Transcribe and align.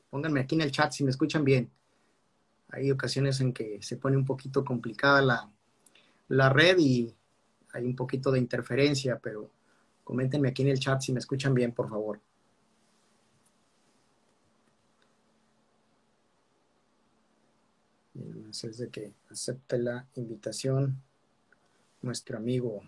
Pónganme 0.10 0.42
aquí 0.42 0.56
en 0.56 0.62
el 0.62 0.72
chat 0.72 0.92
si 0.92 1.06
me 1.06 1.12
escuchan 1.12 1.46
bien. 1.46 1.72
Hay 2.72 2.92
ocasiones 2.92 3.40
en 3.40 3.54
que 3.54 3.82
se 3.82 3.96
pone 3.96 4.18
un 4.18 4.26
poquito 4.26 4.66
complicada 4.66 5.22
la, 5.22 5.50
la 6.28 6.50
red 6.50 6.78
y 6.78 7.16
hay 7.72 7.86
un 7.86 7.96
poquito 7.96 8.32
de 8.32 8.40
interferencia, 8.40 9.18
pero 9.18 9.50
coméntenme 10.04 10.50
aquí 10.50 10.64
en 10.64 10.70
el 10.70 10.80
chat 10.80 11.00
si 11.00 11.14
me 11.14 11.20
escuchan 11.20 11.54
bien, 11.54 11.72
por 11.72 11.88
favor. 11.88 12.20
Es 18.62 18.78
de 18.78 18.90
que 18.90 19.14
acepte 19.32 19.80
la 19.80 20.06
invitación 20.16 21.02
nuestro 22.02 22.38
amigo 22.38 22.84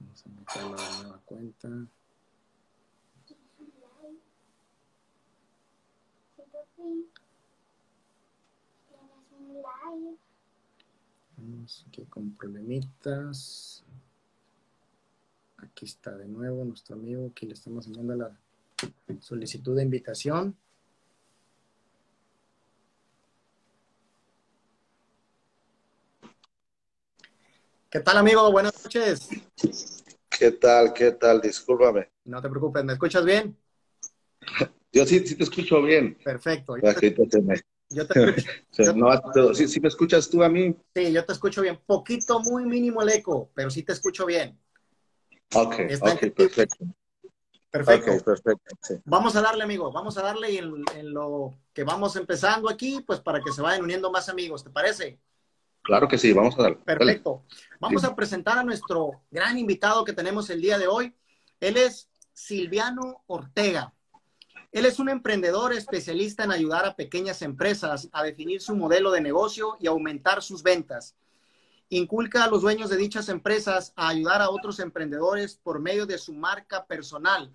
Vamos 0.00 0.24
a 0.24 0.28
meterlo 0.28 0.76
la 0.76 1.02
nueva 1.02 1.20
cuenta. 1.24 1.68
Vamos 11.36 11.86
aquí 11.88 12.04
con 12.04 12.30
problemitas. 12.32 13.84
Aquí 15.58 15.84
está 15.84 16.16
de 16.16 16.26
nuevo 16.26 16.64
nuestro 16.64 16.96
amigo. 16.96 17.28
Aquí 17.30 17.46
le 17.46 17.54
estamos 17.54 17.86
enviando 17.86 18.14
la 18.14 18.38
solicitud 19.20 19.76
de 19.76 19.82
invitación. 19.82 20.56
¿Qué 27.90 28.00
tal, 28.00 28.18
amigo? 28.18 28.50
Buenas 28.52 28.84
noches. 28.84 29.28
¿Qué 30.28 30.52
tal? 30.52 30.92
¿Qué 30.94 31.12
tal? 31.12 31.40
Discúlpame. 31.40 32.10
No 32.24 32.40
te 32.40 32.48
preocupes, 32.48 32.84
¿me 32.84 32.92
escuchas 32.92 33.24
bien? 33.24 33.56
Yo 34.92 35.06
sí, 35.06 35.26
sí 35.26 35.36
te 35.36 35.44
escucho 35.44 35.82
bien. 35.82 36.18
Perfecto. 36.24 36.76
Yo 36.76 36.94
te, 36.94 37.14
yo 37.90 38.06
te 38.06 38.36
escucho. 38.36 38.94
no, 38.94 39.54
¿sí, 39.54 39.80
me 39.80 39.88
escuchas 39.88 40.28
tú 40.28 40.42
a 40.42 40.48
mí? 40.48 40.74
Sí, 40.94 41.12
yo 41.12 41.24
te 41.24 41.32
escucho 41.32 41.62
bien. 41.62 41.78
Poquito, 41.86 42.40
muy 42.40 42.64
mínimo 42.64 43.02
el 43.02 43.10
eco, 43.10 43.50
pero 43.54 43.70
sí 43.70 43.82
te 43.82 43.92
escucho 43.92 44.26
bien. 44.26 44.58
Ok, 45.54 45.74
ok, 46.00 46.20
perfecto. 46.34 46.86
Perfecto. 47.70 48.10
Okay, 48.10 48.20
perfecto 48.20 49.02
Vamos 49.04 49.36
a 49.36 49.42
darle, 49.42 49.62
amigo. 49.62 49.92
Vamos 49.92 50.18
a 50.18 50.22
darle 50.22 50.58
en, 50.58 50.84
en, 50.96 51.12
lo 51.12 51.54
que 51.72 51.84
vamos 51.84 52.16
empezando 52.16 52.68
aquí, 52.68 53.00
pues 53.06 53.20
para 53.20 53.40
que 53.40 53.52
se 53.52 53.62
vayan 53.62 53.84
uniendo 53.84 54.10
más 54.10 54.28
amigos. 54.28 54.64
¿Te 54.64 54.70
parece? 54.70 55.20
Claro 55.82 56.08
que 56.08 56.18
sí, 56.18 56.32
vamos 56.32 56.58
a 56.58 56.62
darle. 56.62 56.78
Perfecto. 56.84 57.44
Vamos 57.78 58.04
a 58.04 58.14
presentar 58.14 58.58
a 58.58 58.64
nuestro 58.64 59.22
gran 59.30 59.56
invitado 59.56 60.04
que 60.04 60.12
tenemos 60.12 60.50
el 60.50 60.60
día 60.60 60.78
de 60.78 60.88
hoy. 60.88 61.14
Él 61.60 61.76
es 61.76 62.10
Silviano 62.32 63.22
Ortega. 63.26 63.94
Él 64.72 64.86
es 64.86 65.00
un 65.00 65.08
emprendedor 65.08 65.72
especialista 65.72 66.44
en 66.44 66.52
ayudar 66.52 66.84
a 66.86 66.94
pequeñas 66.94 67.42
empresas 67.42 68.08
a 68.12 68.22
definir 68.22 68.60
su 68.60 68.76
modelo 68.76 69.10
de 69.10 69.20
negocio 69.20 69.76
y 69.80 69.88
aumentar 69.88 70.42
sus 70.42 70.62
ventas. 70.62 71.16
Inculca 71.88 72.44
a 72.44 72.48
los 72.48 72.62
dueños 72.62 72.88
de 72.88 72.96
dichas 72.96 73.28
empresas 73.28 73.92
a 73.96 74.08
ayudar 74.08 74.40
a 74.40 74.50
otros 74.50 74.78
emprendedores 74.78 75.56
por 75.56 75.80
medio 75.80 76.06
de 76.06 76.18
su 76.18 76.32
marca 76.32 76.84
personal. 76.84 77.52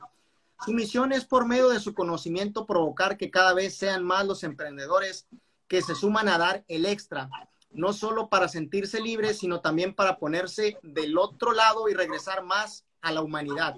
Su 0.66 0.74
misión 0.74 1.14
es 1.14 1.24
por 1.24 1.46
medio 1.46 1.70
de 1.70 1.80
su 1.80 1.94
conocimiento 1.94 2.66
provocar 2.66 3.16
que 3.16 3.31
cada 3.31 3.54
vez 3.54 3.78
sean 3.78 4.04
más 4.04 4.25
los 4.25 4.44
emprendedores 4.44 5.25
que 5.70 5.81
se 5.81 5.96
suman 5.96 6.28
a 6.28 6.38
dar 6.38 6.66
el 6.68 6.86
extra, 6.86 7.30
no 7.72 7.94
solo 7.94 8.28
para 8.28 8.50
sentirse 8.50 9.00
libres, 9.00 9.40
sino 9.40 9.62
también 9.62 9.96
para 9.96 10.18
ponerse 10.18 10.78
del 10.84 11.18
otro 11.18 11.54
lado 11.54 11.88
y 11.88 11.94
regresar 11.94 12.44
más 12.44 12.84
a 13.02 13.14
la 13.14 13.22
humanidad. 13.22 13.78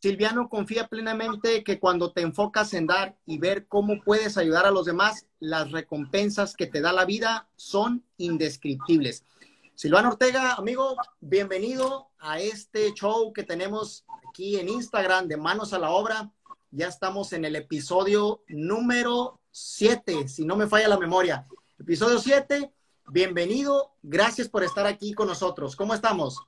Silviano 0.00 0.48
confía 0.48 0.88
plenamente 0.88 1.62
que 1.62 1.78
cuando 1.78 2.12
te 2.12 2.22
enfocas 2.22 2.72
en 2.72 2.86
dar 2.86 3.18
y 3.26 3.36
ver 3.36 3.66
cómo 3.66 4.00
puedes 4.02 4.38
ayudar 4.38 4.64
a 4.64 4.70
los 4.70 4.86
demás, 4.86 5.26
las 5.40 5.72
recompensas 5.72 6.56
que 6.56 6.66
te 6.66 6.80
da 6.80 6.90
la 6.94 7.04
vida 7.04 7.50
son 7.56 8.02
indescriptibles. 8.16 9.26
Silvano 9.74 10.08
Ortega, 10.08 10.54
amigo, 10.54 10.96
bienvenido 11.20 12.08
a 12.18 12.40
este 12.40 12.94
show 12.94 13.30
que 13.34 13.42
tenemos 13.42 14.06
aquí 14.26 14.56
en 14.56 14.70
Instagram 14.70 15.28
de 15.28 15.36
Manos 15.36 15.74
a 15.74 15.78
la 15.78 15.90
Obra. 15.90 16.32
Ya 16.70 16.88
estamos 16.88 17.34
en 17.34 17.44
el 17.44 17.54
episodio 17.54 18.42
número 18.48 19.38
7, 19.50 20.28
si 20.28 20.46
no 20.46 20.56
me 20.56 20.66
falla 20.66 20.88
la 20.88 20.98
memoria. 20.98 21.46
Episodio 21.78 22.18
7, 22.18 22.72
bienvenido, 23.08 23.92
gracias 24.02 24.48
por 24.48 24.64
estar 24.64 24.86
aquí 24.86 25.12
con 25.12 25.28
nosotros. 25.28 25.76
¿Cómo 25.76 25.92
estamos? 25.92 26.40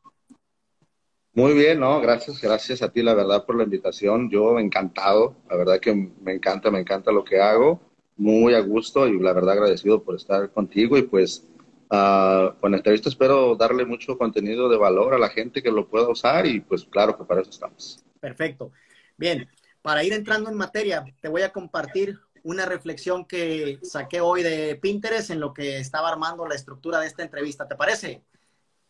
Muy 1.34 1.54
bien, 1.54 1.80
no, 1.80 1.98
gracias, 2.00 2.40
gracias 2.42 2.82
a 2.82 2.90
ti, 2.90 3.02
la 3.02 3.14
verdad, 3.14 3.46
por 3.46 3.56
la 3.56 3.64
invitación. 3.64 4.28
Yo 4.28 4.58
encantado, 4.58 5.34
la 5.48 5.56
verdad 5.56 5.80
que 5.80 5.94
me 5.94 6.32
encanta, 6.32 6.70
me 6.70 6.80
encanta 6.80 7.10
lo 7.10 7.24
que 7.24 7.40
hago, 7.40 7.80
muy 8.16 8.54
a 8.54 8.60
gusto 8.60 9.08
y 9.08 9.18
la 9.18 9.32
verdad 9.32 9.52
agradecido 9.52 10.02
por 10.02 10.16
estar 10.16 10.50
contigo 10.50 10.98
y 10.98 11.02
pues 11.02 11.48
uh, 11.90 12.52
con 12.60 12.72
la 12.72 12.76
entrevista 12.76 13.08
espero 13.08 13.56
darle 13.56 13.86
mucho 13.86 14.18
contenido 14.18 14.68
de 14.68 14.76
valor 14.76 15.14
a 15.14 15.18
la 15.18 15.30
gente 15.30 15.62
que 15.62 15.70
lo 15.70 15.88
pueda 15.88 16.08
usar 16.08 16.44
y 16.46 16.60
pues 16.60 16.84
claro 16.84 17.16
que 17.16 17.24
para 17.24 17.40
eso 17.40 17.50
estamos. 17.50 18.04
Perfecto. 18.20 18.70
Bien, 19.16 19.48
para 19.80 20.04
ir 20.04 20.12
entrando 20.12 20.50
en 20.50 20.56
materia, 20.56 21.02
te 21.22 21.28
voy 21.28 21.42
a 21.42 21.50
compartir 21.50 22.18
una 22.42 22.66
reflexión 22.66 23.24
que 23.24 23.78
saqué 23.82 24.20
hoy 24.20 24.42
de 24.42 24.76
Pinterest 24.76 25.30
en 25.30 25.40
lo 25.40 25.54
que 25.54 25.78
estaba 25.78 26.10
armando 26.10 26.46
la 26.46 26.56
estructura 26.56 27.00
de 27.00 27.06
esta 27.06 27.22
entrevista. 27.22 27.66
¿Te 27.66 27.76
parece? 27.76 28.22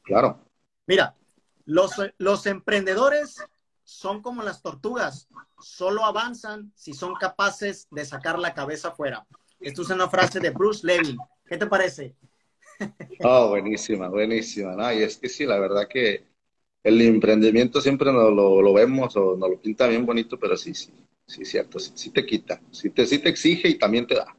Claro. 0.03 0.41
Mira, 0.87 1.15
los, 1.65 1.93
los 2.19 2.47
emprendedores 2.47 3.37
son 3.85 4.23
como 4.23 4.43
las 4.43 4.63
tortugas, 4.63 5.29
solo 5.61 6.05
avanzan 6.05 6.73
si 6.75 6.93
son 6.93 7.15
capaces 7.15 7.89
de 7.91 8.05
sacar 8.05 8.39
la 8.39 8.55
cabeza 8.55 8.89
afuera. 8.89 9.27
Esto 9.61 9.83
es 9.83 9.91
una 9.91 10.09
frase 10.09 10.41
de 10.41 10.51
Bruce 10.51 10.87
Levin. 10.87 11.17
¿Qué 11.47 11.57
te 11.57 11.67
parece? 11.67 12.17
Oh, 13.21 13.49
buenísima, 13.51 14.09
buenísima. 14.09 14.75
¿no? 14.75 14.93
Y 14.93 15.03
es 15.03 15.17
que 15.17 15.29
sí, 15.29 15.47
la 15.47 15.59
verdad 15.59 15.87
que 15.89 16.25
el 16.83 17.01
emprendimiento 17.01 17.81
siempre 17.81 18.13
nos 18.13 18.33
lo, 18.33 18.73
vemos 18.73 19.17
o 19.17 19.37
nos 19.37 19.51
lo 19.51 19.61
pinta 19.61 19.87
bien 19.87 20.05
bonito, 20.05 20.39
pero 20.39 20.57
sí, 20.57 20.75
sí, 20.75 20.93
sí, 21.27 21.45
cierto, 21.45 21.79
sí, 21.79 22.11
te 22.11 22.27
quita, 22.27 22.61
sí 22.73 22.91
te, 22.91 23.07
sí 23.07 23.19
te 23.21 23.29
exige 23.29 23.69
y 23.69 23.79
también 23.79 24.07
te 24.07 24.17
da. 24.17 24.37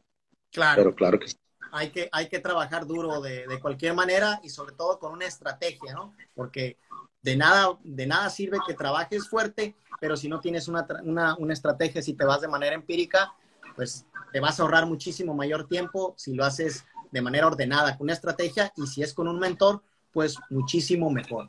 Claro. 0.50 0.82
Pero 0.82 0.94
claro 0.94 1.18
que 1.18 1.28
sí. 1.28 1.36
Hay 1.72 1.90
que, 1.90 2.08
hay 2.12 2.28
que 2.28 2.38
trabajar 2.38 2.86
duro 2.86 3.20
de, 3.20 3.48
de 3.48 3.60
cualquier 3.60 3.94
manera 3.94 4.40
y 4.44 4.48
sobre 4.48 4.74
todo 4.74 4.98
con 5.00 5.12
una 5.12 5.26
estrategia, 5.26 5.92
¿no? 5.94 6.14
Porque 6.34 6.76
de 7.24 7.36
nada, 7.36 7.78
de 7.82 8.06
nada 8.06 8.28
sirve 8.28 8.58
que 8.66 8.74
trabajes 8.74 9.28
fuerte, 9.28 9.74
pero 9.98 10.14
si 10.14 10.28
no 10.28 10.40
tienes 10.40 10.68
una, 10.68 10.86
una, 11.02 11.34
una, 11.38 11.54
estrategia, 11.54 12.02
si 12.02 12.12
te 12.12 12.24
vas 12.26 12.42
de 12.42 12.48
manera 12.48 12.74
empírica, 12.74 13.32
pues 13.74 14.04
te 14.30 14.40
vas 14.40 14.60
a 14.60 14.62
ahorrar 14.62 14.84
muchísimo 14.84 15.32
mayor 15.32 15.66
tiempo 15.66 16.14
si 16.18 16.34
lo 16.34 16.44
haces 16.44 16.84
de 17.10 17.22
manera 17.22 17.46
ordenada, 17.46 17.96
con 17.96 18.06
una 18.06 18.12
estrategia, 18.12 18.72
y 18.76 18.86
si 18.86 19.02
es 19.02 19.14
con 19.14 19.26
un 19.26 19.38
mentor, 19.38 19.82
pues 20.12 20.36
muchísimo 20.50 21.10
mejor. 21.10 21.48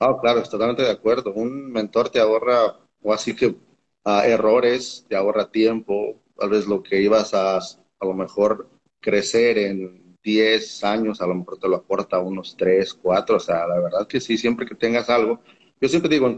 Ah, 0.00 0.16
claro, 0.20 0.42
totalmente 0.42 0.82
de 0.82 0.90
acuerdo. 0.90 1.34
Un 1.34 1.70
mentor 1.70 2.08
te 2.08 2.18
ahorra, 2.18 2.78
o 3.02 3.12
así 3.12 3.36
que 3.36 3.56
errores, 4.04 5.04
te 5.08 5.16
ahorra 5.16 5.50
tiempo, 5.50 6.16
tal 6.38 6.50
vez 6.50 6.66
lo 6.66 6.82
que 6.82 7.02
ibas 7.02 7.34
a 7.34 7.58
a 7.58 8.04
lo 8.04 8.14
mejor 8.14 8.68
crecer 9.00 9.58
en 9.58 10.05
10 10.26 10.82
años, 10.82 11.20
a 11.20 11.26
lo 11.28 11.36
mejor 11.36 11.56
te 11.56 11.68
lo 11.68 11.76
aporta 11.76 12.18
unos 12.18 12.56
3, 12.56 12.94
4, 12.94 13.36
o 13.36 13.40
sea, 13.40 13.64
la 13.68 13.78
verdad 13.78 14.08
que 14.08 14.20
sí, 14.20 14.36
siempre 14.36 14.66
que 14.66 14.74
tengas 14.74 15.08
algo, 15.08 15.40
yo 15.80 15.88
siempre 15.88 16.10
digo, 16.10 16.26
en 16.26 16.36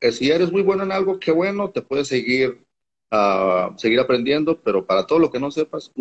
eh, 0.00 0.10
si 0.10 0.30
eres 0.30 0.50
muy 0.50 0.62
bueno 0.62 0.84
en 0.84 0.90
algo, 0.90 1.20
qué 1.20 1.30
bueno, 1.30 1.70
te 1.70 1.82
puedes 1.82 2.08
seguir, 2.08 2.64
uh, 3.12 3.76
seguir 3.76 4.00
aprendiendo, 4.00 4.58
pero 4.58 4.86
para 4.86 5.06
todo 5.06 5.18
lo 5.18 5.30
que 5.30 5.38
no 5.38 5.50
sepas, 5.50 5.92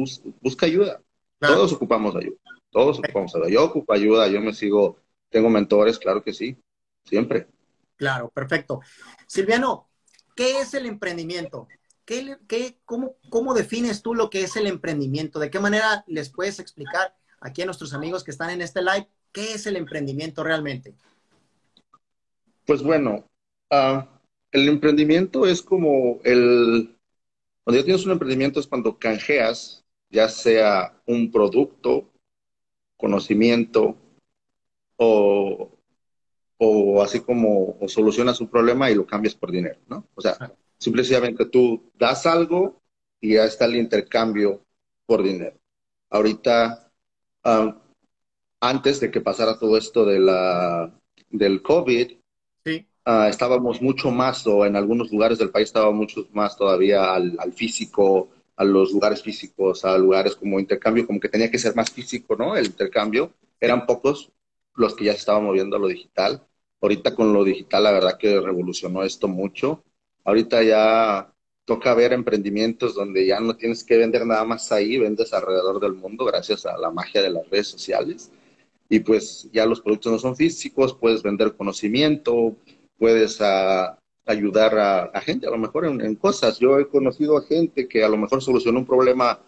busca 0.41 0.65
ayuda. 0.65 1.01
Todos 1.39 1.73
ocupamos 1.73 2.15
ayuda, 2.15 2.37
todos 2.71 2.99
ocupamos 2.99 3.35
ayuda. 3.35 3.49
Yo 3.49 3.65
ocupo 3.65 3.91
ayuda, 3.91 4.29
yo 4.29 4.39
me 4.39 4.53
sigo, 4.53 4.97
tengo 5.29 5.49
mentores, 5.49 5.99
claro 5.99 6.23
que 6.23 6.33
sí, 6.33 6.57
siempre. 7.03 7.47
Claro, 7.97 8.29
perfecto. 8.29 8.79
Silviano, 9.27 9.89
¿qué 10.37 10.61
es 10.61 10.73
el 10.73 10.85
emprendimiento? 10.85 11.67
¿Qué, 12.05 12.37
qué, 12.47 12.77
cómo, 12.85 13.15
¿Cómo 13.29 13.53
defines 13.53 14.01
tú 14.01 14.13
lo 14.13 14.29
que 14.29 14.43
es 14.43 14.55
el 14.55 14.67
emprendimiento? 14.67 15.39
¿De 15.39 15.49
qué 15.49 15.59
manera 15.59 16.03
les 16.07 16.29
puedes 16.29 16.59
explicar 16.59 17.15
aquí 17.39 17.61
a 17.61 17.65
nuestros 17.65 17.93
amigos 17.93 18.23
que 18.23 18.31
están 18.31 18.49
en 18.49 18.61
este 18.61 18.81
live 18.81 19.07
qué 19.31 19.53
es 19.53 19.65
el 19.65 19.77
emprendimiento 19.77 20.43
realmente? 20.43 20.95
Pues 22.65 22.81
bueno, 22.81 23.29
uh, 23.71 24.01
el 24.51 24.69
emprendimiento 24.69 25.45
es 25.45 25.61
como 25.61 26.19
el... 26.23 26.95
Cuando 27.63 27.79
ya 27.79 27.85
tienes 27.85 28.05
un 28.05 28.11
emprendimiento 28.11 28.59
es 28.59 28.67
cuando 28.67 28.97
canjeas 28.99 29.83
ya 30.09 30.29
sea 30.29 31.01
un 31.07 31.31
producto, 31.31 32.11
conocimiento 32.97 33.97
o, 34.97 35.71
o 36.57 37.01
así 37.01 37.19
como 37.19 37.77
o 37.79 37.87
solucionas 37.87 38.39
un 38.39 38.47
problema 38.47 38.91
y 38.91 38.95
lo 38.95 39.05
cambias 39.05 39.33
por 39.33 39.51
dinero, 39.51 39.79
¿no? 39.87 40.05
O 40.13 40.21
sea, 40.21 40.37
simplemente 40.83 41.45
tú 41.45 41.91
das 41.95 42.25
algo 42.25 42.81
y 43.21 43.35
ya 43.35 43.45
está 43.45 43.65
el 43.65 43.75
intercambio 43.75 44.65
por 45.05 45.23
dinero. 45.23 45.57
Ahorita, 46.09 46.91
um, 47.45 47.73
antes 48.59 48.99
de 48.99 49.09
que 49.09 49.21
pasara 49.21 49.57
todo 49.57 49.77
esto 49.77 50.05
de 50.05 50.19
la, 50.19 50.91
del 51.29 51.61
COVID, 51.61 52.11
uh, 53.05 53.23
estábamos 53.29 53.81
mucho 53.81 54.11
más, 54.11 54.45
o 54.47 54.65
en 54.65 54.75
algunos 54.75 55.11
lugares 55.11 55.37
del 55.37 55.51
país 55.51 55.69
estábamos 55.69 55.95
mucho 55.95 56.27
más 56.33 56.57
todavía 56.57 57.13
al, 57.13 57.35
al 57.39 57.53
físico, 57.53 58.29
a 58.55 58.63
los 58.63 58.91
lugares 58.91 59.21
físicos, 59.21 59.83
a 59.85 59.97
lugares 59.97 60.35
como 60.35 60.59
intercambio, 60.59 61.07
como 61.07 61.19
que 61.19 61.29
tenía 61.29 61.49
que 61.49 61.59
ser 61.59 61.75
más 61.75 61.89
físico, 61.91 62.35
¿no? 62.35 62.55
El 62.55 62.65
intercambio. 62.67 63.31
Eran 63.59 63.85
pocos 63.85 64.31
los 64.75 64.95
que 64.95 65.05
ya 65.05 65.13
se 65.13 65.19
estaban 65.19 65.45
moviendo 65.45 65.77
a 65.77 65.79
lo 65.79 65.87
digital. 65.87 66.45
Ahorita 66.81 67.15
con 67.15 67.33
lo 67.33 67.43
digital, 67.43 67.83
la 67.83 67.91
verdad 67.91 68.17
que 68.17 68.39
revolucionó 68.39 69.03
esto 69.03 69.27
mucho. 69.27 69.83
Ahorita 70.23 70.63
ya 70.63 71.33
toca 71.65 71.93
ver 71.93 72.13
emprendimientos 72.13 72.95
donde 72.95 73.25
ya 73.25 73.39
no 73.39 73.55
tienes 73.55 73.83
que 73.83 73.97
vender 73.97 74.25
nada 74.25 74.43
más 74.43 74.71
ahí, 74.71 74.97
vendes 74.97 75.33
alrededor 75.33 75.79
del 75.79 75.93
mundo 75.93 76.25
gracias 76.25 76.65
a 76.65 76.77
la 76.77 76.91
magia 76.91 77.21
de 77.21 77.29
las 77.29 77.49
redes 77.49 77.67
sociales. 77.67 78.31
Y 78.89 78.99
pues 78.99 79.49
ya 79.51 79.65
los 79.65 79.81
productos 79.81 80.11
no 80.11 80.19
son 80.19 80.35
físicos, 80.35 80.93
puedes 80.93 81.23
vender 81.23 81.55
conocimiento, 81.55 82.55
puedes 82.97 83.39
ah, 83.41 83.97
ayudar 84.25 85.11
a, 85.13 85.21
gente 85.21 85.47
a 85.47 85.51
lo 85.51 85.57
mejor 85.57 85.85
en, 85.85 86.15
cosas. 86.15 86.59
Yo 86.59 86.79
he 86.79 86.87
conocido 86.87 87.37
a 87.37 87.43
gente 87.43 87.87
que 87.87 88.03
a 88.03 88.09
lo 88.09 88.17
mejor 88.17 88.41
solucionó 88.41 88.79
un 88.79 88.85
problema 88.85 89.39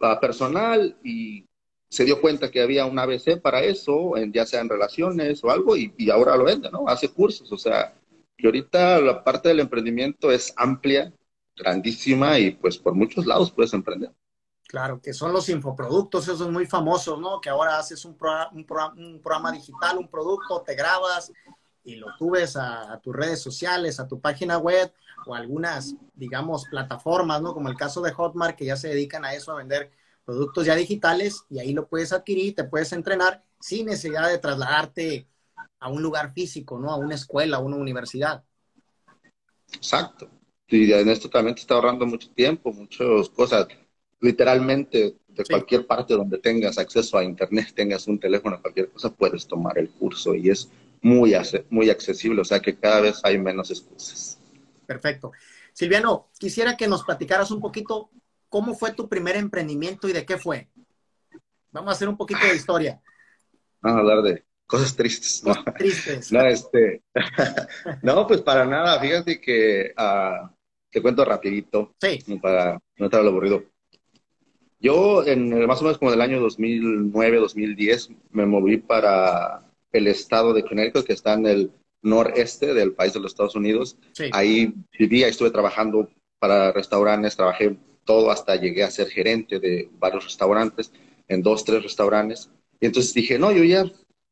uh, 0.00 0.20
personal 0.20 0.96
y 1.04 1.44
se 1.88 2.04
dio 2.04 2.20
cuenta 2.20 2.50
que 2.50 2.60
había 2.60 2.86
un 2.86 2.98
ABC 2.98 3.40
para 3.40 3.62
eso, 3.62 4.16
en, 4.16 4.32
ya 4.32 4.46
sea 4.46 4.60
en 4.60 4.68
relaciones 4.68 5.42
o 5.42 5.50
algo, 5.50 5.76
y, 5.76 5.92
y, 5.96 6.10
ahora 6.10 6.36
lo 6.36 6.44
vende, 6.44 6.70
¿no? 6.70 6.86
Hace 6.86 7.08
cursos, 7.08 7.50
o 7.50 7.58
sea, 7.58 7.94
que 8.40 8.46
ahorita 8.46 9.00
la 9.00 9.22
parte 9.22 9.50
del 9.50 9.60
emprendimiento 9.60 10.30
es 10.30 10.52
amplia, 10.56 11.12
grandísima 11.56 12.38
y 12.38 12.52
pues 12.52 12.78
por 12.78 12.94
muchos 12.94 13.26
lados 13.26 13.52
puedes 13.52 13.72
emprender. 13.72 14.12
Claro, 14.66 15.00
que 15.00 15.12
son 15.12 15.32
los 15.32 15.48
infoproductos, 15.48 16.28
esos 16.28 16.48
muy 16.50 16.64
famosos, 16.64 17.18
¿no? 17.18 17.40
Que 17.40 17.50
ahora 17.50 17.78
haces 17.78 18.04
un 18.04 18.16
programa 18.16 19.50
digital, 19.50 19.98
un 19.98 20.08
producto, 20.08 20.62
te 20.62 20.76
grabas 20.76 21.32
y 21.82 21.96
lo 21.96 22.06
subes 22.18 22.56
a, 22.56 23.00
tus 23.02 23.14
redes 23.14 23.40
sociales, 23.42 23.98
a 23.98 24.06
tu 24.06 24.20
página 24.20 24.58
web 24.58 24.92
o 25.26 25.34
algunas, 25.34 25.96
digamos, 26.14 26.66
plataformas, 26.70 27.42
¿no? 27.42 27.52
Como 27.52 27.68
el 27.68 27.76
caso 27.76 28.00
de 28.00 28.12
Hotmart, 28.12 28.56
que 28.56 28.64
ya 28.64 28.76
se 28.76 28.88
dedican 28.88 29.24
a 29.24 29.34
eso, 29.34 29.50
a 29.50 29.56
vender 29.56 29.90
productos 30.24 30.66
ya 30.66 30.76
digitales 30.76 31.44
y 31.50 31.58
ahí 31.58 31.72
lo 31.72 31.88
puedes 31.88 32.12
adquirir, 32.12 32.54
te 32.54 32.64
puedes 32.64 32.92
entrenar 32.92 33.42
sin 33.58 33.86
necesidad 33.86 34.28
de 34.28 34.38
trasladarte 34.38 35.26
a 35.78 35.88
un 35.88 36.02
lugar 36.02 36.32
físico, 36.32 36.78
¿no? 36.78 36.90
A 36.90 36.96
una 36.96 37.14
escuela, 37.14 37.58
a 37.58 37.60
una 37.60 37.76
universidad. 37.76 38.42
Exacto. 39.72 40.28
Y 40.68 40.92
en 40.92 41.08
esto 41.08 41.28
también 41.28 41.54
te 41.54 41.62
está 41.62 41.74
ahorrando 41.74 42.06
mucho 42.06 42.30
tiempo, 42.30 42.72
muchas 42.72 43.28
cosas. 43.30 43.66
Literalmente, 44.20 45.16
de 45.26 45.44
cualquier 45.44 45.86
parte 45.86 46.14
donde 46.14 46.38
tengas 46.38 46.78
acceso 46.78 47.18
a 47.18 47.24
Internet, 47.24 47.72
tengas 47.74 48.06
un 48.06 48.20
teléfono, 48.20 48.60
cualquier 48.60 48.90
cosa, 48.90 49.10
puedes 49.10 49.46
tomar 49.46 49.78
el 49.78 49.90
curso 49.90 50.34
y 50.34 50.50
es 50.50 50.70
muy, 51.02 51.34
muy 51.70 51.90
accesible, 51.90 52.42
o 52.42 52.44
sea 52.44 52.60
que 52.60 52.76
cada 52.76 53.00
vez 53.00 53.20
hay 53.24 53.38
menos 53.38 53.70
excusas. 53.70 54.38
Perfecto. 54.86 55.32
Silviano, 55.72 56.28
quisiera 56.38 56.76
que 56.76 56.88
nos 56.88 57.04
platicaras 57.04 57.50
un 57.50 57.60
poquito 57.60 58.10
cómo 58.48 58.74
fue 58.74 58.92
tu 58.92 59.08
primer 59.08 59.36
emprendimiento 59.36 60.08
y 60.08 60.12
de 60.12 60.26
qué 60.26 60.36
fue. 60.36 60.68
Vamos 61.72 61.90
a 61.90 61.92
hacer 61.92 62.08
un 62.08 62.16
poquito 62.16 62.40
de 62.46 62.56
historia. 62.56 63.00
Vamos 63.80 63.96
a 63.96 64.00
hablar 64.00 64.22
de 64.22 64.44
cosas 64.70 64.94
tristes. 64.94 65.42
¿no? 65.44 65.52
Tristes. 65.76 66.32
no, 66.32 66.46
este, 66.46 67.02
no, 68.02 68.26
pues 68.26 68.40
para 68.40 68.64
nada. 68.64 69.00
Fíjate 69.00 69.40
que 69.40 69.92
uh, 69.98 70.48
te 70.90 71.02
cuento 71.02 71.24
rapidito. 71.24 71.94
Sí. 72.00 72.38
Para 72.40 72.80
no 72.96 73.06
estar 73.06 73.26
aburrido. 73.26 73.64
Yo, 74.78 75.26
en 75.26 75.66
más 75.66 75.80
o 75.80 75.84
menos 75.84 75.98
como 75.98 76.10
del 76.10 76.22
año 76.22 76.40
2009, 76.40 77.38
2010, 77.38 78.10
me 78.30 78.46
moví 78.46 78.78
para 78.78 79.62
el 79.92 80.06
estado 80.06 80.54
de 80.54 80.64
Connecticut, 80.64 81.04
que 81.04 81.12
está 81.12 81.34
en 81.34 81.46
el 81.46 81.72
noreste 82.00 82.72
del 82.72 82.92
país 82.92 83.12
de 83.12 83.20
los 83.20 83.32
Estados 83.32 83.56
Unidos. 83.56 83.98
Ahí 84.32 84.72
vivía, 84.98 85.28
estuve 85.28 85.50
trabajando 85.50 86.08
para 86.38 86.72
restaurantes, 86.72 87.36
trabajé 87.36 87.76
todo 88.04 88.30
hasta 88.30 88.56
llegué 88.56 88.82
a 88.82 88.90
ser 88.90 89.08
gerente 89.10 89.60
de 89.60 89.90
varios 89.98 90.24
restaurantes, 90.24 90.92
en 91.28 91.42
dos, 91.42 91.62
tres 91.64 91.82
restaurantes. 91.82 92.50
Y 92.80 92.86
entonces 92.86 93.12
dije, 93.12 93.38
no, 93.38 93.52
yo 93.52 93.62
ya, 93.64 93.84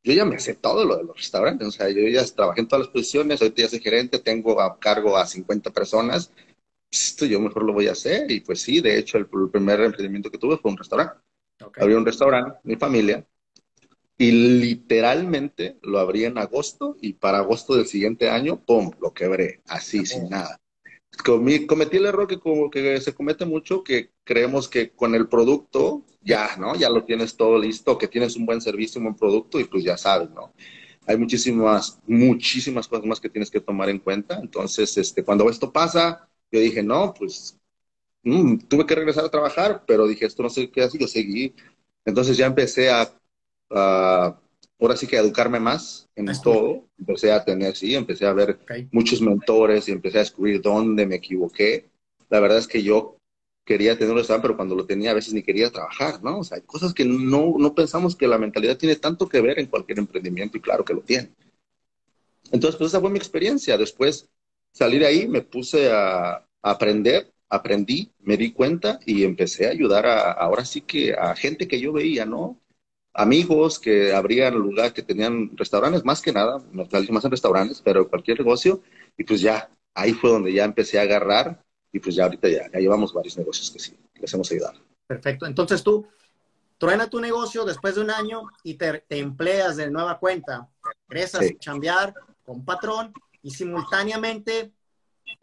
yo 0.03 0.13
ya 0.13 0.25
me 0.25 0.39
sé 0.39 0.55
todo 0.55 0.85
lo 0.85 0.97
de 0.97 1.05
los 1.05 1.17
restaurantes, 1.17 1.69
o 1.69 1.71
sea, 1.71 1.89
yo 1.91 2.03
ya 2.09 2.25
trabajé 2.25 2.61
en 2.61 2.69
todas 2.69 2.87
las 2.87 2.93
posiciones, 2.93 3.41
ahorita 3.41 3.63
ya 3.63 3.69
soy 3.69 3.81
gerente, 3.81 4.19
tengo 4.19 4.61
a 4.61 4.79
cargo 4.79 5.17
a 5.17 5.27
50 5.27 5.71
personas, 5.71 6.33
esto 6.91 7.27
yo 7.27 7.41
mejor 7.41 7.65
lo 7.65 7.73
voy 7.73 7.89
a 7.89 7.93
hacer. 7.93 8.31
Y 8.31 8.41
pues 8.41 8.63
sí, 8.63 8.81
de 8.81 8.99
hecho, 8.99 9.19
el, 9.19 9.27
primer 9.27 9.81
emprendimiento 9.81 10.31
que 10.31 10.39
tuve 10.39 10.57
fue 10.57 10.71
un 10.71 10.79
restaurante. 10.79 11.19
Abrí 11.77 11.95
un 11.95 12.07
restaurante, 12.07 12.61
mi 12.63 12.77
familia, 12.77 13.27
y 14.17 14.33
literalmente 14.33 15.79
lo 15.83 15.99
abrí 15.99 16.25
en 16.25 16.39
agosto 16.39 16.97
y 17.01 17.15
para 17.15 17.39
agosto 17.39 17.77
del 17.77 17.87
siguiente 17.87 18.29
año, 18.29 18.61
¡pum!, 18.65 18.91
lo 19.01 19.13
quebré, 19.13 19.61
así, 19.67 20.07
sin 20.07 20.29
nada. 20.29 20.61
Cometí 21.67 21.97
el 21.97 22.07
error 22.07 22.27
que, 22.27 22.39
como 22.39 22.71
que 22.71 23.01
se 23.01 23.15
comete 23.15 23.45
mucho, 23.45 23.83
que 23.83 24.13
creemos 24.25 24.69
que 24.69 24.91
con 24.91 25.15
el 25.15 25.29
producto 25.29 26.05
ya, 26.23 26.57
¿no? 26.59 26.75
Ya 26.75 26.91
lo 26.91 27.05
tienes 27.05 27.37
todo 27.37 27.59
listo, 27.59 27.99
que 27.99 28.09
tienes 28.09 28.37
un 28.37 28.47
buen 28.47 28.61
servicio, 28.61 28.99
un 28.99 29.07
buen 29.07 29.17
producto 29.17 29.59
y 29.59 29.65
pues 29.65 29.85
ya 29.85 29.97
sabes, 29.97 30.31
¿no? 30.31 30.53
Hay 31.07 31.17
muchísimas, 31.17 31.99
muchísimas 32.07 32.87
cosas 32.87 33.07
más 33.07 33.21
que 33.21 33.31
tienes 33.31 33.51
que 33.51 33.61
tomar 33.61 33.89
en 33.89 33.99
cuenta. 33.99 34.39
Entonces, 34.39 34.97
este, 34.99 35.25
cuando 35.25 35.49
esto 35.49 35.73
pasa, 35.73 36.29
yo 36.53 36.61
dije, 36.61 36.83
no, 36.83 37.15
pues 37.15 37.59
mm, 38.23 38.59
tuve 38.69 38.87
que 38.87 38.95
regresar 38.95 39.25
a 39.25 39.31
trabajar, 39.31 39.85
pero 39.87 40.07
dije, 40.07 40.27
esto 40.27 40.43
no 40.43 40.51
sé 40.51 40.71
qué 40.71 40.83
hacer, 40.83 41.01
yo 41.01 41.09
seguí. 41.09 41.55
Entonces 42.05 42.37
ya 42.37 42.47
empecé 42.47 42.91
a, 42.91 43.11
ahora 44.81 44.97
sí 44.97 45.07
que 45.07 45.17
a 45.17 45.21
educarme 45.21 45.61
más 45.61 46.09
en 46.15 46.27
todo. 46.43 46.85
Empecé 46.99 47.33
a 47.33 47.45
tener, 47.45 47.77
sí, 47.77 47.95
empecé 47.95 48.27
a 48.27 48.33
ver 48.33 48.59
muchos 48.93 49.21
mentores 49.21 49.89
y 49.89 49.93
empecé 49.93 50.19
a 50.19 50.23
descubrir 50.23 50.61
dónde 50.61 51.07
me 51.07 51.17
equivoqué. 51.17 51.87
La 52.29 52.41
verdad 52.41 52.59
es 52.59 52.69
que 52.69 52.83
yo 52.83 53.17
quería 53.65 53.99
tener 53.99 54.15
un 54.15 54.41
pero 54.41 54.57
cuando 54.57 54.75
lo 54.75 54.87
tenía 54.87 55.11
a 55.11 55.15
veces 55.15 55.35
ni 55.35 55.43
quería 55.43 55.71
trabajar, 55.71 56.23
¿no? 56.25 56.39
O 56.39 56.45
sea, 56.45 56.57
hay 56.57 56.63
cosas 56.63 56.95
que 56.95 57.05
no, 57.05 57.55
no 57.59 57.75
pensamos 57.75 58.17
que 58.17 58.27
la 58.27 58.39
mentalidad 58.39 58.79
tiene 58.79 58.97
tanto 58.97 59.29
que 59.29 59.43
ver 59.43 59.59
en 59.59 59.67
cualquier 59.67 59.99
emprendimiento 59.99 60.57
y 60.57 60.63
claro 60.63 60.85
que 60.85 60.95
lo 60.95 61.01
tiene. 61.01 61.31
Entonces, 62.51 62.79
pues 62.79 62.89
esa 62.93 63.01
fue 63.01 63.11
mi 63.11 63.19
experiencia. 63.19 63.77
Después 63.77 64.27
salí 64.73 64.99
de 64.99 65.07
ahí, 65.07 65.29
me 65.29 65.43
puse 65.43 65.91
a, 65.93 66.45
aprender, 66.63 67.31
aprendí, 67.49 68.11
me 68.21 68.37
di 68.37 68.53
cuenta 68.53 69.01
y 69.05 69.25
empecé 69.25 69.67
a 69.67 69.71
ayudar 69.71 70.07
a, 70.07 70.33
ahora 70.33 70.65
sí 70.65 70.81
que 70.81 71.13
a 71.13 71.35
gente 71.37 71.69
que 71.69 71.79
yo 71.79 71.93
veía, 71.93 72.25
¿no? 72.25 72.59
Amigos 73.19 73.81
que 73.81 74.15
abrían 74.15 74.55
lugar, 74.55 74.93
que 74.93 75.03
tenían 75.03 75.51
restaurantes, 75.57 76.05
más 76.05 76.23
que 76.23 76.33
nada, 76.33 76.63
no 76.71 76.87
más 77.11 77.25
en 77.25 77.31
restaurantes, 77.33 77.83
pero 77.85 78.09
cualquier 78.09 78.39
negocio, 78.39 78.81
y 79.17 79.25
pues 79.25 79.41
ya, 79.41 79.69
ahí 79.93 80.13
fue 80.13 80.31
donde 80.31 80.53
ya 80.53 80.65
empecé 80.65 81.01
a 81.01 81.03
agarrar 81.03 81.61
y 81.93 81.99
pues 81.99 82.15
ya 82.15 82.27
ahorita 82.27 82.49
ya, 82.49 82.71
ya 82.73 82.79
llevamos 82.79 83.13
varios 83.13 83.37
negocios 83.37 83.73
que 83.73 83.81
sí, 83.81 83.99
les 84.15 84.33
hemos 84.33 84.49
ayudado. 84.53 84.79
Perfecto, 85.09 85.47
entonces 85.47 85.83
tú 85.83 86.07
truena 86.79 87.11
tu 87.11 87.19
negocio 87.19 87.65
después 87.65 87.97
de 87.97 88.03
un 88.03 88.13
año 88.13 88.43
y 88.63 88.75
te, 88.75 89.03
empleas 89.09 89.77
de 89.77 89.91
nueva 89.91 90.21
cuenta, 90.21 90.69
regresas 91.09 91.45
a 91.45 91.59
chambear 91.59 92.15
con 92.47 92.65
patrón 92.65 93.13
y 93.43 93.51
simultáneamente, 93.51 94.71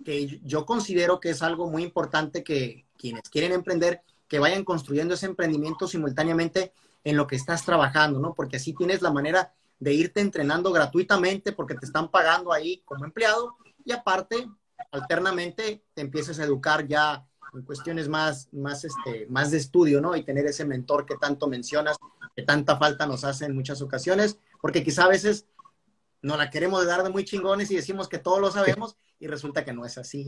que 0.06 0.40
yo 0.46 0.66
considero 0.66 1.20
que 1.20 1.32
es 1.32 1.42
algo 1.42 1.70
muy 1.70 1.84
importante 1.84 2.42
que 2.42 2.86
quienes 2.98 3.30
quieren 3.30 3.52
emprender, 3.52 4.00
que 4.30 4.40
vayan 4.40 4.64
construyendo 4.64 5.16
ese 5.16 5.26
emprendimiento 5.26 5.90
simultáneamente 5.90 6.72
en 7.06 7.16
lo 7.16 7.28
que 7.28 7.38
estás 7.38 7.64
trabajando, 7.64 8.20
¿no? 8.20 8.34
Porque 8.34 8.58
así 8.58 8.74
tienes 8.74 9.02
la 9.02 9.12
manera 9.12 9.54
de 9.80 9.94
irte 9.94 10.20
entrenando 10.20 10.72
gratuitamente 10.72 11.54
porque 11.54 11.76
te 11.76 11.86
están 11.86 12.10
pagando 12.10 12.52
ahí 12.52 12.82
como 12.84 13.06
empleado 13.06 13.56
y 13.86 13.92
aparte, 13.92 14.50
alternamente, 14.92 15.86
te 15.94 16.02
empieces 16.02 16.40
a 16.40 16.44
educar 16.44 16.88
ya 16.88 17.26
en 17.54 17.62
cuestiones 17.62 18.10
más, 18.10 18.52
más, 18.52 18.84
este, 18.84 19.28
más 19.30 19.52
de 19.52 19.58
estudio, 19.58 20.02
¿no? 20.02 20.16
Y 20.16 20.24
tener 20.24 20.48
ese 20.48 20.66
mentor 20.66 21.06
que 21.06 21.16
tanto 21.16 21.48
mencionas, 21.48 21.96
que 22.36 22.42
tanta 22.42 22.76
falta 22.76 23.06
nos 23.06 23.24
hace 23.24 23.46
en 23.46 23.56
muchas 23.56 23.82
ocasiones, 23.82 24.40
porque 24.60 24.84
quizá 24.84 25.06
a 25.06 25.10
veces 25.10 25.48
no 26.24 26.38
la 26.38 26.50
queremos 26.50 26.86
dar 26.88 27.04
de 27.04 27.10
muy 27.12 27.24
chingones 27.24 27.70
y 27.70 27.76
decimos 27.76 28.10
que 28.10 28.18
todos 28.18 28.42
lo 28.42 28.52
sabemos 28.52 28.98
y 29.20 29.28
resulta 29.28 29.64
que 29.64 29.74
no 29.74 29.86
es 29.86 30.00
así. 30.00 30.28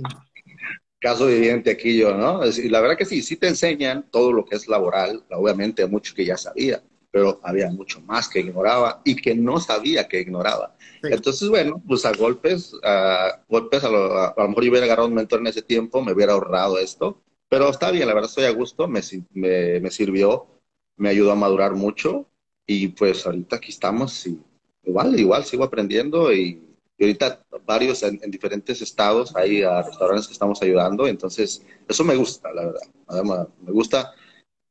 Caso 0.99 1.27
viviente 1.27 1.71
aquí 1.71 1.95
yo, 1.95 2.15
¿no? 2.15 2.45
Y 2.45 2.69
la 2.69 2.81
verdad 2.81 2.97
que 2.97 3.05
sí, 3.05 3.21
sí 3.21 3.35
te 3.35 3.47
enseñan 3.47 4.05
todo 4.09 4.33
lo 4.33 4.45
que 4.45 4.55
es 4.55 4.67
laboral, 4.67 5.23
obviamente 5.29 5.85
mucho 5.85 6.15
que 6.15 6.25
ya 6.25 6.37
sabía, 6.37 6.81
pero 7.11 7.39
había 7.43 7.69
mucho 7.69 8.01
más 8.01 8.27
que 8.27 8.39
ignoraba 8.39 9.01
y 9.05 9.15
que 9.15 9.35
no 9.35 9.59
sabía 9.59 10.07
que 10.07 10.21
ignoraba. 10.21 10.75
Entonces, 11.03 11.49
bueno, 11.49 11.81
pues 11.87 12.03
a 12.05 12.13
golpes, 12.13 12.73
a 12.83 13.41
golpes, 13.47 13.83
a 13.83 13.89
lo, 13.89 14.47
mejor 14.47 14.63
yo 14.63 14.71
hubiera 14.71 14.85
agarrado 14.85 15.07
un 15.07 15.13
mentor 15.13 15.41
en 15.41 15.47
ese 15.47 15.61
tiempo, 15.61 16.01
me 16.01 16.13
hubiera 16.13 16.33
ahorrado 16.33 16.79
esto, 16.79 17.21
pero 17.47 17.69
está 17.69 17.91
bien, 17.91 18.07
la 18.07 18.15
verdad 18.15 18.29
estoy 18.29 18.45
a 18.45 18.51
gusto, 18.51 18.87
me, 18.87 19.01
me, 19.33 19.79
me 19.79 19.91
sirvió, 19.91 20.47
me 20.95 21.09
ayudó 21.09 21.31
a 21.31 21.35
madurar 21.35 21.75
mucho 21.75 22.27
y 22.65 22.87
pues 22.89 23.25
ahorita 23.25 23.57
aquí 23.57 23.69
estamos 23.69 24.25
y 24.25 24.39
igual, 24.83 25.17
igual 25.19 25.45
sigo 25.45 25.63
aprendiendo 25.63 26.33
y, 26.33 26.66
ahorita 27.03 27.45
varios 27.65 28.01
en, 28.03 28.19
diferentes 28.31 28.81
estados 28.81 29.35
hay 29.35 29.61
a 29.61 29.83
restaurantes 29.83 30.27
que 30.27 30.33
estamos 30.33 30.61
ayudando, 30.61 31.07
entonces 31.07 31.63
eso 31.87 32.03
me 32.03 32.15
gusta, 32.15 32.51
la 32.53 32.65
verdad. 32.65 32.81
Además, 33.07 33.47
me 33.61 33.71
gusta 33.71 34.13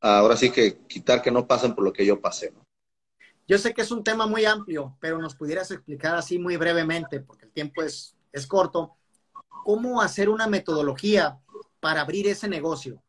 ahora 0.00 0.36
sí 0.36 0.50
que 0.50 0.78
quitar 0.86 1.22
que 1.22 1.30
no 1.30 1.46
pasen 1.46 1.74
por 1.74 1.84
lo 1.84 1.92
que 1.92 2.04
yo 2.04 2.20
pasé. 2.20 2.50
¿no? 2.50 2.64
Yo 3.48 3.58
sé 3.58 3.72
que 3.72 3.82
es 3.82 3.90
un 3.90 4.02
tema 4.02 4.26
muy 4.26 4.44
amplio, 4.44 4.96
pero 5.00 5.18
nos 5.18 5.36
pudieras 5.36 5.70
explicar 5.70 6.16
así 6.16 6.38
muy 6.38 6.56
brevemente, 6.56 7.20
porque 7.20 7.46
el 7.46 7.52
tiempo 7.52 7.82
es, 7.82 8.16
es 8.32 8.46
corto, 8.46 8.96
cómo 9.64 10.02
hacer 10.02 10.28
una 10.28 10.48
metodología 10.48 11.38
para 11.78 12.00
abrir 12.00 12.26
ese 12.26 12.48
negocio. 12.48 13.00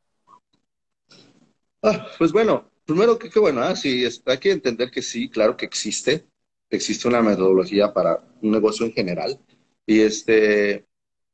Ah, 1.82 2.08
pues 2.18 2.32
bueno, 2.32 2.70
primero 2.86 3.18
que, 3.18 3.40
bueno, 3.40 3.62
¿ah? 3.62 3.76
sí, 3.76 4.08
hay 4.26 4.38
que 4.38 4.52
entender 4.52 4.92
que 4.92 5.02
sí, 5.02 5.30
claro 5.30 5.58
que 5.58 5.66
existe 5.66 6.28
existe 6.70 7.08
una 7.08 7.22
metodología 7.22 7.94
para 7.94 8.24
un 8.42 8.52
negocio 8.52 8.86
en 8.86 8.94
general. 8.94 9.40
Y 9.86 10.02
este, 10.02 10.86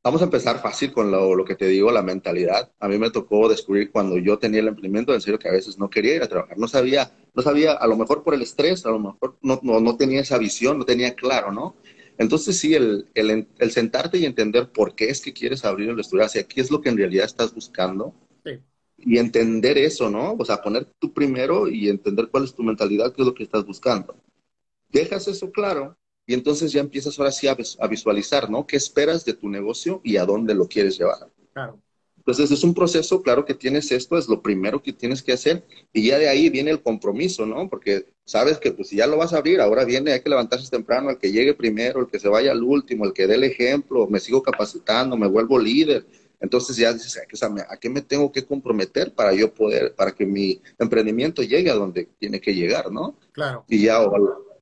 vamos 0.02 0.20
a 0.20 0.26
empezar 0.26 0.60
fácil 0.60 0.92
con 0.92 1.10
lo, 1.10 1.44
que 1.44 1.56
te 1.56 1.66
digo, 1.66 1.90
la 1.90 2.02
mentalidad. 2.02 2.70
A 2.78 2.88
mí 2.88 2.98
me 2.98 3.10
tocó 3.10 3.48
descubrir 3.48 3.90
cuando 3.90 4.18
yo 4.18 4.38
tenía 4.38 4.60
el 4.60 4.68
emprendimiento, 4.68 5.12
en 5.14 5.20
serio 5.20 5.38
que 5.38 5.48
a 5.48 5.52
veces 5.52 5.78
no 5.78 5.90
quería 5.90 6.16
ir 6.16 6.22
a 6.22 6.28
trabajar. 6.28 6.58
No 6.58 6.68
sabía, 6.68 7.10
no 7.34 7.42
sabía, 7.42 7.72
a 7.72 7.86
lo 7.86 7.96
mejor 7.96 8.22
por 8.22 8.34
el 8.34 8.42
estrés, 8.42 8.86
a 8.86 8.90
lo 8.90 9.00
mejor 9.00 9.38
no, 9.42 9.60
no, 9.62 9.96
tenía 9.96 10.20
esa 10.20 10.38
visión, 10.38 10.78
no 10.78 10.84
tenía 10.84 11.14
claro, 11.14 11.52
¿no? 11.52 11.76
Entonces 12.16 12.56
sí, 12.58 12.74
el, 12.74 13.08
el, 13.14 13.48
el, 13.58 13.70
sentarte 13.72 14.18
y 14.18 14.24
entender 14.24 14.70
por 14.70 14.94
qué 14.94 15.08
es 15.08 15.20
que 15.20 15.32
quieres 15.32 15.64
abrir 15.64 15.90
el 15.90 15.98
estudio, 15.98 16.24
hacia 16.24 16.46
qué 16.46 16.60
es 16.60 16.70
lo 16.70 16.80
que 16.80 16.90
en 16.90 16.96
realidad 16.96 17.26
estás 17.26 17.52
buscando. 17.54 18.14
Y 18.96 19.18
entender 19.18 19.76
eso, 19.76 20.08
¿no? 20.08 20.34
O 20.38 20.44
sea, 20.44 20.62
poner 20.62 20.86
tú 20.98 21.12
primero 21.12 21.68
y 21.68 21.88
entender 21.88 22.28
cuál 22.28 22.44
es 22.44 22.54
tu 22.54 22.62
mentalidad, 22.62 23.12
qué 23.12 23.20
es 23.20 23.26
lo 23.26 23.34
que 23.34 23.42
estás 23.42 23.66
buscando 23.66 24.16
dejas 25.00 25.28
eso 25.28 25.50
claro 25.50 25.96
y 26.26 26.34
entonces 26.34 26.72
ya 26.72 26.80
empiezas 26.80 27.18
ahora 27.18 27.32
sí 27.32 27.46
a, 27.48 27.86
visualizar, 27.86 28.50
¿no? 28.50 28.66
¿Qué 28.66 28.76
esperas 28.76 29.24
de 29.24 29.34
tu 29.34 29.48
negocio 29.48 30.00
y 30.02 30.16
a 30.16 30.24
dónde 30.24 30.54
lo 30.54 30.66
quieres 30.66 30.98
llevar? 30.98 31.30
Claro. 31.52 31.78
Entonces 32.16 32.50
es 32.50 32.64
un 32.64 32.72
proceso, 32.72 33.22
claro 33.22 33.44
que 33.44 33.52
tienes 33.52 33.92
esto, 33.92 34.16
es 34.16 34.28
lo 34.28 34.40
primero 34.40 34.82
que 34.82 34.94
tienes 34.94 35.22
que 35.22 35.34
hacer 35.34 35.62
y 35.92 36.06
ya 36.08 36.18
de 36.18 36.30
ahí 36.30 36.48
viene 36.48 36.70
el 36.70 36.80
compromiso, 36.80 37.44
¿no? 37.44 37.68
Porque 37.68 38.06
sabes 38.24 38.56
que 38.56 38.72
pues 38.72 38.88
si 38.88 38.96
ya 38.96 39.06
lo 39.06 39.18
vas 39.18 39.34
a 39.34 39.38
abrir, 39.38 39.60
ahora 39.60 39.84
viene, 39.84 40.12
hay 40.12 40.22
que 40.22 40.30
levantarse 40.30 40.70
temprano, 40.70 41.10
el 41.10 41.18
que 41.18 41.30
llegue 41.30 41.52
primero, 41.52 42.00
el 42.00 42.06
que 42.06 42.18
se 42.18 42.28
vaya 42.28 42.52
al 42.52 42.62
último, 42.62 43.04
el 43.04 43.12
que 43.12 43.26
dé 43.26 43.34
el 43.34 43.44
ejemplo, 43.44 44.06
me 44.06 44.20
sigo 44.20 44.42
capacitando, 44.42 45.18
me 45.18 45.26
vuelvo 45.26 45.58
líder. 45.58 46.06
Entonces 46.40 46.76
ya 46.76 46.92
dices, 46.92 47.20
¿a 47.68 47.76
qué 47.76 47.90
me 47.90 48.00
tengo 48.00 48.32
que 48.32 48.44
comprometer 48.44 49.14
para 49.14 49.34
yo 49.34 49.52
poder, 49.52 49.94
para 49.94 50.12
que 50.12 50.24
mi 50.24 50.60
emprendimiento 50.78 51.42
llegue 51.42 51.70
a 51.70 51.74
donde 51.74 52.08
tiene 52.18 52.40
que 52.40 52.54
llegar, 52.54 52.90
¿no? 52.90 53.18
Claro. 53.32 53.64
Y 53.68 53.82
ya, 53.82 54.00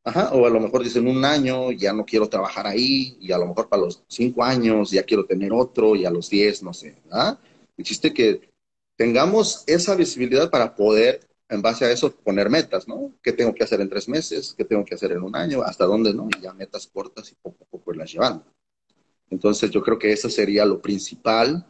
Ajá, 0.04 0.32
o 0.32 0.46
a 0.46 0.50
lo 0.50 0.58
mejor 0.58 0.82
dicen 0.82 1.06
un 1.06 1.24
año, 1.24 1.70
ya 1.70 1.92
no 1.92 2.04
quiero 2.04 2.28
trabajar 2.28 2.66
ahí, 2.66 3.16
y 3.20 3.30
a 3.30 3.38
lo 3.38 3.46
mejor 3.46 3.68
para 3.68 3.82
los 3.82 4.02
cinco 4.08 4.42
años 4.42 4.90
ya 4.90 5.04
quiero 5.04 5.24
tener 5.24 5.52
otro, 5.52 5.94
y 5.94 6.04
a 6.04 6.10
los 6.10 6.28
diez, 6.28 6.62
no 6.62 6.74
sé, 6.74 6.96
¿verdad? 7.04 7.38
Existe 7.76 8.12
que 8.12 8.40
tengamos 8.96 9.62
esa 9.66 9.94
visibilidad 9.94 10.50
para 10.50 10.74
poder, 10.74 11.20
en 11.48 11.62
base 11.62 11.84
a 11.84 11.90
eso, 11.92 12.10
poner 12.10 12.50
metas, 12.50 12.88
¿no? 12.88 13.12
¿Qué 13.22 13.32
tengo 13.32 13.54
que 13.54 13.62
hacer 13.62 13.80
en 13.80 13.88
tres 13.88 14.08
meses? 14.08 14.54
¿Qué 14.56 14.64
tengo 14.64 14.84
que 14.84 14.94
hacer 14.94 15.12
en 15.12 15.22
un 15.22 15.36
año? 15.36 15.62
¿Hasta 15.62 15.84
dónde, 15.84 16.12
no? 16.12 16.28
Y 16.36 16.42
ya 16.42 16.52
metas 16.52 16.86
cortas 16.86 17.30
y 17.30 17.34
poco 17.36 17.64
a 17.64 17.66
poco 17.66 17.92
las 17.92 18.12
llevando. 18.12 18.44
Entonces, 19.30 19.70
yo 19.70 19.82
creo 19.82 19.98
que 19.98 20.12
eso 20.12 20.28
sería 20.28 20.64
lo 20.64 20.80
principal. 20.80 21.66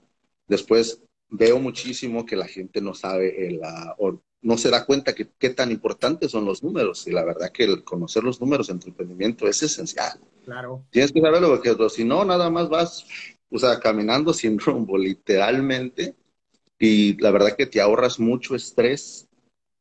Después, 0.47 1.01
veo 1.29 1.59
muchísimo 1.59 2.25
que 2.25 2.37
la 2.37 2.47
gente 2.47 2.81
no 2.81 2.95
sabe 2.95 3.47
el, 3.47 3.61
no 4.43 4.59
se 4.59 4.71
da 4.71 4.85
cuenta 4.85 5.15
que 5.15 5.29
qué 5.39 5.51
tan 5.51 5.71
importantes 5.71 6.33
son 6.33 6.45
los 6.45 6.63
números. 6.63 7.07
Y 7.07 7.13
la 7.13 7.25
verdad 7.25 7.53
que 7.53 7.65
el 7.65 7.85
conocer 7.85 8.25
los 8.25 8.41
números 8.41 8.69
en 8.69 8.81
tu 8.81 8.89
emprendimiento 8.89 9.47
es 9.47 9.63
esencial. 9.63 10.19
Claro. 10.45 10.85
Tienes 10.91 11.13
que 11.13 11.21
saberlo 11.21 11.49
porque 11.49 11.75
si 11.91 12.05
no, 12.05 12.25
nada 12.25 12.51
más 12.51 12.69
vas, 12.69 13.07
o 13.51 13.59
sea, 13.59 13.79
caminando 13.79 14.33
sin 14.35 14.59
rumbo, 14.59 14.99
literalmente. 14.99 16.17
Y 16.79 17.17
la 17.21 17.31
verdad 17.31 17.57
que 17.57 17.67
te 17.67 17.81
ahorras 17.81 18.19
mucho 18.19 18.57
estrés 18.57 19.29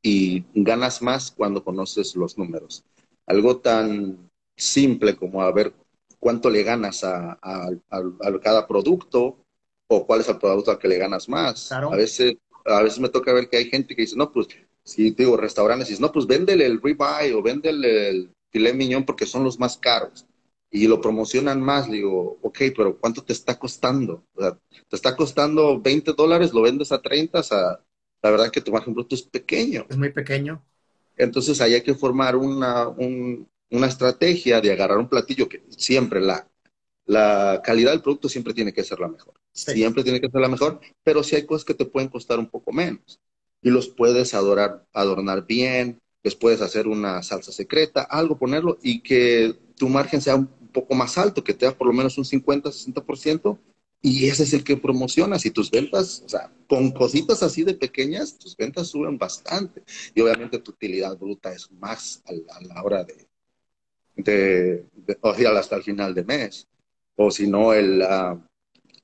y 0.03 0.45
ganas 0.53 1.01
más 1.01 1.31
cuando 1.31 1.63
conoces 1.63 2.15
los 2.15 2.37
números. 2.37 2.83
Algo 3.25 3.57
tan 3.57 4.29
simple 4.55 5.15
como 5.15 5.41
a 5.41 5.51
ver 5.51 5.73
cuánto 6.19 6.51
le 6.51 6.61
ganas 6.61 7.03
a, 7.03 7.39
cada 8.43 8.67
producto 8.67 9.37
o 9.87 10.05
cuál 10.05 10.21
es 10.21 10.29
el 10.29 10.37
producto 10.37 10.69
al 10.69 10.77
que 10.77 10.87
le 10.87 10.99
ganas 10.99 11.27
más. 11.27 11.71
A 11.71 11.89
veces 11.89 12.35
a 12.65 12.81
veces 12.81 12.99
me 12.99 13.09
toca 13.09 13.33
ver 13.33 13.49
que 13.49 13.57
hay 13.57 13.69
gente 13.69 13.95
que 13.95 14.03
dice, 14.03 14.15
no, 14.15 14.31
pues, 14.31 14.47
si 14.83 15.11
digo 15.11 15.37
restaurantes, 15.37 15.89
dice, 15.89 16.01
no, 16.01 16.11
pues 16.11 16.27
véndele 16.27 16.65
el 16.65 16.81
ribeye 16.81 17.33
o 17.33 17.41
véndele 17.41 18.09
el 18.09 18.31
filet 18.49 18.75
miñón 18.75 19.05
porque 19.05 19.25
son 19.25 19.43
los 19.43 19.59
más 19.59 19.77
caros. 19.77 20.25
Y 20.69 20.87
lo 20.87 21.01
promocionan 21.01 21.61
más, 21.61 21.89
digo, 21.89 22.39
ok, 22.41 22.59
pero 22.75 22.97
¿cuánto 22.97 23.23
te 23.23 23.33
está 23.33 23.59
costando? 23.59 24.23
O 24.33 24.41
sea, 24.41 24.57
te 24.87 24.95
está 24.95 25.15
costando 25.15 25.79
20 25.81 26.13
dólares, 26.13 26.53
lo 26.53 26.61
vendes 26.61 26.91
a 26.91 27.01
30, 27.01 27.39
o 27.39 27.43
sea, 27.43 27.79
la 28.21 28.31
verdad 28.31 28.51
que 28.51 28.61
tu 28.61 28.71
margen 28.71 28.93
bruto 28.93 29.15
es 29.15 29.23
pequeño. 29.23 29.85
Es 29.89 29.97
muy 29.97 30.11
pequeño. 30.11 30.63
Entonces 31.17 31.59
ahí 31.59 31.73
hay 31.73 31.81
que 31.81 31.93
formar 31.93 32.35
una, 32.37 32.87
una 32.87 33.87
estrategia 33.87 34.61
de 34.61 34.71
agarrar 34.71 34.97
un 34.97 35.09
platillo 35.09 35.49
que 35.49 35.63
siempre 35.69 36.21
la 36.21 36.47
la 37.05 37.61
calidad 37.63 37.91
del 37.91 38.01
producto 38.01 38.29
siempre 38.29 38.53
tiene 38.53 38.73
que 38.73 38.83
ser 38.83 38.99
la 38.99 39.07
mejor. 39.07 39.33
Siempre 39.53 40.03
tiene 40.03 40.21
que 40.21 40.29
ser 40.29 40.41
la 40.41 40.47
mejor, 40.47 40.79
pero 41.03 41.23
sí 41.23 41.35
hay 41.35 41.45
cosas 41.45 41.65
que 41.65 41.73
te 41.73 41.85
pueden 41.85 42.09
costar 42.09 42.39
un 42.39 42.49
poco 42.49 42.71
menos. 42.71 43.19
Y 43.61 43.69
los 43.69 43.89
puedes 43.89 44.33
adorar, 44.33 44.85
adornar 44.93 45.45
bien, 45.45 45.99
les 46.23 46.35
puedes 46.35 46.61
hacer 46.61 46.87
una 46.87 47.21
salsa 47.23 47.51
secreta, 47.51 48.03
algo 48.03 48.37
ponerlo 48.37 48.77
y 48.81 49.01
que 49.01 49.55
tu 49.75 49.89
margen 49.89 50.21
sea 50.21 50.35
un 50.35 50.47
poco 50.71 50.95
más 50.95 51.17
alto, 51.17 51.43
que 51.43 51.53
te 51.53 51.65
da 51.65 51.71
por 51.77 51.87
lo 51.87 51.93
menos 51.93 52.17
un 52.17 52.25
50, 52.25 52.69
60%, 52.69 53.59
y 54.01 54.27
ese 54.27 54.43
es 54.43 54.53
el 54.53 54.63
que 54.63 54.77
promocionas 54.77 55.45
y 55.45 55.51
tus 55.51 55.69
ventas, 55.69 56.23
o 56.25 56.29
sea, 56.29 56.51
con 56.67 56.91
cositas 56.91 57.43
así 57.43 57.63
de 57.63 57.75
pequeñas, 57.75 58.37
tus 58.37 58.57
ventas 58.57 58.87
suben 58.87 59.17
bastante. 59.17 59.83
Y 60.15 60.21
obviamente 60.21 60.57
tu 60.57 60.71
utilidad 60.71 61.15
bruta 61.17 61.53
es 61.53 61.71
más 61.71 62.23
a 62.25 62.33
la, 62.63 62.81
hora 62.83 63.03
de, 63.03 63.27
de, 64.15 64.85
o 65.21 65.35
sea, 65.35 65.51
hasta 65.51 65.75
el 65.75 65.83
final 65.83 66.15
de 66.15 66.23
mes. 66.23 66.67
O 67.15 67.29
si 67.29 67.45
no, 67.45 67.73
el 67.73 68.01
ah, 68.01 68.39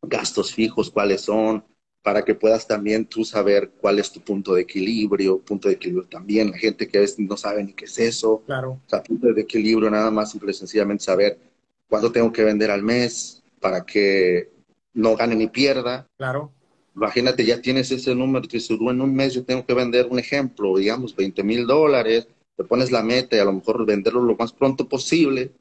gastos 0.07 0.53
fijos, 0.53 0.89
cuáles 0.89 1.21
son, 1.21 1.63
para 2.01 2.23
que 2.23 2.35
puedas 2.35 2.65
también 2.65 3.05
tú 3.05 3.25
saber 3.25 3.71
cuál 3.81 3.99
es 3.99 4.11
tu 4.11 4.21
punto 4.21 4.53
de 4.53 4.61
equilibrio, 4.61 5.39
punto 5.39 5.67
de 5.67 5.75
equilibrio 5.75 6.07
también. 6.07 6.51
La 6.51 6.57
gente 6.57 6.87
que 6.87 6.97
a 6.97 7.01
veces 7.01 7.19
no 7.19 7.35
sabe 7.35 7.63
ni 7.63 7.73
qué 7.73 7.85
es 7.85 7.99
eso. 7.99 8.43
Claro. 8.45 8.79
O 8.85 8.89
sea, 8.89 9.03
punto 9.03 9.27
de 9.33 9.41
equilibrio, 9.41 9.89
nada 9.89 10.09
más 10.09 10.31
simple 10.31 10.51
y 10.51 10.53
sencillamente 10.53 11.03
saber 11.03 11.37
cuánto 11.89 12.11
tengo 12.11 12.31
que 12.31 12.43
vender 12.43 12.71
al 12.71 12.83
mes 12.83 13.43
para 13.59 13.85
que 13.85 14.49
no 14.93 15.15
gane 15.15 15.35
ni 15.35 15.47
pierda. 15.47 16.07
Claro. 16.17 16.51
Imagínate, 16.95 17.45
ya 17.45 17.61
tienes 17.61 17.91
ese 17.91 18.15
número, 18.15 18.47
que 18.47 18.59
si 18.59 18.73
en 18.73 19.01
un 19.01 19.13
mes 19.13 19.33
yo 19.33 19.43
tengo 19.43 19.65
que 19.65 19.73
vender 19.73 20.07
un 20.09 20.17
ejemplo, 20.17 20.77
digamos, 20.77 21.15
20 21.15 21.43
mil 21.43 21.67
dólares, 21.67 22.27
te 22.55 22.63
pones 22.63 22.91
la 22.91 23.03
meta 23.03 23.35
y 23.35 23.39
a 23.39 23.45
lo 23.45 23.53
mejor 23.53 23.85
venderlo 23.85 24.21
lo 24.21 24.35
más 24.35 24.51
pronto 24.51 24.89
posible, 24.89 25.51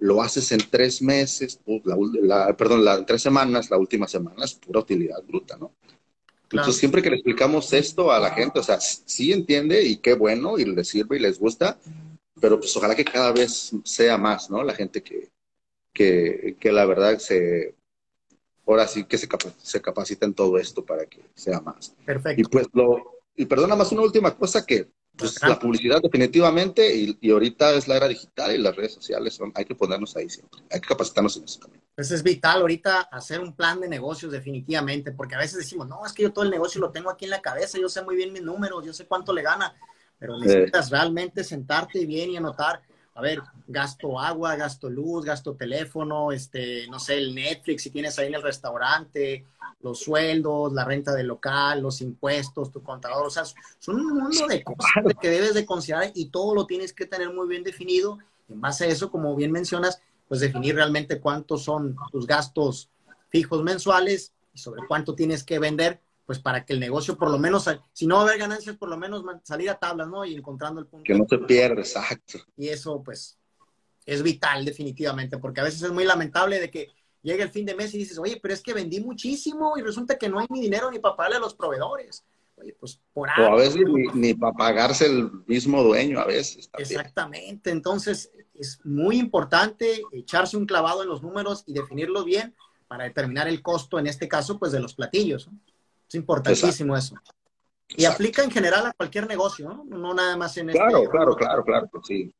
lo 0.00 0.22
haces 0.22 0.50
en 0.52 0.60
tres 0.70 1.02
meses, 1.02 1.60
la, 1.84 2.56
perdón, 2.56 2.84
la, 2.84 2.96
en 2.96 3.06
tres 3.06 3.22
semanas, 3.22 3.70
la 3.70 3.76
última 3.76 4.08
semana 4.08 4.44
es 4.44 4.54
pura 4.54 4.80
utilidad 4.80 5.22
bruta, 5.22 5.56
¿no? 5.56 5.72
Entonces, 6.50 6.76
siempre 6.76 7.00
que 7.00 7.10
le 7.10 7.16
explicamos 7.16 7.72
esto 7.72 8.10
a 8.10 8.18
la 8.18 8.30
gente, 8.30 8.58
o 8.58 8.62
sea, 8.62 8.80
sí 8.80 9.32
entiende 9.32 9.84
y 9.84 9.98
qué 9.98 10.14
bueno 10.14 10.58
y 10.58 10.64
les 10.64 10.88
sirve 10.88 11.16
y 11.16 11.20
les 11.20 11.38
gusta, 11.38 11.78
pero 12.40 12.58
pues 12.58 12.76
ojalá 12.76 12.96
que 12.96 13.04
cada 13.04 13.30
vez 13.30 13.70
sea 13.84 14.18
más, 14.18 14.50
¿no? 14.50 14.64
La 14.64 14.74
gente 14.74 15.00
que, 15.00 15.30
que, 15.92 16.56
que 16.58 16.72
la 16.72 16.86
verdad 16.86 17.18
se, 17.18 17.76
ahora 18.66 18.88
sí 18.88 19.04
que 19.04 19.18
se, 19.18 19.28
se 19.62 19.80
capacita 19.80 20.26
en 20.26 20.34
todo 20.34 20.58
esto 20.58 20.84
para 20.84 21.06
que 21.06 21.20
sea 21.34 21.60
más. 21.60 21.94
Perfecto. 22.04 22.40
Y 22.40 22.44
pues 22.44 22.66
lo, 22.72 23.20
y 23.36 23.44
perdona 23.44 23.76
más 23.76 23.92
una 23.92 24.02
última 24.02 24.34
cosa 24.36 24.66
que 24.66 24.88
pues, 25.20 25.42
la 25.42 25.58
publicidad 25.58 26.00
definitivamente 26.02 26.94
y, 26.94 27.16
y, 27.20 27.30
ahorita 27.30 27.74
es 27.74 27.86
la 27.86 27.96
era 27.96 28.08
digital 28.08 28.54
y 28.54 28.58
las 28.58 28.74
redes 28.74 28.94
sociales 28.94 29.34
son, 29.34 29.52
hay 29.54 29.64
que 29.64 29.74
ponernos 29.74 30.16
ahí 30.16 30.28
siempre, 30.28 30.60
hay 30.70 30.80
que 30.80 30.88
capacitarnos 30.88 31.36
en 31.36 31.44
eso 31.44 31.60
también. 31.60 31.82
Pues 31.94 32.10
es 32.10 32.22
vital 32.22 32.62
ahorita 32.62 33.02
hacer 33.02 33.40
un 33.40 33.54
plan 33.54 33.80
de 33.80 33.88
negocios 33.88 34.32
definitivamente, 34.32 35.12
porque 35.12 35.34
a 35.34 35.38
veces 35.38 35.58
decimos, 35.58 35.86
no, 35.86 36.04
es 36.04 36.12
que 36.12 36.22
yo 36.22 36.32
todo 36.32 36.44
el 36.44 36.50
negocio 36.50 36.80
lo 36.80 36.90
tengo 36.90 37.10
aquí 37.10 37.26
en 37.26 37.30
la 37.30 37.42
cabeza, 37.42 37.78
yo 37.78 37.88
sé 37.88 38.02
muy 38.02 38.16
bien 38.16 38.32
mis 38.32 38.42
números, 38.42 38.84
yo 38.84 38.92
sé 38.92 39.06
cuánto 39.06 39.32
le 39.32 39.42
gana, 39.42 39.74
pero 40.18 40.38
necesitas 40.38 40.90
realmente 40.90 41.44
sentarte 41.44 42.04
bien 42.06 42.30
y 42.30 42.36
anotar 42.36 42.82
a 43.14 43.20
ver, 43.20 43.42
gasto 43.66 44.18
agua, 44.18 44.56
gasto 44.56 44.88
luz, 44.88 45.24
gasto 45.24 45.54
teléfono, 45.54 46.32
este, 46.32 46.86
no 46.88 46.98
sé, 46.98 47.18
el 47.18 47.34
Netflix, 47.34 47.82
si 47.82 47.90
tienes 47.90 48.18
ahí 48.18 48.28
en 48.28 48.34
el 48.34 48.42
restaurante, 48.42 49.46
los 49.80 50.00
sueldos, 50.00 50.72
la 50.72 50.84
renta 50.84 51.12
del 51.12 51.26
local, 51.26 51.82
los 51.82 52.00
impuestos, 52.00 52.70
tu 52.70 52.82
contador, 52.82 53.26
o 53.26 53.30
sea, 53.30 53.44
son 53.78 53.96
un 53.96 54.14
mundo 54.14 54.46
de 54.46 54.62
cosas 54.62 54.90
que 55.20 55.30
debes 55.30 55.54
de 55.54 55.66
considerar 55.66 56.12
y 56.14 56.26
todo 56.26 56.54
lo 56.54 56.66
tienes 56.66 56.92
que 56.92 57.06
tener 57.06 57.32
muy 57.32 57.48
bien 57.48 57.64
definido. 57.64 58.18
En 58.48 58.60
base 58.60 58.84
a 58.84 58.88
eso, 58.88 59.10
como 59.10 59.34
bien 59.36 59.52
mencionas, 59.52 60.00
pues 60.28 60.40
definir 60.40 60.74
realmente 60.74 61.20
cuántos 61.20 61.64
son 61.64 61.96
tus 62.12 62.26
gastos 62.26 62.90
fijos 63.30 63.62
mensuales 63.62 64.32
y 64.54 64.58
sobre 64.58 64.86
cuánto 64.86 65.14
tienes 65.14 65.44
que 65.44 65.58
vender 65.58 66.00
pues 66.30 66.38
para 66.38 66.64
que 66.64 66.74
el 66.74 66.78
negocio 66.78 67.18
por 67.18 67.28
lo 67.28 67.40
menos, 67.40 67.68
si 67.92 68.06
no 68.06 68.14
va 68.14 68.20
a 68.20 68.24
haber 68.26 68.38
ganancias, 68.38 68.76
por 68.76 68.88
lo 68.88 68.96
menos 68.96 69.24
salir 69.42 69.68
a 69.68 69.80
tablas, 69.80 70.06
¿no? 70.06 70.24
Y 70.24 70.36
encontrando 70.36 70.80
el 70.80 70.86
punto. 70.86 71.02
Que 71.02 71.18
no 71.18 71.26
se 71.28 71.38
pierda, 71.38 71.80
exacto. 71.80 72.38
Y 72.56 72.68
eso, 72.68 73.02
pues, 73.02 73.36
es 74.06 74.22
vital 74.22 74.64
definitivamente, 74.64 75.38
porque 75.38 75.60
a 75.60 75.64
veces 75.64 75.82
es 75.82 75.90
muy 75.90 76.04
lamentable 76.04 76.60
de 76.60 76.70
que 76.70 76.86
llegue 77.20 77.42
el 77.42 77.50
fin 77.50 77.66
de 77.66 77.74
mes 77.74 77.92
y 77.94 77.98
dices, 77.98 78.16
oye, 78.16 78.38
pero 78.40 78.54
es 78.54 78.62
que 78.62 78.72
vendí 78.72 79.00
muchísimo 79.00 79.76
y 79.76 79.82
resulta 79.82 80.16
que 80.16 80.28
no 80.28 80.38
hay 80.38 80.46
ni 80.50 80.60
dinero 80.60 80.88
ni 80.88 81.00
para 81.00 81.16
pagarle 81.16 81.38
a 81.38 81.40
los 81.40 81.54
proveedores. 81.54 82.24
Oye, 82.54 82.76
pues 82.78 83.00
por 83.12 83.28
algo. 83.28 83.50
O 83.50 83.54
a 83.54 83.56
veces 83.56 83.82
ni, 84.14 84.32
para 84.34 84.52
pagarse 84.52 85.06
el 85.06 85.32
mismo 85.48 85.82
dueño, 85.82 86.20
a 86.20 86.26
veces. 86.26 86.70
Exactamente. 86.78 87.72
Entonces, 87.72 88.30
es 88.54 88.78
muy 88.84 89.18
importante 89.18 90.00
echarse 90.12 90.56
un 90.56 90.66
clavado 90.66 91.02
en 91.02 91.08
los 91.08 91.22
números 91.22 91.64
y 91.66 91.72
definirlo 91.72 92.22
bien 92.22 92.54
para 92.86 93.02
determinar 93.02 93.48
el 93.48 93.62
costo, 93.62 93.98
en 93.98 94.06
este 94.06 94.28
caso, 94.28 94.60
pues 94.60 94.70
de 94.70 94.78
los 94.78 94.94
platillos. 94.94 95.48
¿no? 95.48 95.58
Es 96.10 96.16
importantísimo 96.16 96.96
eso. 96.96 97.14
Y 97.96 98.04
aplica 98.04 98.42
en 98.42 98.50
general 98.50 98.86
a 98.86 98.92
cualquier 98.92 99.28
negocio, 99.28 99.68
¿no? 99.68 99.84
No 99.84 100.12
nada 100.12 100.36
más 100.36 100.56
en 100.56 100.68
Claro, 100.68 100.98
este, 100.98 101.10
claro, 101.10 101.36
claro, 101.36 101.64
claro, 101.64 101.90
sí. 102.02 102.32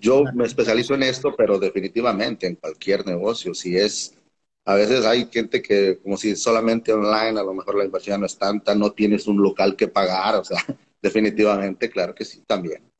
Yo, 0.00 0.24
me 0.34 0.46
especializo 0.46 0.94
en 0.94 1.02
esto, 1.02 1.34
pero 1.36 1.58
definitivamente 1.58 2.46
en 2.46 2.56
cualquier 2.56 3.06
negocio. 3.06 3.54
Si 3.54 3.76
es, 3.76 4.14
a 4.64 4.74
veces 4.74 5.04
hay 5.04 5.28
gente 5.30 5.60
que, 5.60 5.98
como 6.02 6.16
si 6.16 6.36
solamente 6.36 6.92
online, 6.92 7.38
a 7.38 7.42
lo 7.42 7.52
mejor 7.52 7.76
la 7.76 7.84
inversión 7.84 8.20
no 8.20 8.26
es 8.26 8.38
tanta, 8.38 8.74
no 8.74 8.92
tienes 8.92 9.26
un 9.26 9.42
local 9.42 9.76
que 9.76 9.88
pagar, 9.88 10.36
o 10.36 10.44
sea, 10.44 10.58
definitivamente, 11.02 11.90
claro 11.90 12.14
que 12.14 12.24
sí, 12.24 12.42
también. 12.46 12.90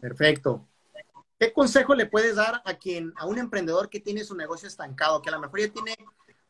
Perfecto. 0.00 0.66
¿Qué 1.38 1.52
consejo 1.52 1.94
le 1.94 2.06
puedes 2.06 2.36
dar 2.36 2.62
a 2.64 2.74
quien, 2.78 3.12
a 3.16 3.26
un 3.26 3.38
emprendedor 3.38 3.90
que 3.90 4.00
tiene 4.00 4.24
su 4.24 4.34
negocio 4.34 4.68
estancado, 4.68 5.20
que 5.20 5.28
a 5.28 5.32
lo 5.32 5.40
mejor 5.40 5.60
ya 5.60 5.68
tiene 5.68 5.94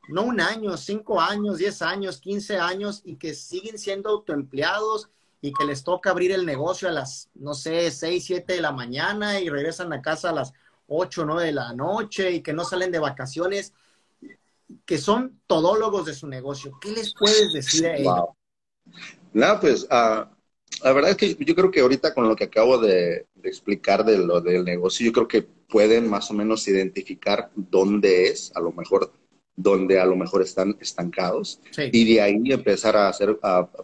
no 0.09 0.23
un 0.23 0.41
año, 0.41 0.77
cinco 0.77 1.21
años, 1.21 1.59
diez 1.59 1.83
años, 1.83 2.21
quince 2.21 2.59
años 2.59 3.03
y 3.05 3.17
que 3.17 3.35
siguen 3.35 3.79
siendo 3.79 4.11
autoempleados 4.11 5.09
y 5.41 5.53
que 5.53 5.65
les 5.65 5.85
toca 5.85 6.11
abrir 6.11 6.33
el 6.33 6.47
negocio 6.47 6.89
a 6.89 6.93
las, 6.93 7.29
no 7.35 7.55
sé, 7.55 7.91
seis, 7.91 8.25
siete 8.25 8.55
de 8.55 8.61
la 8.61 8.73
mañana 8.73 9.41
y 9.41 9.49
regresan 9.49 9.93
a 9.93 10.03
casa 10.03 10.31
a 10.31 10.33
las 10.33 10.53
ocho, 10.89 11.25
nueve 11.25 11.47
de 11.47 11.53
la 11.53 11.73
noche 11.73 12.31
y 12.31 12.41
que 12.43 12.53
no 12.53 12.65
salen 12.65 12.93
de 12.93 12.99
vacaciones, 12.99 13.73
que 14.85 14.99
son 14.99 15.41
todólogos 15.47 16.07
de 16.07 16.15
su 16.15 16.27
negocio. 16.27 16.79
¿Qué 16.81 16.93
les 16.93 17.15
puedes 17.15 17.53
decir 17.53 17.87
a 17.87 17.97
ellos? 17.97 18.25
No, 19.33 19.61
pues 19.61 19.85
uh, 19.85 20.27
la 20.83 20.93
verdad 20.93 21.11
es 21.11 21.17
que 21.17 21.45
yo 21.45 21.55
creo 21.55 21.71
que 21.71 21.81
ahorita 21.81 22.15
con 22.15 22.29
lo 22.29 22.37
que 22.37 22.45
acabo 22.45 22.79
de, 22.79 23.27
de, 23.35 23.49
explicar 23.49 24.05
de 24.05 24.19
lo 24.19 24.41
del 24.41 24.65
negocio, 24.65 25.07
yo 25.07 25.13
creo 25.13 25.29
que 25.29 25.43
pueden 25.43 26.09
más 26.09 26.31
o 26.31 26.35
menos 26.35 26.67
identificar 26.69 27.51
dónde 27.55 28.29
es, 28.29 28.53
a 28.55 28.61
lo 28.61 28.73
mejor 28.73 29.13
donde 29.57 29.99
a 29.99 30.05
lo 30.05 30.17
mejor 30.17 30.43
están 30.43 30.77
estancados 30.81 31.61
y 31.91 32.15
de 32.15 32.21
ahí 32.21 32.41
empezar 32.47 32.97
a 32.97 33.09
hacer 33.09 33.39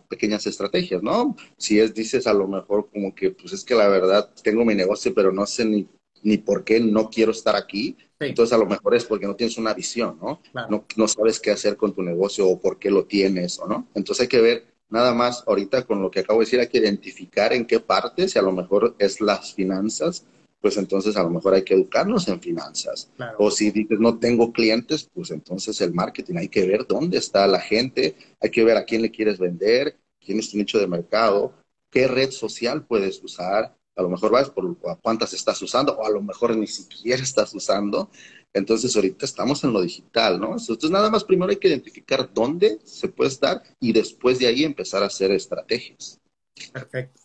pequeñas 0.09 0.47
estrategias, 0.47 1.03
¿no? 1.03 1.35
Si 1.57 1.81
es, 1.81 1.95
dices 1.95 2.27
a 2.27 2.35
lo 2.35 2.47
mejor 2.47 2.89
como 2.93 3.15
que, 3.15 3.31
pues 3.31 3.55
es 3.55 3.65
que 3.65 3.75
la 3.75 3.89
verdad 3.89 4.31
tengo 4.43 4.65
mi 4.65 4.75
negocio, 4.75 5.15
pero 5.15 5.33
no 5.33 5.47
sé 5.47 5.65
ni, 5.65 5.89
ni 6.23 6.37
por 6.37 6.63
qué 6.63 6.79
no 6.79 7.09
quiero 7.09 7.33
estar 7.33 7.57
aquí, 7.57 7.97
entonces 8.21 8.53
a 8.53 8.59
lo 8.59 8.67
mejor 8.67 8.95
es 8.95 9.05
porque 9.05 9.27
no 9.27 9.35
tienes 9.35 9.57
una 9.59 9.75
visión, 9.75 10.19
¿no? 10.21 10.41
¿no? 10.69 10.85
No 10.97 11.09
sabes 11.09 11.41
qué 11.41 11.51
hacer 11.51 11.77
con 11.77 11.95
tu 11.95 12.03
negocio 12.03 12.47
o 12.47 12.61
por 12.61 12.79
qué 12.79 12.91
lo 12.91 13.05
tienes 13.05 13.59
o 13.59 13.67
no. 13.67 13.89
Entonces 13.95 14.23
hay 14.23 14.29
que 14.29 14.41
ver 14.41 14.73
nada 14.91 15.15
más 15.15 15.43
ahorita 15.47 15.83
con 15.85 16.03
lo 16.03 16.11
que 16.11 16.21
acabo 16.21 16.41
de 16.41 16.45
decir, 16.45 16.61
hay 16.61 16.69
que 16.69 16.79
identificar 16.79 17.53
en 17.53 17.65
qué 17.65 17.81
parte, 17.81 18.29
si 18.29 18.39
a 18.39 18.43
lo 18.43 18.53
mejor 18.53 18.95
es 18.99 19.21
las 19.21 19.55
finanzas, 19.55 20.25
pues 20.63 20.77
entonces 20.77 21.17
a 21.17 21.25
lo 21.25 21.31
mejor 21.31 21.55
hay 21.55 21.65
que 21.65 21.75
educarnos 21.75 22.29
en 22.29 22.41
finanzas. 22.41 23.11
O 23.37 23.51
si 23.51 23.73
dices, 23.73 23.99
no 23.99 24.19
tengo 24.19 24.53
clientes, 24.53 25.11
pues 25.13 25.33
entonces 25.33 25.81
el 25.81 25.93
marketing, 25.93 26.37
hay 26.37 26.49
que 26.49 26.65
ver 26.65 26.87
dónde 26.87 27.19
está 27.19 27.47
la 27.49 27.61
gente, 27.61 28.15
hay 28.41 28.51
que 28.51 28.65
ver 28.65 28.77
a 28.77 28.85
quién 28.85 29.03
le 29.03 29.11
quieres 29.11 29.39
vender, 29.39 29.99
quién 30.25 30.39
es 30.39 30.51
tu 30.51 30.57
nicho 30.57 30.79
de 30.79 30.87
mercado, 30.87 31.53
qué 31.91 32.07
red 32.07 32.31
social 32.31 32.87
puedes 32.87 33.23
usar. 33.25 33.77
A 33.97 34.03
lo 34.03 34.09
mejor 34.09 34.31
vas 34.31 34.49
por 34.49 34.79
cuántas 35.03 35.35
estás 35.35 35.61
usando, 35.61 35.99
o 35.99 36.07
a 36.07 36.11
lo 36.11 36.23
mejor 36.23 36.57
ni 36.57 36.69
siquiera 36.69 37.23
estás 37.23 37.53
usando. 37.55 38.09
Entonces 38.55 38.95
ahorita 38.95 39.27
estamos 39.27 39.65
en 39.65 39.73
lo 39.73 39.83
digital, 39.83 40.39
¿no? 40.39 40.53
Entonces 40.53 40.91
nada 40.91 41.11
más 41.11 41.25
primero 41.25 41.51
hay 41.51 41.57
que 41.57 41.69
identificar 41.69 42.31
dónde 42.33 42.79
se 42.85 43.09
puede 43.09 43.31
estar 43.31 43.63
y 43.81 43.93
después 43.93 44.39
de 44.39 44.47
ahí 44.47 44.63
empezar 44.63 45.03
a 45.03 45.07
hacer 45.07 45.33
estrategias. 45.33 46.21
Perfecto. 46.73 47.21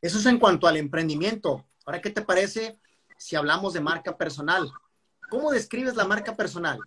Eso 0.00 0.18
es 0.18 0.26
en 0.26 0.38
cuanto 0.38 0.66
al 0.66 0.78
emprendimiento. 0.78 1.66
Ahora, 1.88 2.02
¿qué 2.02 2.10
te 2.10 2.20
parece 2.20 2.76
si 3.16 3.34
hablamos 3.34 3.72
de 3.72 3.80
marca 3.80 4.14
personal? 4.14 4.70
¿Cómo 5.30 5.50
describes 5.50 5.96
la 5.96 6.04
marca 6.04 6.36
personal? 6.36 6.78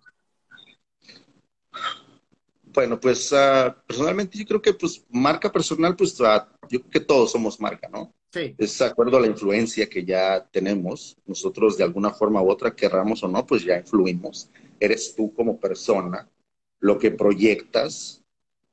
Bueno, 2.62 3.00
pues 3.00 3.32
uh, 3.32 3.74
personalmente 3.84 4.38
yo 4.38 4.44
creo 4.46 4.62
que 4.62 4.74
pues 4.74 5.04
marca 5.10 5.50
personal, 5.50 5.96
pues 5.96 6.20
uh, 6.20 6.46
yo 6.70 6.78
creo 6.78 6.90
que 6.92 7.00
todos 7.00 7.32
somos 7.32 7.58
marca, 7.58 7.88
¿no? 7.88 8.14
Sí. 8.30 8.54
Es 8.56 8.78
de 8.78 8.84
acuerdo 8.84 9.16
a 9.16 9.20
la 9.22 9.26
influencia 9.26 9.90
que 9.90 10.04
ya 10.04 10.48
tenemos, 10.52 11.16
nosotros 11.26 11.76
de 11.76 11.82
alguna 11.82 12.10
forma 12.10 12.40
u 12.40 12.48
otra, 12.48 12.76
querramos 12.76 13.24
o 13.24 13.28
no, 13.28 13.44
pues 13.44 13.64
ya 13.64 13.78
influimos. 13.78 14.50
Eres 14.78 15.16
tú 15.16 15.34
como 15.34 15.58
persona, 15.58 16.30
lo 16.78 16.96
que 16.96 17.10
proyectas, 17.10 18.22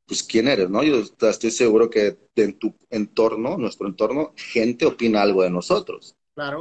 pues 0.05 0.21
quién 0.21 0.47
eres, 0.47 0.69
¿no? 0.69 0.83
Yo 0.83 1.01
estoy 1.27 1.49
seguro 1.49 1.89
que 1.89 2.19
en 2.35 2.59
tu 2.59 2.75
entorno, 2.91 3.57
nuestro 3.57 3.87
entorno, 3.87 4.33
gente 4.35 4.85
opina 4.85 5.23
algo 5.23 5.41
de 5.41 5.49
nosotros. 5.49 6.15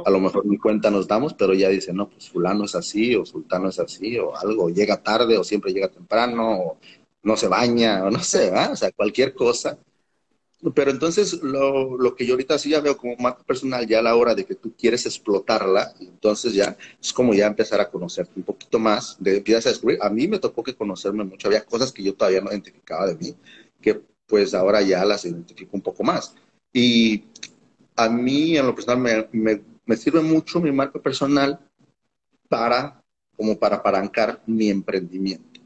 A 0.05 0.09
lo 0.09 0.19
mejor 0.19 0.45
ni 0.45 0.57
cuenta 0.57 0.89
nos 0.91 1.07
damos, 1.07 1.33
pero 1.33 1.53
ya 1.53 1.69
dicen, 1.69 1.95
no, 1.95 2.09
pues 2.09 2.29
fulano 2.29 2.65
es 2.65 2.75
así, 2.75 3.15
o 3.15 3.25
sultano 3.25 3.69
es 3.69 3.79
así, 3.79 4.17
o 4.17 4.35
algo, 4.35 4.69
llega 4.69 5.01
tarde, 5.01 5.37
o 5.37 5.43
siempre 5.43 5.71
llega 5.71 5.87
temprano, 5.87 6.59
o 6.59 6.77
no 7.23 7.37
se 7.37 7.47
baña, 7.47 8.03
o 8.05 8.11
no 8.11 8.19
sé, 8.19 8.49
¿verdad? 8.49 8.73
o 8.73 8.75
sea, 8.75 8.91
cualquier 8.91 9.33
cosa. 9.33 9.77
pero 10.75 10.91
entonces 10.91 11.41
lo, 11.41 11.97
lo, 11.97 12.15
que 12.15 12.25
yo 12.25 12.33
ahorita 12.33 12.57
sí 12.59 12.71
ya 12.71 12.81
veo 12.81 12.97
como 12.97 13.15
marca 13.17 13.43
personal, 13.43 13.87
ya 13.87 13.99
a 13.99 14.01
la 14.01 14.15
hora 14.15 14.35
de 14.35 14.45
que 14.45 14.55
tú 14.55 14.73
quieres 14.77 15.05
explotarla, 15.05 15.93
entonces 15.99 16.53
ya 16.53 16.77
es 17.01 17.13
como 17.13 17.33
ya 17.33 17.47
empezar 17.47 17.79
a 17.81 17.89
conocerte 17.89 18.33
un 18.35 18.43
poquito 18.43 18.79
más, 18.79 19.17
de, 19.19 19.37
empiezas 19.37 19.67
a 19.67 19.69
descubrir. 19.69 19.99
A 20.01 20.09
mí 20.09 20.27
me 20.27 20.39
tocó 20.39 20.63
conocerme 20.77 21.23
mucho, 21.23 21.47
había 21.47 21.65
cosas 21.65 21.91
que 21.91 22.03
yo 22.03 22.13
todavía 22.15 22.41
no 22.41 22.51
identificaba 22.51 23.07
de 23.07 23.15
mí, 23.15 23.35
que 23.81 24.01
pues 24.27 24.53
ahora 24.53 24.81
ya 24.81 25.03
las 25.05 25.25
identifico 25.25 25.71
un 25.73 25.81
poco 25.81 26.03
más. 26.03 26.35
Y 26.71 27.23
a 28.03 28.09
mí 28.09 28.57
en 28.57 28.65
lo 28.65 28.75
personal 28.75 28.99
me, 28.99 29.27
me, 29.31 29.61
me 29.85 29.97
sirve 29.97 30.21
mucho 30.21 30.61
mi 30.61 30.71
marca 30.71 30.99
personal 30.99 31.59
para, 32.47 33.03
como 33.35 33.57
para 33.57 33.77
apalancar 33.77 34.41
mi 34.45 34.69
emprendimiento. 34.69 35.59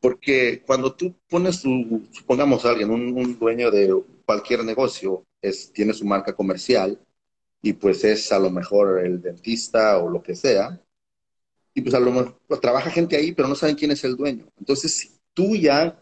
Porque 0.00 0.62
cuando 0.66 0.92
tú 0.94 1.14
pones 1.28 1.62
tu, 1.62 2.02
supongamos 2.10 2.64
alguien, 2.64 2.90
un, 2.90 3.38
dueño 3.38 3.70
de 3.70 4.02
cualquier 4.26 4.64
negocio, 4.64 5.24
es, 5.40 5.72
tiene 5.72 5.94
su 5.94 6.04
marca 6.04 6.34
comercial 6.34 6.98
y 7.62 7.72
pues 7.72 8.02
es 8.02 8.32
a 8.32 8.40
lo 8.40 8.50
mejor 8.50 8.98
el 9.04 9.22
dentista 9.22 9.98
o 9.98 10.08
lo 10.08 10.20
que 10.20 10.34
sea, 10.34 10.80
y 11.72 11.80
pues 11.82 11.94
a 11.94 12.00
lo 12.00 12.10
mejor 12.10 12.40
pues, 12.48 12.60
trabaja 12.60 12.90
gente 12.90 13.16
ahí, 13.16 13.30
pero 13.32 13.46
no 13.46 13.54
saben 13.54 13.76
quién 13.76 13.92
es 13.92 14.02
el 14.02 14.16
dueño. 14.16 14.46
Entonces, 14.58 14.92
si 14.92 15.10
tú 15.32 15.54
ya, 15.54 15.96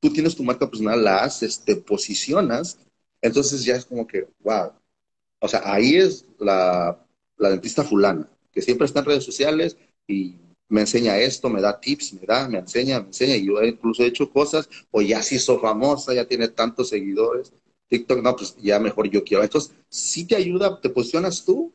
tú 0.00 0.12
tienes 0.12 0.36
tu 0.36 0.44
marca 0.44 0.68
personal, 0.68 1.02
la 1.02 1.24
haces, 1.24 1.64
te 1.64 1.76
posicionas, 1.76 2.78
entonces 3.22 3.64
ya 3.64 3.76
es 3.76 3.86
como 3.86 4.06
que, 4.06 4.28
wow. 4.40 4.72
O 5.40 5.48
sea, 5.48 5.62
ahí 5.64 5.96
es 5.96 6.26
la, 6.38 6.98
la 7.36 7.50
dentista 7.50 7.84
fulana, 7.84 8.28
que 8.52 8.62
siempre 8.62 8.86
está 8.86 9.00
en 9.00 9.06
redes 9.06 9.24
sociales 9.24 9.76
y 10.06 10.36
me 10.68 10.80
enseña 10.80 11.18
esto, 11.18 11.48
me 11.48 11.60
da 11.60 11.78
tips, 11.78 12.14
me 12.14 12.26
da, 12.26 12.48
me 12.48 12.58
enseña, 12.58 13.00
me 13.00 13.06
enseña. 13.08 13.36
Y 13.36 13.46
yo 13.46 13.62
incluso 13.62 14.02
he 14.02 14.06
hecho 14.06 14.30
cosas, 14.30 14.68
o 14.90 15.00
ya 15.00 15.22
se 15.22 15.36
hizo 15.36 15.60
famosa, 15.60 16.14
ya 16.14 16.26
tiene 16.26 16.48
tantos 16.48 16.88
seguidores. 16.88 17.52
TikTok, 17.88 18.20
no, 18.20 18.34
pues 18.34 18.56
ya 18.56 18.80
mejor 18.80 19.08
yo 19.08 19.22
quiero. 19.22 19.44
Entonces, 19.44 19.74
sí 19.88 20.26
te 20.26 20.34
ayuda, 20.36 20.80
te 20.80 20.90
posicionas 20.90 21.44
tú, 21.44 21.72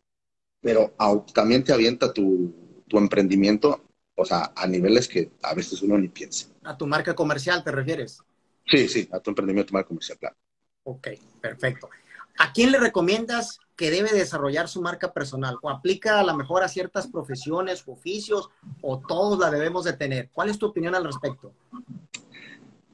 pero 0.62 0.94
también 1.34 1.64
te 1.64 1.74
avienta 1.74 2.12
tu, 2.12 2.54
tu 2.88 2.98
emprendimiento, 2.98 3.82
o 4.16 4.26
sea, 4.26 4.52
a 4.56 4.68
niveles 4.68 5.08
que 5.08 5.32
a 5.42 5.54
veces 5.54 5.82
uno 5.82 5.98
ni 5.98 6.10
piensa. 6.10 6.48
¿A 6.64 6.78
tu 6.78 6.86
marca 6.86 7.16
comercial 7.16 7.64
te 7.64 7.72
refieres? 7.72 8.22
Sí, 8.68 8.88
sí, 8.88 9.08
a 9.12 9.20
tu 9.20 9.32
emprendimiento, 9.32 9.70
tu 9.70 9.74
marca 9.74 9.88
comercial, 9.88 10.18
claro. 10.18 10.36
Ok, 10.84 11.08
perfecto. 11.40 11.90
¿A 12.38 12.54
quién 12.54 12.72
le 12.72 12.80
recomiendas 12.80 13.60
que 13.76 13.92
debe 13.92 14.12
desarrollar 14.12 14.68
su 14.68 14.82
marca 14.82 15.14
personal? 15.14 15.58
¿O 15.62 15.70
aplica 15.70 16.20
a 16.20 16.24
lo 16.24 16.36
mejor 16.36 16.64
a 16.64 16.68
ciertas 16.68 17.08
profesiones 17.08 17.84
oficios 17.88 18.50
o 18.82 19.00
todos 19.00 19.40
la 19.40 19.50
debemos 19.50 19.86
de 19.86 19.94
tener? 19.94 20.30
¿Cuál 20.34 20.50
es 20.50 20.58
tu 20.58 20.68
opinión 20.68 20.96
al 20.96 21.04
respecto? 21.04 21.54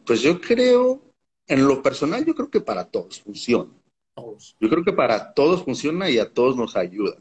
Pues 0.06 0.22
yo 0.22 0.40
creo, 0.40 1.02
en 1.48 1.68
lo 1.68 1.82
personal, 1.84 2.26
yo 2.26 2.34
creo 2.34 2.50
que 2.50 2.62
para 2.62 2.86
todos 2.86 3.22
funciona. 3.22 3.72
Todos. 4.16 4.56
Yo 4.60 4.70
creo 4.70 4.84
que 4.84 4.94
para 4.94 5.34
todos 5.34 5.64
funciona 5.64 6.10
y 6.10 6.18
a 6.18 6.34
todos 6.34 6.56
nos 6.56 6.76
ayuda. 6.76 7.18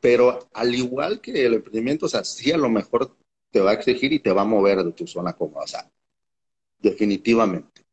Pero 0.00 0.48
al 0.52 0.74
igual 0.74 1.20
que 1.20 1.46
el 1.46 1.54
emprendimiento, 1.54 2.06
o 2.06 2.08
sea, 2.08 2.24
sí 2.24 2.52
a 2.52 2.58
lo 2.58 2.68
mejor 2.68 3.16
te 3.50 3.60
va 3.60 3.70
a 3.70 3.74
exigir 3.74 4.12
y 4.12 4.18
te 4.18 4.32
va 4.32 4.42
a 4.42 4.46
mover 4.46 4.82
de 4.82 4.92
tu 4.92 5.06
zona 5.06 5.32
cómoda, 5.32 5.64
o 5.64 5.66
sea, 5.66 5.90
definitivamente. 6.78 7.83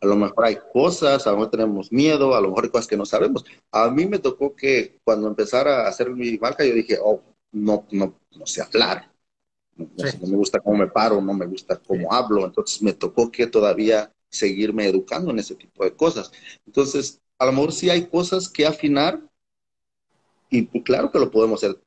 A 0.00 0.06
lo 0.06 0.16
mejor 0.16 0.44
hay 0.44 0.58
cosas, 0.72 1.26
a 1.26 1.30
lo 1.30 1.38
mejor 1.38 1.50
tenemos 1.50 1.90
miedo, 1.90 2.34
a 2.34 2.40
lo 2.40 2.48
mejor 2.48 2.64
hay 2.64 2.70
cosas 2.70 2.86
que 2.86 2.96
no 2.96 3.04
sabemos. 3.04 3.44
A 3.72 3.90
mí 3.90 4.06
me 4.06 4.18
tocó 4.18 4.54
que 4.54 5.00
cuando 5.04 5.26
empezara 5.26 5.84
a 5.84 5.88
hacer 5.88 6.10
mi 6.10 6.38
marca, 6.38 6.64
yo 6.64 6.74
dije, 6.74 6.98
oh, 7.02 7.20
no, 7.52 7.86
no, 7.90 8.18
no 8.36 8.46
sé 8.46 8.62
hablar. 8.62 9.10
No, 9.76 9.86
me 10.28 10.36
gusta 10.36 10.60
cómo 10.60 10.76
me 10.76 10.86
paro, 10.86 11.20
no 11.20 11.32
me 11.34 11.46
gusta 11.46 11.76
cómo 11.76 12.12
hablo. 12.12 12.44
Entonces 12.44 12.82
me 12.82 12.92
tocó 12.92 13.30
que 13.30 13.46
todavía 13.46 14.12
seguirme 14.28 14.86
educando 14.86 15.30
en 15.30 15.38
ese 15.40 15.54
tipo 15.54 15.84
de 15.84 15.94
cosas. 15.94 16.30
Entonces, 16.66 17.20
a 17.38 17.46
lo 17.46 17.52
mejor 17.52 17.72
sí 17.72 17.90
hay 17.90 18.06
cosas 18.06 18.48
que 18.48 18.66
afinar 18.66 19.20
y 20.50 20.62
pues, 20.62 20.84
claro 20.84 21.10
que 21.10 21.18
lo 21.18 21.30
podemos 21.30 21.62
hacer. 21.62 21.80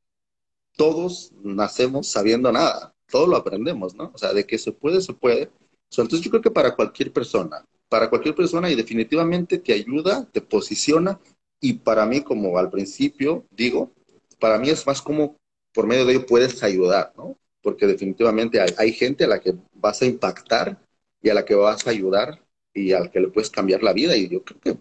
Todos 0.75 1.31
nacemos 1.41 2.07
sabiendo 2.07 2.51
nada, 2.51 2.93
todo 3.09 3.27
lo 3.27 3.37
aprendemos, 3.37 3.95
¿no? 3.95 4.11
O 4.13 4.17
sea, 4.17 4.33
de 4.33 4.45
que 4.45 4.57
se 4.57 4.71
puede, 4.71 5.01
se 5.01 5.13
puede. 5.13 5.49
Entonces 5.89 6.21
yo 6.21 6.29
creo 6.29 6.41
que 6.41 6.51
para 6.51 6.75
cualquier 6.75 7.13
persona, 7.13 7.65
para 7.89 8.09
cualquier 8.09 8.35
persona 8.35 8.69
y 8.69 8.75
definitivamente 8.75 9.57
te 9.57 9.73
ayuda, 9.73 10.27
te 10.31 10.41
posiciona 10.41 11.19
y 11.59 11.73
para 11.73 12.05
mí, 12.05 12.21
como 12.21 12.57
al 12.57 12.69
principio 12.69 13.45
digo, 13.51 13.91
para 14.39 14.57
mí 14.57 14.69
es 14.69 14.85
más 14.85 15.01
como 15.01 15.37
por 15.73 15.87
medio 15.87 16.05
de 16.05 16.13
ello 16.13 16.25
puedes 16.25 16.63
ayudar, 16.63 17.13
¿no? 17.15 17.37
Porque 17.61 17.87
definitivamente 17.87 18.59
hay, 18.61 18.93
gente 18.93 19.25
a 19.25 19.27
la 19.27 19.39
que 19.39 19.55
vas 19.73 20.01
a 20.01 20.05
impactar 20.05 20.79
y 21.21 21.29
a 21.29 21.33
la 21.33 21.45
que 21.45 21.55
vas 21.55 21.85
a 21.85 21.89
ayudar 21.89 22.41
y 22.73 22.93
al 22.93 23.11
que 23.11 23.19
le 23.19 23.29
puedes 23.29 23.49
cambiar 23.49 23.83
la 23.83 23.93
vida 23.93 24.15
y 24.15 24.29
yo 24.29 24.43
creo 24.43 24.59
que 24.59 24.77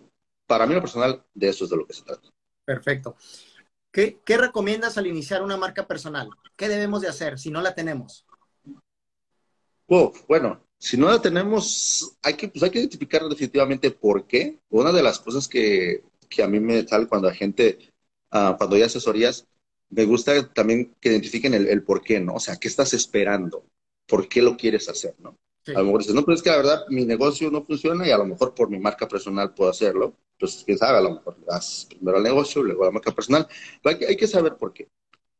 para 0.46 0.66
mí 0.66 0.74
lo 0.74 0.80
personal 0.80 1.24
de 1.34 1.48
eso 1.48 1.64
es 1.64 1.70
de 1.70 1.76
lo 1.76 1.86
que 1.86 1.94
se 1.94 2.02
trata. 2.02 2.28
Perfecto. 2.64 3.16
¿Qué, 3.90 4.20
¿Qué, 4.24 4.36
recomiendas 4.36 4.98
al 4.98 5.06
iniciar 5.06 5.42
una 5.42 5.56
marca 5.56 5.86
personal? 5.86 6.28
¿Qué 6.54 6.68
debemos 6.68 7.00
de 7.00 7.08
hacer 7.08 7.38
si 7.38 7.50
no 7.50 7.62
la 7.62 7.74
tenemos? 7.74 8.26
Oh, 9.88 10.12
bueno, 10.28 10.65
si 10.86 10.96
no 10.96 11.08
la 11.08 11.20
tenemos, 11.20 12.16
hay 12.22 12.34
que, 12.34 12.46
pues 12.46 12.62
hay 12.62 12.70
que 12.70 12.78
identificar 12.78 13.28
definitivamente 13.28 13.90
por 13.90 14.24
qué. 14.28 14.60
Una 14.70 14.92
de 14.92 15.02
las 15.02 15.18
cosas 15.18 15.48
que, 15.48 16.04
que 16.28 16.44
a 16.44 16.46
mí 16.46 16.60
me 16.60 16.86
sale 16.86 17.08
cuando 17.08 17.26
la 17.26 17.34
gente, 17.34 17.92
uh, 18.32 18.56
cuando 18.56 18.76
hay 18.76 18.82
asesorías, 18.82 19.48
me 19.90 20.04
gusta 20.04 20.48
también 20.52 20.94
que 21.00 21.08
identifiquen 21.08 21.54
el, 21.54 21.66
el, 21.66 21.82
por 21.82 22.02
qué, 22.02 22.20
¿no? 22.20 22.34
O 22.34 22.38
sea, 22.38 22.54
¿qué 22.54 22.68
estás 22.68 22.94
esperando? 22.94 23.64
¿Por 24.06 24.28
qué 24.28 24.40
lo 24.40 24.56
quieres 24.56 24.88
hacer, 24.88 25.16
no? 25.18 25.36
A 25.66 25.72
lo 25.72 25.86
mejor 25.86 26.02
dices, 26.02 26.14
no, 26.14 26.24
pero 26.24 26.36
es 26.36 26.42
que 26.44 26.50
la 26.50 26.58
verdad 26.58 26.84
mi 26.88 27.04
negocio 27.04 27.50
no 27.50 27.64
funciona 27.64 28.06
y 28.06 28.12
a 28.12 28.18
lo 28.18 28.24
mejor 28.24 28.54
por 28.54 28.70
mi 28.70 28.78
marca 28.78 29.08
personal 29.08 29.54
puedo 29.54 29.68
hacerlo. 29.68 30.14
Pues 30.38 30.62
quién 30.64 30.78
sabe, 30.78 30.98
a 30.98 31.00
lo 31.00 31.14
mejor 31.14 31.36
das 31.44 31.88
primero 31.88 32.18
al 32.18 32.22
negocio, 32.22 32.62
luego 32.62 32.84
a 32.84 32.86
la 32.86 32.92
marca 32.92 33.10
personal. 33.10 33.48
Pero 33.82 33.92
hay 33.92 33.98
que, 33.98 34.06
hay 34.06 34.16
que 34.16 34.28
saber 34.28 34.54
por 34.54 34.72
qué. 34.72 34.86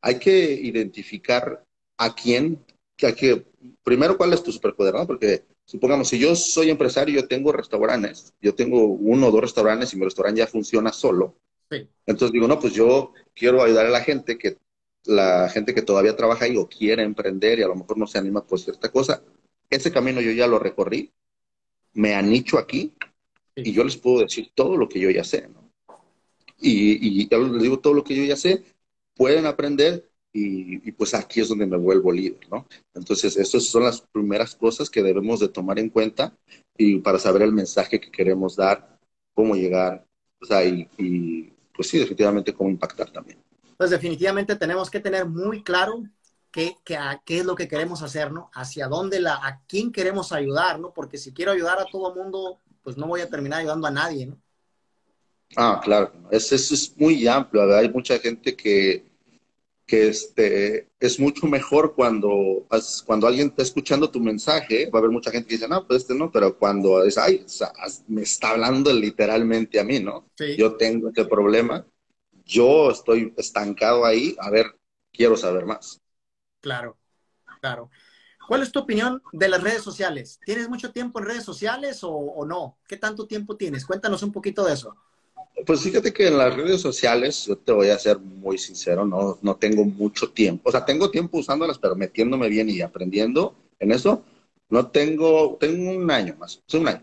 Hay 0.00 0.18
que 0.18 0.54
identificar 0.54 1.64
a 1.98 2.14
quién, 2.16 2.64
hay 3.02 3.14
que 3.14 3.44
primero, 3.82 4.16
¿cuál 4.16 4.32
es 4.32 4.42
tu 4.42 4.52
superpoder? 4.52 4.94
¿no? 4.94 5.06
Porque 5.06 5.44
supongamos, 5.64 6.08
si 6.08 6.18
yo 6.18 6.34
soy 6.34 6.70
empresario, 6.70 7.20
yo 7.20 7.28
tengo 7.28 7.52
restaurantes, 7.52 8.32
yo 8.40 8.54
tengo 8.54 8.84
uno 8.84 9.28
o 9.28 9.30
dos 9.30 9.40
restaurantes 9.40 9.92
y 9.92 9.96
mi 9.96 10.04
restaurante 10.04 10.40
ya 10.40 10.46
funciona 10.46 10.92
solo. 10.92 11.36
Entonces 12.06 12.32
digo, 12.32 12.46
no, 12.46 12.60
pues 12.60 12.72
yo 12.72 13.12
quiero 13.34 13.62
ayudar 13.62 13.86
a 13.86 13.90
la 13.90 14.00
gente 14.00 14.38
que 14.38 14.58
la 15.04 15.48
gente 15.48 15.74
que 15.74 15.82
todavía 15.82 16.16
trabaja 16.16 16.44
ahí 16.44 16.56
o 16.56 16.68
quiere 16.68 17.02
emprender 17.02 17.58
y 17.58 17.62
a 17.62 17.68
lo 17.68 17.76
mejor 17.76 17.98
no 17.98 18.06
se 18.06 18.18
anima 18.18 18.44
por 18.44 18.58
cierta 18.60 18.90
cosa. 18.90 19.22
Ese 19.68 19.90
camino 19.90 20.20
yo 20.20 20.30
ya 20.30 20.46
lo 20.46 20.58
recorrí, 20.58 21.12
me 21.92 22.14
anicho 22.14 22.58
aquí 22.58 22.92
y 23.56 23.72
yo 23.72 23.82
les 23.82 23.96
puedo 23.96 24.20
decir 24.20 24.50
todo 24.54 24.76
lo 24.76 24.88
que 24.88 25.00
yo 25.00 25.10
ya 25.10 25.24
sé. 25.24 25.48
¿no? 25.48 25.72
Y, 26.58 27.22
y 27.22 27.28
ya 27.28 27.38
les 27.38 27.62
digo 27.62 27.80
todo 27.80 27.94
lo 27.94 28.04
que 28.04 28.14
yo 28.14 28.24
ya 28.24 28.36
sé, 28.36 28.64
pueden 29.14 29.46
aprender 29.46 30.08
y, 30.38 30.92
pues 30.92 31.14
aquí 31.14 31.40
es 31.40 31.48
donde 31.48 31.66
me 31.66 31.78
vuelvo 31.78 32.12
líder, 32.12 32.46
¿no? 32.50 32.66
Entonces, 32.94 33.36
estas 33.38 33.64
son 33.64 33.84
las 33.84 34.02
primeras 34.02 34.54
cosas 34.54 34.90
que 34.90 35.02
debemos 35.02 35.40
de 35.40 35.48
tomar 35.48 35.78
en 35.78 35.88
cuenta 35.88 36.36
y 36.76 36.98
para 36.98 37.18
saber 37.18 37.42
el 37.42 37.52
mensaje 37.52 37.98
que 37.98 38.10
queremos 38.10 38.54
dar, 38.54 38.98
cómo 39.32 39.54
llegar, 39.54 40.06
o 40.40 40.44
sea, 40.44 40.62
y, 40.62 41.50
pues 41.74 41.88
sí, 41.88 41.98
definitivamente 41.98 42.52
cómo 42.52 42.68
impactar 42.68 43.10
también. 43.10 43.38
Pues 43.78 43.88
definitivamente 43.88 44.56
tenemos 44.56 44.90
que 44.90 45.00
tener 45.00 45.26
muy 45.26 45.62
claro 45.62 46.02
qué, 46.50 46.76
qué, 46.84 46.98
qué, 47.24 47.38
es 47.38 47.46
lo 47.46 47.54
que 47.54 47.68
queremos 47.68 48.02
hacer, 48.02 48.30
¿no? 48.30 48.50
Hacia 48.52 48.88
dónde, 48.88 49.20
la, 49.20 49.36
a 49.36 49.62
quién 49.66 49.90
queremos 49.90 50.32
ayudar, 50.32 50.78
¿no? 50.78 50.92
Porque 50.92 51.16
si 51.16 51.32
quiero 51.32 51.52
ayudar 51.52 51.78
a 51.78 51.86
todo 51.86 52.14
mundo, 52.14 52.60
pues 52.82 52.98
no 52.98 53.06
voy 53.06 53.22
a 53.22 53.30
terminar 53.30 53.60
ayudando 53.60 53.86
a 53.86 53.90
nadie, 53.90 54.26
¿no? 54.26 54.38
Ah, 55.56 55.80
claro, 55.82 56.12
eso, 56.30 56.54
eso 56.54 56.74
es 56.74 56.94
muy 56.96 57.26
amplio, 57.26 57.62
¿verdad? 57.62 57.78
Hay 57.78 57.88
mucha 57.88 58.18
gente 58.18 58.54
que 58.54 59.15
que 59.86 60.08
este, 60.08 60.90
es 60.98 61.20
mucho 61.20 61.46
mejor 61.46 61.94
cuando, 61.94 62.66
cuando 63.06 63.26
alguien 63.26 63.48
está 63.48 63.62
escuchando 63.62 64.10
tu 64.10 64.20
mensaje, 64.20 64.90
va 64.90 64.98
a 64.98 65.00
haber 65.00 65.12
mucha 65.12 65.30
gente 65.30 65.48
que 65.48 65.54
dice, 65.54 65.68
no, 65.68 65.86
pues 65.86 66.02
este 66.02 66.14
no, 66.14 66.30
pero 66.32 66.58
cuando 66.58 67.04
es, 67.04 67.16
ay, 67.18 67.44
me 68.08 68.22
está 68.22 68.50
hablando 68.50 68.92
literalmente 68.92 69.78
a 69.78 69.84
mí, 69.84 70.00
¿no? 70.00 70.28
Yo 70.56 70.76
tengo 70.76 71.08
este 71.08 71.24
problema, 71.24 71.86
yo 72.44 72.90
estoy 72.90 73.32
estancado 73.36 74.04
ahí, 74.04 74.36
a 74.40 74.50
ver, 74.50 74.66
quiero 75.12 75.36
saber 75.36 75.66
más. 75.66 76.00
Claro, 76.60 76.98
claro. 77.60 77.90
¿Cuál 78.48 78.62
es 78.62 78.72
tu 78.72 78.80
opinión 78.80 79.22
de 79.32 79.48
las 79.48 79.62
redes 79.62 79.82
sociales? 79.82 80.40
¿Tienes 80.44 80.68
mucho 80.68 80.92
tiempo 80.92 81.18
en 81.18 81.26
redes 81.26 81.44
sociales 81.44 82.04
o, 82.04 82.10
o 82.10 82.46
no? 82.46 82.78
¿Qué 82.88 82.96
tanto 82.96 83.26
tiempo 83.26 83.56
tienes? 83.56 83.86
Cuéntanos 83.86 84.22
un 84.22 84.32
poquito 84.32 84.64
de 84.64 84.74
eso. 84.74 84.96
Pues 85.64 85.80
fíjate 85.80 86.12
que 86.12 86.28
en 86.28 86.36
las 86.36 86.54
redes 86.54 86.80
sociales, 86.82 87.46
yo 87.46 87.56
te 87.56 87.72
voy 87.72 87.88
a 87.88 87.98
ser 87.98 88.18
muy 88.18 88.58
sincero, 88.58 89.06
no, 89.06 89.38
no 89.40 89.56
tengo 89.56 89.84
mucho 89.84 90.30
tiempo. 90.30 90.68
O 90.68 90.72
sea, 90.72 90.84
tengo 90.84 91.10
tiempo 91.10 91.38
usándolas, 91.38 91.78
pero 91.78 91.96
metiéndome 91.96 92.48
bien 92.48 92.68
y 92.68 92.82
aprendiendo 92.82 93.54
en 93.78 93.92
eso, 93.92 94.22
no 94.68 94.88
tengo, 94.88 95.56
tengo 95.58 95.92
un 95.92 96.10
año 96.10 96.36
más, 96.38 96.62
es 96.66 96.74
un 96.74 96.88
año. 96.88 97.00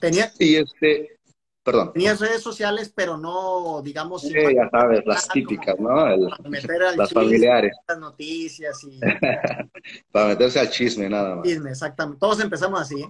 ¿Tenías, 0.00 0.34
y 0.40 0.56
este, 0.56 1.18
perdón. 1.62 1.92
Tenías 1.92 2.20
redes 2.20 2.42
sociales, 2.42 2.92
pero 2.94 3.16
no, 3.16 3.80
digamos... 3.82 4.22
Sí, 4.22 4.32
ya 4.32 4.68
sabes, 4.70 5.02
las 5.06 5.28
típicas, 5.28 5.78
¿no? 5.78 6.16
las 6.16 7.12
familiares. 7.12 7.76
Las 7.86 7.98
noticias 7.98 8.82
y... 8.84 8.98
para 10.10 10.28
meterse 10.28 10.58
al 10.58 10.70
chisme, 10.70 11.08
nada 11.08 11.36
más. 11.36 11.46
Chisme, 11.46 11.70
exactamente. 11.70 12.18
Todos 12.18 12.40
empezamos 12.40 12.80
así, 12.80 13.00
¿eh? 13.00 13.08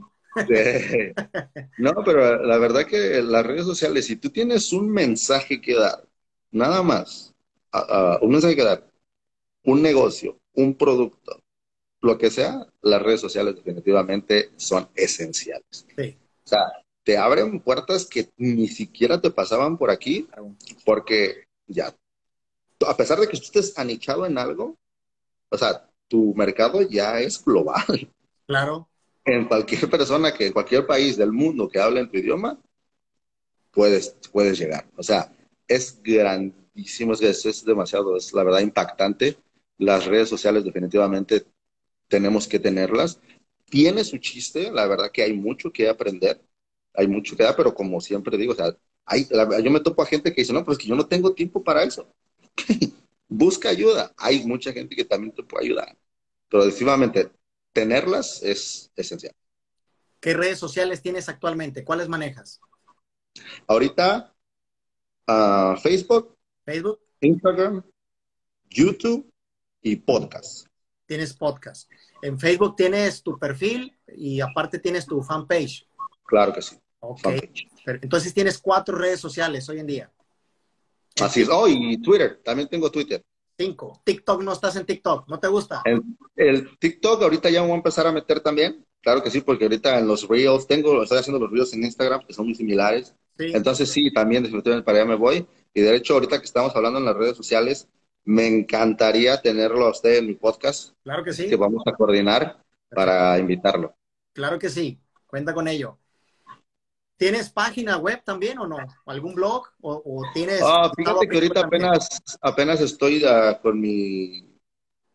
No, 1.78 1.92
pero 2.04 2.42
la 2.44 2.58
verdad 2.58 2.86
que 2.86 3.22
las 3.22 3.46
redes 3.46 3.64
sociales, 3.64 4.06
si 4.06 4.16
tú 4.16 4.30
tienes 4.30 4.72
un 4.72 4.90
mensaje 4.90 5.60
que 5.60 5.74
dar, 5.74 6.04
nada 6.50 6.82
más, 6.82 7.34
un 8.20 8.30
mensaje 8.30 8.56
que 8.56 8.64
dar, 8.64 8.90
un 9.64 9.82
negocio, 9.82 10.38
un 10.54 10.74
producto, 10.74 11.42
lo 12.00 12.18
que 12.18 12.30
sea, 12.30 12.66
las 12.82 13.02
redes 13.02 13.20
sociales 13.20 13.56
definitivamente 13.56 14.50
son 14.56 14.88
esenciales. 14.94 15.86
Sí. 15.96 16.16
O 16.44 16.48
sea, 16.48 16.60
te 17.02 17.16
abren 17.16 17.60
puertas 17.60 18.06
que 18.06 18.30
ni 18.36 18.68
siquiera 18.68 19.20
te 19.20 19.30
pasaban 19.30 19.78
por 19.78 19.90
aquí, 19.90 20.28
porque 20.84 21.44
ya, 21.66 21.94
a 22.86 22.96
pesar 22.96 23.20
de 23.20 23.26
que 23.26 23.36
tú 23.38 23.44
estés 23.44 23.78
anichado 23.78 24.26
en 24.26 24.38
algo, 24.38 24.76
o 25.48 25.56
sea, 25.56 25.88
tu 26.08 26.34
mercado 26.34 26.82
ya 26.82 27.20
es 27.20 27.42
global. 27.42 28.12
Claro. 28.46 28.88
En 29.24 29.46
cualquier 29.46 29.88
persona 29.88 30.32
que, 30.32 30.46
en 30.46 30.52
cualquier 30.52 30.86
país 30.86 31.16
del 31.16 31.32
mundo 31.32 31.68
que 31.68 31.80
hable 31.80 32.00
en 32.00 32.10
tu 32.10 32.18
idioma, 32.18 32.58
puedes, 33.70 34.16
puedes 34.32 34.58
llegar. 34.58 34.86
O 34.96 35.02
sea, 35.02 35.32
es 35.66 36.00
grandísimo, 36.02 37.14
es, 37.14 37.44
es 37.44 37.64
demasiado, 37.64 38.16
es 38.16 38.32
la 38.32 38.44
verdad 38.44 38.60
impactante. 38.60 39.36
Las 39.78 40.06
redes 40.06 40.28
sociales 40.28 40.64
definitivamente 40.64 41.46
tenemos 42.08 42.46
que 42.46 42.58
tenerlas. 42.58 43.18
Tiene 43.64 44.04
su 44.04 44.18
chiste, 44.18 44.70
la 44.70 44.86
verdad 44.86 45.10
que 45.10 45.22
hay 45.22 45.32
mucho 45.32 45.72
que 45.72 45.88
aprender, 45.88 46.40
hay 46.94 47.08
mucho 47.08 47.36
que 47.36 47.42
dar, 47.42 47.56
pero 47.56 47.74
como 47.74 48.00
siempre 48.00 48.36
digo, 48.36 48.52
o 48.52 48.56
sea, 48.56 48.76
hay, 49.06 49.26
yo 49.62 49.70
me 49.70 49.80
topo 49.80 50.02
a 50.02 50.06
gente 50.06 50.32
que 50.32 50.42
dice, 50.42 50.52
no, 50.52 50.64
pues 50.64 50.78
que 50.78 50.86
yo 50.86 50.94
no 50.94 51.06
tengo 51.06 51.34
tiempo 51.34 51.62
para 51.62 51.82
eso. 51.82 52.06
Busca 53.28 53.68
ayuda. 53.68 54.12
Hay 54.16 54.44
mucha 54.46 54.72
gente 54.72 54.94
que 54.94 55.04
también 55.04 55.34
te 55.34 55.42
puede 55.42 55.66
ayudar. 55.66 55.96
Pero 56.48 56.64
definitivamente, 56.64 57.30
tenerlas 57.74 58.42
es 58.42 58.90
esencial. 58.96 59.34
¿Qué 60.20 60.32
redes 60.32 60.58
sociales 60.58 61.02
tienes 61.02 61.28
actualmente? 61.28 61.84
¿Cuáles 61.84 62.08
manejas? 62.08 62.60
Ahorita, 63.66 64.34
uh, 65.28 65.76
Facebook, 65.76 66.38
Facebook, 66.64 67.00
Instagram, 67.20 67.84
YouTube 68.70 69.30
y 69.82 69.96
podcast. 69.96 70.66
Tienes 71.04 71.34
podcast. 71.34 71.90
En 72.22 72.38
Facebook 72.38 72.76
tienes 72.76 73.22
tu 73.22 73.38
perfil 73.38 73.94
y 74.16 74.40
aparte 74.40 74.78
tienes 74.78 75.04
tu 75.04 75.20
fanpage. 75.22 75.86
Claro 76.24 76.54
que 76.54 76.62
sí. 76.62 76.76
Entonces 77.86 78.32
tienes 78.32 78.56
cuatro 78.58 78.96
redes 78.96 79.20
sociales 79.20 79.68
hoy 79.68 79.80
en 79.80 79.86
día. 79.86 80.12
Así 81.20 81.42
es. 81.42 81.48
Oh, 81.50 81.68
y 81.68 82.00
Twitter. 82.00 82.40
También 82.42 82.68
tengo 82.68 82.90
Twitter. 82.90 83.22
Cinco. 83.56 84.00
TikTok 84.04 84.42
no 84.42 84.52
estás 84.52 84.76
en 84.76 84.86
TikTok. 84.86 85.28
¿No 85.28 85.38
te 85.38 85.48
gusta? 85.48 85.82
El, 86.34 86.78
TikTok 86.78 87.22
ahorita 87.22 87.50
ya 87.50 87.62
voy 87.62 87.72
a 87.72 87.76
empezar 87.76 88.06
a 88.06 88.12
meter 88.12 88.40
también. 88.40 88.84
Claro 89.00 89.22
que 89.22 89.30
sí, 89.30 89.42
porque 89.42 89.64
ahorita 89.64 89.98
en 89.98 90.08
los 90.08 90.26
Reels 90.28 90.66
tengo, 90.66 91.02
estoy 91.02 91.18
haciendo 91.18 91.38
los 91.38 91.50
Reels 91.50 91.72
en 91.74 91.84
Instagram 91.84 92.26
que 92.26 92.32
son 92.32 92.46
muy 92.46 92.54
similares. 92.54 93.14
Entonces 93.38 93.90
sí, 93.90 94.12
también 94.12 94.42
definitivamente 94.42 94.84
para 94.84 94.98
allá 94.98 95.08
me 95.08 95.16
voy. 95.16 95.46
Y 95.72 95.80
de 95.80 95.94
hecho, 95.96 96.14
ahorita 96.14 96.38
que 96.38 96.44
estamos 96.44 96.74
hablando 96.74 96.98
en 96.98 97.04
las 97.04 97.16
redes 97.16 97.36
sociales, 97.36 97.88
me 98.24 98.46
encantaría 98.46 99.40
tenerlo 99.40 99.86
a 99.86 99.90
usted 99.90 100.18
en 100.18 100.26
mi 100.28 100.34
podcast. 100.34 100.94
Claro 101.02 101.22
que 101.24 101.32
sí. 101.32 101.48
Que 101.48 101.56
vamos 101.56 101.82
a 101.86 101.92
coordinar 101.92 102.62
para 102.90 103.38
invitarlo. 103.38 103.94
Claro 104.32 104.58
que 104.58 104.70
sí. 104.70 104.98
Cuenta 105.26 105.52
con 105.52 105.68
ello. 105.68 105.98
¿Tienes 107.16 107.50
página 107.50 107.96
web 107.96 108.22
también 108.24 108.58
o 108.58 108.66
no? 108.66 108.76
¿Algún 109.06 109.34
blog? 109.34 109.68
¿O, 109.80 110.22
tienes.? 110.32 110.60
Ah, 110.62 110.90
fíjate 110.96 111.28
que 111.28 111.36
ahorita 111.36 111.60
apenas, 111.60 112.08
apenas 112.40 112.80
estoy 112.80 113.24
uh, 113.24 113.60
con 113.62 113.80
mi. 113.80 114.50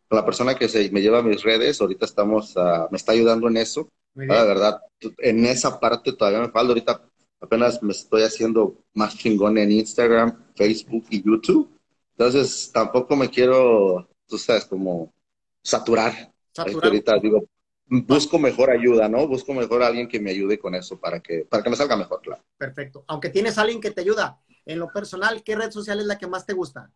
Con 0.08 0.18
la 0.18 0.26
persona 0.26 0.56
que 0.56 0.68
se, 0.68 0.90
me 0.90 1.02
lleva 1.02 1.20
a 1.20 1.24
mis 1.24 1.44
redes, 1.44 1.80
ahorita 1.80 2.06
estamos, 2.06 2.56
uh, 2.56 2.88
me 2.90 2.98
está 2.98 3.12
ayudando 3.12 3.48
en 3.48 3.58
eso. 3.58 3.90
La 4.16 4.44
verdad, 4.44 4.82
en 5.20 5.46
esa 5.46 5.80
parte 5.80 6.14
todavía 6.14 6.40
me 6.40 6.50
falta. 6.50 6.70
Ahorita 6.70 7.02
apenas 7.40 7.82
me 7.84 7.92
estoy 7.92 8.24
haciendo 8.24 8.84
más 8.94 9.18
chingón 9.18 9.58
en 9.58 9.72
Instagram, 9.72 10.46
Facebook 10.56 11.06
y 11.10 11.24
YouTube. 11.24 11.70
Entonces, 12.18 12.72
tampoco 12.74 13.16
me 13.16 13.30
quiero, 13.30 14.10
tú 14.28 14.38
sabes, 14.38 14.66
como 14.66 15.14
saturar. 15.62 16.34
Saturar. 16.52 16.86
Ahorita 16.86 17.18
digo, 17.20 17.46
busco 17.90 18.38
mejor 18.38 18.70
ayuda, 18.70 19.10
¿no? 19.10 19.28
Busco 19.28 19.54
mejor 19.54 19.84
a 19.84 19.88
alguien 19.88 20.08
que 20.08 20.20
me 20.20 20.32
ayude 20.32 20.60
con 20.60 20.76
eso 20.76 21.00
para 21.00 21.20
que, 21.20 21.46
para 21.50 21.64
que 21.64 21.70
me 21.70 21.76
salga 21.76 21.98
mejor, 21.98 22.22
claro. 22.22 22.44
Perfecto. 22.58 23.04
Aunque 23.08 23.30
tienes 23.30 23.58
a 23.58 23.62
alguien 23.62 23.82
que 23.82 23.92
te 23.92 24.02
ayuda, 24.02 24.40
en 24.66 24.80
lo 24.80 24.92
personal, 24.92 25.44
¿qué 25.44 25.56
red 25.56 25.72
social 25.72 26.00
es 26.00 26.06
la 26.06 26.18
que 26.18 26.28
más 26.28 26.46
te 26.46 26.54
gusta? 26.54 26.92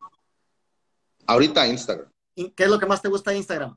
Ahorita 1.26 1.68
Instagram. 1.68 2.08
¿Qué 2.36 2.64
es 2.64 2.70
lo 2.70 2.80
que 2.80 2.86
más 2.86 3.02
te 3.02 3.10
gusta 3.10 3.32
de 3.32 3.38
Instagram? 3.38 3.76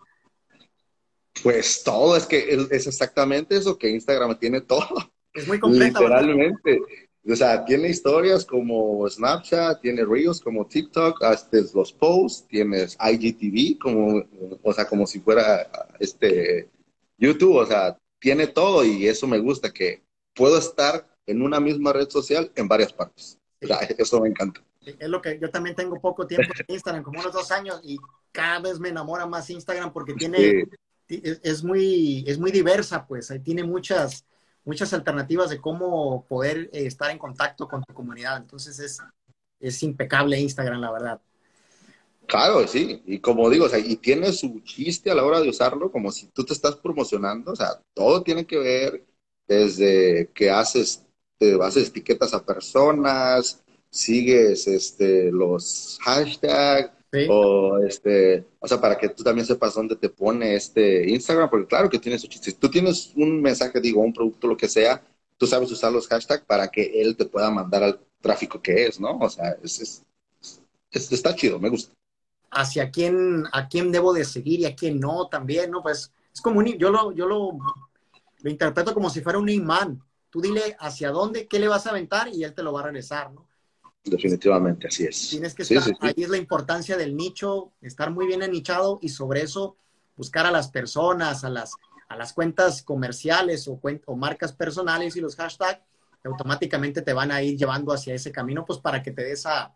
Pues 1.42 1.83
todo, 1.83 2.16
es 2.16 2.26
que 2.26 2.66
es 2.70 2.87
exactamente 2.87 3.57
eso, 3.57 3.79
que 3.79 3.90
Instagram 3.90 4.38
tiene 4.38 4.61
todo. 4.61 5.12
Es 5.33 5.46
muy 5.46 5.59
completa. 5.59 6.00
Literalmente. 6.00 6.81
O 7.29 7.35
sea, 7.35 7.64
tiene 7.64 7.88
historias 7.88 8.44
como 8.44 9.09
Snapchat, 9.09 9.81
tiene 9.81 10.05
Reels 10.05 10.40
como 10.40 10.66
TikTok, 10.66 11.22
hasta 11.24 11.59
los 11.74 11.92
posts, 11.92 12.46
tienes 12.46 12.96
IGTV, 13.00 13.79
como, 13.79 14.22
o 14.62 14.72
sea, 14.72 14.87
como 14.87 15.07
si 15.07 15.18
fuera 15.18 15.68
este 15.98 16.70
YouTube, 17.18 17.57
o 17.57 17.66
sea, 17.66 17.98
tiene 18.18 18.46
todo 18.46 18.85
y 18.85 19.07
eso 19.07 19.26
me 19.26 19.38
gusta, 19.38 19.72
que 19.72 20.02
puedo 20.35 20.59
estar 20.59 21.07
en 21.26 21.42
una 21.42 21.61
misma 21.61 21.92
red 21.92 22.09
social 22.09 22.50
en 22.55 22.68
varias 22.68 22.92
partes. 22.92 23.38
O 23.62 23.66
sea, 23.66 23.79
eso 23.98 24.20
me 24.20 24.29
encanta. 24.29 24.62
Es 24.81 25.09
lo 25.09 25.20
que 25.20 25.38
yo 25.38 25.50
también 25.50 25.74
tengo 25.74 26.00
poco 26.00 26.26
tiempo 26.26 26.52
en 26.57 26.74
Instagram, 26.74 27.02
como 27.02 27.20
unos 27.20 27.33
dos 27.33 27.50
años, 27.50 27.81
y 27.83 27.98
cada 28.31 28.61
vez 28.61 28.79
me 28.79 28.90
enamora 28.90 29.26
más 29.26 29.50
Instagram 29.50 29.92
porque 29.92 30.14
tiene, 30.14 30.64
es, 31.09 31.64
muy, 31.64 32.24
es 32.26 32.38
muy 32.38 32.52
diversa, 32.52 33.07
pues, 33.07 33.31
ahí 33.31 33.40
tiene 33.40 33.64
muchas, 33.64 34.24
muchas 34.64 34.92
alternativas 34.92 35.50
de 35.50 35.61
cómo 35.61 36.24
poder 36.29 36.70
eh, 36.72 36.87
estar 36.87 37.11
en 37.11 37.18
contacto 37.18 37.66
con 37.66 37.83
tu 37.83 37.94
comunidad. 37.94 38.37
Entonces 38.37 38.79
es, 38.79 38.98
es 39.59 39.83
impecable 39.83 40.38
Instagram, 40.38 40.81
la 40.81 40.92
verdad. 40.92 41.20
Claro, 42.27 42.67
sí, 42.67 43.03
y 43.07 43.21
como 43.21 43.49
digo, 43.49 43.67
o 43.67 43.69
sea, 43.69 43.79
y 43.79 43.97
tiene 43.97 44.33
su 44.33 44.61
chiste 44.61 45.11
a 45.11 45.15
la 45.15 45.25
hora 45.25 45.41
de 45.41 45.49
usarlo, 45.49 45.93
como 45.93 46.11
si 46.11 46.27
tú 46.29 46.45
te 46.45 46.53
estás 46.53 46.77
promocionando, 46.77 47.53
o 47.53 47.57
sea, 47.57 47.81
todo 47.95 48.23
tiene 48.23 48.47
que 48.47 48.59
ver 48.59 49.05
desde 49.47 50.29
que 50.35 50.51
haces, 50.51 51.05
te 51.39 51.57
haces 51.62 51.89
etiquetas 51.89 52.35
a 52.35 52.45
personas, 52.45 53.62
sigues 53.91 54.67
este, 54.67 55.31
los 55.31 55.99
hashtags, 56.03 56.91
o 57.29 57.79
este, 57.79 58.45
o 58.59 58.69
sea, 58.69 58.81
para 58.81 58.99
que 58.99 59.09
tú 59.09 59.23
también 59.23 59.47
sepas 59.47 59.75
dónde 59.75 59.97
te 59.97 60.09
pone 60.09 60.55
este 60.55 61.09
Instagram, 61.09 61.49
porque 61.49 61.67
claro 61.67 61.89
que 61.89 61.99
tiene 61.99 62.19
su 62.19 62.27
chiste. 62.27 62.51
Si 62.51 62.57
tú 62.57 62.69
tienes 62.69 63.12
un 63.17 63.41
mensaje, 63.41 63.81
digo, 63.81 64.01
un 64.03 64.12
producto, 64.12 64.49
lo 64.49 64.57
que 64.57 64.69
sea, 64.69 65.03
tú 65.39 65.47
sabes 65.47 65.71
usar 65.71 65.93
los 65.93 66.09
hashtags 66.09 66.45
para 66.45 66.69
que 66.69 67.01
él 67.01 67.17
te 67.17 67.25
pueda 67.25 67.51
mandar 67.51 67.83
al 67.85 68.01
tráfico 68.21 68.61
que 68.61 68.87
es, 68.87 69.01
¿no? 69.01 69.17
O 69.19 69.31
sea, 69.31 69.57
es, 69.62 70.05
es, 70.91 71.12
está 71.12 71.35
chido, 71.35 71.59
me 71.59 71.71
gusta 71.71 71.97
hacia 72.57 72.90
quién, 72.90 73.45
a 73.53 73.69
quién 73.69 73.92
debo 73.92 74.12
de 74.12 74.25
seguir 74.25 74.61
y 74.61 74.64
a 74.64 74.75
quién 74.75 74.99
no 74.99 75.29
también, 75.29 75.71
¿no? 75.71 75.83
Pues 75.83 76.11
es 76.33 76.40
como 76.40 76.59
un, 76.59 76.66
yo 76.79 76.90
lo, 76.90 77.12
yo 77.12 77.27
lo, 77.27 77.59
lo 78.42 78.51
interpreto 78.51 78.95
como 78.95 79.11
si 79.11 79.21
fuera 79.21 79.38
un 79.38 79.49
imán. 79.49 80.03
Tú 80.31 80.40
dile 80.40 80.77
hacia 80.81 81.11
dónde, 81.11 81.47
qué 81.47 81.59
le 81.59 81.69
vas 81.69 81.87
a 81.87 81.90
aventar 81.90 82.29
y 82.29 82.45
él 82.45 82.55
te 82.55 82.62
lo 82.62 82.73
va 82.73 82.81
a 82.81 82.85
regresar, 82.85 83.33
¿no? 83.33 83.47
Definitivamente, 84.05 84.87
así 84.87 85.05
es. 85.05 85.31
Tienes 85.31 85.55
que 85.55 85.62
estar, 85.62 85.83
ahí 86.01 86.14
es 86.16 86.29
la 86.29 86.37
importancia 86.37 86.97
del 86.97 87.16
nicho, 87.16 87.73
estar 87.83 88.11
muy 88.11 88.27
bien 88.27 88.42
anichado 88.42 88.99
y 89.03 89.09
sobre 89.09 89.42
eso 89.42 89.77
buscar 90.16 90.47
a 90.47 90.51
las 90.51 90.69
personas, 90.69 91.45
a 91.45 91.51
las, 91.51 91.73
a 92.09 92.16
las 92.16 92.33
cuentas 92.33 92.83
comerciales 92.83 93.69
o, 93.69 93.81
o 94.07 94.16
marcas 94.16 94.53
personales 94.53 95.16
y 95.16 95.21
los 95.21 95.37
hashtags 95.37 95.81
automáticamente 96.25 97.03
te 97.03 97.12
van 97.12 97.31
a 97.31 97.42
ir 97.42 97.57
llevando 97.57 97.92
hacia 97.92 98.14
ese 98.14 98.33
camino, 98.33 98.64
pues 98.64 98.79
para 98.79 99.03
que 99.03 99.12
te 99.12 99.23
des 99.23 99.47
a, 99.47 99.75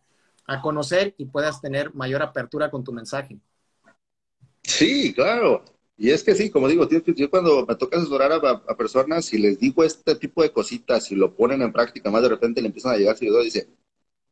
a 0.51 0.61
conocer 0.61 1.15
y 1.17 1.27
puedas 1.27 1.61
tener 1.61 1.95
mayor 1.95 2.23
apertura 2.23 2.71
con 2.71 2.83
tu 2.83 2.93
mensaje. 2.93 3.39
Sí, 4.65 5.15
claro. 5.15 5.65
Y 5.97 6.11
es 6.11 6.25
que 6.25 6.35
sí, 6.35 6.51
como 6.51 6.67
digo, 6.67 6.89
yo 6.89 7.31
cuando 7.31 7.65
me 7.67 7.77
toca 7.77 7.99
asesorar 7.99 8.33
a, 8.33 8.77
personas 8.77 9.33
y 9.33 9.39
les 9.39 9.61
digo 9.61 9.85
este 9.85 10.17
tipo 10.17 10.43
de 10.43 10.51
cositas 10.51 11.13
y 11.13 11.15
lo 11.15 11.37
ponen 11.37 11.63
en 11.63 11.73
práctica, 11.73 12.11
más 12.11 12.23
de 12.23 12.31
repente 12.31 12.61
le 12.61 12.69
empiezan 12.69 12.95
a 12.95 12.97
llegar 12.97 13.17
seguidores 13.17 13.55
y 13.55 13.59
dice, 13.59 13.69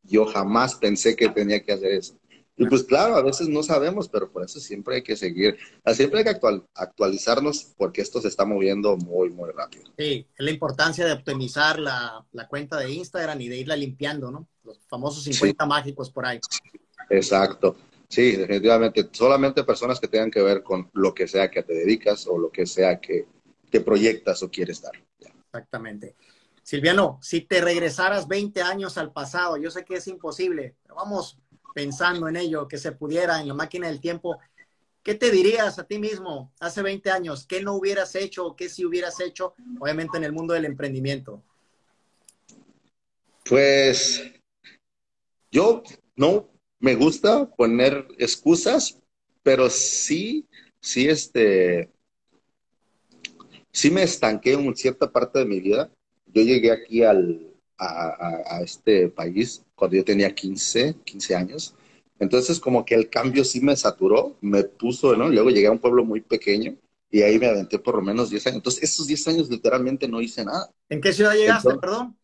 yo 0.02 0.24
jamás 0.24 0.74
pensé 0.74 1.14
que 1.14 1.28
tenía 1.28 1.62
que 1.62 1.72
hacer 1.72 1.92
eso. 1.92 2.18
Y 2.57 2.66
pues 2.66 2.83
claro, 2.83 3.14
a 3.14 3.22
veces 3.22 3.48
no 3.48 3.62
sabemos, 3.62 4.09
pero 4.09 4.33
por 4.33 4.44
eso 4.44 4.59
siempre 4.59 4.96
hay 4.96 5.02
que 5.02 5.14
seguir, 5.14 5.57
siempre 5.94 6.20
hay 6.20 6.24
que 6.24 6.40
actualizarnos 6.74 7.74
porque 7.76 8.00
esto 8.00 8.20
se 8.20 8.26
está 8.26 8.44
moviendo 8.44 8.96
muy, 8.96 9.31
muy 9.31 9.50
rápido. 9.52 9.85
Sí, 9.96 10.26
es 10.37 10.44
la 10.44 10.50
importancia 10.50 11.07
de 11.07 11.12
optimizar 11.12 11.78
la, 11.78 12.26
la 12.33 12.48
cuenta 12.48 12.76
de 12.78 12.90
Instagram 12.90 13.40
y 13.42 13.48
de 13.48 13.59
irla 13.59 13.76
limpiando, 13.76 14.33
¿no? 14.33 14.48
Los 14.68 14.87
famosos 14.87 15.24
50 15.24 15.64
mágicos 15.64 16.11
por 16.11 16.26
ahí. 16.26 16.40
Exacto. 17.09 17.76
Sí, 18.09 18.37
definitivamente. 18.37 19.09
Solamente 19.12 19.64
personas 19.64 19.98
que 19.98 20.09
tengan 20.09 20.31
que 20.31 20.42
ver 20.42 20.62
con 20.62 20.90
lo 20.92 21.14
que 21.14 21.26
sea 21.26 21.50
que 21.50 21.62
te 21.62 21.72
dedicas 21.72 22.26
o 22.26 22.38
lo 22.38 22.50
que 22.50 22.66
sea 22.66 23.00
que, 23.00 23.26
que 23.70 23.81
proyectas 23.81 24.42
o 24.42 24.50
quieres 24.50 24.83
dar. 24.83 24.92
Exactamente. 25.46 26.14
Silviano, 26.62 27.18
si 27.22 27.40
te 27.40 27.62
regresaras 27.62 28.28
20 28.28 28.61
años 28.61 28.98
al 28.98 29.11
pasado, 29.11 29.57
yo 29.57 29.70
sé 29.70 29.87
que 29.87 29.94
es 29.94 30.07
imposible, 30.07 30.74
pero 30.83 30.96
vamos 30.96 31.38
pensando 31.74 32.28
en 32.28 32.37
ello, 32.37 32.68
que 32.68 32.76
se 32.76 32.92
pudiera 32.92 33.40
en 33.40 33.48
la 33.48 33.54
máquina 33.54 33.87
del 33.87 34.00
tiempo, 34.00 34.38
¿qué 35.02 35.14
te 35.14 35.31
dirías 35.31 35.78
a 35.78 35.85
ti 35.85 35.98
mismo 35.98 36.52
hace 36.61 36.83
20 36.83 37.11
años? 37.11 37.46
¿Qué 37.46 37.62
no 37.62 37.74
hubieras 37.74 38.14
hecho 38.14 38.44
o 38.44 38.57
qué 38.57 38.68
sí 38.68 38.85
hubieras 38.85 39.18
hecho, 39.20 39.54
obviamente, 39.81 40.18
en 40.18 40.24
el 40.24 40.33
mundo 40.33 40.52
del 40.52 40.66
emprendimiento? 40.66 41.42
Pues 43.48 44.38
yo 45.50 45.82
no 46.16 46.48
me 46.80 46.94
gusta 46.94 47.48
poner 47.50 48.06
excusas, 48.18 48.98
pero 49.42 49.70
sí, 49.70 50.46
sí, 50.80 51.08
este, 51.08 51.90
sí 53.72 53.90
me 53.90 54.02
estanqué 54.02 54.52
en 54.52 54.76
cierta 54.76 55.11
parte 55.11 55.38
de 55.40 55.44
mi 55.44 55.61
vida. 55.61 55.90
Yo 56.26 56.42
llegué 56.42 56.70
aquí 56.70 57.02
al, 57.02 57.48
a, 57.78 58.61
este 58.62 59.08
país 59.08 59.64
cuando 59.74 59.96
yo 59.96 60.04
tenía 60.04 60.34
15, 60.34 60.96
15 61.04 61.34
años. 61.34 61.74
Entonces 62.18 62.58
como 62.58 62.84
que 62.84 62.94
el 62.94 63.08
cambio 63.08 63.44
sí 63.44 63.61
me 63.61 63.76
saturó, 63.76 64.37
me 64.40 64.64
puso, 64.64 65.16
¿no? 65.16 65.28
Luego 65.28 65.50
llegué 65.50 65.68
a 65.68 65.72
un 65.72 65.78
pueblo 65.78 66.04
muy 66.04 66.20
pequeño 66.20 66.76
y 67.11 67.22
ahí 67.22 67.38
me 67.38 67.46
aventé 67.46 67.78
por 67.78 67.94
lo 67.94 68.02
menos 68.02 68.30
10 68.30 68.48
años. 68.48 68.56
Entonces 68.56 68.82
esos 68.82 69.06
10 69.06 69.28
años 69.28 69.48
literalmente 69.48 70.08
no 70.08 70.20
hice 70.20 70.44
nada. 70.44 70.68
¿En 70.88 71.00
qué 71.00 71.12
ciudad 71.12 71.34
llegaste, 71.34 71.76
perdón? 71.80 72.17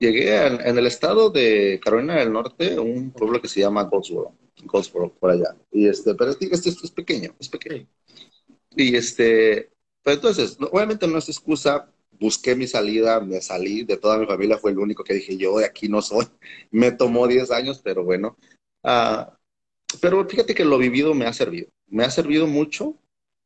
Llegué 0.00 0.34
en, 0.46 0.78
el 0.78 0.86
estado 0.86 1.28
de 1.28 1.78
Carolina 1.84 2.16
del 2.16 2.32
Norte, 2.32 2.78
un 2.78 3.10
pueblo 3.10 3.38
que 3.38 3.48
se 3.48 3.60
llama 3.60 3.82
Goldsboro, 3.82 4.34
Goldsboro 4.64 5.12
por 5.12 5.30
allá. 5.30 5.54
Y 5.70 5.86
este, 5.88 6.14
pero 6.14 6.30
este, 6.30 6.48
este, 6.50 6.70
es 6.70 6.90
pequeño, 6.90 7.34
es 7.38 7.50
pequeño. 7.50 7.86
Y 8.74 8.96
este, 8.96 9.70
pero 10.02 10.14
entonces, 10.14 10.56
obviamente 10.72 11.06
no 11.06 11.18
es 11.18 11.28
excusa, 11.28 11.92
busqué 12.18 12.56
mi 12.56 12.66
salida, 12.66 13.20
me 13.20 13.42
salí 13.42 13.84
de 13.84 13.98
toda 13.98 14.16
mi 14.16 14.24
familia, 14.24 14.56
fue 14.56 14.70
el 14.70 14.78
único 14.78 15.04
que 15.04 15.12
dije, 15.12 15.36
yo 15.36 15.58
de 15.58 15.66
aquí 15.66 15.86
no 15.90 16.00
soy. 16.00 16.26
Me 16.70 16.92
tomó 16.92 17.28
10 17.28 17.50
años, 17.50 17.82
pero 17.84 18.02
bueno. 18.02 18.38
Ah, 18.82 19.36
pero 20.00 20.26
fíjate 20.26 20.54
que 20.54 20.64
lo 20.64 20.78
vivido 20.78 21.12
me 21.12 21.26
ha 21.26 21.32
servido, 21.34 21.68
me 21.88 22.04
ha 22.04 22.10
servido 22.10 22.46
mucho. 22.46 22.96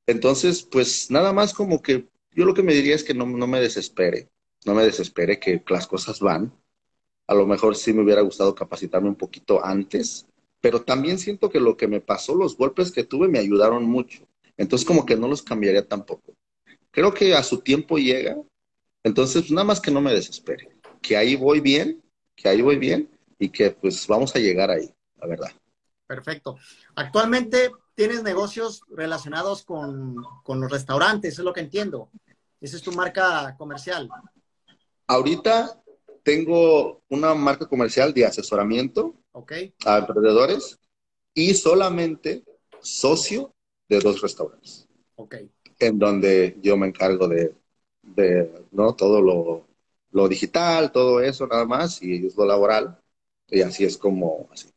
Entonces, 0.07 0.63
pues 0.63 1.11
nada 1.11 1.33
más 1.33 1.53
como 1.53 1.83
que 1.83 2.07
yo 2.33 2.45
lo 2.45 2.55
que 2.55 2.63
me 2.63 2.75
diría 2.75 2.95
es 2.95 3.03
que 3.03 3.15
no, 3.15 3.27
no 3.27 3.47
me 3.49 3.61
desespere 3.61 4.29
no 4.65 4.75
me 4.75 4.85
desespere 4.85 5.39
que 5.39 5.63
las 5.69 5.87
cosas 5.87 6.21
van. 6.21 6.53
A 7.27 7.35
lo 7.35 7.47
mejor 7.47 7.77
sí 7.77 7.93
me 7.93 8.03
hubiera 8.03 8.23
gustado 8.23 8.55
capacitarme 8.55 9.09
un 9.09 9.15
poquito 9.15 9.65
antes, 9.65 10.27
pero 10.61 10.83
también 10.83 11.19
siento 11.19 11.51
que 11.51 11.61
lo 11.61 11.77
que 11.77 11.89
me 11.89 12.01
pasó, 12.01 12.35
los 12.35 12.57
golpes 12.57 12.91
que 12.91 13.05
tuve 13.05 13.29
me 13.29 13.39
ayudaron 13.39 13.85
mucho. 13.85 14.27
Entonces 14.57 14.87
como 14.87 15.05
que 15.05 15.17
no 15.17 15.29
los 15.29 15.43
cambiaría 15.43 15.87
tampoco. 15.87 16.35
Creo 16.91 17.13
que 17.13 17.35
a 17.35 17.43
su 17.43 17.59
tiempo 17.59 17.99
llega, 17.99 18.37
entonces 19.03 19.51
nada 19.51 19.65
más 19.65 19.81
que 19.81 19.91
no 19.91 20.01
me 20.01 20.13
desespere, 20.13 20.71
que 21.03 21.17
ahí 21.17 21.37
voy 21.37 21.61
bien, 21.61 22.03
que 22.37 22.49
ahí 22.49 22.63
voy 22.63 22.77
bien 22.77 23.11
y 23.39 23.49
que 23.49 23.71
pues 23.71 24.07
vamos 24.07 24.35
a 24.35 24.39
llegar 24.39 24.71
ahí, 24.71 24.89
la 25.17 25.27
verdad. 25.27 25.51
Perfecto. 26.07 26.57
Actualmente 26.95 27.73
tienes 27.95 28.23
negocios 28.23 28.83
relacionados 28.91 29.65
con, 29.65 30.17
con 30.43 30.61
los 30.61 30.71
restaurantes, 30.71 31.39
es 31.39 31.45
lo 31.45 31.53
que 31.53 31.61
entiendo. 31.61 32.11
Esa 32.61 32.77
es 32.77 32.83
tu 32.83 32.93
marca 32.93 33.55
comercial. 33.59 34.09
Ahorita 35.07 35.83
tengo 36.23 37.03
una 37.09 37.35
marca 37.35 37.67
comercial 37.67 38.13
de 38.15 38.25
asesoramiento 38.25 39.15
a 39.85 39.99
emprendedores 39.99 40.79
y 41.35 41.55
solamente 41.55 42.45
socio 42.81 43.53
de 43.89 44.01
dos 44.01 44.21
restaurantes. 44.21 44.89
En 45.79 45.99
donde 45.99 46.57
yo 46.63 46.77
me 46.77 46.87
encargo 46.87 47.29
de, 47.29 47.55
¿no? 48.71 48.95
todo 48.95 49.21
lo, 50.11 50.29
digital, 50.29 50.93
todo 50.93 51.21
eso 51.21 51.47
nada 51.47 51.65
más, 51.67 52.03
y 52.03 52.15
ellos 52.15 52.37
lo 52.37 52.47
laboral. 52.47 52.99
Y 53.49 53.61
así 53.61 53.85
es 53.85 53.99
como 53.99 54.49
así. 54.51 54.69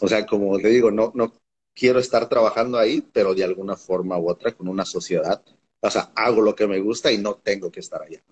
O 0.00 0.08
sea, 0.08 0.26
como 0.26 0.58
te 0.58 0.68
digo, 0.68 0.90
no, 0.90 1.12
no 1.14 1.32
quiero 1.74 1.98
estar 1.98 2.28
trabajando 2.28 2.78
ahí, 2.78 3.00
pero 3.00 3.34
de 3.34 3.44
alguna 3.44 3.76
forma 3.76 4.18
u 4.18 4.28
otra 4.28 4.52
con 4.52 4.68
una 4.68 4.84
sociedad. 4.84 5.42
O 5.80 5.90
sea, 5.90 6.12
hago 6.14 6.42
lo 6.42 6.54
que 6.54 6.66
me 6.66 6.80
gusta 6.80 7.10
y 7.10 7.18
no 7.18 7.36
tengo 7.36 7.70
que 7.70 7.80
estar 7.80 8.02
allá. 8.02 8.22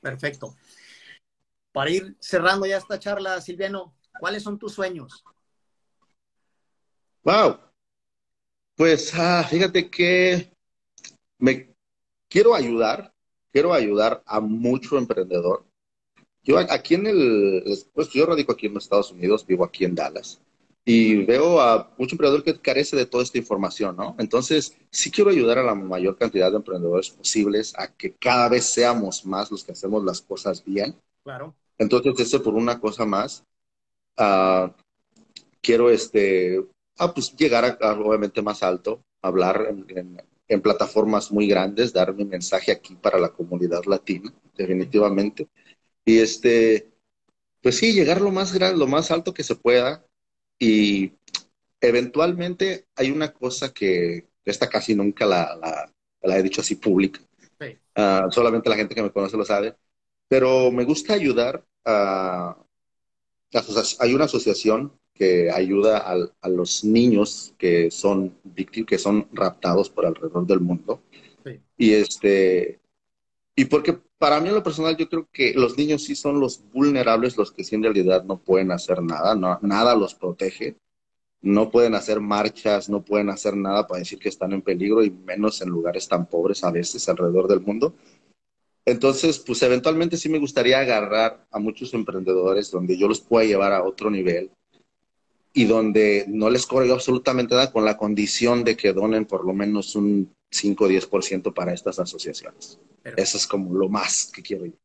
Perfecto. 0.00 0.56
Para 1.72 1.90
ir 1.90 2.16
cerrando 2.20 2.66
ya 2.66 2.78
esta 2.78 2.98
charla, 2.98 3.40
Silviano, 3.40 3.94
¿cuáles 4.18 4.42
son 4.42 4.58
tus 4.58 4.72
sueños? 4.72 5.24
Wow. 7.22 7.58
Pues 8.74 9.12
ah, 9.14 9.44
fíjate 9.48 9.90
que 9.90 10.52
me 11.38 11.74
quiero 12.28 12.54
ayudar, 12.54 13.12
quiero 13.52 13.72
ayudar 13.72 14.22
a 14.26 14.40
mucho 14.40 14.98
emprendedor. 14.98 15.66
Yo 16.42 16.58
aquí 16.58 16.94
en 16.94 17.06
el, 17.06 17.64
pues 17.92 18.08
yo 18.10 18.24
radico 18.24 18.52
aquí 18.52 18.66
en 18.66 18.74
los 18.74 18.84
Estados 18.84 19.10
Unidos, 19.10 19.44
vivo 19.46 19.64
aquí 19.64 19.84
en 19.84 19.94
Dallas 19.94 20.40
y 20.90 21.22
veo 21.26 21.60
a 21.60 21.92
mucho 21.98 22.14
emprendedor 22.14 22.42
que 22.42 22.58
carece 22.58 22.96
de 22.96 23.04
toda 23.04 23.22
esta 23.22 23.36
información, 23.36 23.94
¿no? 23.94 24.16
Entonces, 24.18 24.74
sí 24.90 25.10
quiero 25.10 25.28
ayudar 25.28 25.58
a 25.58 25.62
la 25.62 25.74
mayor 25.74 26.16
cantidad 26.16 26.50
de 26.50 26.56
emprendedores 26.56 27.10
posibles 27.10 27.74
a 27.76 27.94
que 27.94 28.14
cada 28.14 28.48
vez 28.48 28.64
seamos 28.64 29.26
más 29.26 29.50
los 29.50 29.62
que 29.62 29.72
hacemos 29.72 30.02
las 30.02 30.22
cosas 30.22 30.64
bien. 30.64 30.96
Claro. 31.22 31.54
Entonces, 31.76 32.18
eso 32.18 32.42
por 32.42 32.54
una 32.54 32.80
cosa 32.80 33.04
más, 33.04 33.44
uh, 34.18 34.70
quiero 35.60 35.90
este, 35.90 36.64
ah, 36.96 37.12
pues 37.12 37.36
llegar 37.36 37.76
a, 37.82 37.92
obviamente 37.92 38.40
más 38.40 38.62
alto, 38.62 39.04
hablar 39.20 39.66
en, 39.68 40.22
en, 40.48 40.62
plataformas 40.62 41.30
muy 41.30 41.46
grandes, 41.48 41.92
dar 41.92 42.14
mi 42.14 42.24
mensaje 42.24 42.72
aquí 42.72 42.94
para 42.94 43.18
la 43.18 43.28
comunidad 43.28 43.84
latina, 43.84 44.32
definitivamente. 44.56 45.48
Y 46.06 46.20
este, 46.20 46.90
pues 47.60 47.76
sí, 47.76 47.92
llegar 47.92 48.22
lo 48.22 48.30
más 48.30 48.54
grande, 48.54 48.78
lo 48.78 48.86
más 48.86 49.10
alto 49.10 49.34
que 49.34 49.42
se 49.42 49.54
pueda, 49.54 50.07
y 50.58 51.12
eventualmente 51.80 52.86
hay 52.96 53.10
una 53.10 53.32
cosa 53.32 53.72
que 53.72 54.28
esta 54.44 54.68
casi 54.68 54.94
nunca 54.94 55.26
la, 55.26 55.90
he 56.22 56.42
dicho 56.42 56.60
así 56.60 56.76
pública. 56.76 57.20
Ah, 57.94 58.28
solamente 58.30 58.70
la 58.70 58.76
gente 58.76 58.94
que 58.94 59.02
me 59.02 59.10
conoce 59.10 59.36
lo 59.36 59.44
sabe. 59.44 59.74
Pero 60.28 60.70
me 60.70 60.84
gusta 60.84 61.14
ayudar 61.14 61.64
a... 61.84 62.56
hay 63.98 64.14
una 64.14 64.24
asociación 64.26 64.92
que 65.14 65.50
ayuda 65.50 65.98
a, 65.98 66.48
los 66.48 66.84
niños 66.84 67.54
que 67.58 67.90
son 67.90 68.38
víctimas, 68.44 68.88
que 68.88 68.98
son 68.98 69.28
raptados 69.32 69.90
por 69.90 70.06
alrededor 70.06 70.46
del 70.46 70.60
mundo. 70.60 71.02
Y 71.76 71.92
este, 71.92 72.80
y 73.56 73.64
porque 73.64 73.98
para 74.18 74.40
mí 74.40 74.48
en 74.48 74.54
lo 74.56 74.62
personal 74.62 74.96
yo 74.96 75.08
creo 75.08 75.28
que 75.32 75.54
los 75.54 75.78
niños 75.78 76.02
sí 76.04 76.16
son 76.16 76.40
los 76.40 76.60
vulnerables, 76.72 77.36
los 77.36 77.52
que 77.52 77.64
sí 77.64 77.76
en 77.76 77.84
realidad 77.84 78.24
no 78.24 78.38
pueden 78.38 78.72
hacer 78.72 79.02
nada, 79.02 79.34
nada 79.62 79.94
los 79.94 80.14
protege, 80.14 80.76
no 81.40 81.70
pueden 81.70 81.94
hacer 81.94 82.20
marchas, 82.20 82.88
no 82.88 83.02
pueden 83.02 83.30
hacer 83.30 83.56
nada 83.56 83.86
para 83.86 84.00
decir 84.00 84.18
que 84.18 84.28
están 84.28 84.52
en 84.52 84.62
peligro 84.62 85.04
y 85.04 85.10
menos 85.10 85.62
en 85.62 85.68
lugares 85.68 86.08
tan 86.08 86.26
pobres 86.26 86.64
a 86.64 86.72
veces 86.72 87.08
alrededor 87.08 87.46
del 87.46 87.60
mundo. 87.60 87.94
Entonces, 88.84 89.38
pues 89.38 89.62
eventualmente 89.62 90.16
sí 90.16 90.28
me 90.28 90.38
gustaría 90.38 90.80
agarrar 90.80 91.46
a 91.50 91.58
muchos 91.58 91.94
emprendedores 91.94 92.70
donde 92.70 92.98
yo 92.98 93.06
los 93.06 93.20
pueda 93.20 93.46
llevar 93.46 93.72
a 93.72 93.84
otro 93.84 94.10
nivel 94.10 94.50
y 95.52 95.64
donde 95.64 96.24
no 96.26 96.50
les 96.50 96.66
cobre 96.66 96.90
absolutamente 96.90 97.54
nada 97.54 97.70
con 97.70 97.84
la 97.84 97.96
condición 97.96 98.64
de 98.64 98.76
que 98.76 98.92
donen 98.92 99.26
por 99.26 99.44
lo 99.44 99.52
menos 99.52 99.94
un 99.94 100.34
5 100.50 100.84
o 100.84 100.88
10% 100.88 101.54
para 101.54 101.72
estas 101.72 101.98
asociaciones. 101.98 102.78
Eso 103.16 103.36
es 103.36 103.46
como 103.46 103.74
lo 103.74 103.88
más 103.88 104.30
que 104.32 104.42
quiero. 104.42 104.66
Y, 104.66 104.76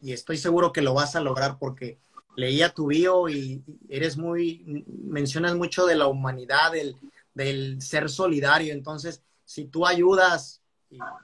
y, 0.00 0.12
estoy 0.12 0.36
seguro 0.36 0.72
que 0.72 0.82
lo 0.82 0.94
vas 0.94 1.16
a 1.16 1.20
lograr 1.20 1.58
porque 1.58 1.98
leía 2.36 2.72
tu 2.72 2.86
bio 2.86 3.28
y 3.28 3.62
eres 3.88 4.16
muy, 4.16 4.84
mencionas 4.86 5.54
mucho 5.56 5.86
de 5.86 5.96
la 5.96 6.06
humanidad, 6.06 6.72
del, 6.72 6.96
del 7.34 7.80
ser 7.82 8.08
solidario. 8.08 8.72
Entonces, 8.72 9.22
si 9.44 9.66
tú 9.66 9.86
ayudas 9.86 10.62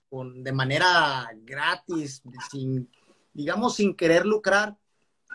con, 0.09 0.43
de 0.43 0.53
manera 0.53 1.29
gratis, 1.43 2.23
sin, 2.51 2.91
digamos, 3.33 3.77
sin 3.77 3.95
querer 3.95 4.27
lucrar, 4.27 4.77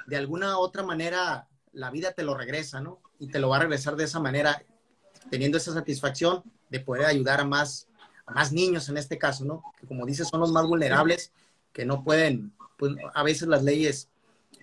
de 0.08 0.18
alguna 0.18 0.58
otra 0.58 0.84
manera 0.84 1.48
la 1.72 1.90
vida 1.90 2.12
te 2.12 2.24
lo 2.24 2.36
regresa, 2.36 2.82
¿no? 2.82 3.02
Y 3.20 3.30
te 3.30 3.40
lo 3.40 3.50
va 3.50 3.58
a 3.58 3.62
regresar 3.62 3.96
de 3.96 4.04
esa 4.04 4.20
manera, 4.20 4.64
teniendo 5.30 5.58
esa 5.58 5.74
satisfacción 5.74 6.44
de 6.70 6.80
poder 6.80 7.06
ayudar 7.06 7.40
a 7.40 7.46
más 7.46 7.88
a 8.26 8.34
más 8.34 8.52
niños 8.52 8.90
en 8.90 8.98
este 8.98 9.18
caso, 9.18 9.46
¿no? 9.46 9.64
Que 9.80 9.88
como 9.88 10.06
dices, 10.06 10.28
son 10.28 10.40
los 10.40 10.52
más 10.52 10.66
vulnerables, 10.66 11.32
que 11.72 11.86
no 11.86 12.04
pueden, 12.04 12.54
pues 12.78 12.94
a 13.14 13.24
veces 13.24 13.48
las 13.48 13.64
leyes 13.64 14.10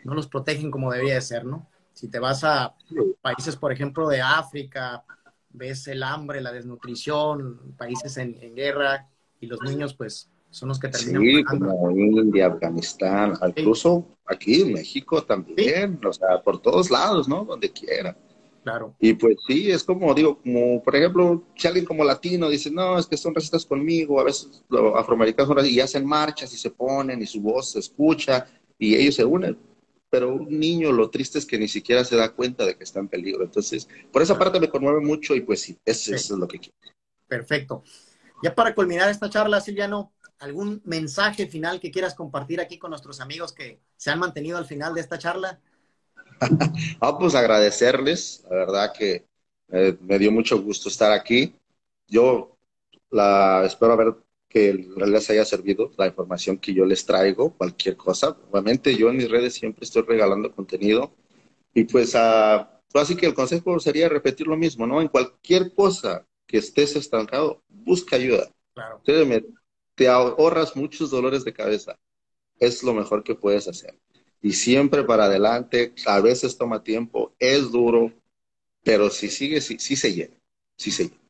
no 0.05 0.15
los 0.15 0.29
protegen 0.29 0.71
como 0.71 0.91
debería 0.93 1.15
de 1.15 1.21
ser, 1.21 1.45
¿no? 1.45 1.67
Si 1.93 2.09
te 2.09 2.19
vas 2.19 2.45
a 2.45 2.75
países, 3.21 3.57
por 3.57 3.73
ejemplo, 3.73 4.09
de 4.09 4.23
África, 4.23 5.05
ves 5.51 5.87
el 5.89 6.03
hambre, 6.03 6.41
la 6.41 6.53
desnutrición, 6.53 7.75
países 7.77 8.17
en, 8.17 8.55
guerra, 8.55 9.09
y 9.41 9.47
los 9.47 9.61
niños, 9.63 9.95
pues, 9.95 10.31
son 10.51 10.69
los 10.69 10.79
que 10.79 10.89
terminan. 10.89 11.23
Sí, 11.23 11.45
como 11.45 11.91
India, 11.91 12.47
Afganistán, 12.47 13.35
incluso 13.57 14.07
aquí 14.25 14.63
en 14.63 14.75
México 14.75 15.23
también, 15.23 16.01
o 16.05 16.13
sea, 16.13 16.43
por 16.43 16.61
todos 16.61 16.91
lados, 16.91 17.29
¿no? 17.29 17.45
Donde 17.45 17.71
quiera. 17.71 18.17
Claro. 18.63 18.95
Y 19.01 19.15
pues 19.15 19.37
sí, 19.47 19.71
es 19.71 19.83
como, 19.83 20.13
digo, 20.15 20.39
como 20.43 20.83
por 20.83 20.95
ejemplo, 20.95 21.45
si 21.57 21.67
alguien 21.67 21.87
como 21.87 22.05
latino 22.05 22.49
dice, 22.49 22.71
no, 22.71 22.99
es 22.99 23.07
que 23.07 23.17
son 23.17 23.35
racistas 23.35 23.65
conmigo, 23.65 24.21
a 24.21 24.25
veces 24.25 24.63
los 24.69 24.95
afroamericanos 24.97 25.49
son 25.49 25.67
y 25.67 25.81
hacen 25.81 26.05
marchas 26.05 26.53
y 26.53 26.59
se 26.59 26.71
ponen 26.71 27.23
y 27.23 27.27
su 27.27 27.41
voz 27.41 27.73
se 27.73 27.79
escucha 27.79 28.47
y 28.79 28.95
ellos 28.95 29.15
se 29.15 29.25
unen. 29.25 29.59
Pero 30.11 30.35
un 30.35 30.59
niño 30.59 30.93
lo 30.93 31.09
triste 31.09 31.39
es 31.39 31.47
que 31.47 31.59
ni 31.59 31.69
siquiera 31.69 32.05
se 32.05 32.17
da 32.17 32.31
cuenta 32.31 32.67
de 32.67 32.77
que 32.77 32.85
está 32.85 32.99
en 32.99 33.09
peligro. 33.09 33.45
Entonces, 33.45 33.89
por 34.13 34.23
esa 34.23 34.37
parte 34.39 34.61
me 34.61 34.69
conmueve 34.69 35.01
mucho 35.01 35.35
y 35.35 35.41
pues 35.41 35.61
sí, 35.61 35.79
eso, 35.85 36.15
es 36.15 36.31
lo 36.31 36.49
que 36.49 36.59
quiero. 36.59 36.77
Perfecto. 37.29 37.85
Ya 38.43 38.55
para 38.55 38.75
culminar 38.75 39.09
esta 39.09 39.31
charla, 39.31 39.61
Silviano, 39.61 40.13
¿algún 40.41 40.83
mensaje 40.85 41.47
final 41.47 41.79
que 41.79 41.93
quieras 41.93 42.15
compartir 42.15 42.61
aquí 42.61 42.79
con 42.79 42.91
nuestros 42.91 43.21
amigos 43.21 43.53
que 43.53 43.81
se 43.97 44.11
han 44.11 44.19
mantenido 44.19 44.59
al 44.59 44.67
final 44.67 44.95
de 44.95 45.01
esta 45.01 45.19
charla? 45.19 45.61
ah, 47.01 47.19
pues 47.19 47.35
agradecerles, 47.35 48.45
la 48.51 48.57
verdad 48.57 48.93
que 48.97 49.27
eh, 49.73 49.97
me 50.01 50.19
dio 50.19 50.33
mucho 50.33 50.61
gusto 50.61 50.89
estar 50.89 51.13
aquí. 51.13 51.55
Yo 52.07 52.57
la 53.11 53.65
espero 53.67 53.93
haber 53.93 54.15
que 54.49 54.73
les 54.75 55.31
haya 55.31 55.45
servido 55.45 55.93
la 55.97 56.09
información 56.09 56.59
que 56.59 56.75
yo 56.75 56.85
les 56.85 57.07
traigo, 57.07 57.53
cualquier 57.57 57.97
cosa. 57.97 58.37
Obviamente 58.51 58.97
yo 58.97 59.09
en 59.09 59.19
mis 59.19 59.31
redes 59.31 59.55
siempre 59.55 59.85
estoy 59.85 60.03
regalando 60.03 60.53
contenido 60.53 61.13
y 61.73 61.85
pues 61.85 62.17
así 62.17 63.17
que 63.17 63.27
el 63.27 63.35
consejo 63.35 63.79
sería 63.79 64.09
repetir 64.09 64.49
lo 64.49 64.57
mismo, 64.57 64.89
¿no? 64.89 65.01
En 65.01 65.07
cualquier 65.09 65.73
cosa 65.73 66.27
que 66.47 66.59
estés 66.59 66.97
estancado, 66.97 67.63
busca 67.69 68.17
ayuda. 68.17 68.51
Claro. 68.75 69.01
te 69.95 70.09
ahorras 70.09 70.75
muchos 70.75 71.11
dolores 71.11 71.45
de 71.45 71.53
cabeza. 71.53 71.97
Es 72.59 72.83
lo 72.83 72.93
mejor 72.93 73.23
que 73.23 73.35
puedes 73.35 73.69
hacer. 73.69 73.97
Y 74.43 74.53
siempre 74.53 75.05
para 75.05 75.25
adelante, 75.25 75.95
a 76.07 76.21
veces 76.21 76.57
toma 76.57 76.83
tiempo, 76.83 77.35
es 77.39 77.71
duro, 77.71 78.13
pero 78.83 79.11
si 79.11 79.29
sigue, 79.29 79.61
sí, 79.61 79.79
sí 79.79 79.97
se 79.97 80.13
llena, 80.13 80.37
sí 80.77 80.91
se 80.91 81.05
llena. 81.05 81.21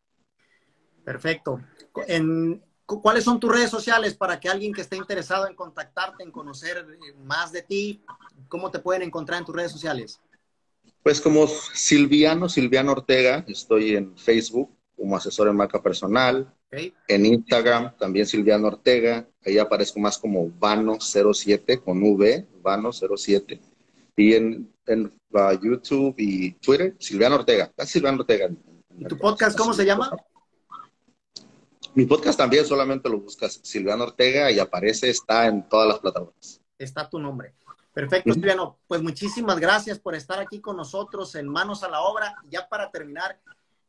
Perfecto. 1.05 1.61
En, 2.07 2.63
¿Cuáles 2.87 3.25
son 3.25 3.39
tus 3.39 3.53
redes 3.53 3.71
sociales 3.71 4.15
para 4.15 4.39
que 4.39 4.49
alguien 4.49 4.73
que 4.73 4.81
esté 4.81 4.97
interesado 4.97 5.47
en 5.47 5.55
contactarte, 5.55 6.23
en 6.23 6.31
conocer 6.31 6.79
eh, 6.79 7.15
más 7.25 7.53
de 7.53 7.63
ti, 7.63 8.03
cómo 8.49 8.71
te 8.71 8.81
pueden 8.81 9.03
encontrar 9.03 9.39
en 9.39 9.45
tus 9.45 9.55
redes 9.55 9.73
sociales? 9.73 10.21
Pues 11.03 11.21
como 11.21 11.47
Silviano, 11.47 12.49
Silviano 12.49 12.93
Ortega, 12.93 13.45
estoy 13.49 13.97
en 13.97 14.17
Facebook 14.17 14.71
como 15.01 15.17
asesor 15.17 15.49
en 15.49 15.57
marca 15.57 15.83
personal, 15.83 16.53
en 16.71 17.27
Instagram 17.27 17.97
también 17.97 18.27
Silviano 18.27 18.67
Ortega, 18.67 19.27
ahí 19.47 19.57
aparezco 19.57 19.99
más 19.99 20.19
como 20.19 20.47
Vano07 20.47 21.83
con 21.83 22.03
V, 22.03 22.47
Vano07, 22.63 23.59
y 24.15 24.35
en, 24.35 24.71
en 24.87 25.07
uh, 25.31 25.53
YouTube 25.59 26.15
y 26.19 26.53
Twitter, 26.53 26.95
Silviano 26.99 27.37
Ortega, 27.37 27.73
Silviano 27.79 28.19
Ortega. 28.19 28.51
¿Y 28.99 29.05
tu 29.07 29.17
podcast 29.17 29.57
cómo 29.57 29.73
se 29.73 29.87
llama? 29.87 30.11
Mi 31.95 32.05
podcast 32.05 32.37
también 32.37 32.67
solamente 32.67 33.09
lo 33.09 33.21
buscas 33.21 33.59
Silviano 33.63 34.05
Ortega 34.05 34.51
y 34.53 34.59
aparece, 34.59 35.09
está 35.09 35.47
en 35.47 35.67
todas 35.67 35.89
las 35.89 35.99
plataformas. 35.99 36.61
Está 36.77 37.09
tu 37.09 37.19
nombre. 37.19 37.55
Perfecto, 37.95 38.35
Silviano. 38.35 38.79
Pues 38.87 39.03
muchísimas 39.03 39.59
gracias 39.59 39.99
por 39.99 40.15
estar 40.15 40.39
aquí 40.41 40.61
con 40.61 40.77
nosotros 40.77 41.35
en 41.37 41.49
Manos 41.49 41.83
a 41.85 41.89
la 41.89 42.03
Obra. 42.03 42.37
Ya 42.51 42.69
para 42.69 42.91
terminar, 42.91 43.41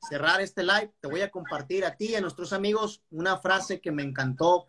cerrar 0.08 0.42
este 0.42 0.64
live, 0.64 0.92
te 1.00 1.08
voy 1.08 1.22
a 1.22 1.30
compartir 1.30 1.86
a 1.86 1.96
ti 1.96 2.10
y 2.10 2.16
a 2.16 2.22
nuestros 2.22 2.54
amigos 2.54 3.04
una 3.12 3.38
frase 3.38 3.80
que 3.80 3.92
me 3.92 4.04
encantó, 4.04 4.68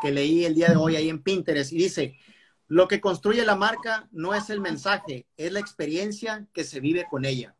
que 0.00 0.10
leí 0.10 0.44
el 0.44 0.54
día 0.54 0.68
de 0.68 0.76
hoy 0.76 0.96
ahí 0.96 1.08
en 1.08 1.22
Pinterest 1.22 1.72
y 1.72 1.78
dice, 1.78 2.16
lo 2.68 2.88
que 2.88 3.00
construye 3.00 3.44
la 3.44 3.56
marca 3.56 4.08
no 4.12 4.34
es 4.34 4.48
el 4.48 4.60
mensaje, 4.60 5.26
es 5.36 5.52
la 5.52 5.60
experiencia 5.60 6.46
que 6.52 6.64
se 6.64 6.80
vive 6.80 7.06
con 7.10 7.24
ella. 7.24 7.54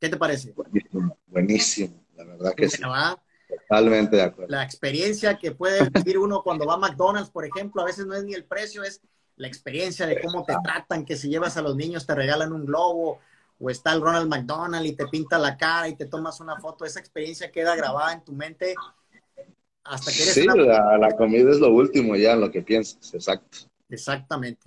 ¿Qué 0.00 0.08
te 0.08 0.16
parece? 0.16 0.52
Buenísimo, 0.52 1.18
buenísimo. 1.26 2.04
la 2.16 2.24
verdad 2.24 2.54
que 2.54 2.68
sí. 2.68 2.82
Totalmente 3.68 4.16
de 4.16 4.22
acuerdo. 4.22 4.50
La 4.50 4.62
experiencia 4.62 5.36
que 5.36 5.50
puede 5.52 5.88
vivir 5.90 6.18
uno 6.18 6.42
cuando 6.42 6.64
va 6.64 6.74
a 6.74 6.78
McDonald's, 6.78 7.30
por 7.30 7.44
ejemplo, 7.44 7.82
a 7.82 7.84
veces 7.84 8.06
no 8.06 8.14
es 8.14 8.24
ni 8.24 8.34
el 8.34 8.44
precio, 8.44 8.82
es 8.84 9.00
la 9.36 9.48
experiencia 9.48 10.06
de 10.06 10.20
cómo 10.20 10.44
te 10.44 10.54
tratan, 10.62 11.04
que 11.04 11.16
si 11.16 11.28
llevas 11.28 11.56
a 11.56 11.62
los 11.62 11.74
niños 11.74 12.06
te 12.06 12.14
regalan 12.14 12.52
un 12.52 12.64
globo, 12.64 13.18
o 13.60 13.68
está 13.68 13.92
el 13.92 14.00
Ronald 14.00 14.28
McDonald 14.28 14.86
y 14.86 14.92
te 14.92 15.06
pinta 15.06 15.38
la 15.38 15.56
cara 15.56 15.86
y 15.88 15.94
te 15.94 16.06
tomas 16.06 16.40
una 16.40 16.58
foto, 16.58 16.84
esa 16.84 16.98
experiencia 16.98 17.52
queda 17.52 17.76
grabada 17.76 18.14
en 18.14 18.24
tu 18.24 18.32
mente 18.32 18.74
hasta 19.84 20.10
que 20.10 20.22
eres 20.22 20.34
Sí, 20.34 20.46
la, 20.46 21.14
comida 21.16 21.50
es 21.50 21.58
lo 21.58 21.70
último 21.70 22.16
ya, 22.16 22.34
lo 22.36 22.50
que 22.50 22.62
piensas, 22.62 23.12
exacto. 23.12 23.58
Exactamente. 23.90 24.66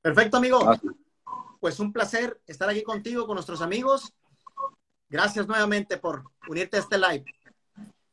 Perfecto, 0.00 0.36
amigo. 0.36 0.60
Ah, 0.64 0.78
pues 1.58 1.80
un 1.80 1.92
placer 1.92 2.40
estar 2.46 2.68
aquí 2.68 2.82
contigo, 2.82 3.26
con 3.26 3.34
nuestros 3.34 3.60
amigos. 3.60 4.12
Gracias 5.08 5.48
nuevamente 5.48 5.96
por 5.96 6.22
unirte 6.48 6.76
a 6.76 6.80
este 6.80 6.96
live. 6.96 7.24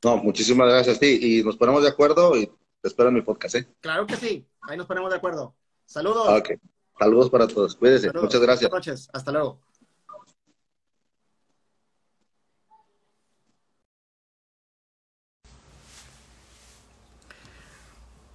No, 0.03 0.17
muchísimas 0.17 0.69
gracias 0.69 0.97
a 0.97 0.99
ti 0.99 1.19
y 1.21 1.43
nos 1.43 1.57
ponemos 1.57 1.83
de 1.83 1.89
acuerdo 1.89 2.35
y 2.35 2.47
te 2.47 2.87
espero 2.87 3.09
en 3.09 3.15
mi 3.15 3.21
podcast, 3.21 3.55
¿eh? 3.55 3.67
Claro 3.81 4.07
que 4.07 4.15
sí, 4.15 4.47
ahí 4.61 4.77
nos 4.77 4.87
ponemos 4.87 5.11
de 5.11 5.17
acuerdo. 5.17 5.55
Saludos. 5.85 6.27
Ok, 6.29 6.51
saludos 6.97 7.29
para 7.29 7.47
todos, 7.47 7.75
cuídense, 7.75 8.11
muchas 8.13 8.41
gracias. 8.41 8.69
Buenas 8.69 8.87
noches, 8.87 9.09
hasta 9.13 9.31
luego. 9.31 9.59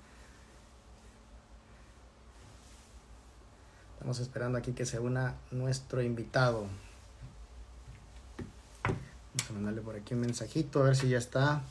Estamos 4.08 4.20
esperando 4.20 4.58
aquí 4.58 4.72
que 4.72 4.86
se 4.86 4.99
una 4.99 5.36
nuestro 5.51 6.01
invitado. 6.01 6.68
Vamos 8.86 9.49
a 9.49 9.53
mandarle 9.53 9.82
por 9.82 9.95
aquí 9.95 10.14
un 10.14 10.22
mensajito 10.22 10.82
a 10.82 10.86
ver 10.86 10.95
si 10.95 11.10
ya 11.10 11.18
está. 11.18 11.62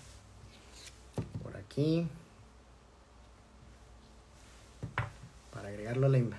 Por 1.42 1.56
aquí. 1.56 2.06
Para 5.52 5.68
agregarlo 5.68 6.06
a, 6.08 6.10
la, 6.10 6.36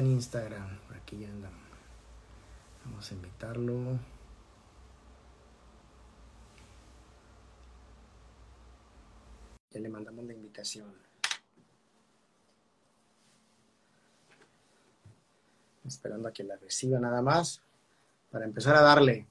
en 0.00 0.08
Instagram. 0.08 0.78
Por 0.86 0.96
aquí 0.96 1.18
ya 1.20 1.28
anda. 1.28 1.48
Vamos 2.84 3.10
a 3.10 3.14
invitarlo. 3.14 3.98
Le 9.80 9.88
mandamos 9.88 10.24
la 10.24 10.32
invitación. 10.32 10.92
Esperando 15.84 16.28
a 16.28 16.32
que 16.32 16.44
la 16.44 16.56
reciba 16.56 16.98
nada 16.98 17.22
más 17.22 17.62
para 18.30 18.44
empezar 18.44 18.74
a 18.76 18.82
darle. 18.82 19.26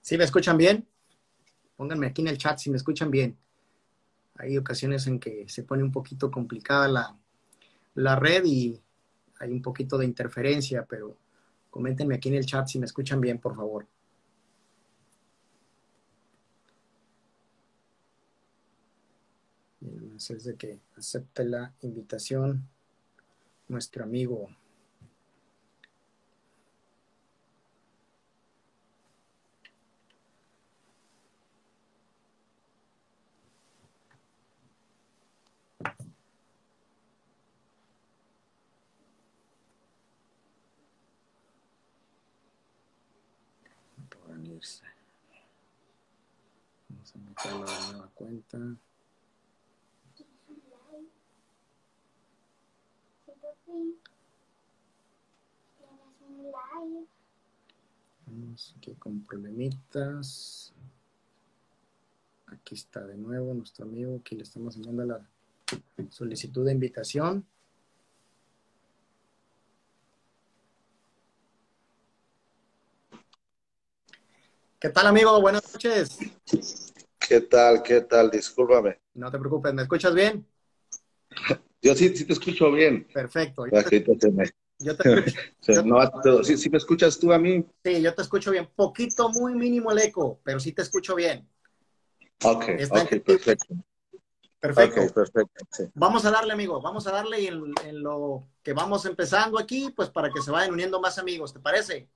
¿Sí 0.00 0.18
me 0.18 0.24
escuchan 0.24 0.56
bien? 0.56 0.86
Pónganme 1.76 2.08
aquí 2.08 2.22
en 2.22 2.28
el 2.28 2.38
chat 2.38 2.58
si 2.58 2.70
me 2.70 2.76
escuchan 2.76 3.10
bien. 3.10 3.36
Hay 4.36 4.56
ocasiones 4.58 5.06
en 5.06 5.18
que 5.18 5.48
se 5.48 5.62
pone 5.62 5.82
un 5.82 5.92
poquito 5.92 6.30
complicada 6.30 6.88
la, 6.88 7.16
la 7.94 8.16
red 8.16 8.44
y 8.44 8.80
hay 9.40 9.50
un 9.52 9.62
poquito 9.62 9.98
de 9.98 10.04
interferencia, 10.04 10.84
pero 10.88 11.16
coméntenme 11.70 12.14
aquí 12.14 12.28
en 12.28 12.36
el 12.36 12.46
chat 12.46 12.68
si 12.68 12.78
me 12.78 12.86
escuchan 12.86 13.20
bien, 13.20 13.38
por 13.38 13.56
favor. 13.56 13.86
antes 20.12 20.30
es 20.30 20.44
de 20.44 20.56
que 20.56 20.78
acepte 20.96 21.44
la 21.44 21.72
invitación 21.80 22.68
nuestro 23.68 24.04
amigo 24.04 24.50
Vamos 46.88 47.14
a 47.14 47.18
meterlo 47.18 47.64
de 47.64 47.92
nueva 47.92 48.10
cuenta. 48.14 48.58
Vamos 58.26 58.74
aquí 58.76 58.94
con 58.94 59.22
problemitas. 59.24 60.72
Aquí 62.46 62.74
está 62.74 63.06
de 63.06 63.16
nuevo 63.16 63.54
nuestro 63.54 63.84
amigo. 63.84 64.18
Aquí 64.20 64.36
le 64.36 64.42
estamos 64.42 64.76
enviando 64.76 65.04
la 65.04 65.28
solicitud 66.10 66.64
de 66.66 66.72
invitación. 66.72 67.46
¿Qué 74.78 74.88
tal, 74.90 75.06
amigo? 75.06 75.40
Buenas 75.40 75.72
noches. 75.72 76.18
¿Qué 77.18 77.40
tal? 77.42 77.82
¿Qué 77.82 78.00
tal? 78.00 78.30
Discúlpame. 78.30 79.00
No 79.14 79.30
te 79.30 79.38
preocupes, 79.38 79.72
¿me 79.72 79.82
escuchas 79.82 80.14
bien? 80.14 80.46
Yo 81.82 81.96
sí, 81.96 82.16
sí 82.16 82.24
te 82.24 82.32
escucho 82.32 82.70
bien. 82.70 83.06
Perfecto. 83.12 83.66
Yo 83.66 83.82
te, 83.82 84.04
yo 84.78 84.96
te 84.96 85.12
escucho. 85.12 85.82
no, 85.84 86.44
¿sí, 86.44 86.70
me 86.70 86.78
escuchas 86.78 87.18
tú 87.18 87.32
a 87.32 87.38
mí? 87.38 87.64
Sí, 87.84 88.00
yo 88.00 88.14
te 88.14 88.22
escucho 88.22 88.52
bien. 88.52 88.68
Poquito, 88.74 89.28
muy 89.30 89.54
mínimo 89.54 89.90
el 89.90 89.98
eco, 89.98 90.40
pero 90.44 90.60
sí 90.60 90.72
te 90.72 90.82
escucho 90.82 91.16
bien. 91.16 91.48
Ok, 92.44 92.64
ok, 92.90 93.08
perfecto. 93.24 93.74
Perfecto. 94.60 95.12
perfecto 95.12 95.90
Vamos 95.94 96.24
a 96.24 96.30
darle, 96.30 96.52
amigo, 96.52 96.80
vamos 96.80 97.04
a 97.08 97.10
darle 97.10 97.48
en, 97.48 97.74
en, 97.84 98.00
lo 98.00 98.46
que 98.62 98.72
vamos 98.72 99.04
empezando 99.06 99.58
aquí, 99.58 99.90
pues 99.90 100.08
para 100.08 100.30
que 100.30 100.40
se 100.40 100.52
vayan 100.52 100.72
uniendo 100.72 101.00
más 101.00 101.18
amigos, 101.18 101.52
¿te 101.52 101.58
parece? 101.58 102.08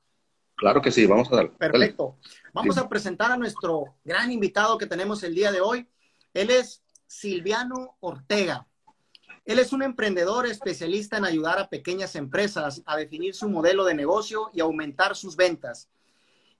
Claro 0.55 0.81
que 0.81 0.93
sí, 0.93 1.07
vamos 1.07 1.31
a 1.33 1.37
darle. 1.37 1.51
Perfecto. 1.51 2.19
Vamos 2.53 2.79
a 2.79 2.89
presentar 2.89 3.33
a 3.33 3.37
nuestro 3.37 3.97
gran 4.05 4.31
invitado 4.31 4.79
que 4.79 4.87
tenemos 4.87 5.25
el 5.25 5.35
día 5.35 5.51
de 5.51 5.61
hoy. 5.61 5.89
Él 6.33 6.51
es 6.51 6.85
Silviano 7.07 7.97
Ortega. 7.99 8.67
Él 9.47 9.61
es 9.61 9.73
un 9.73 9.85
emprendedor 9.85 10.45
especialista 10.45 11.17
en 11.17 11.25
ayudar 11.25 11.61
a 11.61 11.69
pequeñas 11.69 12.17
empresas 12.17 12.83
a 12.85 12.97
definir 12.97 13.33
su 13.33 13.49
modelo 13.49 13.85
de 13.85 13.95
negocio 13.95 14.51
y 14.53 14.61
aumentar 14.61 15.15
sus 15.15 15.37
ventas. 15.37 15.89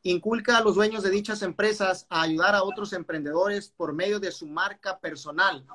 Inculca 0.05 0.57
a 0.57 0.61
los 0.63 0.77
dueños 0.77 1.03
de 1.03 1.11
dichas 1.11 1.43
empresas 1.43 2.07
a 2.09 2.23
ayudar 2.23 2.55
a 2.55 2.63
otros 2.63 2.93
emprendedores 2.93 3.73
por 3.77 3.93
medio 3.93 4.21
de 4.21 4.31
su 4.31 4.47
marca 4.47 5.01
personal. 5.01 5.67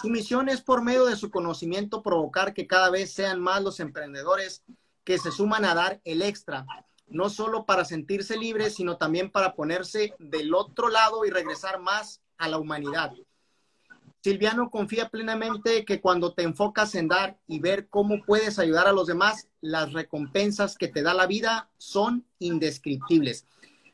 Su 0.00 0.08
misión 0.08 0.48
es 0.48 0.60
por 0.60 0.80
medio 0.80 1.06
de 1.06 1.16
su 1.16 1.28
conocimiento 1.28 2.04
provocar 2.04 2.54
que 2.54 2.68
cada 2.68 2.88
vez 2.88 3.12
sean 3.12 3.40
más 3.40 3.60
los 3.60 3.80
emprendedores 3.80 4.62
que 5.02 5.18
se 5.18 5.32
suman 5.32 5.64
a 5.64 5.74
dar 5.74 6.00
el 6.04 6.22
extra, 6.22 6.66
no 7.08 7.30
solo 7.30 7.66
para 7.66 7.84
sentirse 7.84 8.36
libres, 8.36 8.76
sino 8.76 8.96
también 8.96 9.28
para 9.28 9.56
ponerse 9.56 10.14
del 10.20 10.54
otro 10.54 10.88
lado 10.88 11.24
y 11.24 11.30
regresar 11.30 11.80
más 11.80 12.20
a 12.38 12.48
la 12.48 12.58
humanidad. 12.58 13.12
Silviano 14.24 14.70
confía 14.70 15.10
plenamente 15.10 15.84
que 15.84 16.00
cuando 16.00 16.32
te 16.32 16.44
enfocas 16.44 16.94
en 16.94 17.08
dar 17.08 17.38
y 17.46 17.60
ver 17.60 17.90
cómo 17.90 18.24
puedes 18.24 18.58
ayudar 18.58 18.86
a 18.86 18.92
los 18.92 19.06
demás, 19.06 19.50
las 19.60 19.92
recompensas 19.92 20.78
que 20.78 20.88
te 20.88 21.02
da 21.02 21.12
la 21.12 21.26
vida 21.26 21.68
son 21.76 22.26
indescriptibles. 22.38 23.46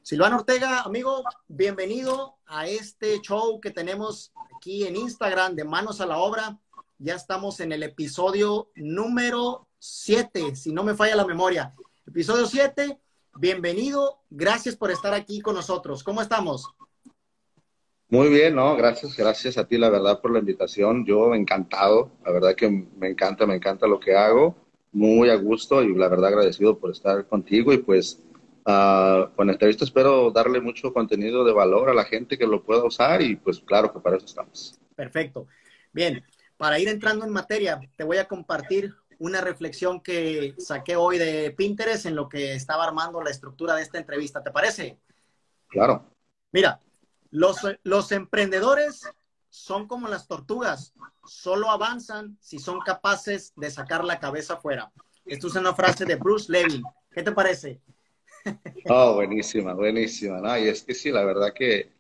Silvano 0.03 0.37
Ortega, 0.37 0.83
amigo, 0.83 1.25
bienvenido 1.49 2.37
a 2.47 2.69
este 2.69 3.21
show 3.21 3.61
que 3.61 3.73
tenemos 3.73 4.33
aquí 4.57 4.85
en 4.85 4.95
Instagram 4.95 5.57
de 5.57 5.65
Manos 5.65 6.01
a 6.01 6.07
la 6.07 6.19
Obra. 6.19 6.61
Ya 6.99 7.17
estamos 7.17 7.59
en 7.59 7.73
el 7.73 7.83
episodio 7.83 8.71
número 8.77 9.67
7, 9.81 10.55
si 10.55 10.73
no 10.73 10.85
me 10.85 10.95
falla 10.95 11.17
la 11.17 11.27
memoria. 11.27 11.75
Episodio 12.07 12.47
7, 12.47 13.01
bienvenido, 13.35 14.23
gracias 14.31 14.77
por 14.77 14.93
estar 14.93 15.13
aquí 15.13 15.41
con 15.41 15.57
nosotros. 15.57 16.05
¿Cómo 16.05 16.23
estamos? 16.23 16.73
Muy 18.11 18.29
bien, 18.29 18.57
no, 18.57 18.77
gracias, 18.77 19.17
gracias 19.17 19.57
a 19.57 19.69
ti, 19.69 19.79
la 19.79 19.89
verdad, 19.89 20.21
por 20.21 20.33
la 20.33 20.41
invitación. 20.41 21.07
Yo 21.07 21.33
encantado, 21.33 22.11
la 22.25 22.33
verdad 22.33 22.57
que 22.57 22.69
me 22.69 23.09
encanta, 23.09 23.47
me 23.47 23.55
encanta 23.55 23.87
lo 23.87 24.01
que 24.01 24.17
hago, 24.17 24.57
muy 24.91 25.31
a 25.31 25.37
gusto 25.37 25.81
y 25.81 25.95
la 25.95 26.09
verdad 26.09 26.27
agradecido 26.27 26.77
por 26.77 26.91
estar 26.91 27.25
contigo 27.29 27.73
y 27.73 27.79
pues 27.79 28.21
uh, 28.67 29.33
con 29.37 29.47
la 29.47 29.53
entrevista 29.53 29.85
espero 29.85 30.33
darle 30.33 30.61
mucho 30.61 30.93
contenido 30.93 31.45
de 31.45 31.53
valor 31.53 31.89
a 31.89 31.95
la 31.95 32.05
gente 32.05 32.37
que 32.37 32.49
lo 32.49 32.65
pueda 32.65 32.83
usar 32.83 33.23
y 33.23 33.37
pues 33.37 33.61
claro 33.61 33.93
que 33.93 34.01
para 34.01 34.17
eso 34.17 34.27
estamos. 34.27 34.81
Perfecto. 34.97 35.47
Bien, 35.93 36.25
para 36.57 36.81
ir 36.81 36.89
entrando 36.89 37.25
en 37.25 37.31
materia, 37.31 37.81
te 37.97 38.03
voy 38.03 38.17
a 38.17 38.27
compartir 38.27 38.93
una 39.21 39.41
reflexión 39.41 40.01
que 40.01 40.57
saqué 40.59 40.97
hoy 40.97 41.19
de 41.19 41.53
Pinterest 41.53 42.07
en 42.07 42.17
lo 42.17 42.29
que 42.29 42.55
estaba 42.55 42.83
armando 42.83 43.23
la 43.23 43.31
estructura 43.31 43.77
de 43.77 43.83
esta 43.83 43.99
entrevista. 43.99 44.43
¿Te 44.43 44.51
parece? 44.51 44.99
Claro. 45.69 46.05
Mira, 46.51 46.81
los, 47.31 47.59
los 47.83 48.13
emprendedores 48.13 49.09
son 49.51 49.89
como 49.89 50.09
las 50.09 50.27
tortugas, 50.27 50.95
solo 51.25 51.71
avanzan 51.71 52.39
si 52.41 52.59
son 52.59 52.81
capaces 52.81 53.53
de 53.57 53.71
sacar 53.71 54.05
la 54.05 54.19
cabeza 54.19 54.55
afuera. 54.55 54.93
Esto 55.27 55.49
es 55.49 55.55
una 55.57 55.75
frase 55.75 56.05
de 56.05 56.17
Bruce 56.17 56.51
Levy. 56.51 56.83
¿Qué 57.11 57.23
te 57.23 57.33
parece? 57.33 57.81
Oh, 58.89 59.17
buenísima, 59.17 59.75
buenísima. 59.75 60.41
¿no? 60.41 60.59
Y 60.59 60.69
es 60.69 60.83
que 60.83 60.95
sí, 60.95 61.11
la 61.11 61.23
verdad 61.25 61.53
que 61.55 61.93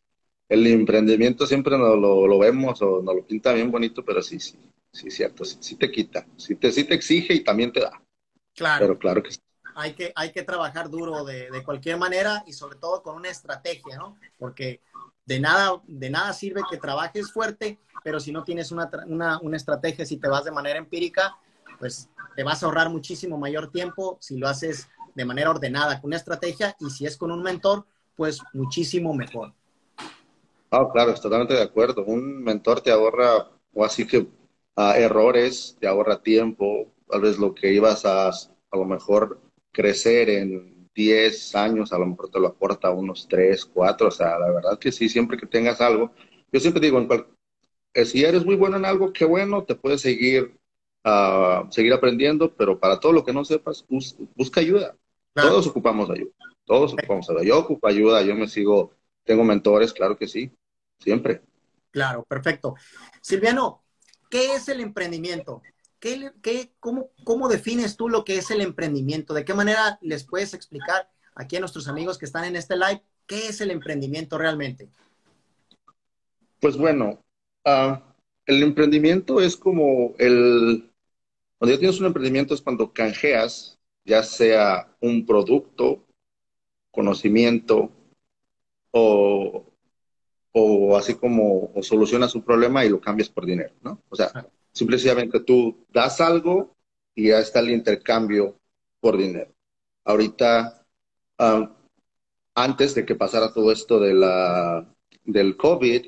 el 0.48 0.66
emprendimiento 0.66 1.46
siempre 1.46 1.76
nos 1.76 1.98
lo, 1.98 2.38
vemos 2.38 2.80
o 2.80 3.02
nos 3.02 3.14
lo 3.14 3.26
pinta 3.26 3.52
bien 3.52 3.70
bonito, 3.70 4.02
pero 4.02 4.22
sí, 4.22 4.40
sí, 4.40 4.58
sí, 4.90 5.10
cierto, 5.10 5.44
sí, 5.44 5.76
te 5.76 5.92
quita, 5.92 6.26
sí 6.38 6.56
te, 6.56 6.72
sí 6.72 6.84
te 6.84 6.94
exige 6.94 7.34
y 7.34 7.44
también 7.44 7.72
te 7.72 7.80
da. 7.80 8.02
Claro. 8.54 8.86
Pero 8.86 8.98
claro 8.98 9.22
que 9.22 9.32
sí. 9.32 9.40
Hay 9.74 9.92
que, 9.92 10.12
hay 10.16 10.32
que 10.32 10.42
trabajar 10.42 10.88
duro 10.88 11.24
de, 11.24 11.50
de 11.50 11.62
cualquier 11.62 11.98
manera 11.98 12.42
y 12.46 12.54
sobre 12.54 12.78
todo 12.78 13.02
con 13.02 13.16
una 13.16 13.28
estrategia, 13.28 13.98
¿no? 13.98 14.16
Porque 14.38 14.80
de 15.30 15.38
nada, 15.38 15.80
de 15.86 16.10
nada 16.10 16.32
sirve 16.32 16.62
que 16.68 16.76
trabajes 16.76 17.30
fuerte, 17.30 17.78
pero 18.02 18.18
si 18.18 18.32
no 18.32 18.42
tienes 18.42 18.72
una, 18.72 18.90
una, 19.40 19.56
estrategia, 19.56 20.04
si 20.04 20.16
te 20.16 20.26
vas 20.26 20.42
de 20.42 20.50
manera 20.50 20.76
empírica, 20.76 21.36
pues 21.78 22.10
te 22.34 22.42
vas 22.42 22.60
a 22.60 22.66
ahorrar 22.66 22.90
muchísimo 22.90 23.38
mayor 23.38 23.70
tiempo 23.70 24.18
si 24.20 24.38
lo 24.38 24.48
haces 24.48 24.88
de 25.14 25.24
manera 25.24 25.50
ordenada, 25.50 26.00
con 26.00 26.08
una 26.08 26.16
estrategia, 26.16 26.74
y 26.80 26.90
si 26.90 27.06
es 27.06 27.16
con 27.16 27.30
un 27.30 27.44
mentor, 27.44 27.86
pues 28.16 28.40
muchísimo 28.52 29.14
mejor. 29.14 29.52
Ah, 30.72 30.88
claro, 30.92 31.12
estoy 31.12 31.30
totalmente 31.30 31.54
de 31.54 31.62
acuerdo. 31.62 32.04
Un 32.04 32.42
mentor 32.42 32.80
te 32.80 32.90
ahorra, 32.90 33.50
o 33.72 33.84
así 33.84 34.08
que 34.08 34.18
uh, 34.18 34.92
errores, 34.96 35.76
te 35.78 35.86
ahorra 35.86 36.20
tiempo, 36.20 36.88
tal 37.08 37.20
vez 37.20 37.38
lo 37.38 37.54
que 37.54 37.72
ibas 37.72 38.04
a 38.04 38.30
a 38.30 38.76
lo 38.76 38.84
mejor 38.84 39.40
crecer 39.70 40.28
en 40.28 40.79
10 41.00 41.54
años, 41.54 41.92
a 41.92 41.98
lo 41.98 42.06
mejor 42.06 42.30
te 42.30 42.38
lo 42.38 42.48
aporta 42.48 42.90
unos 42.90 43.26
3, 43.28 43.64
4, 43.64 44.08
o 44.08 44.10
sea, 44.10 44.38
la 44.38 44.50
verdad 44.50 44.78
que 44.78 44.92
sí, 44.92 45.08
siempre 45.08 45.38
que 45.38 45.46
tengas 45.46 45.80
algo, 45.80 46.12
yo 46.52 46.60
siempre 46.60 46.82
digo, 46.82 46.98
en 46.98 47.08
eh, 47.94 48.04
si 48.04 48.22
eres 48.22 48.44
muy 48.44 48.54
bueno 48.54 48.76
en 48.76 48.84
algo, 48.84 49.12
qué 49.12 49.24
bueno, 49.24 49.64
te 49.64 49.74
puedes 49.74 50.02
seguir, 50.02 50.56
uh, 51.04 51.70
seguir 51.70 51.92
aprendiendo, 51.92 52.54
pero 52.54 52.78
para 52.78 53.00
todo 53.00 53.12
lo 53.12 53.24
que 53.24 53.32
no 53.32 53.44
sepas, 53.44 53.84
busca 54.36 54.60
ayuda. 54.60 54.96
Todos 55.32 55.66
ocupamos 55.68 56.10
ayuda, 56.10 56.32
todos 56.64 56.92
ocupamos 56.92 57.30
ayuda. 57.30 57.44
Yo 57.44 57.58
ocupo 57.58 57.88
ayuda, 57.88 58.22
yo 58.22 58.34
me 58.34 58.46
sigo, 58.46 58.92
tengo 59.24 59.42
mentores, 59.42 59.92
claro 59.92 60.16
que 60.16 60.28
sí, 60.28 60.52
siempre. 60.98 61.42
Claro, 61.90 62.24
perfecto. 62.24 62.74
Silviano, 63.22 63.82
¿qué 64.28 64.54
es 64.54 64.68
el 64.68 64.80
emprendimiento? 64.80 65.62
¿Qué, 66.00 66.72
cómo, 66.80 67.10
¿Cómo 67.24 67.48
defines 67.48 67.96
tú 67.96 68.08
lo 68.08 68.24
que 68.24 68.38
es 68.38 68.50
el 68.50 68.62
emprendimiento? 68.62 69.34
¿De 69.34 69.44
qué 69.44 69.52
manera 69.54 69.98
les 70.00 70.24
puedes 70.24 70.54
explicar 70.54 71.10
aquí 71.34 71.56
a 71.56 71.60
nuestros 71.60 71.88
amigos 71.88 72.16
que 72.18 72.24
están 72.24 72.44
en 72.44 72.56
este 72.56 72.76
live 72.76 73.02
qué 73.26 73.48
es 73.48 73.60
el 73.60 73.70
emprendimiento 73.70 74.38
realmente? 74.38 74.88
Pues 76.58 76.76
bueno, 76.76 77.22
ah, 77.64 78.02
el 78.46 78.62
emprendimiento 78.62 79.40
es 79.40 79.56
como 79.56 80.14
el... 80.18 80.90
Cuando 81.58 81.74
ya 81.74 81.78
tienes 81.78 82.00
un 82.00 82.06
emprendimiento 82.06 82.54
es 82.54 82.62
cuando 82.62 82.92
canjeas, 82.92 83.78
ya 84.04 84.22
sea 84.22 84.96
un 85.00 85.26
producto, 85.26 86.06
conocimiento 86.90 87.90
o, 88.90 89.64
o 90.52 90.96
así 90.96 91.14
como 91.14 91.70
o 91.74 91.82
solucionas 91.82 92.34
un 92.34 92.42
problema 92.42 92.84
y 92.84 92.88
lo 92.88 93.00
cambias 93.00 93.28
por 93.28 93.44
dinero, 93.44 93.74
¿no? 93.82 94.02
O 94.08 94.16
sea, 94.16 94.32
Simplemente 94.72 95.40
tú 95.40 95.84
das 95.92 96.20
algo 96.20 96.76
y 97.14 97.28
ya 97.28 97.40
está 97.40 97.60
el 97.60 97.70
intercambio 97.70 98.58
por 99.00 99.16
dinero. 99.16 99.52
Ahorita, 100.04 100.86
ah, 101.38 101.76
antes 102.54 102.94
de 102.94 103.04
que 103.04 103.14
pasara 103.14 103.52
todo 103.52 103.72
esto 103.72 103.98
de 103.98 104.14
la, 104.14 104.86
del 105.24 105.56
COVID, 105.56 106.06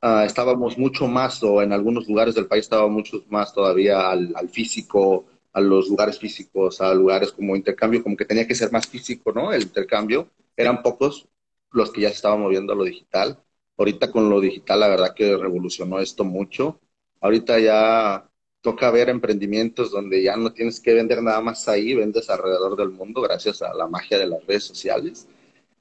ah, 0.00 0.24
estábamos 0.24 0.78
mucho 0.78 1.06
más, 1.06 1.42
o 1.42 1.62
en 1.62 1.72
algunos 1.72 2.08
lugares 2.08 2.34
del 2.34 2.46
país 2.46 2.64
estábamos 2.64 2.92
mucho 2.92 3.24
más 3.28 3.52
todavía 3.52 4.10
al, 4.10 4.32
al, 4.36 4.48
físico, 4.48 5.26
a 5.52 5.60
los 5.60 5.88
lugares 5.88 6.18
físicos, 6.18 6.80
a 6.80 6.94
lugares 6.94 7.32
como 7.32 7.56
intercambio, 7.56 8.02
como 8.02 8.16
que 8.16 8.24
tenía 8.24 8.46
que 8.46 8.54
ser 8.54 8.72
más 8.72 8.86
físico, 8.86 9.32
¿no? 9.32 9.52
El 9.52 9.62
intercambio. 9.62 10.28
Eran 10.56 10.82
pocos 10.82 11.28
los 11.72 11.90
que 11.90 12.02
ya 12.02 12.08
se 12.08 12.16
estaban 12.16 12.40
moviendo 12.40 12.72
a 12.72 12.76
lo 12.76 12.84
digital. 12.84 13.42
Ahorita 13.76 14.10
con 14.10 14.28
lo 14.28 14.40
digital, 14.40 14.80
la 14.80 14.88
verdad 14.88 15.14
que 15.14 15.36
revolucionó 15.36 15.98
esto 16.00 16.24
mucho. 16.24 16.80
Ahorita 17.22 17.58
ya 17.60 18.28
toca 18.62 18.90
ver 18.90 19.08
emprendimientos 19.08 19.92
donde 19.92 20.22
ya 20.22 20.36
no 20.36 20.52
tienes 20.52 20.80
que 20.80 20.92
vender 20.92 21.22
nada 21.22 21.40
más 21.40 21.68
ahí, 21.68 21.94
vendes 21.94 22.28
alrededor 22.28 22.76
del 22.76 22.90
mundo 22.90 23.20
gracias 23.22 23.62
a 23.62 23.72
la 23.74 23.86
magia 23.86 24.18
de 24.18 24.26
las 24.26 24.44
redes 24.46 24.64
sociales. 24.64 25.28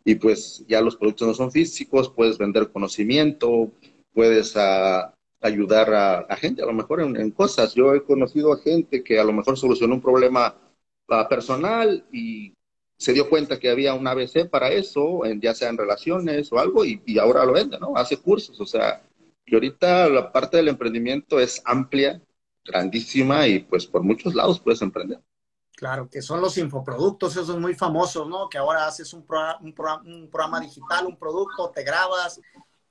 y 0.04 0.16
pues 0.16 0.66
ya 0.68 0.82
los 0.82 0.96
productos 0.98 1.28
no 1.28 1.34
son 1.36 1.52
físicos, 1.52 2.10
puedes 2.10 2.38
vender 2.38 2.72
conocimiento, 2.72 3.72
puedes 4.14 4.56
ah, 4.58 5.14
ayudar 5.42 5.94
a, 6.30 6.36
gente 6.38 6.64
a 6.64 6.66
lo 6.66 6.74
mejor 6.74 7.02
en, 7.02 7.32
cosas. 7.32 7.76
Yo 7.76 7.94
he 7.94 8.04
conocido 8.04 8.54
a 8.54 8.60
gente 8.60 9.04
que 9.04 9.20
a 9.20 9.24
lo 9.24 9.34
mejor 9.34 9.58
solucionó 9.58 9.96
un 9.96 10.02
problema 10.02 10.56
ah, 11.10 11.30
personal 11.30 12.06
y 12.12 12.54
se 12.98 13.14
dio 13.14 13.30
cuenta 13.30 13.60
que 13.60 13.70
había 13.70 13.94
un 13.94 14.08
ABC 14.08 14.50
para 14.50 14.72
eso, 14.72 15.26
en, 15.26 15.42
ya 15.42 15.54
sea 15.54 15.70
en 15.70 15.78
relaciones 15.78 16.52
o 16.52 16.60
algo, 16.60 16.86
y, 16.86 17.02
y 17.06 17.20
ahora 17.20 17.46
lo 17.46 17.54
vende, 17.54 17.80
¿no? 17.80 17.94
Hace 17.96 18.18
cursos, 18.18 18.60
o 18.60 18.66
sea, 18.66 19.04
que 19.46 19.56
ahorita 19.56 20.10
la 20.10 20.32
parte 20.32 20.58
del 20.58 20.70
emprendimiento 20.70 21.40
es 21.40 21.62
amplia, 21.66 22.22
grandísima 22.64 23.48
y 23.48 23.60
pues 23.60 23.86
por 23.86 24.04
muchos 24.04 24.36
lados 24.36 24.60
puedes 24.60 24.82
emprender. 24.82 25.20
Claro, 25.76 26.08
que 26.10 26.22
son 26.22 26.42
los 26.42 26.58
infoproductos, 26.58 27.36
esos 27.36 27.60
muy 27.60 27.74
famosos, 27.74 28.28
¿no? 28.28 28.48
Que 28.48 28.60
ahora 28.60 28.86
haces 28.86 29.14
un, 29.14 29.26
un, 29.62 29.74
programa 29.74 30.60
digital, 30.60 31.08
un 31.08 31.18
producto, 31.18 31.72
te 31.72 31.84
grabas 31.84 32.40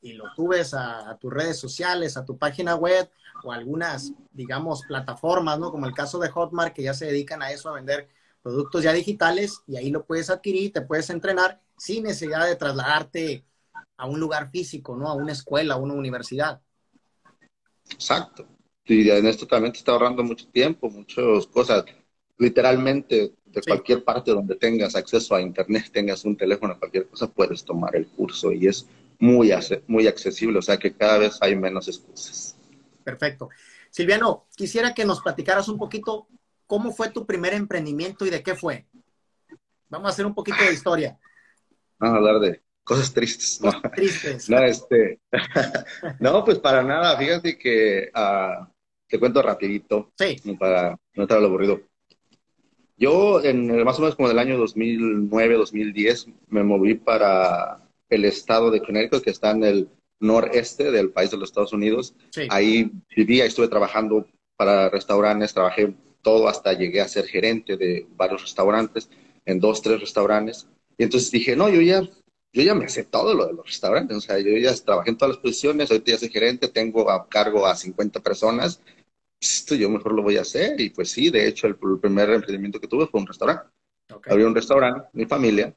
y 0.02 0.14
lo 0.14 0.24
subes 0.34 0.74
a, 0.74 1.16
tus 1.20 1.32
redes 1.32 1.56
sociales, 1.58 2.16
a 2.16 2.24
tu 2.24 2.36
página 2.36 2.74
web 2.74 3.08
o 3.44 3.52
algunas, 3.52 4.12
digamos, 4.32 4.82
plataformas, 4.88 5.58
¿no? 5.58 5.70
Como 5.70 5.86
el 5.86 5.94
caso 5.94 6.18
de 6.18 6.30
Hotmart, 6.30 6.74
que 6.74 6.82
ya 6.82 6.94
se 6.94 7.06
dedican 7.06 7.42
a 7.42 7.52
eso, 7.52 7.68
a 7.68 7.74
vender 7.74 8.08
productos 8.42 8.82
ya 8.82 8.92
digitales 8.92 9.62
y 9.66 9.76
ahí 9.76 9.90
lo 9.90 10.04
puedes 10.04 10.30
adquirir, 10.30 10.72
te 10.72 10.80
puedes 10.80 11.10
entrenar 11.10 11.60
sin 11.76 12.02
necesidad 12.04 12.46
de 12.46 12.56
trasladarte 12.56 13.44
a 14.00 14.06
un 14.06 14.18
lugar 14.18 14.50
físico, 14.50 14.96
¿no? 14.96 15.08
A 15.08 15.14
una 15.14 15.32
escuela, 15.32 15.74
a 15.74 15.76
una 15.76 15.92
universidad. 15.92 16.62
Exacto. 17.90 18.46
Y 18.86 19.10
en 19.10 19.26
esto 19.26 19.46
también 19.46 19.72
te 19.72 19.78
está 19.78 19.92
ahorrando 19.92 20.24
mucho 20.24 20.48
tiempo, 20.48 20.88
muchas 20.88 21.46
cosas. 21.46 21.84
Literalmente, 22.38 23.34
de 23.44 23.60
cualquier 23.60 24.02
parte 24.02 24.30
donde 24.30 24.56
tengas 24.56 24.96
acceso 24.96 25.34
a 25.34 25.42
Internet, 25.42 25.90
tengas 25.92 26.24
un 26.24 26.34
teléfono, 26.34 26.78
cualquier 26.78 27.08
cosa, 27.08 27.30
puedes 27.30 27.62
tomar 27.62 27.94
el 27.94 28.06
curso 28.06 28.50
y 28.52 28.68
es 28.68 28.88
muy, 29.18 29.52
muy 29.86 30.06
accesible, 30.06 30.58
o 30.58 30.62
sea 30.62 30.78
que 30.78 30.94
cada 30.94 31.18
vez 31.18 31.36
hay 31.42 31.54
menos 31.54 31.86
excusas. 31.86 32.56
Perfecto. 33.04 33.50
Silviano, 33.90 34.46
quisiera 34.56 34.94
que 34.94 35.04
nos 35.04 35.20
platicaras 35.20 35.68
un 35.68 35.76
poquito 35.76 36.26
cómo 36.66 36.90
fue 36.90 37.10
tu 37.10 37.26
primer 37.26 37.52
emprendimiento 37.52 38.24
y 38.24 38.30
de 38.30 38.42
qué 38.42 38.54
fue. 38.54 38.86
Vamos 39.90 40.06
a 40.06 40.10
hacer 40.12 40.24
un 40.24 40.34
poquito 40.34 40.64
de 40.64 40.72
historia. 40.72 41.18
Vamos 41.98 42.14
a 42.14 42.16
hablar 42.16 42.40
de 42.40 42.62
cosas 42.90 43.14
tristes. 43.14 43.60
¿no? 43.62 43.70
Tristes. 43.94 44.50
no, 44.50 44.64
este, 44.64 45.20
no, 46.18 46.44
pues 46.44 46.58
para 46.58 46.82
nada. 46.82 47.16
Fíjate 47.16 47.56
que 47.56 48.10
uh, 48.12 48.66
te 49.06 49.20
cuento 49.20 49.40
rapidito. 49.42 50.10
Sí. 50.18 50.36
Para 50.58 50.98
no 51.14 51.22
estar 51.22 51.38
aburrido. 51.38 51.82
Yo, 52.96 53.40
en 53.44 53.84
más 53.84 53.96
o 53.98 54.02
menos 54.02 54.16
como 54.16 54.26
del 54.26 54.40
año 54.40 54.58
2009, 54.58 55.54
2010, 55.54 56.26
me 56.48 56.64
moví 56.64 56.96
para 56.96 57.80
el 58.08 58.24
estado 58.24 58.72
de 58.72 58.82
Connecticut, 58.82 59.22
que 59.22 59.30
está 59.30 59.52
en 59.52 59.62
el 59.62 59.88
noreste 60.18 60.90
del 60.90 61.10
país 61.10 61.30
de 61.30 61.36
los 61.36 61.50
Estados 61.50 61.72
Unidos. 61.72 62.16
Sí. 62.30 62.48
Ahí 62.50 62.90
vivía, 63.16 63.44
estuve 63.44 63.68
trabajando 63.68 64.26
para 64.56 64.90
restaurantes, 64.90 65.54
trabajé 65.54 65.94
todo 66.22 66.48
hasta 66.48 66.72
llegué 66.72 67.00
a 67.00 67.08
ser 67.08 67.26
gerente 67.26 67.76
de 67.76 68.04
varios 68.16 68.42
restaurantes, 68.42 69.08
en 69.46 69.60
dos, 69.60 69.80
tres 69.80 70.00
restaurantes. 70.00 70.66
Y 70.98 71.04
entonces 71.04 71.30
dije, 71.30 71.54
no, 71.54 71.68
yo 71.68 71.80
ya, 71.80 72.02
yo 72.52 72.62
ya 72.62 72.74
me 72.74 72.88
sé 72.88 73.04
todo 73.04 73.34
lo 73.34 73.46
de 73.46 73.52
los 73.52 73.66
restaurantes. 73.66 74.16
O 74.16 74.20
sea, 74.20 74.38
yo 74.38 74.56
ya 74.56 74.74
trabajé 74.74 75.10
en 75.10 75.16
todas 75.16 75.36
las 75.36 75.42
posiciones, 75.42 75.90
ahorita 75.90 76.12
ya 76.12 76.18
soy 76.18 76.30
gerente, 76.30 76.68
tengo 76.68 77.10
a 77.10 77.28
cargo 77.28 77.66
a 77.66 77.74
50 77.74 78.20
personas. 78.20 78.80
Esto 79.40 79.74
yo 79.74 79.88
mejor 79.88 80.12
lo 80.12 80.22
voy 80.22 80.36
a 80.36 80.42
hacer. 80.42 80.80
Y 80.80 80.90
pues 80.90 81.10
sí, 81.10 81.30
de 81.30 81.46
hecho, 81.46 81.66
el, 81.66 81.76
primer 81.76 82.30
emprendimiento 82.30 82.80
que 82.80 82.88
tuve 82.88 83.06
fue 83.06 83.20
un 83.20 83.26
restaurante. 83.26 83.70
Okay. 84.12 84.32
Abrí 84.32 84.44
un 84.44 84.54
restaurante, 84.54 85.08
mi 85.12 85.26
familia, 85.26 85.74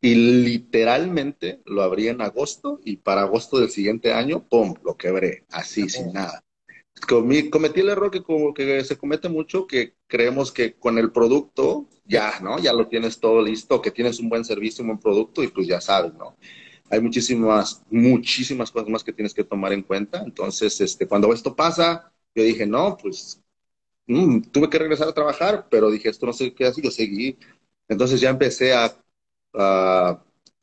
y 0.00 0.14
literalmente 0.14 1.60
lo 1.66 1.82
abrí 1.82 2.08
en 2.08 2.22
agosto 2.22 2.80
y 2.84 2.96
para 2.96 3.22
agosto 3.22 3.58
del 3.58 3.70
siguiente 3.70 4.12
año, 4.12 4.46
¡pum!, 4.46 4.74
lo 4.82 4.96
quebré, 4.96 5.44
así, 5.50 5.88
sin 5.88 6.12
nada 6.12 6.43
cometí 7.06 7.80
el 7.80 7.88
error 7.88 8.10
que 8.10 8.22
como 8.22 8.54
que 8.54 8.84
se 8.84 8.96
comete 8.96 9.28
mucho, 9.28 9.66
que 9.66 9.94
creemos 10.06 10.52
que 10.52 10.74
con 10.74 10.98
el 10.98 11.12
producto 11.12 11.88
ya, 12.04 12.40
¿no? 12.40 12.58
Ya 12.58 12.72
lo 12.72 12.88
tienes 12.88 13.18
todo 13.20 13.42
listo, 13.42 13.80
que 13.80 13.90
tienes 13.90 14.20
un 14.20 14.28
buen 14.28 14.44
servicio, 14.44 14.82
un 14.82 14.88
buen 14.88 15.00
producto 15.00 15.42
y 15.42 15.48
pues 15.48 15.66
ya 15.66 15.80
sabes, 15.80 16.14
¿no? 16.14 16.36
Hay 16.90 17.00
muchísimas, 17.00 17.82
muchísimas 17.90 18.70
cosas 18.70 18.88
más 18.88 19.04
que 19.04 19.12
tienes 19.12 19.34
que 19.34 19.44
tomar 19.44 19.72
en 19.72 19.82
cuenta. 19.82 20.22
Entonces, 20.22 20.80
este, 20.80 21.06
cuando 21.06 21.32
esto 21.32 21.56
pasa, 21.56 22.12
yo 22.34 22.42
dije, 22.42 22.66
no, 22.66 22.96
pues 22.96 23.40
mm, 24.06 24.42
tuve 24.52 24.68
que 24.70 24.78
regresar 24.78 25.08
a 25.08 25.14
trabajar, 25.14 25.66
pero 25.70 25.90
dije, 25.90 26.10
esto 26.10 26.26
no 26.26 26.32
sé 26.32 26.54
qué 26.54 26.66
así, 26.66 26.82
yo 26.82 26.90
seguí. 26.90 27.38
Entonces 27.88 28.20
ya 28.20 28.30
empecé 28.30 28.74
a 28.74 28.96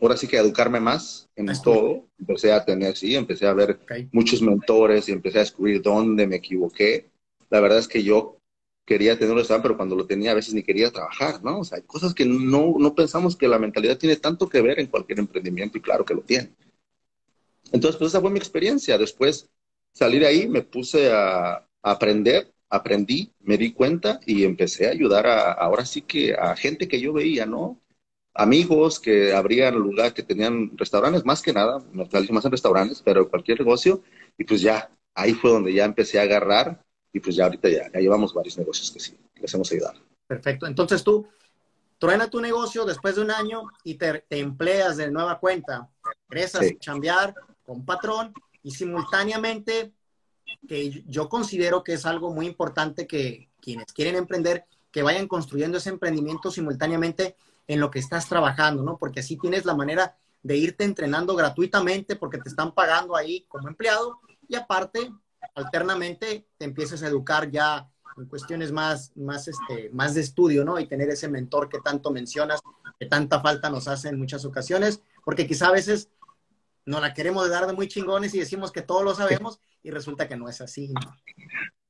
ahora 0.02 0.18
sí 0.18 0.28
que 0.28 0.38
educarme 0.38 0.80
más 0.80 1.30
en 1.36 1.48
todo. 1.64 2.08
Empecé 2.20 2.52
a 2.52 2.66
tener, 2.66 2.98
sí, 2.98 3.16
empecé 3.16 3.48
a 3.48 3.54
ver 3.54 3.80
muchos 4.12 4.42
mentores 4.42 5.08
y 5.08 5.12
empecé 5.12 5.38
a 5.38 5.42
descubrir 5.42 5.82
dónde 5.82 6.28
me 6.28 6.38
equivoqué. 6.38 7.10
La 7.50 7.60
verdad 7.60 7.80
es 7.80 7.88
que 7.88 8.04
yo 8.04 8.38
quería 8.86 9.18
tener 9.18 9.32
un 9.32 9.38
restaurante, 9.38 9.68
pero 9.68 9.78
cuando 9.78 9.96
lo 9.96 10.06
tenía 10.06 10.32
a 10.32 10.36
veces 10.36 10.54
ni 10.54 10.64
quería 10.64 10.92
trabajar, 10.92 11.44
¿no? 11.44 11.60
O 11.60 11.64
sea, 11.64 11.78
hay 11.78 11.84
cosas 11.84 12.14
que 12.14 12.26
no, 12.26 12.76
no 12.78 12.96
pensamos 12.96 13.36
que 13.36 13.48
la 13.48 13.60
mentalidad 13.60 13.98
tiene 13.98 14.16
tanto 14.16 14.50
que 14.50 14.62
ver 14.62 14.80
en 14.80 14.88
cualquier 14.88 15.20
emprendimiento 15.20 15.78
y 15.78 15.82
claro 15.82 16.04
que 16.04 16.16
lo 16.16 16.22
tiene. 16.22 16.52
Entonces, 17.72 17.98
pues 17.98 18.10
esa 18.10 18.22
fue 18.22 18.32
mi 18.32 18.40
experiencia. 18.40 18.98
Después 18.98 19.50
salí 19.94 20.20
de 20.20 20.28
ahí, 20.28 20.48
me 20.48 20.64
puse 20.64 21.12
a, 21.12 21.54
a 21.54 21.66
aprender, 21.84 22.52
aprendí, 22.70 23.32
me 23.42 23.58
di 23.58 23.72
cuenta 23.72 24.20
y 24.26 24.44
empecé 24.44 24.88
a 24.88 24.92
ayudar 24.92 25.28
a, 25.28 25.52
ahora 25.52 25.86
sí 25.86 26.02
que 26.02 26.34
a 26.34 26.56
gente 26.56 26.88
que 26.88 27.00
yo 27.00 27.14
veía, 27.14 27.46
¿no? 27.46 27.80
Amigos 28.34 29.00
que 29.00 29.34
abrían 29.34 29.76
lugar, 29.76 30.14
que 30.14 30.24
tenían 30.24 30.72
restaurantes, 30.78 31.26
más 31.26 31.42
que 31.42 31.54
nada, 31.54 31.84
nos 31.92 32.12
más 32.32 32.46
en 32.46 32.52
restaurantes, 32.52 33.02
pero 33.04 33.30
cualquier 33.30 33.60
negocio, 33.60 34.02
y 34.38 34.44
pues 34.44 34.62
ya, 34.62 34.90
ahí 35.14 35.34
fue 35.34 35.52
donde 35.52 35.74
ya 35.74 35.86
empecé 35.86 36.20
a 36.20 36.24
agarrar, 36.24 36.82
y 37.14 37.20
pues 37.20 37.36
ya 37.36 37.46
ahorita 37.46 37.70
ya, 37.70 37.92
ya 37.92 38.00
llevamos 38.00 38.34
varios 38.34 38.58
negocios 38.58 38.92
que 38.92 39.00
sí, 39.00 39.18
les 39.36 39.54
hemos 39.54 39.72
ayudado. 39.72 40.00
Perfecto, 40.28 40.66
entonces 40.66 41.04
tú 41.04 41.28
truena 41.98 42.30
tu 42.30 42.42
negocio 42.42 42.86
después 42.86 43.16
de 43.16 43.22
un 43.22 43.32
año 43.32 43.64
y 43.84 43.96
te, 43.96 44.24
empleas 44.30 44.98
de 44.98 45.12
nueva 45.12 45.40
cuenta, 45.40 45.90
regresas 46.30 46.66
a 46.66 46.80
chambear 46.80 47.36
con 47.64 47.86
patrón 47.86 48.34
y 48.64 48.72
simultáneamente, 48.72 49.92
que 50.68 51.04
yo 51.08 51.30
considero 51.30 51.84
que 51.84 51.94
es 51.94 52.06
algo 52.06 52.34
muy 52.34 52.48
importante 52.48 53.06
que 53.06 53.50
quienes 53.62 53.94
quieren 53.94 54.16
emprender, 54.16 54.66
que 54.92 55.04
vayan 55.04 55.28
construyendo 55.28 55.78
ese 55.78 55.90
emprendimiento 55.90 56.50
simultáneamente 56.50 57.36
en 57.74 57.80
lo 57.80 57.90
que 57.90 58.00
estás 58.00 58.28
trabajando, 58.28 58.84
¿no? 58.84 58.98
Porque 58.98 59.22
así 59.22 59.38
tienes 59.38 59.66
la 59.66 59.74
manera 59.74 60.18
de 60.44 60.58
irte 60.58 60.84
entrenando 60.84 61.36
gratuitamente 61.36 62.16
porque 62.16 62.38
te 62.38 62.50
están 62.50 62.74
pagando 62.74 63.16
ahí 63.16 63.46
como 63.48 63.68
empleado 63.68 64.20
y 64.48 64.56
aparte, 64.56 65.12
alternamente, 65.56 66.48
te 66.58 66.66
empiezas 66.66 67.02
a 67.04 67.08
educar 67.08 67.50
ya 67.50 67.90
en 68.18 68.26
cuestiones 68.26 68.72
más, 68.72 69.16
más, 69.16 69.48
este, 69.48 69.90
más 69.94 70.16
de 70.16 70.22
estudio, 70.22 70.66
¿no? 70.66 70.80
Y 70.80 70.88
tener 70.88 71.10
ese 71.10 71.30
mentor 71.30 71.70
que 71.70 71.80
tanto 71.80 72.12
mencionas, 72.12 72.60
que 73.00 73.06
tanta 73.06 73.40
falta 73.40 73.70
nos 73.70 73.88
hace 73.88 74.10
en 74.10 74.20
muchas 74.20 74.44
ocasiones, 74.44 75.02
porque 75.24 75.48
quizá 75.48 75.68
a 75.68 75.72
veces 75.72 76.10
nos 76.86 77.00
la 77.00 77.14
queremos 77.14 77.50
dar 77.50 77.68
de 77.68 77.74
muy 77.74 77.88
chingones 77.88 78.34
y 78.34 78.40
decimos 78.40 78.72
que 78.72 78.82
todo 78.82 79.04
lo 79.04 79.16
sabemos 79.16 79.62
y 79.82 79.92
resulta 79.92 80.28
que 80.28 80.36
no 80.36 80.50
es 80.50 80.60
así. 80.60 80.90
¿no? 80.90 81.16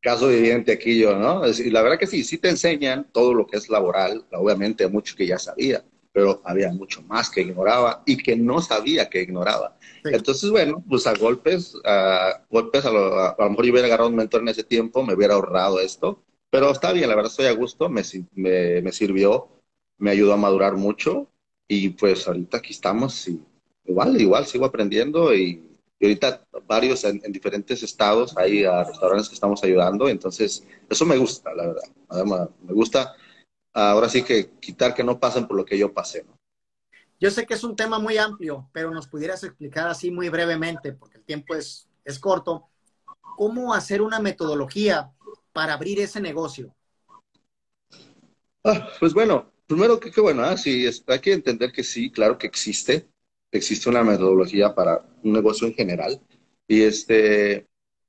Caso 0.01 0.29
evidente 0.29 0.71
aquí 0.71 0.99
yo, 0.99 1.15
¿no? 1.15 1.47
Y 1.47 1.69
la 1.69 1.81
verdad 1.81 1.99
que 1.99 2.07
sí, 2.07 2.23
sí 2.23 2.37
te 2.37 2.49
enseñan 2.49 3.07
todo 3.11 3.33
lo 3.33 3.47
que 3.47 3.57
es 3.57 3.69
laboral, 3.69 4.25
obviamente 4.31 4.87
mucho 4.87 5.15
que 5.15 5.27
ya 5.27 5.37
sabía, 5.37 5.83
pero 6.11 6.41
había 6.43 6.71
mucho 6.71 7.01
más 7.03 7.29
que 7.29 7.41
ignoraba 7.41 8.03
y 8.05 8.17
que 8.17 8.35
no 8.35 8.61
sabía 8.61 9.09
que 9.09 9.21
ignoraba. 9.21 9.77
Entonces, 10.03 10.49
bueno, 10.49 10.83
pues 10.89 11.05
a 11.05 11.13
golpes, 11.13 11.75
a 11.85 12.41
golpes, 12.49 12.85
a 12.85 12.91
lo, 12.91 13.49
mejor 13.49 13.65
yo 13.65 13.71
hubiera 13.71 13.87
agarrado 13.87 14.09
un 14.09 14.15
mentor 14.15 14.41
en 14.41 14.49
ese 14.49 14.63
tiempo, 14.63 15.03
me 15.03 15.13
hubiera 15.13 15.35
ahorrado 15.35 15.79
esto, 15.79 16.23
pero 16.49 16.71
está 16.71 16.91
bien, 16.91 17.07
la 17.07 17.15
verdad 17.15 17.31
estoy 17.31 17.45
a 17.45 17.53
gusto, 17.53 17.87
me, 17.87 18.01
me, 18.33 18.81
me 18.81 18.91
sirvió, 18.91 19.49
me 19.97 20.11
ayudó 20.11 20.33
a 20.33 20.37
madurar 20.37 20.75
mucho 20.75 21.27
y 21.67 21.89
pues 21.89 22.27
ahorita 22.27 22.57
aquí 22.57 22.73
estamos 22.73 23.27
y 23.27 23.39
igual, 23.85 24.19
igual 24.19 24.47
sigo 24.47 24.65
aprendiendo 24.65 25.33
y 25.33 25.70
y 26.01 26.05
ahorita 26.05 26.43
varios 26.65 27.03
en, 27.03 27.21
diferentes 27.31 27.83
estados 27.83 28.35
hay 28.35 28.65
a 28.65 28.83
restaurantes 28.83 29.29
que 29.29 29.35
estamos 29.35 29.63
ayudando, 29.63 30.09
entonces 30.09 30.67
eso 30.89 31.05
me 31.05 31.15
gusta, 31.15 31.53
la 31.53 31.67
verdad. 31.67 31.83
Además, 32.09 32.49
me 32.63 32.73
gusta 32.73 33.13
ahora 33.71 34.09
sí 34.09 34.23
que 34.23 34.49
quitar 34.59 34.95
que 34.95 35.03
no 35.03 35.19
pasen 35.19 35.47
por 35.47 35.55
lo 35.55 35.63
que 35.63 35.77
yo 35.77 35.93
pasé. 35.93 36.23
¿no? 36.23 36.35
Yo 37.19 37.29
sé 37.29 37.45
que 37.45 37.53
es 37.53 37.63
un 37.63 37.75
tema 37.75 37.99
muy 37.99 38.17
amplio, 38.17 38.67
pero 38.73 38.89
nos 38.89 39.07
pudieras 39.07 39.43
explicar 39.43 39.87
así 39.89 40.09
muy 40.09 40.29
brevemente, 40.29 40.91
porque 40.91 41.19
el 41.19 41.23
tiempo 41.23 41.53
es, 41.53 41.87
es 42.03 42.17
corto, 42.17 42.67
cómo 43.37 43.71
hacer 43.71 44.01
una 44.01 44.19
metodología 44.19 45.11
para 45.53 45.75
abrir 45.75 45.99
ese 45.99 46.19
negocio. 46.19 46.73
Ah, 48.63 48.89
pues 48.99 49.13
bueno, 49.13 49.51
primero 49.67 49.99
que 49.99 50.19
bueno, 50.19 50.49
¿eh? 50.49 50.57
sí, 50.57 50.89
hay 51.05 51.19
que 51.19 51.33
entender 51.33 51.71
que 51.71 51.83
sí, 51.83 52.11
claro 52.11 52.39
que 52.39 52.47
existe, 52.47 53.07
existe 53.51 53.89
una 53.89 54.03
metodología 54.03 54.73
para 54.73 55.05
un 55.23 55.33
negocio 55.33 55.67
en 55.67 55.73
general. 55.73 56.19
Y 56.67 56.81
este, 56.83 57.67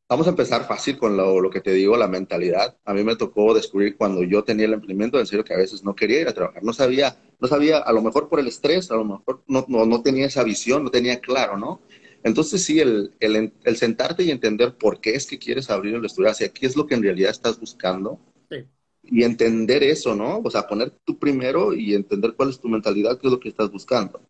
vamos 0.09 0.27
a 0.27 0.31
empezar 0.31 0.67
fácil 0.67 0.99
con 0.99 1.17
lo, 1.17 1.41
lo, 1.41 1.51
que 1.51 1.61
te 1.61 1.73
digo, 1.73 1.97
la 1.97 2.09
mentalidad. 2.09 2.77
A 2.85 2.95
mí 2.95 3.03
me 3.03 3.17
tocó 3.17 3.55
descubrir 3.55 3.97
cuando 3.97 4.23
yo 4.23 4.45
tenía 4.45 4.67
el 4.67 4.75
emprendimiento, 4.75 5.19
en 5.19 5.27
serio 5.27 5.45
que 5.45 5.55
a 5.55 5.59
veces 5.59 5.83
no 5.83 5.95
quería 5.95 6.21
ir 6.21 6.29
a 6.29 6.35
trabajar, 6.35 6.63
no 6.63 6.73
sabía 6.73 7.17
no 7.43 7.49
sabía, 7.49 7.79
a 7.79 7.93
lo 7.93 8.03
mejor 8.03 8.29
por 8.29 8.39
el 8.39 8.47
estrés, 8.47 8.93
a 8.93 8.95
lo 8.95 9.05
mejor 9.05 9.43
no, 9.49 9.65
no, 9.67 9.85
no 9.85 10.01
tenía 10.01 10.27
esa 10.27 10.45
visión, 10.45 10.85
no 10.85 10.93
tenía 10.93 11.19
claro, 11.19 11.59
¿no? 11.59 11.81
Entonces 12.23 12.63
sí, 12.63 12.79
el, 12.79 13.15
el, 13.19 13.53
el, 13.65 13.77
sentarte 13.77 14.23
y 14.23 14.31
entender 14.31 14.77
por 14.79 15.01
qué 15.01 15.17
es 15.17 15.27
que 15.27 15.41
quieres 15.41 15.69
abrir 15.69 15.97
el 15.97 16.05
estudio, 16.05 16.31
hacia 16.31 16.51
qué 16.51 16.67
es 16.67 16.77
lo 16.77 16.87
que 16.87 16.95
en 16.95 17.03
realidad 17.03 17.33
estás 17.33 17.59
buscando. 17.59 18.21
Sí. 18.49 18.59
Y 19.03 19.25
entender 19.25 19.83
eso, 19.83 20.15
¿no? 20.15 20.39
O 20.39 20.51
sea, 20.53 20.69
poner 20.69 20.93
tú 21.05 21.19
primero 21.19 21.75
y 21.75 21.95
entender 21.95 22.35
cuál 22.35 22.51
es 22.51 22.61
tu 22.61 22.69
mentalidad, 22.69 23.19
qué 23.19 23.27
es 23.27 23.33
lo 23.33 23.41
que 23.41 23.49
estás 23.49 23.73
buscando. 23.73 24.21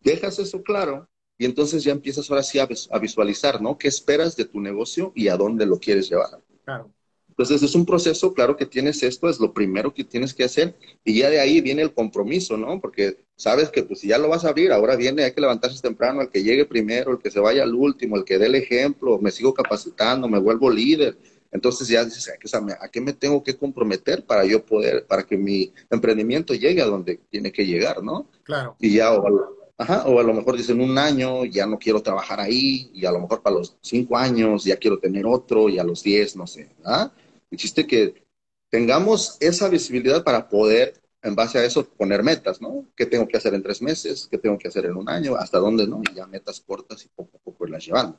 Dejas 0.00 0.38
eso 0.38 0.62
claro 0.62 1.08
y 1.38 1.44
entonces 1.44 1.84
ya 1.84 1.92
empiezas 1.92 2.28
ahora 2.30 2.42
sí 2.42 2.58
a, 2.58 2.98
visualizar, 2.98 3.62
¿no? 3.62 3.78
¿Qué 3.78 3.86
esperas 3.86 4.36
de 4.36 4.44
tu 4.44 4.60
negocio 4.60 5.12
y 5.14 5.28
a 5.28 5.36
dónde 5.36 5.66
lo 5.66 5.78
quieres 5.78 6.10
llevar? 6.10 6.40
Claro. 6.64 6.90
Entonces 7.28 7.62
es 7.62 7.76
un 7.76 7.86
proceso, 7.86 8.34
claro 8.34 8.56
que 8.56 8.66
tienes 8.66 9.00
esto, 9.04 9.28
es 9.28 9.38
lo 9.38 9.54
primero 9.54 9.94
que 9.94 10.02
tienes 10.02 10.34
que 10.34 10.42
hacer 10.42 10.74
y 11.04 11.20
ya 11.20 11.30
de 11.30 11.38
ahí 11.38 11.60
viene 11.60 11.82
el 11.82 11.94
compromiso, 11.94 12.56
¿no? 12.56 12.80
Porque 12.80 13.18
sabes 13.36 13.70
que 13.70 13.84
pues 13.84 14.00
si 14.00 14.08
ya 14.08 14.18
lo 14.18 14.28
vas 14.28 14.44
a 14.44 14.48
abrir, 14.48 14.72
ahora 14.72 14.96
viene, 14.96 15.22
hay 15.22 15.32
que 15.32 15.40
levantarse 15.40 15.80
temprano, 15.80 16.20
el 16.20 16.30
que 16.30 16.42
llegue 16.42 16.64
primero, 16.64 17.12
el 17.12 17.18
que 17.18 17.30
se 17.30 17.38
vaya 17.38 17.62
al 17.62 17.72
último, 17.72 18.16
el 18.16 18.24
que 18.24 18.38
dé 18.38 18.46
el 18.46 18.56
ejemplo, 18.56 19.20
me 19.20 19.30
sigo 19.30 19.54
capacitando, 19.54 20.28
me 20.28 20.40
vuelvo 20.40 20.68
líder. 20.68 21.16
Entonces 21.52 21.86
ya 21.86 22.04
dices, 22.04 22.28
¿a 22.28 22.88
qué 22.88 23.00
me 23.00 23.12
tengo 23.12 23.42
que 23.44 23.56
comprometer 23.56 24.26
para 24.26 24.44
yo 24.44 24.66
poder, 24.66 25.06
para 25.06 25.22
que 25.22 25.36
mi 25.36 25.72
emprendimiento 25.88 26.54
llegue 26.54 26.82
a 26.82 26.86
donde 26.86 27.20
tiene 27.30 27.52
que 27.52 27.64
llegar, 27.64 28.02
¿no? 28.02 28.28
Claro. 28.42 28.76
Y 28.80 28.94
ya, 28.94 29.14
o, 29.14 29.57
ajá, 29.78 30.06
o 30.06 30.18
a 30.18 30.22
lo 30.22 30.34
mejor 30.34 30.56
dicen 30.56 30.80
un 30.80 30.98
año, 30.98 31.44
ya 31.44 31.64
no 31.66 31.78
quiero 31.78 32.02
trabajar 32.02 32.40
ahí, 32.40 32.90
y 32.92 33.06
a 33.06 33.12
lo 33.12 33.20
mejor 33.20 33.40
para 33.40 33.56
los 33.56 33.76
cinco 33.80 34.16
años 34.18 34.64
ya 34.64 34.76
quiero 34.76 34.98
tener 34.98 35.24
otro, 35.24 35.68
y 35.68 35.78
a 35.78 35.84
los 35.84 36.02
diez, 36.02 36.36
no 36.36 36.46
sé, 36.46 36.68
¿ah? 36.84 37.12
Existe 37.50 37.86
que 37.86 38.26
tengamos 38.70 39.36
esa 39.40 39.68
visibilidad 39.68 40.22
para 40.24 40.48
poder, 40.48 41.00
en 41.22 41.34
base 41.34 41.58
a 41.58 41.64
eso, 41.64 41.88
poner 41.88 42.22
metas, 42.22 42.60
¿no? 42.60 42.86
¿Qué 42.96 43.06
tengo 43.06 43.26
que 43.26 43.36
hacer 43.36 43.54
en 43.54 43.62
tres 43.62 43.80
meses? 43.80 44.28
¿Qué 44.30 44.38
tengo 44.38 44.58
que 44.58 44.68
hacer 44.68 44.84
en 44.84 44.96
un 44.96 45.08
año? 45.08 45.36
¿Hasta 45.36 45.58
dónde, 45.58 45.86
no? 45.86 46.02
Y 46.10 46.14
ya 46.14 46.26
metas 46.26 46.60
cortas 46.60 47.04
y 47.04 47.08
poco 47.08 47.38
a 47.38 47.40
poco 47.40 47.66
las 47.66 47.84
llevando. 47.84 48.18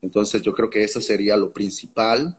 Entonces, 0.00 0.42
yo 0.42 0.54
creo 0.54 0.70
que 0.70 0.84
eso 0.84 1.00
sería 1.00 1.36
lo 1.36 1.52
principal. 1.52 2.38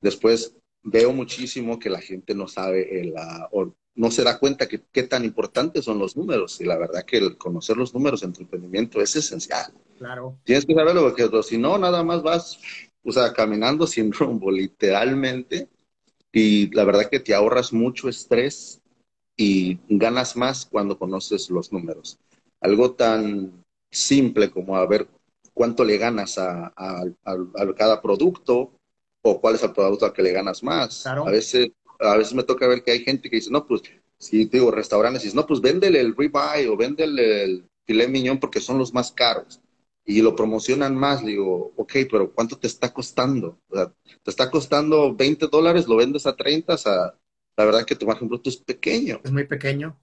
Después, 0.00 0.54
veo 0.82 1.12
muchísimo 1.12 1.78
que 1.78 1.90
la 1.90 2.00
gente 2.00 2.34
no 2.34 2.48
sabe 2.48 3.00
el, 3.00 3.14
o 3.50 3.74
no 3.98 4.12
se 4.12 4.22
da 4.22 4.38
cuenta 4.38 4.68
que 4.68 4.80
qué 4.92 5.02
tan 5.02 5.24
importantes 5.24 5.84
son 5.84 5.98
los 5.98 6.16
números. 6.16 6.60
Y 6.60 6.64
la 6.64 6.78
verdad 6.78 7.04
que 7.04 7.18
el 7.18 7.36
conocer 7.36 7.76
los 7.76 7.92
números 7.92 8.22
en 8.22 8.32
tu 8.32 8.42
emprendimiento 8.42 9.00
es 9.00 9.16
esencial. 9.16 9.72
Claro. 9.98 10.38
Tienes 10.44 10.64
que 10.64 10.74
saberlo 10.74 11.02
porque 11.02 11.28
si 11.42 11.58
no, 11.58 11.76
nada 11.78 12.04
más 12.04 12.22
vas 12.22 12.58
o 13.02 13.12
sea, 13.12 13.32
caminando 13.32 13.86
sin 13.88 14.12
rumbo, 14.12 14.50
literalmente. 14.50 15.68
Y 16.32 16.72
la 16.74 16.84
verdad 16.84 17.08
que 17.10 17.20
te 17.20 17.34
ahorras 17.34 17.72
mucho 17.72 18.08
estrés 18.08 18.80
y 19.36 19.78
ganas 19.88 20.36
más 20.36 20.64
cuando 20.64 20.96
conoces 20.98 21.50
los 21.50 21.72
números. 21.72 22.18
Algo 22.60 22.92
tan 22.92 23.64
simple 23.90 24.50
como 24.50 24.76
a 24.76 24.86
ver 24.86 25.08
cuánto 25.54 25.84
le 25.84 25.96
ganas 25.96 26.38
a, 26.38 26.72
cada 27.76 28.00
producto 28.00 28.72
o 29.22 29.40
cuál 29.40 29.56
es 29.56 29.62
el 29.64 29.72
producto 29.72 30.06
al 30.06 30.12
que 30.12 30.22
le 30.22 30.32
ganas 30.32 30.62
más. 30.62 31.04
A, 31.06 31.24
veces, 31.24 31.70
a 31.98 32.16
veces 32.16 32.34
me 32.34 32.42
toca 32.42 32.66
ver 32.66 32.82
que 32.82 32.92
hay 32.92 33.04
gente 33.04 33.28
que 33.28 33.36
dice, 33.36 33.50
no, 33.50 33.66
pues, 33.66 33.82
si 34.18 34.46
digo 34.46 34.70
restaurantes, 34.70 35.22
dice, 35.22 35.36
no, 35.36 35.46
pues 35.46 35.60
véndele 35.60 36.00
el 36.00 36.16
ribeye 36.16 36.68
o 36.68 36.76
véndele 36.76 37.44
el 37.44 37.68
filet 37.84 38.08
miñón 38.08 38.40
porque 38.40 38.60
son 38.60 38.78
los 38.78 38.92
más 38.92 39.12
caros 39.12 39.60
y 40.08 40.22
lo 40.22 40.34
promocionan 40.34 40.96
más, 40.96 41.22
digo, 41.22 41.74
ok, 41.76 41.92
pero 42.10 42.32
¿cuánto 42.32 42.56
te 42.58 42.66
está 42.66 42.94
costando? 42.94 43.60
O 43.68 43.76
sea, 43.76 43.92
te 44.22 44.30
está 44.30 44.50
costando 44.50 45.14
20 45.14 45.48
dólares, 45.48 45.86
lo 45.86 45.96
vendes 45.96 46.26
a 46.26 46.34
30, 46.34 46.72
o 46.72 46.78
sea, 46.78 47.14
la 47.58 47.64
verdad 47.66 47.84
que 47.84 47.94
tu 47.94 48.06
margen 48.06 48.26
bruto 48.26 48.48
es 48.48 48.56
pequeño. 48.56 49.20
Es 49.22 49.30
muy 49.30 49.44
pequeño. 49.44 49.98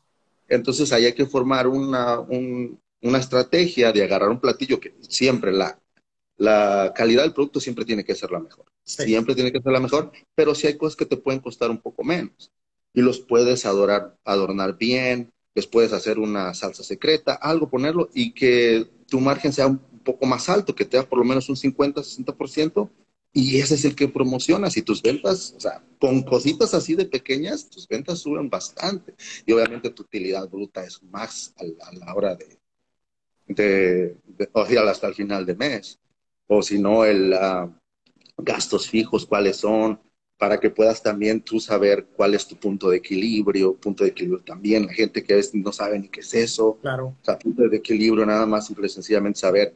Entonces 0.48 0.94
ahí 0.94 1.06
hay 1.06 1.14
que 1.14 1.26
formar 1.26 1.66
una, 1.68 2.20
una 2.20 3.18
estrategia 3.18 3.92
de 3.92 4.04
agarrar 4.04 4.30
un 4.30 4.40
platillo 4.40 4.80
que 4.80 4.94
siempre 5.00 5.52
la, 5.52 5.80
la 6.38 6.94
calidad 6.96 7.24
del 7.24 7.34
producto 7.34 7.60
siempre 7.60 7.86
tiene 7.86 8.04
que 8.04 8.16
ser 8.16 8.32
la 8.32 8.40
mejor. 8.40 8.66
Siempre 8.84 9.36
tiene 9.36 9.52
que 9.52 9.62
ser 9.62 9.72
la 9.72 9.80
mejor, 9.80 10.12
pero 10.36 10.54
sí 10.54 10.68
hay 10.68 10.78
cosas 10.78 10.96
que 10.96 11.06
te 11.06 11.18
pueden 11.18 11.40
costar 11.40 11.70
un 11.72 11.80
poco 11.80 12.04
menos. 12.04 12.52
Y 12.94 13.02
los 13.02 13.20
puedes 13.20 13.66
adorar, 13.66 14.18
adornar 14.24 14.78
bien, 14.78 15.34
les 15.54 15.68
puedes 15.68 15.94
hacer 15.94 16.20
una 16.20 16.54
salsa 16.54 16.84
secreta, 16.84 17.34
algo 17.34 17.70
ponerlo 17.70 18.10
y 18.14 18.34
que 18.34 18.88
tu 19.08 19.20
margen 19.20 19.54
sea 19.54 19.68
un 19.68 19.80
poco 20.04 20.26
más 20.26 20.50
alto, 20.50 20.76
que 20.76 20.86
te 20.86 20.98
da 20.98 21.04
por 21.04 21.20
lo 21.20 21.26
menos 21.26 21.50
un 21.50 21.56
50, 21.56 22.02
60%, 22.02 22.90
y 23.34 23.60
ese 23.60 23.76
es 23.76 23.84
el 23.84 23.96
que 23.96 24.08
promocionas 24.08 24.78
y 24.78 24.82
tus 24.82 25.02
ventas, 25.02 25.54
o 25.58 25.60
sea, 25.60 25.84
con 26.00 26.24
cositas 26.24 26.74
así 26.74 26.96
de 26.96 27.06
pequeñas, 27.06 27.70
tus 27.70 27.86
ventas 27.86 28.20
suben 28.20 28.50
bastante. 28.50 29.14
Y 29.46 29.52
obviamente 29.52 29.90
tu 29.90 30.04
utilidad 30.04 30.48
bruta 30.48 30.86
es 30.86 31.04
más 31.04 31.54
a, 31.58 31.94
la 31.94 32.16
hora 32.16 32.36
de, 32.36 32.58
de, 33.48 34.18
o 34.54 34.66
sea, 34.66 34.90
hasta 34.90 35.08
el 35.08 35.16
final 35.16 35.46
de 35.46 35.56
mes. 35.56 36.00
O 36.48 36.62
si 36.62 36.80
no, 36.80 37.06
el 37.06 37.34
uh, 37.34 37.72
gastos 38.38 38.90
fijos, 38.90 39.26
cuáles 39.26 39.58
son, 39.58 40.00
para 40.38 40.60
que 40.60 40.70
puedas 40.70 41.02
también 41.02 41.42
tú 41.42 41.60
saber 41.60 42.08
cuál 42.16 42.34
es 42.34 42.48
tu 42.48 42.56
punto 42.58 42.90
de 42.90 42.98
equilibrio, 42.98 43.76
punto 43.76 44.04
de 44.04 44.10
equilibrio 44.10 44.44
también, 44.44 44.86
la 44.86 44.94
gente 44.94 45.24
que 45.24 45.34
a 45.34 45.38
veces 45.38 45.56
no 45.56 45.72
sabe 45.72 45.98
ni 45.98 46.10
qué 46.10 46.20
es 46.20 46.34
eso. 46.34 46.78
Claro. 46.82 47.16
O 47.22 47.26
sea, 47.26 47.40
punto 47.40 47.68
de 47.68 47.78
equilibrio, 47.78 48.26
nada 48.26 48.46
más 48.46 48.68
simple 48.68 48.88
y 48.88 48.90
sencillamente 48.90 49.40
saber 49.40 49.74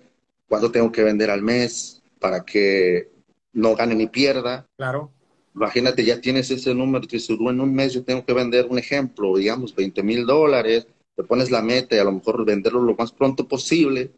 cuánto 0.48 0.72
tengo 0.72 0.92
que 0.92 1.04
vender 1.04 1.30
al 1.30 1.42
mes 1.42 2.02
para 2.20 2.44
que 2.44 3.10
no 3.54 3.76
gane 3.76 3.96
ni 3.96 4.08
pierda. 4.08 4.68
Claro. 4.76 5.12
Imagínate, 5.56 6.04
ya 6.04 6.20
tienes 6.22 6.52
ese 6.52 6.76
número, 6.76 7.08
tú 7.08 7.16
dices, 7.16 7.30
en 7.40 7.60
un 7.60 7.74
mes 7.74 7.94
yo 7.94 8.04
tengo 8.04 8.26
que 8.26 8.34
vender 8.34 8.68
un 8.70 8.78
ejemplo, 8.78 9.36
digamos, 9.38 9.74
20 9.76 10.04
mil 10.04 10.26
dólares, 10.26 10.88
te 11.16 11.24
pones 11.24 11.52
la 11.52 11.62
meta 11.62 11.96
y 11.96 12.00
a 12.00 12.04
lo 12.04 12.12
mejor 12.12 12.46
venderlo 12.46 12.82
lo 12.82 12.96
más 12.96 13.12
pronto 13.12 13.48
posible, 13.48 14.12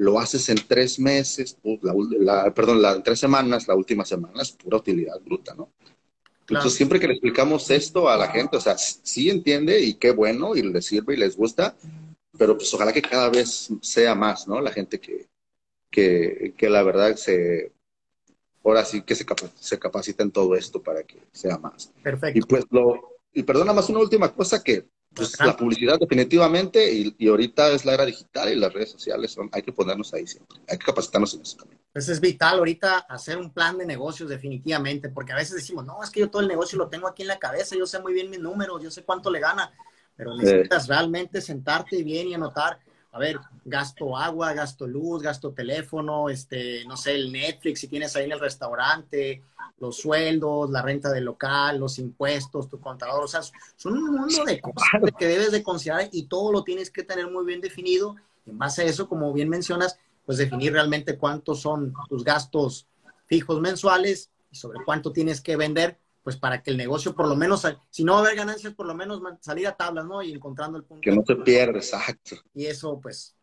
lo 0.00 0.18
haces 0.18 0.48
en 0.48 0.56
tres 0.66 0.98
meses, 0.98 1.58
pues, 1.62 1.78
la, 1.82 2.54
perdón, 2.54 2.80
la, 2.80 2.92
en 2.92 3.02
tres 3.02 3.20
semanas, 3.20 3.68
la 3.68 3.74
última 3.74 4.02
semana 4.06 4.40
es 4.40 4.52
pura 4.52 4.78
utilidad 4.78 5.20
bruta, 5.20 5.54
¿no? 5.54 5.72
Entonces, 6.48 6.72
siempre 6.72 6.98
que 6.98 7.06
le 7.06 7.12
explicamos 7.12 7.70
esto 7.70 8.08
a 8.08 8.16
la 8.16 8.28
gente, 8.28 8.56
o 8.56 8.60
sea, 8.60 8.78
sí 8.78 9.28
entiende 9.28 9.78
y 9.80 9.94
qué 9.94 10.10
bueno 10.10 10.56
y 10.56 10.62
les 10.62 10.86
sirve 10.86 11.14
y 11.14 11.18
les 11.18 11.36
gusta, 11.36 11.76
pero 12.36 12.56
pues 12.56 12.72
ojalá 12.72 12.94
que 12.94 13.02
cada 13.02 13.28
vez 13.28 13.68
sea 13.82 14.14
más, 14.14 14.48
¿no? 14.48 14.60
La 14.62 14.72
gente 14.72 14.98
que, 14.98 15.28
que, 15.90 16.54
que 16.56 16.70
la 16.70 16.82
verdad 16.82 17.14
se, 17.16 17.70
ahora 18.64 18.86
sí 18.86 19.02
que 19.02 19.14
se, 19.14 19.26
se 19.54 19.78
capacita 19.78 20.22
en 20.22 20.30
todo 20.30 20.56
esto 20.56 20.82
para 20.82 21.02
que 21.02 21.18
sea 21.30 21.58
más. 21.58 21.92
Perfecto. 22.02 22.38
Y 22.38 22.42
pues 22.42 22.64
lo, 22.70 23.18
y 23.34 23.42
perdona 23.42 23.74
más 23.74 23.90
una 23.90 24.00
última 24.00 24.32
cosa 24.32 24.62
que 24.62 24.88
pues, 25.14 25.38
la 25.40 25.56
publicidad 25.56 25.98
definitivamente 25.98 26.92
y, 26.92 27.14
y, 27.18 27.28
ahorita 27.28 27.72
es 27.72 27.84
la 27.84 27.94
era 27.94 28.06
digital 28.06 28.52
y 28.52 28.56
las 28.56 28.72
redes 28.72 28.92
sociales 28.92 29.32
son, 29.32 29.48
hay 29.52 29.62
que 29.62 29.72
ponernos 29.72 30.14
ahí 30.14 30.26
siempre, 30.26 30.58
hay 30.68 30.78
que 30.78 30.86
capacitarnos 30.86 31.34
en 31.34 31.42
eso 31.42 31.56
también. 31.56 31.80
Pues 31.92 32.08
es 32.08 32.20
vital 32.20 32.58
ahorita 32.58 32.98
hacer 32.98 33.36
un 33.36 33.52
plan 33.52 33.76
de 33.76 33.86
negocios 33.86 34.28
definitivamente, 34.28 35.08
porque 35.08 35.32
a 35.32 35.36
veces 35.36 35.56
decimos, 35.56 35.84
no, 35.84 36.02
es 36.04 36.10
que 36.10 36.20
yo 36.20 36.30
todo 36.30 36.42
el 36.42 36.48
negocio 36.48 36.78
lo 36.78 36.88
tengo 36.88 37.08
aquí 37.08 37.22
en 37.22 37.28
la 37.28 37.38
cabeza, 37.38 37.76
yo 37.76 37.86
sé 37.86 38.00
muy 38.00 38.12
bien 38.12 38.30
mis 38.30 38.38
números, 38.38 38.80
yo 38.82 38.90
sé 38.90 39.02
cuánto 39.02 39.30
le 39.30 39.40
gana, 39.40 39.72
pero 40.14 40.36
necesitas 40.36 40.86
realmente 40.86 41.40
sentarte 41.40 42.02
bien 42.04 42.28
y 42.28 42.34
anotar 42.34 42.78
a 43.12 43.18
ver, 43.18 43.38
gasto 43.64 44.16
agua, 44.16 44.52
gasto 44.52 44.86
luz, 44.86 45.22
gasto 45.22 45.52
teléfono, 45.52 46.28
este, 46.28 46.84
no 46.86 46.96
sé, 46.96 47.16
el 47.16 47.32
Netflix, 47.32 47.80
si 47.80 47.88
tienes 47.88 48.14
ahí 48.14 48.26
en 48.26 48.32
el 48.32 48.40
restaurante, 48.40 49.42
los 49.80 49.96
sueldos, 49.96 50.70
la 50.70 50.82
renta 50.82 51.10
del 51.10 51.24
local, 51.24 51.78
los 51.78 51.98
impuestos, 51.98 52.68
tu 52.68 52.78
contador, 52.78 53.24
o 53.24 53.28
sea, 53.28 53.40
son 53.76 53.94
un 53.94 54.14
mundo 54.14 54.44
de 54.44 54.60
cosas 54.60 55.00
que 55.18 55.26
debes 55.26 55.50
de 55.50 55.62
considerar 55.62 56.08
y 56.12 56.24
todo 56.24 56.52
lo 56.52 56.62
tienes 56.62 56.90
que 56.90 57.02
tener 57.02 57.28
muy 57.28 57.44
bien 57.44 57.60
definido. 57.60 58.14
En 58.46 58.58
base 58.58 58.82
a 58.82 58.84
eso, 58.84 59.08
como 59.08 59.32
bien 59.32 59.48
mencionas, 59.48 59.98
pues 60.24 60.38
definir 60.38 60.72
realmente 60.72 61.16
cuántos 61.16 61.60
son 61.60 61.92
tus 62.08 62.22
gastos 62.22 62.86
fijos 63.26 63.60
mensuales 63.60 64.30
y 64.52 64.56
sobre 64.56 64.84
cuánto 64.84 65.12
tienes 65.12 65.40
que 65.40 65.56
vender 65.56 65.98
pues 66.22 66.36
para 66.36 66.62
que 66.62 66.70
el 66.70 66.76
negocio 66.76 67.14
por 67.14 67.28
lo 67.28 67.36
menos, 67.36 67.66
si 67.90 68.04
no 68.04 68.12
va 68.12 68.18
a 68.18 68.22
haber 68.22 68.36
ganancias, 68.36 68.74
por 68.74 68.86
lo 68.86 68.94
menos 68.94 69.20
salir 69.40 69.66
a 69.66 69.76
tablas, 69.76 70.04
¿no? 70.04 70.22
Y 70.22 70.32
encontrando 70.32 70.76
el 70.76 70.84
punto. 70.84 71.00
Que 71.00 71.12
no 71.12 71.24
se 71.26 71.36
pierda, 71.36 71.78
exacto. 71.78 72.36
Y 72.54 72.66
eso, 72.66 73.00
pues, 73.00 73.34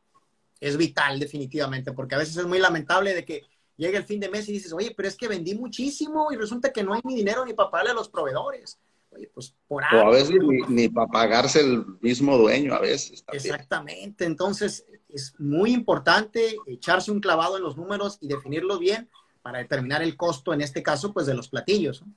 es 0.60 0.78
vital 0.78 1.20
definitivamente, 1.20 1.92
porque 1.92 2.16
a 2.16 2.20
veces 2.20 2.38
es 2.38 2.46
muy 2.46 2.60
lamentable 2.60 3.14
de 3.14 3.26
que 3.26 3.44
llegue 3.78 3.98
el 3.98 4.04
fin 4.04 4.20
de 4.20 4.30
mes 4.30 4.48
y 4.50 4.54
dices, 4.54 4.74
oye, 4.74 4.94
pero 4.96 5.08
es 5.08 5.16
que 5.16 5.28
vendí 5.28 5.56
muchísimo 5.56 6.32
y 6.32 6.36
resulta 6.36 6.72
que 6.72 6.84
no 6.84 6.94
hay 6.94 7.02
ni 7.04 7.16
dinero 7.16 7.46
ni 7.46 7.54
para 7.54 7.72
pagarle 7.72 7.92
a 7.92 7.96
los 7.96 8.10
proveedores. 8.10 8.80
Oye, 9.10 9.30
pues 9.34 9.56
por 9.68 9.84
ahí. 9.84 9.98
O 9.98 10.02
a 10.02 10.10
veces 10.10 10.36
ni, 10.68 10.90
para 10.90 11.08
pagarse 11.08 11.62
el 11.62 11.86
mismo 12.02 12.38
dueño, 12.38 12.74
a 12.74 12.80
veces. 12.80 13.24
Exactamente. 13.32 14.26
Entonces, 14.26 14.86
es 15.10 15.34
muy 15.40 15.72
importante 15.72 16.58
echarse 16.68 17.12
un 17.12 17.22
clavado 17.22 17.58
en 17.58 17.64
los 17.64 17.78
números 17.78 18.18
y 18.22 18.28
definirlos 18.28 18.80
bien 18.80 19.10
para 19.42 19.60
determinar 19.60 20.04
el 20.04 20.18
costo, 20.18 20.54
en 20.54 20.62
este 20.62 20.84
caso, 20.84 21.14
pues 21.14 21.26
de 21.26 21.34
los 21.34 21.48
platillos. 21.48 22.02
¿no? 22.02 22.14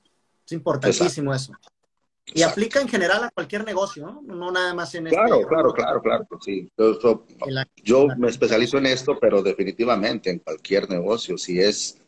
Es 0.50 0.54
importantísimo 0.54 1.32
eso. 1.32 1.52
Y 2.26 2.42
aplica 2.42 2.80
en 2.80 2.88
general 2.88 3.22
a 3.22 3.30
cualquier 3.30 3.64
negocio, 3.64 4.04
¿no? 4.04 4.22
No 4.22 4.50
nada 4.50 4.74
más 4.74 4.92
en 4.96 5.04
claro, 5.04 5.36
este. 5.36 5.46
Claro, 5.46 5.72
claro, 5.72 6.02
claro, 6.02 6.26
sí. 6.40 6.68
Yo, 7.84 8.08
me 8.16 8.28
especializo 8.28 8.78
en 8.78 8.86
esto, 8.86 9.16
pero 9.20 9.42
definitivamente 9.42 10.30
en 10.30 10.40
cualquier 10.40 10.90
negocio. 10.90 11.38
Si 11.38 11.60
es, 11.60 11.98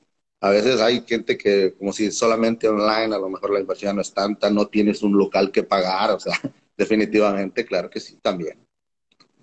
a 0.40 0.50
veces 0.50 0.80
hay 0.80 1.04
gente 1.06 1.38
que, 1.38 1.74
como 1.74 1.92
si 1.92 2.10
solamente 2.10 2.68
online, 2.68 3.14
a 3.14 3.18
lo 3.18 3.28
mejor 3.28 3.52
la 3.52 3.60
inversión 3.60 3.94
no 3.94 4.02
es 4.02 4.12
tanta, 4.12 4.50
no 4.50 4.66
tienes 4.66 5.04
un 5.04 5.16
local 5.16 5.52
que 5.52 5.62
pagar, 5.62 6.10
o 6.10 6.18
sea, 6.18 6.34
definitivamente, 6.76 7.64
claro 7.64 7.88
que 7.90 8.00
sí, 8.00 8.18
también. 8.20 8.58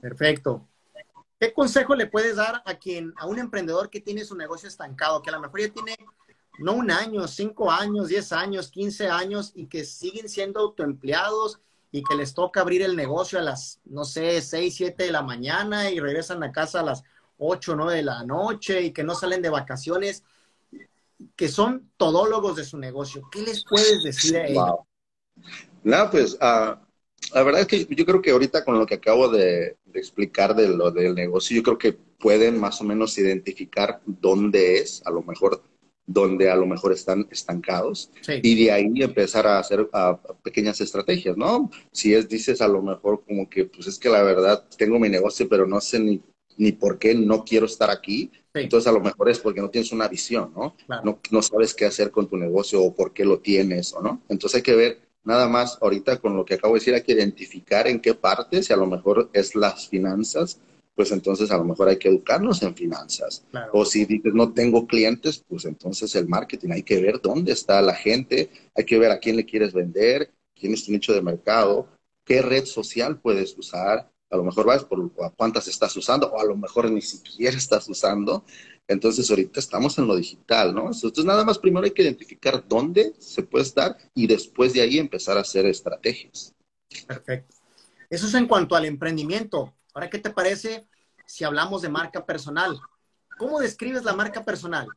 Perfecto. 0.02 0.68
¿Qué 1.39 1.54
consejo 1.54 1.95
le 1.95 2.08
puedes 2.08 2.36
dar 2.36 2.62
a 2.66 2.76
quien, 2.76 3.14
a 3.16 3.28
un 3.28 3.39
emprendedor 3.39 3.89
que 3.89 4.02
tiene 4.02 4.26
su 4.26 4.36
negocio 4.36 4.68
estancado, 4.68 5.22
que 5.22 5.30
a 5.30 5.34
lo 5.34 5.39
mejor 5.39 5.62
ya 5.62 5.70
tiene 5.70 5.95
no 6.60 6.74
un 6.74 6.91
año, 6.91 7.28
cinco 7.28 7.72
años, 7.72 8.07
diez 8.07 8.32
años, 8.32 8.70
quince 8.70 9.07
años 9.07 9.51
y 9.55 9.68
que 9.68 9.86
siguen 9.86 10.30
siendo 10.30 10.60
autoempleados 10.60 11.60
y 11.91 12.03
que 12.03 12.16
les 12.16 12.34
toca 12.34 12.62
abrir 12.62 12.82
el 12.82 12.95
negocio 12.95 13.39
a 13.39 13.41
las, 13.41 13.80
no 13.86 14.05
sé, 14.05 14.41
seis, 14.41 14.76
siete 14.76 15.05
de 15.05 15.12
la 15.12 15.24
mañana 15.24 15.89
y 15.89 15.99
regresan 15.99 16.43
a 16.43 16.51
casa 16.51 16.82
a 16.82 16.84
las 16.84 17.03
ocho, 17.38 17.76
nueve 17.76 17.95
de 17.95 18.03
la 18.03 18.24
noche 18.24 18.82
y 18.82 18.91
que 18.91 19.03
no 19.03 19.16
salen 19.16 19.41
de 19.41 19.49
vacaciones, 19.49 20.24
que 21.36 21.47
son 21.47 21.89
todólogos 21.97 22.55
de 22.55 22.66
su 22.66 22.78
negocio? 22.78 23.28
¿Qué 23.32 23.41
les 23.41 23.64
puedes 23.64 24.03
decir 24.03 24.38
a 24.38 24.47
ellos? 24.47 24.76
Pues 26.12 26.34
uh, 26.36 26.78
la 27.34 27.43
verdad 27.43 27.62
es 27.62 27.68
que 27.68 27.86
yo 27.95 28.05
creo 28.05 28.22
que 28.22 28.32
ahorita 28.32 28.64
con 28.64 28.78
lo 28.78 28.86
que 28.86 28.95
acabo 28.95 29.30
de, 29.30 29.78
explicar 29.93 30.55
de 30.55 30.68
lo 30.70 30.91
del 30.91 31.16
negocio, 31.16 31.55
yo 31.55 31.64
creo 31.64 31.78
que 31.78 31.93
pueden 31.93 32.60
más 32.60 32.82
o 32.82 32.84
menos 32.84 33.18
identificar 33.18 34.01
dónde 34.05 34.78
es, 34.78 35.01
a 35.05 35.12
lo 35.12 35.24
mejor 35.24 35.64
donde 36.12 36.49
a 36.49 36.55
lo 36.55 36.66
mejor 36.66 36.91
están 36.91 37.28
estancados 37.30 38.10
y 38.41 38.64
de 38.64 38.72
ahí 38.72 38.91
empezar 38.95 39.45
a 39.45 39.60
hacer 39.60 39.88
pequeñas 40.41 40.82
estrategias, 40.82 41.38
¿no? 41.38 41.70
Si 41.91 42.16
es, 42.16 42.28
dices 42.28 42.62
a 42.62 42.68
lo 42.68 42.82
mejor 42.82 43.24
como 43.24 43.47
que, 43.47 43.66
pues 43.66 43.86
es 43.86 43.99
que 43.99 44.10
la 44.10 44.24
verdad 44.24 44.66
tengo 44.76 44.97
mi 44.97 45.07
negocio, 45.07 45.47
pero 45.47 45.68
no 45.68 45.80
sé 45.80 45.99
ni, 45.99 46.20
ni 46.57 46.72
por 46.72 46.97
qué 46.97 47.14
no 47.14 47.45
quiero 47.45 47.68
estar 47.68 47.91
aquí, 47.91 48.32
entonces 48.55 48.88
a 48.88 48.91
lo 48.91 49.01
mejor 49.01 49.30
es 49.30 49.38
porque 49.38 49.62
no 49.62 49.70
tienes 49.70 49.91
una 49.91 50.07
visión, 50.07 50.51
¿no? 50.55 50.76
¿no? 51.03 51.20
No 51.30 51.41
sabes 51.43 51.76
qué 51.76 51.86
hacer 51.86 52.10
con 52.10 52.28
tu 52.28 52.38
negocio 52.38 52.82
o 52.82 52.95
por 52.95 53.14
qué 53.14 53.24
lo 53.24 53.39
tienes, 53.39 53.93
¿o 53.93 54.01
no? 54.01 54.24
Entonces 54.30 54.57
hay 54.57 54.64
que 54.64 54.76
ver 54.76 55.10
Nada 55.24 55.47
más 55.47 55.78
ahorita 55.82 56.18
con 56.18 56.36
lo 56.36 56.45
que 56.45 56.55
acabo 56.55 56.74
de 56.74 56.80
decir 56.80 56.93
hay 56.93 57.03
que 57.03 57.12
identificar 57.12 57.88
en 57.88 57.99
qué 57.99 58.14
parte, 58.14 58.64
si 58.64 58.72
a 58.72 58.78
lo 58.78 58.88
mejor 58.88 59.30
es 59.34 59.53
las 59.53 59.89
finanzas, 59.89 60.60
pues 61.00 61.14
entonces 61.14 61.50
a 61.50 61.58
lo 61.58 61.64
mejor 61.64 61.88
hay 61.88 61.95
que 61.95 62.10
educarnos 62.10 62.62
en 62.62 62.76
finanzas. 62.76 63.45
O 63.72 63.86
si 63.86 64.04
dices 64.04 64.34
no 64.34 64.52
tengo 64.52 64.86
clientes, 64.86 65.41
pues 65.47 65.64
entonces 65.64 66.14
el 66.16 66.28
marketing, 66.28 66.72
hay 66.72 66.84
que 66.84 67.02
ver 67.02 67.22
dónde 67.22 67.54
está 67.54 67.82
la 67.82 67.95
gente, 67.95 68.50
hay 68.76 68.84
que 68.84 69.00
ver 69.00 69.10
a 69.10 69.18
quién 69.18 69.38
le 69.38 69.45
quieres 69.45 69.72
vender, 69.72 70.30
quién 70.54 70.74
es 70.74 70.84
tu 70.84 70.91
nicho 70.91 71.14
de 71.14 71.22
mercado, 71.22 71.88
qué 72.26 72.41
red 72.41 72.66
social 72.66 73.18
puedes 73.18 73.58
usar, 73.58 74.12
a 74.30 74.36
lo 74.36 74.43
mejor 74.43 74.66
vas 74.66 74.84
por 74.84 75.10
cuántas 75.38 75.70
estás 75.70 75.95
usando 75.95 76.28
o 76.34 76.38
a 76.38 76.43
lo 76.43 76.58
mejor 76.58 76.91
ni 76.91 77.02
siquiera 77.02 77.56
estás 77.56 77.88
usando. 77.88 78.43
Entonces 78.86 79.30
ahorita 79.30 79.62
estamos 79.62 79.97
en 80.00 80.06
lo 80.06 80.18
digital, 80.18 80.76
¿no? 80.76 80.88
Entonces 80.88 81.24
nada 81.24 81.45
más 81.45 81.60
primero 81.60 81.86
hay 81.86 81.91
que 81.91 82.04
identificar 82.04 82.62
dónde 82.68 83.14
se 83.20 83.43
puede 83.43 83.64
estar 83.64 83.95
y 84.14 84.28
después 84.28 84.74
de 84.74 84.82
ahí 84.82 85.00
empezar 85.00 85.38
a 85.38 85.41
hacer 85.41 85.66
estrategias. 85.66 86.54
Perfecto. 87.08 87.56
Eso 88.10 88.28
es 88.28 88.34
en 88.34 88.47
cuanto 88.47 88.76
al 88.76 88.84
emprendimiento. 88.84 89.74
Ahora, 89.94 90.10
¿qué 90.10 90.20
te 90.20 90.30
parece 90.30 90.88
si 91.26 91.44
hablamos 91.44 91.82
de 91.82 91.90
marca 91.90 92.26
personal? 92.26 92.80
¿Cómo 93.38 93.60
describes 93.60 94.04
la 94.04 94.14
marca 94.14 94.44
personal? 94.44 94.88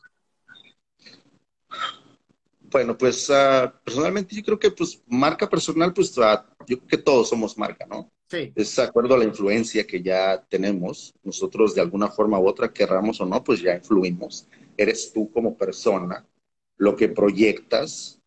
Bueno, 2.60 2.96
pues 2.96 3.28
ah, 3.30 3.72
personalmente 3.84 4.34
yo 4.34 4.42
creo 4.42 4.58
que 4.58 4.70
pues 4.70 5.02
marca 5.06 5.48
personal, 5.48 5.92
pues 5.92 6.16
uh, 6.16 6.38
yo 6.66 6.78
creo 6.78 6.86
que 6.86 6.98
todos 6.98 7.28
somos 7.28 7.58
marca, 7.58 7.86
¿no? 7.86 8.10
Es 8.32 8.76
de 8.76 8.82
acuerdo 8.82 9.14
a 9.14 9.18
la 9.18 9.24
influencia 9.24 9.86
que 9.86 10.02
ya 10.02 10.42
tenemos. 10.48 11.14
Nosotros 11.22 11.74
de 11.74 11.82
alguna 11.82 12.08
forma 12.08 12.38
u 12.40 12.48
otra, 12.48 12.72
querramos 12.72 13.20
o 13.20 13.26
no, 13.26 13.44
pues 13.44 13.60
ya 13.60 13.74
influimos. 13.74 14.46
Eres 14.76 15.12
tú 15.12 15.30
como 15.30 15.54
persona, 15.56 16.26
lo 16.78 16.96
que 16.96 17.10
proyectas, 17.10 18.21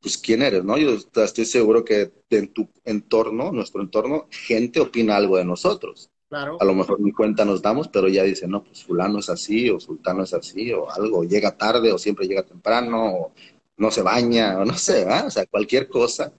pues 0.00 0.18
quién 0.18 0.42
eres, 0.42 0.64
¿no? 0.64 0.78
Yo 0.78 0.96
estoy 1.22 1.44
seguro 1.44 1.84
que 1.84 2.12
en 2.30 2.48
tu 2.52 2.68
entorno, 2.84 3.52
nuestro 3.52 3.82
entorno, 3.82 4.26
gente 4.30 4.80
opina 4.80 5.16
algo 5.16 5.36
de 5.36 5.44
nosotros. 5.44 6.10
Claro. 6.28 6.58
A 6.60 6.64
lo 6.64 6.74
mejor 6.74 7.00
ni 7.00 7.12
cuenta 7.12 7.44
nos 7.44 7.62
damos, 7.62 7.88
pero 7.88 8.08
ya 8.08 8.24
dicen, 8.24 8.50
no, 8.50 8.64
pues 8.64 8.84
fulano 8.84 9.20
es 9.20 9.30
así, 9.30 9.70
o 9.70 9.78
sultano 9.78 10.24
es 10.24 10.34
así, 10.34 10.72
o 10.72 10.90
algo, 10.90 11.24
llega 11.24 11.56
tarde, 11.56 11.92
o 11.92 11.98
siempre 11.98 12.26
llega 12.26 12.42
temprano, 12.42 13.14
o 13.14 13.32
no 13.76 13.90
se 13.90 14.02
baña, 14.02 14.58
o 14.58 14.64
no 14.64 14.76
sé, 14.76 15.04
¿verdad? 15.04 15.26
O 15.26 15.30
sea, 15.30 15.46
cualquier 15.46 15.88
cosa 15.88 16.32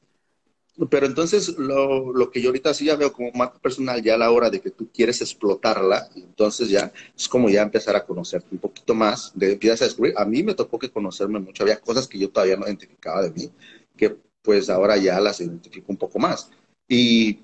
pero 0.86 1.07
entonces 1.07 1.57
lo, 1.57 2.13
lo, 2.13 2.30
que 2.30 2.41
yo 2.41 2.49
ahorita 2.49 2.73
sí 2.73 2.86
ya 2.86 2.95
veo 2.95 3.11
como 3.11 3.32
marca 3.32 3.57
personal, 3.59 4.01
ya 4.03 4.13
a 4.13 4.17
la 4.17 4.30
hora 4.30 4.49
de 4.51 4.61
que 4.61 4.69
tú 4.69 4.88
quieres 4.93 5.21
explotarla, 5.21 6.07
entonces 6.15 6.69
ya 6.69 6.91
es 7.17 7.28
como 7.28 7.49
ya 7.49 7.63
empezar 7.63 7.95
a 7.95 8.05
conocerte 8.05 8.49
un 8.51 8.59
poquito 8.59 8.93
más, 8.93 9.32
de, 9.34 9.53
empiezas 9.53 9.82
a 9.82 9.86
descubrir. 9.86 10.13
A 10.17 10.25
mí 10.25 10.43
me 10.43 10.53
tocó 10.53 10.78
que 10.78 10.91
conocerme 10.91 11.39
mucho, 11.39 11.63
había 11.63 11.80
cosas 11.80 12.07
que 12.07 12.19
yo 12.19 12.30
todavía 12.30 12.57
no 12.57 12.67
identificaba 12.67 13.23
de 13.23 13.32
mí, 13.32 13.51
que 13.95 14.15
pues 14.43 14.69
ahora 14.69 14.97
ya 14.97 15.19
las 15.19 15.41
identifico 15.41 15.91
un 15.91 15.97
poco 15.97 16.19
más. 16.19 16.51
Y 16.88 17.39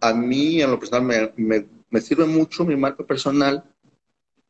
a 0.00 0.12
mí 0.12 0.60
en 0.60 0.70
lo 0.70 0.78
personal 0.80 1.04
me, 1.04 1.32
me, 1.36 1.66
me 1.88 2.00
sirve 2.00 2.26
mucho 2.26 2.64
mi 2.64 2.74
marca 2.76 3.04
personal 3.06 3.64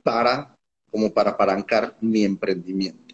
para, 0.02 0.56
como 0.90 1.12
para 1.12 1.32
apalancar 1.32 1.96
mi 2.00 2.24
emprendimiento. 2.24 3.05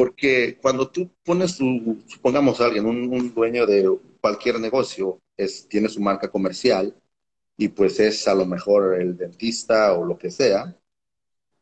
Porque 0.00 0.56
cuando 0.62 0.90
tú 0.90 1.10
pones 1.22 1.58
tu, 1.58 2.02
supongamos 2.06 2.58
a 2.58 2.64
alguien, 2.64 2.86
un, 2.86 3.34
dueño 3.34 3.66
de 3.66 3.98
cualquier 4.18 4.58
negocio, 4.58 5.20
es, 5.36 5.68
tiene 5.68 5.90
su 5.90 6.00
marca 6.00 6.30
comercial 6.30 6.96
y 7.58 7.68
pues 7.68 8.00
es 8.00 8.26
a 8.26 8.34
lo 8.34 8.46
mejor 8.46 8.98
el 8.98 9.14
dentista 9.14 9.92
o 9.92 10.06
lo 10.06 10.16
que 10.16 10.30
sea, 10.30 10.74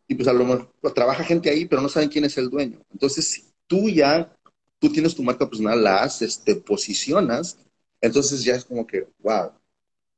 y 0.07 0.14
pues 0.14 0.28
a 0.28 0.32
lo 0.32 0.45
mejor 0.45 0.72
trabaja 0.95 1.24
gente 1.24 1.51
ahí, 1.51 1.66
pero 1.66 1.82
no 1.82 1.89
saben 1.89 2.11
quién 2.11 2.26
es 2.26 2.39
el 2.39 2.49
dueño. 2.49 2.80
Entonces, 2.93 3.26
si 3.26 3.43
tú 3.66 3.89
ya, 3.89 4.32
tú 4.78 4.93
tienes 4.93 5.16
tu 5.16 5.24
marca 5.24 5.51
personal, 5.51 5.82
la 5.82 6.05
haces, 6.05 6.39
te 6.39 6.55
posicionas, 6.55 7.59
entonces 8.01 8.45
ya 8.45 8.55
es 8.55 8.64
como 8.64 8.86
que, 8.86 9.09
wow. 9.18 9.51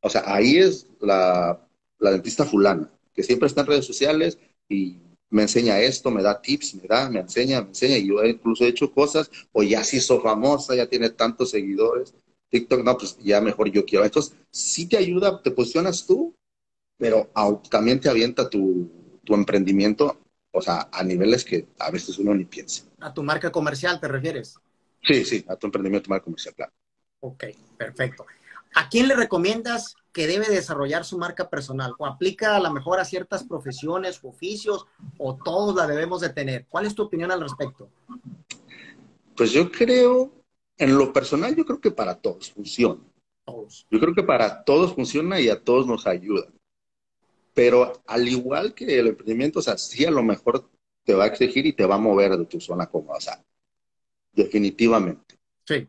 O 0.03 0.11
sea, 0.11 0.25
ahí 0.27 0.59
es 0.59 0.87
la, 1.01 1.66
la 1.99 2.11
dentista 2.11 2.45
fulana, 2.45 2.93
que 3.14 3.23
siempre 3.23 3.47
está 3.47 3.62
en 3.62 3.68
redes 3.68 3.87
sociales 3.87 4.37
y 4.68 4.99
me 5.31 5.43
enseña 5.43 5.78
esto, 5.81 6.11
me 6.11 6.22
da 6.22 6.41
tips, 6.41 6.74
me 6.74 6.83
da, 6.89 7.09
me 7.09 7.20
enseña, 7.20 7.62
me 7.62 7.68
enseña, 7.68 7.97
y 7.97 8.09
yo 8.09 8.24
incluso 8.24 8.64
he 8.64 8.68
hecho 8.68 8.93
cosas, 8.93 9.31
o 9.53 9.62
ya 9.62 9.83
se 9.85 9.99
hizo 9.99 10.20
famosa, 10.20 10.74
ya 10.74 10.87
tiene 10.89 11.11
tantos 11.11 11.51
seguidores, 11.51 12.14
TikTok, 12.51 12.83
no, 12.85 12.99
pues 12.99 13.16
ya 13.18 13.41
mejor 13.41 13.70
yo 13.70 13.85
quiero. 13.85 14.05
Entonces, 14.05 14.37
sí 14.51 14.89
te 14.89 14.97
ayuda, 14.97 15.41
te 15.43 15.53
posicionas 15.53 16.05
tú, 16.05 16.35
pero 16.99 17.31
también 17.70 18.01
te 18.01 18.09
avienta 18.09 18.51
tu, 18.51 18.91
tu 19.24 19.35
emprendimiento, 19.35 20.18
o 20.53 20.61
sea, 20.61 20.89
a 20.93 21.05
niveles 21.05 21.45
que 21.45 21.68
a 21.78 21.91
veces 21.91 22.18
uno 22.18 22.35
ni 22.35 22.45
piensa. 22.45 22.85
¿A 23.01 23.14
tu 23.14 23.22
marca 23.22 23.53
comercial 23.53 24.01
te 24.01 24.09
refieres? 24.09 24.59
Sí, 25.03 25.24
sí, 25.24 25.45
a 25.49 25.57
tu 25.57 25.68
emprendimiento, 25.68 26.07
tu 26.07 26.11
marca 26.11 26.24
comercial, 26.24 26.55
claro. 26.55 26.72
Ok, 27.20 27.45
perfecto. 27.78 28.26
¿A 28.75 28.89
quién 28.89 29.09
le 29.09 29.16
recomiendas 29.16 29.97
que 30.12 30.27
debe 30.27 30.49
desarrollar 30.49 31.05
su 31.05 31.18
marca 31.18 31.49
personal? 31.49 31.95
¿O 31.99 32.07
aplica 32.07 32.57
a 32.57 32.61
lo 32.61 32.73
mejor 32.73 33.01
a 33.01 33.05
ciertas 33.05 33.45
profesiones, 33.45 34.21
oficios, 34.23 34.87
o 35.18 35.37
todos 35.37 35.75
la 35.75 35.87
debemos 35.87 36.21
de 36.21 36.31
tener? 36.31 36.66
¿Cuál 36.68 36.87
es 36.87 36.95
tu 36.95 37.03
opinión 37.03 37.31
al 37.31 37.41
respecto? 37.41 37.89
Pues 39.37 39.53
yo 39.53 39.71
creo, 39.71 40.33
en 40.79 40.97
lo 40.97 41.12
personal, 41.12 41.55
yo 41.57 41.64
creo 41.64 41.81
que 41.81 41.91
para 41.91 42.14
todos 42.14 42.53
funciona. 42.53 43.01
Todos. 43.45 43.87
Yo 43.91 43.99
creo 43.99 44.14
que 44.14 44.23
para 44.23 44.64
todos 44.64 44.95
funciona 44.95 45.41
y 45.41 45.49
a 45.49 45.62
todos 45.62 45.87
nos 45.87 46.07
ayuda. 46.07 46.47
Pero 47.55 48.03
al 48.07 48.29
igual 48.29 48.75
que 48.75 48.99
el 48.99 49.09
emprendimiento, 49.09 49.59
o 49.59 49.62
sea, 49.62 49.77
sí 49.77 50.05
a 50.05 50.11
lo 50.11 50.23
mejor 50.23 50.71
te 51.05 51.14
va 51.14 51.25
a 51.25 51.29
exigir 51.29 51.66
y 51.66 51.73
te 51.73 51.87
va 51.87 51.97
a 51.97 51.99
mover 51.99 52.37
de 52.37 52.47
tu 52.47 52.61
zona 52.61 52.87
cómoda, 52.87 53.16
o 53.16 53.21
sea, 53.21 53.45
definitivamente. 54.33 55.39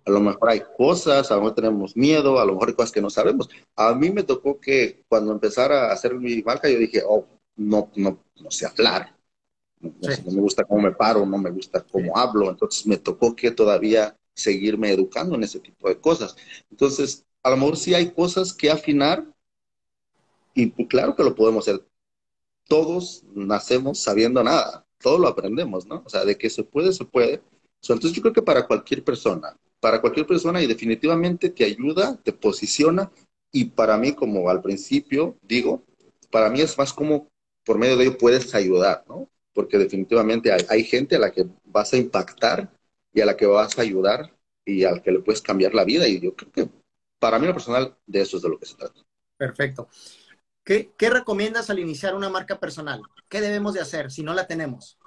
A 0.06 0.12
lo 0.12 0.20
mejor 0.20 0.50
hay 0.50 0.62
cosas, 0.78 1.32
a 1.32 1.36
lo 1.36 1.42
mejor 1.42 1.56
tenemos 1.56 1.96
miedo, 1.96 2.40
a 2.40 2.46
lo 2.46 2.54
mejor 2.54 2.70
hay 2.70 2.76
cosas 2.76 2.92
que 2.92 3.02
no 3.02 3.10
sabemos. 3.10 3.50
A 3.76 3.94
mí 3.94 4.10
me 4.10 4.24
tocó 4.24 4.60
que 4.60 5.04
cuando 5.08 5.32
empezara 5.32 5.90
a 5.90 5.94
hacer 5.94 6.16
mi 6.16 6.42
marca, 6.44 6.70
yo 6.70 6.78
dije, 6.78 7.02
oh, 7.08 7.26
no, 7.56 7.90
no, 7.96 8.24
no 8.42 8.52
sé 8.52 8.66
hablar. 8.66 9.16
No, 9.80 9.92
me 10.32 10.42
gusta 10.42 10.64
cómo 10.64 10.82
me 10.82 10.92
paro, 10.92 11.26
no 11.26 11.38
me 11.38 11.50
gusta 11.50 11.84
cómo 11.84 12.16
hablo. 12.18 12.50
Entonces 12.50 12.86
me 12.86 12.98
tocó 12.98 13.36
que 13.36 13.52
todavía 13.52 14.16
seguirme 14.34 14.92
educando 14.92 15.36
en 15.36 15.44
ese 15.44 15.60
tipo 15.60 15.90
de 15.90 16.00
cosas. 16.00 16.36
Entonces, 16.70 17.26
a 17.44 17.50
lo 17.50 17.58
mejor 17.58 17.78
sí 17.78 17.94
hay 17.94 18.12
cosas 18.12 18.54
que 18.54 18.70
afinar 18.70 19.26
y 20.54 20.68
pues, 20.68 20.88
claro 20.88 21.16
que 21.16 21.24
lo 21.24 21.36
podemos 21.36 21.68
hacer. 21.68 21.86
Todos 22.68 23.24
nacemos 23.34 24.00
sabiendo 24.00 24.44
nada, 24.44 24.86
todo 25.00 25.18
lo 25.18 25.28
aprendemos, 25.28 25.86
¿no? 25.86 26.04
O 26.06 26.10
sea, 26.10 26.24
de 26.26 26.38
que 26.38 26.50
se 26.50 26.64
puede, 26.64 26.94
se 26.94 27.06
puede. 27.06 27.42
Entonces 27.82 28.12
yo 28.14 28.22
creo 28.22 28.34
que 28.34 28.42
para 28.42 28.68
cualquier 28.68 29.04
persona, 29.04 29.58
para 29.82 30.00
cualquier 30.00 30.26
persona 30.26 30.62
y 30.62 30.68
definitivamente 30.68 31.50
te 31.50 31.66
ayuda, 31.66 32.16
te 32.24 32.32
posiciona 32.32 33.12
y 33.52 33.66
para 33.66 33.98
mí, 33.98 34.14
como 34.14 34.50
al 34.50 34.62
principio 34.62 35.38
digo, 35.42 35.84
para 36.30 36.50
mí 36.50 36.62
es 36.62 36.78
más 36.78 36.94
como 36.94 37.28
por 37.66 37.78
medio 37.78 37.98
de 37.98 38.06
ello 38.06 38.18
puedes 38.18 38.56
ayudar, 38.56 39.04
¿no? 39.10 39.30
Porque 39.54 39.78
definitivamente 39.78 40.52
hay, 40.52 40.84
gente 40.86 41.18
a 41.18 41.20
la 41.20 41.32
que 41.32 41.46
vas 41.66 41.92
a 41.92 41.98
impactar 41.98 42.72
y 43.14 43.20
a 43.20 43.26
la 43.26 43.36
que 43.36 43.46
vas 43.46 43.78
a 43.78 43.82
ayudar 43.82 44.34
y 44.64 44.86
al 44.86 45.02
que 45.02 45.12
le 45.12 45.20
puedes 45.20 45.42
cambiar 45.42 45.74
la 45.74 45.84
vida 45.84 46.08
y 46.08 46.22
yo 46.22 46.34
creo 46.34 46.52
que 46.52 46.70
para 47.20 47.38
mí 47.38 47.48
lo 47.48 47.54
personal 47.54 47.98
de 48.06 48.22
eso 48.22 48.38
es 48.38 48.44
de 48.44 48.50
lo 48.50 48.58
que 48.58 48.66
se 48.66 48.76
trata. 48.76 49.02
Perfecto. 49.36 49.90
¿Qué, 50.64 50.92
¿Qué, 50.96 51.10
recomiendas 51.10 51.70
al 51.70 51.80
iniciar 51.80 52.16
una 52.16 52.30
marca 52.30 52.60
personal? 52.60 53.02
¿Qué 53.28 53.42
debemos 53.42 53.74
de 53.74 53.82
hacer 53.82 54.12
si 54.12 54.24
no 54.24 54.34
la 54.34 54.48
tenemos? 54.48 54.98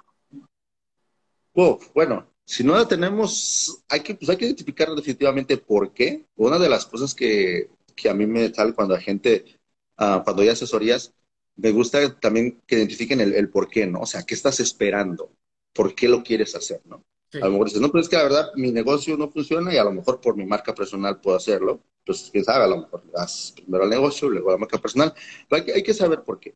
Oh, 1.53 1.79
bueno, 1.93 2.27
si 2.45 2.63
no 2.63 2.75
la 2.75 2.87
tenemos, 2.87 3.83
hay 3.89 4.01
que, 4.01 4.15
pues 4.15 4.29
hay 4.29 4.37
que 4.37 4.45
identificar 4.45 4.89
definitivamente 4.89 5.57
por 5.57 5.93
qué. 5.93 6.25
Una 6.35 6.59
de 6.59 6.69
las 6.69 6.85
cosas 6.85 7.15
que, 7.15 7.69
que 7.95 8.09
a 8.09 8.13
mí 8.13 8.27
me 8.27 8.53
sale 8.53 8.73
cuando 8.73 8.93
la 8.93 9.01
gente, 9.01 9.59
uh, 9.97 10.23
cuando 10.23 10.43
hay 10.43 10.49
asesorías, 10.49 11.11
me 11.55 11.71
gusta 11.71 12.19
también 12.19 12.61
que 12.67 12.75
identifiquen 12.75 13.21
el, 13.21 13.33
el, 13.33 13.49
por 13.49 13.67
qué, 13.67 13.87
¿no? 13.87 14.01
O 14.01 14.05
sea, 14.05 14.23
¿qué 14.23 14.35
estás 14.35 14.59
esperando? 14.59 15.31
¿Por 15.73 15.95
qué 15.95 16.07
lo 16.07 16.21
quieres 16.23 16.55
hacer, 16.55 16.81
no? 16.85 17.03
Sí. 17.31 17.39
A 17.39 17.45
lo 17.45 17.51
mejor 17.51 17.67
dices, 17.67 17.81
no, 17.81 17.91
pero 17.91 18.01
es 18.01 18.09
que 18.09 18.15
la 18.15 18.23
verdad 18.23 18.51
mi 18.55 18.71
negocio 18.71 19.17
no 19.17 19.29
funciona 19.31 19.73
y 19.73 19.77
a 19.77 19.83
lo 19.83 19.91
mejor 19.91 20.21
por 20.21 20.37
mi 20.37 20.45
marca 20.45 20.75
personal 20.75 21.19
puedo 21.19 21.37
hacerlo. 21.37 21.81
Pues 22.05 22.29
quién 22.31 22.43
sabe, 22.43 22.65
a 22.65 22.67
lo 22.67 22.81
mejor 22.81 23.03
das 23.11 23.53
primero 23.55 23.83
al 23.83 23.89
negocio, 23.89 24.29
luego 24.29 24.51
la 24.51 24.57
marca 24.57 24.77
personal. 24.77 25.13
Pero 25.49 25.61
hay 25.61 25.65
que, 25.65 25.73
hay 25.73 25.83
que 25.83 25.93
saber 25.93 26.23
por 26.23 26.39
qué. 26.39 26.53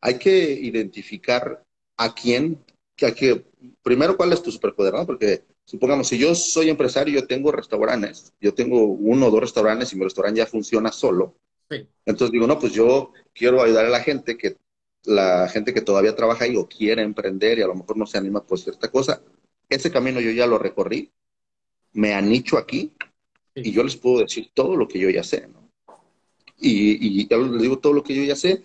Hay 0.00 0.18
que 0.18 0.52
identificar 0.52 1.64
a 1.96 2.14
quién, 2.14 2.64
que 2.98 3.14
que, 3.14 3.44
primero 3.82 4.16
cuál 4.16 4.32
es 4.32 4.42
tu 4.42 4.50
superpoder, 4.50 4.92
¿no? 4.92 5.06
Porque 5.06 5.44
supongamos, 5.64 6.08
si 6.08 6.18
yo 6.18 6.34
soy 6.34 6.68
empresario, 6.68 7.20
yo 7.20 7.26
tengo 7.26 7.52
restaurantes, 7.52 8.34
yo 8.40 8.52
tengo 8.52 8.84
uno 8.84 9.26
o 9.26 9.30
dos 9.30 9.40
restaurantes 9.40 9.92
y 9.92 9.96
mi 9.96 10.04
restaurante 10.04 10.38
ya 10.38 10.46
funciona 10.46 10.90
solo. 10.90 11.36
Sí. 11.70 11.86
Entonces 12.04 12.32
digo, 12.32 12.46
no, 12.46 12.58
pues 12.58 12.72
yo 12.72 13.12
quiero 13.32 13.62
ayudar 13.62 13.86
a 13.86 13.90
la 13.90 14.00
gente 14.00 14.36
que 14.36 14.56
la 15.04 15.48
gente 15.48 15.72
que 15.72 15.80
todavía 15.80 16.16
trabaja 16.16 16.44
ahí 16.44 16.56
o 16.56 16.68
quiere 16.68 17.02
emprender 17.02 17.58
y 17.58 17.62
a 17.62 17.68
lo 17.68 17.76
mejor 17.76 17.96
no 17.96 18.04
se 18.04 18.18
anima 18.18 18.44
por 18.44 18.58
cierta 18.58 18.90
cosa. 18.90 19.22
Ese 19.68 19.92
camino 19.92 20.20
yo 20.20 20.32
ya 20.32 20.46
lo 20.46 20.58
recorrí, 20.58 21.12
me 21.92 22.14
anicho 22.14 22.58
aquí 22.58 22.92
sí. 23.54 23.62
y 23.64 23.72
yo 23.72 23.84
les 23.84 23.96
puedo 23.96 24.20
decir 24.20 24.50
todo 24.52 24.76
lo 24.76 24.88
que 24.88 24.98
yo 24.98 25.08
ya 25.08 25.22
sé, 25.22 25.46
¿no? 25.46 25.70
Y, 26.58 27.20
y 27.20 27.28
ya 27.28 27.36
les 27.36 27.62
digo 27.62 27.78
todo 27.78 27.92
lo 27.92 28.02
que 28.02 28.16
yo 28.16 28.24
ya 28.24 28.34
sé, 28.34 28.64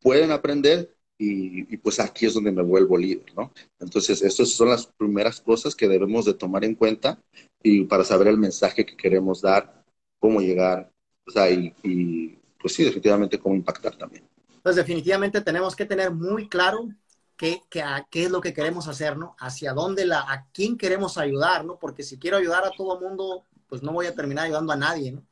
pueden 0.00 0.30
aprender 0.30 0.93
y, 1.18 1.72
y, 1.72 1.76
pues 1.76 2.00
aquí 2.00 2.26
es 2.26 2.34
donde 2.34 2.50
me 2.50 2.62
vuelvo 2.62 2.96
líder, 2.96 3.32
¿no? 3.36 3.52
Entonces, 3.78 4.20
estas 4.22 4.50
son 4.50 4.70
las 4.70 4.86
primeras 4.86 5.40
cosas 5.40 5.74
que 5.74 5.88
debemos 5.88 6.24
de 6.24 6.34
tomar 6.34 6.64
en 6.64 6.74
cuenta 6.74 7.22
y 7.62 7.84
para 7.84 8.04
saber 8.04 8.28
el 8.28 8.38
mensaje 8.38 8.84
que 8.84 8.96
queremos 8.96 9.40
dar, 9.40 9.84
cómo 10.18 10.40
llegar, 10.40 10.90
o 11.26 11.30
sea, 11.30 11.50
y, 11.50 11.72
y 11.82 12.38
pues 12.60 12.74
sí, 12.74 12.82
definitivamente 12.82 13.38
cómo 13.38 13.54
impactar 13.54 13.96
también. 13.96 14.24
Pues 14.62 14.76
definitivamente 14.76 15.40
tenemos 15.40 15.76
que 15.76 15.84
tener 15.84 16.10
muy 16.10 16.48
claro 16.48 16.88
qué, 17.36 17.60
qué, 17.70 17.84
qué 18.10 18.24
es 18.24 18.30
lo 18.30 18.40
que 18.40 18.54
queremos 18.54 18.88
hacer, 18.88 19.16
¿no? 19.16 19.36
Hacia 19.38 19.72
dónde, 19.72 20.06
la, 20.06 20.20
a 20.20 20.46
quién 20.52 20.76
queremos 20.76 21.18
ayudar, 21.18 21.64
¿no? 21.64 21.78
Porque 21.78 22.02
si 22.02 22.18
quiero 22.18 22.38
ayudar 22.38 22.64
a 22.64 22.70
todo 22.70 23.00
mundo, 23.00 23.44
pues 23.68 23.82
no 23.82 23.92
voy 23.92 24.06
a 24.06 24.14
terminar 24.14 24.46
ayudando 24.46 24.72
a 24.72 24.76
nadie, 24.76 25.12
¿no? 25.12 25.22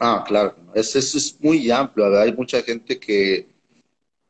Ah, 0.00 0.24
claro. 0.26 0.54
Eso 0.74 0.98
es, 0.98 1.14
es 1.14 1.40
muy 1.40 1.70
amplio. 1.70 2.04
¿verdad? 2.06 2.22
Hay 2.22 2.32
mucha 2.32 2.62
gente 2.62 2.98
que, 2.98 3.51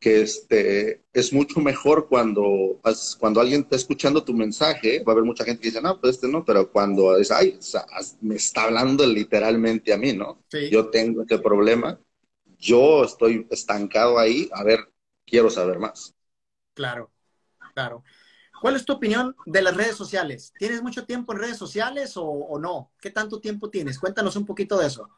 que 0.02 0.20
este, 0.20 1.02
es 1.12 1.32
mucho 1.32 1.60
mejor 1.60 2.08
cuando, 2.08 2.80
cuando 3.18 3.40
alguien 3.40 3.62
está 3.62 3.76
escuchando 3.76 4.24
tu 4.24 4.34
mensaje, 4.34 5.02
va 5.04 5.12
a 5.12 5.14
haber 5.14 5.24
mucha 5.24 5.44
gente 5.44 5.62
que 5.62 5.68
dice, 5.68 5.80
no, 5.80 6.00
pues 6.00 6.16
este 6.16 6.28
no, 6.28 6.44
pero 6.44 6.70
cuando 6.70 7.16
es, 7.16 7.30
ay, 7.30 7.56
o 7.58 7.62
sea, 7.62 7.86
me 8.20 8.34
está 8.34 8.64
hablando 8.64 9.06
literalmente 9.06 9.92
a 9.92 9.96
mí, 9.96 10.12
¿no? 10.12 10.42
Sí. 10.50 10.68
Yo 10.70 10.90
tengo 10.90 11.22
este 11.22 11.38
problema 11.38 11.98
yo 12.62 13.02
estoy 13.02 13.46
estancado 13.50 14.18
ahí, 14.18 14.48
a 14.52 14.62
ver, 14.62 14.88
quiero 15.26 15.50
saber 15.50 15.80
más. 15.80 16.14
Claro, 16.74 17.10
claro. 17.74 18.04
¿Cuál 18.60 18.76
es 18.76 18.84
tu 18.84 18.92
opinión 18.92 19.34
de 19.44 19.60
las 19.60 19.76
redes 19.76 19.96
sociales? 19.96 20.52
¿Tienes 20.56 20.80
mucho 20.80 21.04
tiempo 21.04 21.32
en 21.32 21.40
redes 21.40 21.56
sociales 21.58 22.16
o, 22.16 22.24
o, 22.24 22.60
no? 22.60 22.92
¿Qué 23.00 23.10
tanto 23.10 23.40
tiempo 23.40 23.68
tienes? 23.68 23.98
Cuéntanos 23.98 24.36
un 24.36 24.46
poquito 24.46 24.78
de 24.78 24.86
eso. 24.86 25.10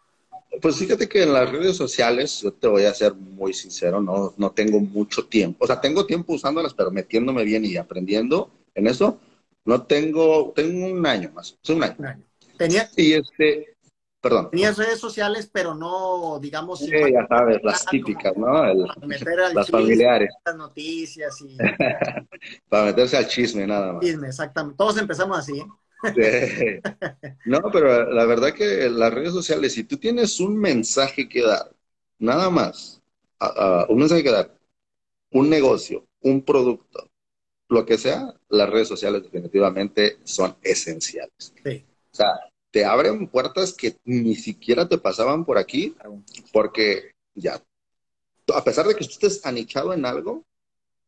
Pues 0.60 0.76
fíjate 0.76 1.08
que 1.08 1.22
en 1.22 1.32
las 1.32 1.50
redes 1.50 1.76
sociales, 1.76 2.40
yo 2.42 2.52
te 2.52 2.68
voy 2.68 2.84
a 2.84 2.94
ser 2.94 3.14
muy 3.14 3.52
sincero, 3.52 4.00
no, 4.00 4.34
no 4.36 4.50
tengo 4.52 4.80
mucho 4.80 5.26
tiempo. 5.26 5.64
O 5.64 5.66
sea, 5.66 5.80
tengo 5.80 6.06
tiempo 6.06 6.34
usándolas, 6.34 6.74
pero 6.74 6.90
metiéndome 6.90 7.44
bien 7.44 7.64
y 7.64 7.76
aprendiendo 7.76 8.50
en 8.74 8.86
eso, 8.86 9.18
no 9.64 9.82
tengo, 9.82 10.52
tengo 10.54 10.86
un 10.86 11.06
año 11.06 11.30
más, 11.34 11.58
un 11.68 11.82
año. 11.82 11.94
Un 11.98 12.06
año. 12.06 12.24
¿Tenía? 12.56 12.88
Y 12.96 13.14
este, 13.14 13.74
Perdón. 14.24 14.48
Tenías 14.50 14.78
redes 14.78 14.98
sociales, 14.98 15.50
pero 15.52 15.74
no, 15.74 16.38
digamos... 16.40 16.78
Sí, 16.78 16.90
ya 16.90 17.26
sabes, 17.28 17.62
las 17.62 17.84
típicas, 17.84 18.34
¿no? 18.34 18.64
El, 18.64 18.78
las 19.52 19.68
familiares. 19.68 20.30
Las 20.46 20.56
noticias 20.56 21.38
y... 21.42 21.58
para 22.70 22.86
meterse 22.86 23.18
al 23.18 23.28
chisme, 23.28 23.66
nada 23.66 23.92
más. 23.92 24.02
Chisme, 24.02 24.28
exactamente. 24.28 24.78
Todos 24.78 24.96
empezamos 24.96 25.38
así, 25.38 25.58
¿eh? 25.58 25.66
Sí. 26.14 26.80
No, 27.46 27.60
pero 27.72 28.10
la 28.10 28.24
verdad 28.24 28.52
que 28.52 28.88
las 28.90 29.12
redes 29.12 29.32
sociales, 29.32 29.72
si 29.72 29.84
tú 29.84 29.96
tienes 29.96 30.40
un 30.40 30.56
mensaje 30.56 31.28
que 31.28 31.42
dar, 31.42 31.70
nada 32.18 32.50
más, 32.50 33.00
uh, 33.40 33.90
un 33.92 33.98
mensaje 33.98 34.22
que 34.22 34.30
dar, 34.30 34.54
un 35.30 35.48
negocio, 35.48 36.06
un 36.20 36.42
producto, 36.42 37.10
lo 37.68 37.84
que 37.86 37.98
sea, 37.98 38.34
las 38.48 38.68
redes 38.70 38.88
sociales 38.88 39.22
definitivamente 39.22 40.18
son 40.24 40.56
esenciales. 40.62 41.52
Sí. 41.64 41.84
O 42.12 42.16
sea, 42.16 42.28
te 42.70 42.84
abren 42.84 43.28
puertas 43.28 43.72
que 43.72 43.96
ni 44.04 44.34
siquiera 44.34 44.88
te 44.88 44.98
pasaban 44.98 45.44
por 45.44 45.58
aquí, 45.58 45.96
porque 46.52 47.12
ya, 47.34 47.62
a 48.54 48.64
pesar 48.64 48.86
de 48.86 48.94
que 48.94 49.04
tú 49.04 49.12
estés 49.12 49.44
anichado 49.46 49.92
en 49.92 50.04
algo, 50.04 50.44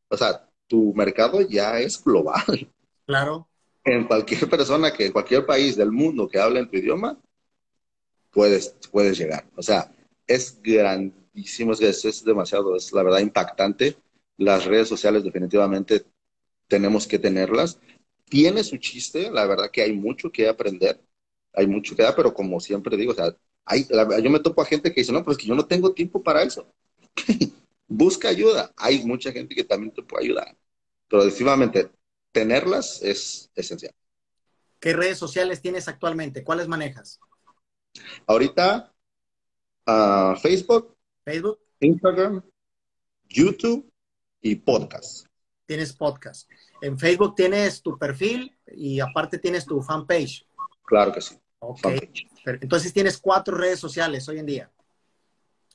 o 0.09 0.17
sea, 0.17 0.49
tu 0.67 0.95
mercado 0.95 1.41
ya 1.41 1.79
es 1.81 2.03
global. 2.03 2.71
Claro. 3.05 3.49
En 3.87 4.07
cualquier 4.07 4.49
persona 4.51 4.93
que, 4.93 5.07
en 5.07 5.13
cualquier 5.13 5.47
país 5.47 5.77
del 5.77 5.93
mundo 5.93 6.29
que 6.29 6.39
hable 6.39 6.61
en 6.61 6.69
tu 6.69 6.77
idioma, 6.77 7.19
puedes, 8.31 8.77
puedes 8.91 9.17
llegar. 9.17 9.47
O 9.57 9.63
sea, 9.63 9.91
es 10.27 10.61
grandísimo, 10.63 11.73
es, 11.73 12.05
es 12.05 12.25
demasiado, 12.25 12.77
es 12.77 12.93
la 12.93 13.03
verdad 13.03 13.21
impactante. 13.21 13.97
Las 14.37 14.67
redes 14.67 14.89
sociales 14.89 15.25
definitivamente 15.25 16.05
tenemos 16.69 17.07
que 17.07 17.19
tenerlas. 17.19 17.79
Tiene 18.29 18.65
su 18.65 18.77
chiste, 18.77 19.31
la 19.31 19.47
verdad 19.47 19.71
que 19.71 19.83
hay 19.83 19.93
mucho 19.93 20.31
que 20.31 20.49
aprender 20.49 21.01
hay 21.57 21.67
mucho 21.67 21.97
que 21.97 22.03
dar, 22.03 22.15
pero 22.15 22.33
como 22.35 22.61
siempre 22.61 22.97
digo, 22.97 23.13
o 23.13 23.15
sea, 23.15 23.35
hay, 23.65 23.87
la, 23.89 24.21
yo 24.21 24.31
me 24.31 24.41
topo 24.41 24.61
a 24.63 24.67
gente 24.67 24.93
que 24.93 25.01
dice, 25.01 25.13
no, 25.13 25.25
pues 25.25 25.39
que 25.39 25.47
yo 25.47 25.55
no 25.55 25.67
tengo 25.67 25.93
tiempo 25.93 26.23
para 26.23 26.43
eso. 26.43 26.67
Busca 27.89 28.29
ayuda. 28.29 28.73
Hay 28.77 29.05
mucha 29.05 29.33
gente 29.33 29.55
que 29.55 29.65
también 29.65 29.93
te 29.93 30.03
puede 30.03 30.27
ayudar. 30.27 30.57
Pero 31.09 31.25
definitivamente, 31.25 31.89
tenerlas 32.37 33.01
es 33.01 33.51
esencial. 33.55 33.95
¿Qué 34.79 34.93
redes 34.93 35.17
sociales 35.17 35.63
tienes 35.63 35.89
actualmente? 35.89 36.45
¿Cuáles 36.45 36.69
manejas? 36.69 37.19
Ahorita, 38.27 38.93
uh, 39.87 40.37
Facebook, 40.37 40.95
Facebook, 41.25 41.59
Instagram, 41.81 42.43
YouTube 43.27 43.91
y 44.43 44.55
podcast. 44.57 45.27
Tienes 45.65 45.95
podcast. 45.95 46.47
En 46.83 46.99
Facebook 46.99 47.35
tienes 47.37 47.81
tu 47.81 47.99
perfil 47.99 48.55
y 48.67 49.01
aparte 49.01 49.39
tienes 49.39 49.65
tu 49.65 49.81
fanpage. 49.81 50.47
Claro 50.85 51.15
que 51.15 51.23
sí. 51.23 51.37
Ok. 51.61 51.87
Entonces 52.45 52.93
tienes 52.93 53.17
cuatro 53.17 53.57
redes 53.57 53.81
sociales 53.81 54.29
hoy 54.29 54.41
en 54.41 54.47
día. 54.47 54.71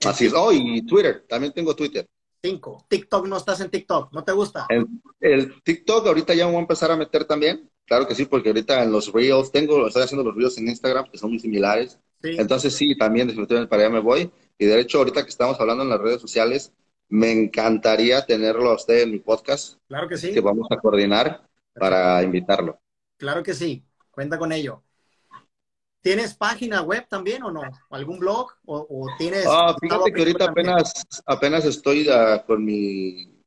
Así 0.06 0.28
es. 0.28 0.34
Oh, 0.36 0.52
y 0.54 0.86
Twitter. 0.86 1.26
También 1.28 1.54
tengo 1.54 1.76
Twitter. 1.76 2.08
Cinco. 2.44 2.86
TikTok 2.90 3.28
no 3.28 3.38
estás 3.38 3.62
en 3.62 3.70
TikTok. 3.70 4.12
¿No 4.14 4.24
te 4.24 4.32
gusta? 4.32 4.66
El, 4.70 4.88
el 5.20 5.62
TikTok 5.62 6.08
ahorita 6.08 6.34
ya 6.34 6.46
me 6.46 6.52
voy 6.52 6.60
a 6.60 6.62
empezar 6.62 6.92
a 6.92 6.98
meter 6.98 7.26
también. 7.26 7.70
Claro 7.86 8.08
que 8.08 8.16
sí, 8.16 8.26
porque 8.26 8.50
ahorita 8.50 8.84
en 8.84 8.92
los 8.92 9.12
Reels, 9.12 9.52
tengo, 9.52 9.86
estoy 9.86 10.04
haciendo 10.04 10.24
los 10.24 10.36
Reels 10.36 10.58
en 10.58 10.70
Instagram, 10.70 11.10
que 11.12 11.18
son 11.18 11.30
muy 11.32 11.40
similares. 11.40 12.00
Sí. 12.22 12.36
Entonces 12.38 12.76
sí, 12.76 12.98
también 12.98 13.28
definitivamente 13.28 13.70
para 13.70 13.84
allá 13.84 13.92
me 13.92 14.00
voy. 14.00 14.32
Y 14.58 14.66
de 14.66 14.80
hecho, 14.80 15.00
ahorita 15.00 15.24
que 15.24 15.30
estamos 15.30 15.60
hablando 15.60 15.84
en 15.84 15.90
las 15.90 16.00
redes 16.00 16.22
sociales, 16.22 16.72
me 17.10 17.32
encantaría 17.32 18.26
tenerlo 18.26 18.70
a 18.72 18.76
usted 18.76 19.02
en 19.02 19.12
mi 19.12 19.20
podcast. 19.20 19.78
Claro 19.88 20.08
que 20.08 20.18
sí. 20.18 20.34
Que 20.34 20.40
vamos 20.40 20.68
a 20.72 20.78
coordinar 20.78 21.48
para 21.74 22.24
invitarlo. 22.24 22.80
Claro 23.18 23.44
que 23.44 23.54
sí. 23.54 23.84
Cuenta 24.12 24.38
con 24.38 24.52
ello. 24.52 24.84
¿Tienes 26.02 26.34
página 26.34 26.82
web 26.82 27.06
también 27.08 27.44
o 27.44 27.52
no? 27.52 27.62
¿Algún 27.92 28.20
blog? 28.20 28.52
¿O, 28.66 28.88
o 28.90 29.08
tienes.? 29.18 29.46
Ah, 29.48 29.76
fíjate 29.80 30.12
que 30.12 30.20
ahorita 30.20 30.46
apenas, 30.46 31.06
apenas 31.26 31.66
estoy 31.66 32.10
uh, 32.10 32.44
con 32.46 32.66
mi. 32.66 33.44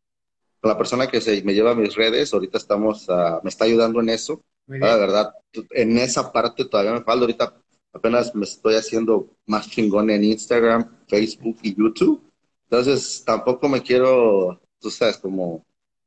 con 0.61 0.71
la 0.71 0.79
persona 0.79 1.09
que 1.09 1.21
se, 1.21 1.43
me 1.43 1.53
lleva 1.53 1.75
mis 1.75 1.95
redes. 1.97 2.33
Ahorita 2.33 2.59
estamos. 2.59 3.09
Uh, 3.09 3.41
me 3.43 3.51
está 3.51 3.65
ayudando 3.65 4.01
en 4.01 4.11
eso. 4.11 4.45
La 4.67 4.97
verdad, 4.97 5.35
en 5.71 5.99
esa 5.99 6.33
parte 6.33 6.65
todavía 6.65 6.93
me 6.93 7.03
falta. 7.03 7.23
Ahorita 7.23 7.55
apenas 7.93 8.35
me 8.35 8.45
estoy 8.45 8.77
haciendo 8.77 9.37
más 9.47 9.69
chingón 9.69 10.11
en 10.11 10.25
Instagram, 10.25 11.05
Facebook 11.09 11.59
y 11.63 11.77
YouTube. 11.77 12.23
Entonces 12.71 13.23
tampoco 13.27 13.69
me 13.69 13.83
quiero, 13.83 14.61
tú 14.79 14.91
sabes, 14.91 15.19
como 15.19 15.65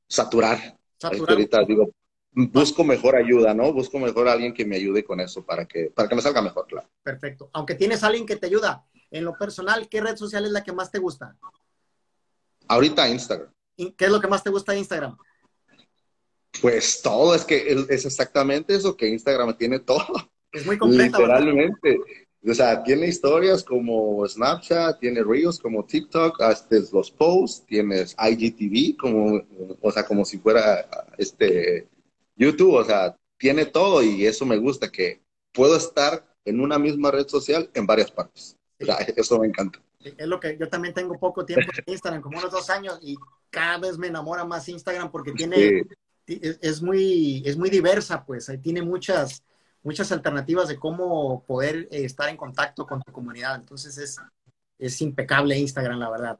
saturar. 0.07 0.77
Saturar. 0.97 1.31
Ahorita 1.31 1.63
digo, 1.65 1.89
busco 2.37 2.83
mejor 2.83 3.15
ayuda, 3.15 3.53
¿no? 3.55 3.73
Busco 3.73 3.97
mejor 3.97 4.27
a 4.27 4.33
alguien 4.33 4.53
que 4.53 4.63
me 4.63 4.75
ayude 4.75 5.03
con 5.03 5.19
eso 5.19 5.43
para 5.43 5.65
que, 5.65 5.89
para 5.89 6.07
que 6.07 6.15
me 6.15 6.21
salga 6.21 6.41
mejor, 6.41 6.67
claro. 6.67 6.87
Perfecto. 7.01 7.49
Aunque 7.53 7.73
tienes 7.73 8.03
a 8.03 8.07
alguien 8.07 8.27
que 8.27 8.35
te 8.35 8.45
ayuda, 8.45 8.85
en 9.09 9.25
lo 9.25 9.35
personal, 9.37 9.89
¿qué 9.89 10.01
red 10.01 10.15
social 10.15 10.45
es 10.45 10.51
la 10.51 10.63
que 10.63 10.71
más 10.71 10.91
te 10.91 10.99
gusta? 10.99 11.35
Ahorita 12.67 13.09
Instagram. 13.09 13.51
¿Qué 13.75 14.05
es 14.05 14.11
lo 14.11 14.21
que 14.21 14.27
más 14.27 14.43
te 14.43 14.51
gusta 14.51 14.71
de 14.71 14.79
Instagram? 14.79 15.17
Pues 16.61 17.01
todo, 17.01 17.33
es 17.33 17.43
que 17.43 17.85
es 17.89 18.05
exactamente 18.05 18.75
eso, 18.75 18.95
que 18.95 19.07
Instagram 19.07 19.57
tiene 19.57 19.79
todo. 19.79 20.05
Es 20.51 20.65
muy 20.65 20.77
completa. 20.77 21.17
Literalmente. 21.17 21.89
¿verdad? 21.89 22.05
O 22.49 22.53
sea, 22.53 22.83
tiene 22.83 23.07
historias 23.07 23.63
como 23.63 24.25
Snapchat, 24.27 24.99
tiene 24.99 25.23
Reels 25.23 25.59
como 25.59 25.83
TikTok, 25.83 26.39
hasta 26.41 26.77
los 26.93 27.11
posts, 27.11 27.65
tienes 27.65 28.15
IGTV, 28.17 28.95
como, 28.95 29.41
o 29.81 29.91
sea, 29.91 30.05
como 30.05 30.23
si 30.23 30.37
fuera 30.37 30.87
este 31.17 31.87
YouTube, 32.37 32.75
o 32.75 32.83
sea, 32.83 33.17
tiene 33.37 33.65
todo 33.65 34.01
y 34.03 34.25
eso 34.25 34.45
me 34.45 34.57
gusta, 34.57 34.91
que 34.91 35.21
puedo 35.51 35.75
estar 35.75 36.25
en 36.45 36.61
una 36.61 36.79
misma 36.79 37.11
red 37.11 37.27
social 37.27 37.69
en 37.73 37.85
varias 37.85 38.11
partes. 38.11 38.55
eso 38.79 39.39
me 39.39 39.47
encanta. 39.47 39.81
Es 39.99 40.27
lo 40.27 40.39
que 40.39 40.57
yo 40.57 40.69
también 40.69 40.93
tengo 40.93 41.17
poco 41.19 41.43
tiempo 41.45 41.69
en 41.75 41.93
Instagram, 41.93 42.21
como 42.21 42.37
unos 42.37 42.51
dos 42.51 42.69
años, 42.69 42.99
y 43.01 43.17
cada 43.49 43.79
vez 43.79 43.97
me 43.97 44.07
enamora 44.07 44.45
más 44.45 44.69
Instagram 44.69 45.11
porque 45.11 45.33
tiene, 45.33 45.83
es, 46.25 46.81
muy, 46.81 47.43
es 47.45 47.57
muy 47.57 47.69
diversa, 47.69 48.23
pues, 48.23 48.47
ahí 48.49 48.59
tiene 48.59 48.81
muchas, 48.81 49.43
muchas 49.83 50.11
alternativas 50.11 50.67
de 50.67 50.77
cómo 50.77 51.43
poder 51.45 51.87
eh, 51.91 52.05
estar 52.05 52.29
en 52.29 52.37
contacto 52.37 52.85
con 52.85 53.01
tu 53.01 53.11
comunidad. 53.11 53.55
Entonces 53.55 53.97
es, 53.97 54.17
es 54.77 55.01
impecable 55.01 55.57
Instagram, 55.57 55.99
la 55.99 56.09
verdad. 56.09 56.39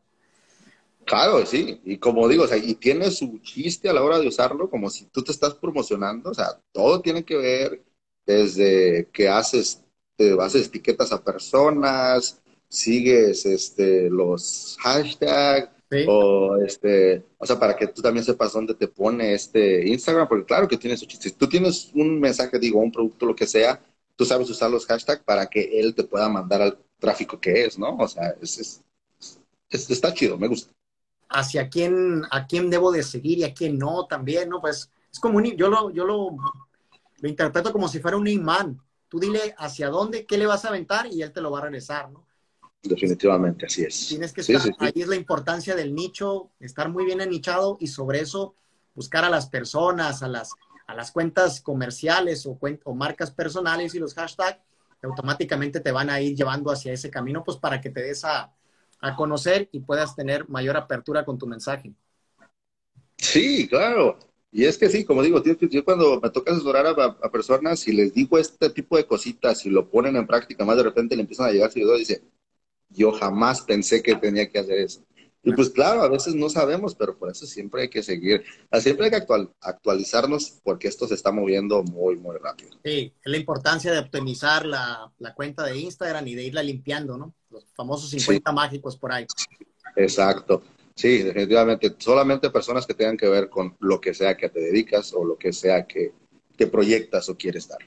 Claro, 1.07 1.45
sí, 1.45 1.79
y 1.85 1.97
como 1.99 2.27
digo, 2.27 2.43
o 2.43 2.47
sea, 2.47 2.57
y 2.57 2.75
tiene 2.75 3.09
su 3.11 3.39
chiste 3.39 3.87
a 3.87 3.93
la 3.93 4.03
hora 4.03 4.19
de 4.19 4.27
usarlo, 4.27 4.69
como 4.69 4.89
si 4.89 5.05
tú 5.05 5.23
te 5.23 5.31
estás 5.31 5.53
promocionando, 5.53 6.31
o 6.31 6.33
sea, 6.33 6.59
todo 6.73 7.01
tiene 7.01 7.23
que 7.23 7.37
ver 7.37 7.81
desde 8.25 9.07
que 9.13 9.29
haces, 9.29 9.81
te 10.17 10.35
haces 10.37 10.67
etiquetas 10.67 11.13
a 11.13 11.23
personas, 11.23 12.41
sigues 12.67 13.45
este, 13.45 14.09
los 14.09 14.77
hashtags, 14.81 15.69
o 16.09 16.57
este, 16.57 17.23
o 17.37 17.45
sea, 17.45 17.57
para 17.57 17.77
que 17.77 17.87
tú 17.87 18.01
también 18.01 18.25
sepas 18.25 18.51
dónde 18.51 18.73
te 18.73 18.89
pone 18.89 19.33
este 19.33 19.87
Instagram, 19.87 20.27
porque 20.27 20.45
claro 20.45 20.67
que 20.67 20.75
tiene 20.75 20.97
su 20.97 21.05
chiste. 21.05 21.29
Si 21.29 21.35
tú 21.35 21.47
tienes 21.47 21.89
un 21.93 22.19
mensaje, 22.19 22.59
digo, 22.59 22.79
un 22.81 22.91
producto, 22.91 23.25
lo 23.25 23.35
que 23.35 23.47
sea, 23.47 23.81
tú 24.17 24.25
sabes 24.25 24.49
usar 24.49 24.69
los 24.69 24.85
hashtags 24.85 25.23
para 25.23 25.45
que 25.47 25.79
él 25.79 25.95
te 25.95 26.03
pueda 26.03 26.27
mandar 26.27 26.61
al 26.61 26.77
tráfico 26.99 27.39
que 27.39 27.63
es, 27.63 27.79
¿no? 27.79 27.95
O 27.95 28.07
sea, 28.09 28.35
es, 28.41 28.81
es, 29.69 29.89
está 29.89 30.13
chido, 30.13 30.37
me 30.37 30.49
gusta 30.49 30.76
hacia 31.29 31.69
quién, 31.69 32.23
a 32.31 32.47
quién 32.47 32.69
debo 32.69 32.91
de 32.91 33.03
seguir 33.03 33.39
y 33.39 33.43
a 33.43 33.53
quién 33.53 33.77
no 33.77 34.05
también, 34.07 34.49
¿no? 34.49 34.61
Pues 34.61 34.89
es 35.11 35.19
como 35.19 35.37
un, 35.37 35.45
yo 35.45 35.69
lo, 35.69 35.89
yo 35.89 36.05
lo, 36.05 36.35
lo 37.19 37.29
interpreto 37.29 37.71
como 37.71 37.87
si 37.87 37.99
fuera 37.99 38.17
un 38.17 38.27
imán. 38.27 38.81
Tú 39.09 39.19
dile 39.19 39.55
hacia 39.57 39.89
dónde, 39.89 40.25
qué 40.25 40.37
le 40.37 40.45
vas 40.45 40.65
a 40.65 40.69
aventar 40.69 41.07
y 41.07 41.21
él 41.21 41.31
te 41.31 41.41
lo 41.41 41.51
va 41.51 41.59
a 41.59 41.63
regresar, 41.63 42.11
¿no? 42.11 42.25
Definitivamente, 42.83 43.65
así 43.65 43.83
es. 43.83 44.07
Tienes 44.07 44.33
que 44.33 44.41
estar, 44.41 44.61
ahí 44.79 44.93
es 44.95 45.07
la 45.07 45.15
importancia 45.15 45.75
del 45.75 45.95
nicho, 45.95 46.51
estar 46.59 46.89
muy 46.89 47.05
bien 47.05 47.21
anichado 47.21 47.77
y 47.79 47.87
sobre 47.87 48.19
eso 48.19 48.55
buscar 48.93 49.23
a 49.25 49.29
las 49.29 49.47
personas, 49.47 50.23
a 50.23 50.27
las, 50.27 50.51
a 50.87 50.93
las 50.93 51.11
cuentas 51.11 51.61
comerciales 51.61 52.45
o, 52.45 52.57
o 52.83 52.93
marcas 52.93 53.31
personales 53.31 53.95
y 53.95 53.99
los 53.99 54.13
hashtags 54.13 54.59
automáticamente 55.03 55.79
te 55.79 55.91
van 55.91 56.09
a 56.09 56.19
ir 56.21 56.35
llevando 56.35 56.71
hacia 56.71 56.93
ese 56.93 57.09
camino, 57.09 57.43
pues 57.43 57.57
para 57.57 57.79
que 57.79 57.89
te 57.89 58.01
des 58.01 58.23
a, 58.25 58.51
a 58.99 59.15
conocer 59.15 59.69
y 59.71 59.79
puedas 59.79 60.15
tener 60.15 60.47
mayor 60.49 60.77
apertura 60.77 61.25
con 61.25 61.37
tu 61.37 61.47
mensaje. 61.47 61.93
Sí, 63.17 63.67
claro. 63.67 64.17
Y 64.51 64.65
es 64.65 64.77
que 64.77 64.89
sí, 64.89 65.03
como 65.03 65.21
digo, 65.21 65.43
yo 65.43 65.83
cuando 65.83 66.19
me 66.21 66.29
toca 66.29 66.51
asesorar 66.51 66.87
a, 66.87 67.31
personas 67.31 67.87
y 67.87 67.93
les 67.93 68.13
digo 68.13 68.37
este 68.37 68.69
tipo 68.69 68.97
de 68.97 69.05
cositas 69.05 69.65
y 69.65 69.69
lo 69.69 69.89
ponen 69.89 70.15
en 70.15 70.25
práctica, 70.25 70.65
más 70.65 70.77
de 70.77 70.83
repente 70.83 71.15
le 71.15 71.21
empiezan 71.21 71.47
a 71.47 71.51
llegar 71.51 71.71
seguidores 71.71 72.09
y 72.09 72.13
dice, 72.13 72.23
yo 72.89 73.11
jamás 73.11 73.61
pensé 73.61 74.01
que 74.01 74.15
tenía 74.15 74.49
que 74.49 74.59
hacer 74.59 74.79
eso. 74.79 75.03
Y 75.43 75.53
pues 75.53 75.69
claro, 75.69 76.01
a 76.01 76.09
veces 76.09 76.35
no 76.35 76.49
sabemos, 76.49 76.95
pero 76.95 77.17
por 77.17 77.31
eso 77.31 77.45
siempre 77.45 77.83
hay 77.83 77.89
que 77.89 78.03
seguir, 78.03 78.43
siempre 78.81 79.05
hay 79.05 79.11
que 79.11 79.25
actualizarnos 79.61 80.59
porque 80.63 80.89
esto 80.89 81.07
se 81.07 81.13
está 81.13 81.31
moviendo 81.31 81.83
muy, 81.83 82.17
muy 82.17 82.35
rápido. 82.37 82.71
Sí, 82.83 83.13
es 83.23 83.31
la 83.31 83.37
importancia 83.37 83.91
de 83.93 83.99
optimizar 83.99 84.65
la, 84.65 85.11
la 85.19 85.33
cuenta 85.33 85.63
de 85.63 85.77
Instagram 85.77 86.27
y 86.27 86.35
de 86.35 86.43
irla 86.43 86.63
limpiando, 86.63 87.17
¿no? 87.17 87.33
Los 87.49 87.65
famosos 87.73 88.09
50 88.09 88.51
mágicos 88.51 88.97
por 88.97 89.13
ahí. 89.13 89.25
Exacto. 89.95 90.63
Sí, 90.95 91.21
definitivamente. 91.21 91.95
Solamente 91.97 92.49
personas 92.49 92.85
que 92.85 92.95
tengan 92.95 93.17
que 93.17 93.29
ver 93.29 93.49
con 93.49 93.77
lo 93.79 94.01
que 94.01 94.13
sea 94.13 94.35
que 94.35 94.49
te 94.49 94.59
dedicas 94.59 95.13
o 95.13 95.23
lo 95.23 95.37
que 95.37 95.53
sea 95.53 95.85
que, 95.85 96.11
que 96.57 96.67
proyectas 96.67 97.29
o 97.29 97.37
quieres 97.37 97.67
dar. 97.67 97.79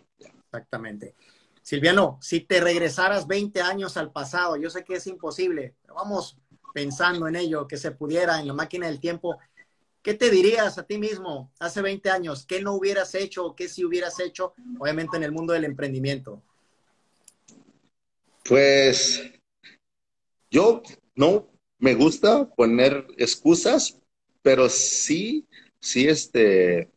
Exactamente. 0.46 1.14
Silviano, 1.60 2.18
si 2.22 2.40
te 2.40 2.60
regresaras 2.60 3.26
20 3.26 3.60
años 3.60 3.96
al 3.96 4.12
pasado, 4.12 4.56
yo 4.56 4.70
sé 4.70 4.84
que 4.84 4.94
es 4.94 5.06
imposible, 5.06 5.74
pero 5.82 5.94
vamos 5.94 6.38
pensando 6.72 7.26
en 7.26 7.36
ello, 7.36 7.66
que 7.66 7.76
se 7.76 7.90
pudiera 7.92 8.40
en 8.40 8.48
la 8.48 8.54
máquina 8.54 8.86
del 8.86 9.00
tiempo, 9.00 9.38
¿qué 10.02 10.14
te 10.14 10.30
dirías 10.30 10.78
a 10.78 10.84
ti 10.84 10.98
mismo 10.98 11.52
hace 11.58 11.82
20 11.82 12.10
años? 12.10 12.46
¿Qué 12.46 12.62
no 12.62 12.74
hubieras 12.74 13.14
hecho 13.14 13.54
qué 13.54 13.68
sí 13.68 13.84
hubieras 13.84 14.18
hecho, 14.20 14.54
obviamente 14.78 15.16
en 15.16 15.24
el 15.24 15.32
mundo 15.32 15.52
del 15.52 15.64
emprendimiento? 15.64 16.42
Pues 18.44 19.22
yo 20.50 20.82
no 21.14 21.48
me 21.78 21.94
gusta 21.94 22.48
poner 22.48 23.06
excusas, 23.16 23.98
pero 24.42 24.68
sí, 24.68 25.46
sí, 25.78 26.08
este, 26.08 26.90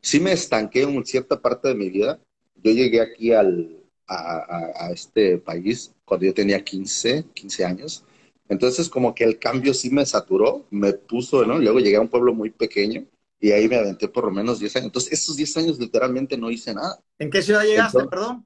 sí 0.00 0.20
me 0.20 0.32
estanqué 0.32 0.82
en 0.82 1.04
cierta 1.04 1.40
parte 1.40 1.68
de 1.68 1.74
mi 1.74 1.90
vida. 1.90 2.20
Yo 2.56 2.72
llegué 2.72 3.00
aquí 3.00 3.32
al, 3.32 3.80
a, 4.06 4.90
este 4.92 5.38
país 5.38 5.94
cuando 6.10 6.26
yo 6.26 6.34
tenía 6.34 6.64
15, 6.64 7.26
15 7.34 7.64
años. 7.64 8.04
Entonces 8.48 8.88
como 8.88 9.14
que 9.14 9.22
el 9.22 9.38
cambio 9.38 9.72
sí 9.72 9.90
me 9.90 10.04
saturó, 10.04 10.66
me 10.70 10.92
puso, 10.92 11.46
¿no? 11.46 11.56
Luego 11.56 11.78
llegué 11.78 11.98
a 11.98 12.00
un 12.00 12.08
pueblo 12.08 12.34
muy 12.34 12.50
pequeño 12.50 13.06
y 13.38 13.52
ahí 13.52 13.68
me 13.68 13.76
aventé 13.76 14.08
por 14.08 14.24
lo 14.24 14.32
menos 14.32 14.58
10 14.58 14.74
años. 14.74 14.86
Entonces 14.86 15.12
esos 15.12 15.36
10 15.36 15.56
años 15.58 15.78
literalmente 15.78 16.36
no 16.36 16.50
hice 16.50 16.74
nada. 16.74 17.00
¿En 17.16 17.30
qué 17.30 17.42
ciudad 17.42 17.62
llegaste, 17.62 18.04
perdón? 18.06 18.44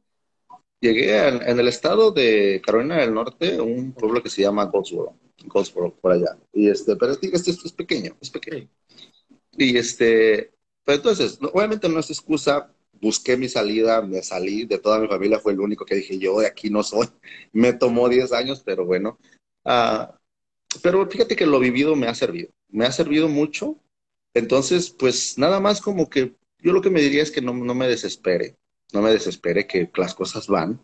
Llegué 0.79 1.27
en, 1.27 1.59
el 1.59 1.69
estado 1.69 2.11
de 2.11 2.61
Carolina 2.63 2.99
del 2.99 3.15
Norte, 3.15 3.59
un 3.59 3.93
pueblo 3.93 4.23
que 4.23 4.29
se 4.29 4.43
llama 4.43 4.67
Goldsboro, 4.67 5.15
Goldsboro 5.47 5.95
por 5.95 6.13
allá. 6.13 6.37
Y 6.53 6.69
este, 6.69 6.97
pero 6.97 7.13
este, 7.13 7.35
este 7.35 7.53
es 7.53 7.73
pequeño, 7.73 8.15
es 8.21 8.29
pequeño. 8.29 8.69
Y 9.53 9.79
este, 9.79 10.53
pero 10.85 10.97
entonces, 10.97 11.39
obviamente 11.41 11.89
no 11.89 11.99
es 11.99 12.11
excusa, 12.11 12.74
busqué 13.05 13.37
mi 13.37 13.49
salida, 13.49 14.03
me 14.03 14.23
salí 14.23 14.65
de 14.65 14.79
toda 14.79 14.99
mi 14.99 15.09
familia, 15.09 15.39
fue 15.39 15.53
el 15.53 15.61
único 15.61 15.85
que 15.85 15.97
dije, 15.97 16.19
yo 16.19 16.41
de 16.41 16.47
aquí 16.47 16.71
no 16.71 16.83
soy. 16.83 17.09
Me 17.53 17.73
tomó 17.73 18.09
10 18.09 18.33
años, 18.33 18.63
pero 18.65 18.85
bueno. 18.85 19.19
Ah, 19.65 20.19
pero 20.83 21.09
fíjate 21.09 21.37
que 21.37 21.47
lo 21.47 21.61
vivido 21.61 21.95
me 21.97 22.09
ha 22.09 22.15
servido, 22.15 22.51
me 22.69 22.87
ha 22.87 22.93
servido 22.93 23.29
mucho. 23.29 23.79
Entonces, 24.35 24.91
pues 24.91 25.39
nada 25.39 25.61
más 25.61 25.81
como 25.81 26.11
que 26.11 26.35
yo 26.59 26.73
lo 26.73 26.83
que 26.83 26.91
me 26.91 27.01
diría 27.01 27.23
es 27.23 27.31
que 27.31 27.41
no, 27.41 27.55
no 27.55 27.75
me 27.75 27.87
desespere 27.87 28.57
no 28.95 29.03
me 29.03 29.11
desespere 29.11 29.67
que 29.67 29.91
las 29.97 30.15
cosas 30.15 30.47
van. 30.47 30.81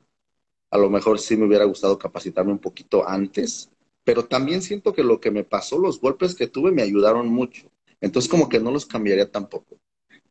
A 0.70 0.78
lo 0.78 0.90
mejor 0.90 1.18
sí 1.18 1.36
me 1.36 1.46
hubiera 1.46 1.64
gustado 1.64 1.98
capacitarme 1.98 2.52
un 2.52 2.58
poquito 2.58 3.08
antes, 3.08 3.70
pero 4.04 4.24
también 4.24 4.62
siento 4.62 4.92
que 4.92 5.04
lo 5.04 5.20
que 5.20 5.30
me 5.30 5.44
pasó, 5.44 5.78
los 5.78 6.00
golpes 6.00 6.34
que 6.34 6.48
tuve 6.48 6.72
me 6.72 6.82
ayudaron 6.82 7.28
mucho. 7.28 7.70
Entonces 8.00 8.30
como 8.30 8.48
que 8.48 8.60
no 8.60 8.70
los 8.70 8.84
cambiaría 8.84 9.30
tampoco. 9.30 9.78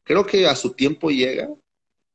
Creo 0.04 0.26
que 0.26 0.46
a 0.48 0.56
su 0.56 0.72
tiempo 0.72 1.10
llega. 1.10 1.50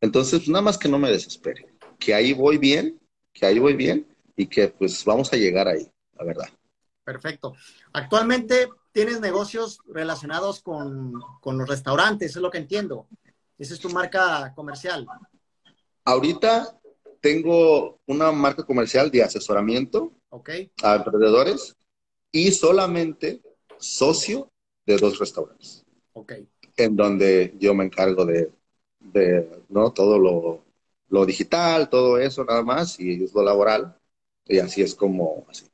Entonces 0.05 0.47
nada 0.49 0.61
más 0.61 0.77
que 0.77 0.87
no 0.87 0.99
me 0.99 1.11
desespere. 1.11 1.67
Que 1.99 2.13
ahí 2.13 2.35
voy 2.35 2.59
bien, 2.59 3.01
que 3.33 3.47
ahí 3.47 3.59
voy 3.59 3.73
bien 3.73 4.07
y 4.37 4.47
que 4.47 4.69
pues 4.69 5.03
vamos 5.03 5.33
a 5.33 5.37
llegar 5.37 5.67
ahí, 5.67 5.89
la 6.19 6.25
verdad. 6.25 6.49
Perfecto. 7.03 7.55
Actualmente 7.95 8.69
tienes 8.93 9.21
negocios 9.21 9.79
relacionados 9.87 10.61
con, 10.61 11.15
con 11.41 11.57
los 11.57 11.66
restaurantes, 11.66 12.37
es 12.37 12.43
lo 12.43 12.51
que 12.51 12.59
entiendo. 12.59 13.09
Esa 13.57 13.73
es 13.73 13.81
tu 13.81 13.89
marca 13.89 14.53
comercial. 14.55 15.07
Ahorita 16.05 16.78
tengo 17.23 17.99
una 18.05 18.31
marca 18.31 18.62
comercial 18.62 19.11
de 19.11 19.23
asesoramiento 19.23 20.12
a 20.83 20.97
emprendedores 20.97 21.74
y 22.31 22.53
solamente 22.53 23.41
socio 23.78 24.53
de 24.85 24.99
dos 24.99 25.19
restaurantes. 25.19 25.83
En 26.77 26.95
donde 26.95 27.55
yo 27.59 27.74
me 27.74 27.85
encargo 27.85 28.27
de, 28.27 28.51
¿no? 29.68 29.93
todo 29.93 30.18
lo, 31.09 31.26
digital, 31.26 31.89
todo 31.89 32.18
eso 32.18 32.44
nada 32.44 32.62
más, 32.62 32.98
y 32.98 33.12
ellos 33.12 33.32
lo 33.35 33.43
laboral. 33.43 33.97
Y 34.47 34.59
así 34.59 34.82
es 34.82 34.94
como 34.94 35.47
así. 35.48 35.66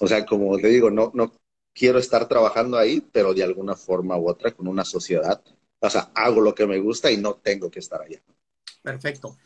O 0.00 0.06
sea, 0.06 0.24
como 0.26 0.56
te 0.58 0.68
digo, 0.68 0.90
no, 0.90 1.10
no 1.14 1.32
quiero 1.72 1.98
estar 1.98 2.28
trabajando 2.28 2.78
ahí, 2.78 3.00
pero 3.12 3.34
de 3.34 3.42
alguna 3.42 3.74
forma 3.74 4.16
u 4.16 4.28
otra 4.28 4.52
con 4.52 4.68
una 4.68 4.84
sociedad. 4.84 5.42
O 5.80 5.90
sea, 5.90 6.10
hago 6.14 6.40
lo 6.40 6.54
que 6.54 6.66
me 6.66 6.78
gusta 6.78 7.10
y 7.10 7.16
no 7.16 7.34
tengo 7.34 7.70
que 7.70 7.80
estar 7.80 8.00
allá. 8.00 8.20
Perfecto. 8.82 9.36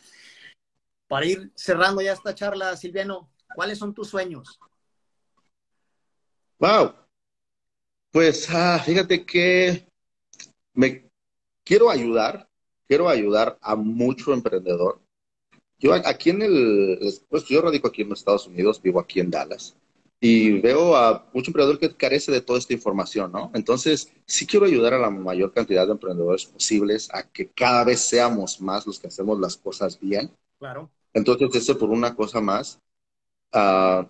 Para 1.09 1.27
ir 1.27 1.53
cerrando 1.55 2.03
ya 2.03 2.13
esta 2.13 2.35
charla, 2.35 2.77
Silviano, 2.77 3.31
¿cuáles 3.55 3.79
son 3.79 3.95
tus 3.95 4.09
sueños? 4.09 4.59
Wow. 6.59 6.95
Pues 8.11 8.49
ah, 8.51 8.83
fíjate 8.85 9.25
que 9.25 9.87
me 10.73 11.11
quiero 11.65 11.91
ayudar, 11.91 12.49
quiero 12.89 13.09
ayudar 13.09 13.59
a 13.61 13.77
mucho 13.77 14.33
emprendedor. 14.33 15.01
Yo 15.79 15.93
aquí 15.93 16.31
en 16.31 16.43
el, 16.43 16.99
pues 17.29 17.45
yo 17.45 17.61
radico 17.61 17.89
aquí 17.89 18.03
en 18.03 18.09
los 18.09 18.21
Estados 18.21 18.47
Unidos, 18.47 18.81
vivo 18.81 18.99
aquí 18.99 19.21
en 19.21 19.31
Dallas 19.31 19.77
y 20.21 20.61
veo 20.61 20.97
a 20.97 21.29
mucho 21.33 21.51
emprendedor 21.51 21.79
que 21.79 21.95
carece 21.95 22.33
de 22.33 22.41
toda 22.41 22.59
esta 22.59 22.73
información, 22.73 23.33
¿no? 23.33 23.51
Entonces, 23.55 24.11
sí 24.25 24.47
quiero 24.47 24.67
ayudar 24.67 24.95
a 24.95 24.99
la 24.99 25.11
mayor 25.11 25.53
cantidad 25.53 25.87
de 25.87 25.93
emprendedores 25.93 26.47
posibles 26.47 27.09
a 27.13 27.29
que 27.29 27.49
cada 27.51 27.85
vez 27.85 28.01
seamos 28.01 28.61
más 28.61 28.87
los 28.87 28.99
que 28.99 29.09
hacemos 29.09 29.39
las 29.39 29.57
cosas 29.57 30.01
bien. 30.01 30.31
Claro. 30.59 30.91
Entonces, 31.13 31.55
eso 31.55 31.79
por 31.79 31.91
una 31.91 32.15
cosa 32.15 32.41
más, 32.41 32.81
uh, 33.53 34.05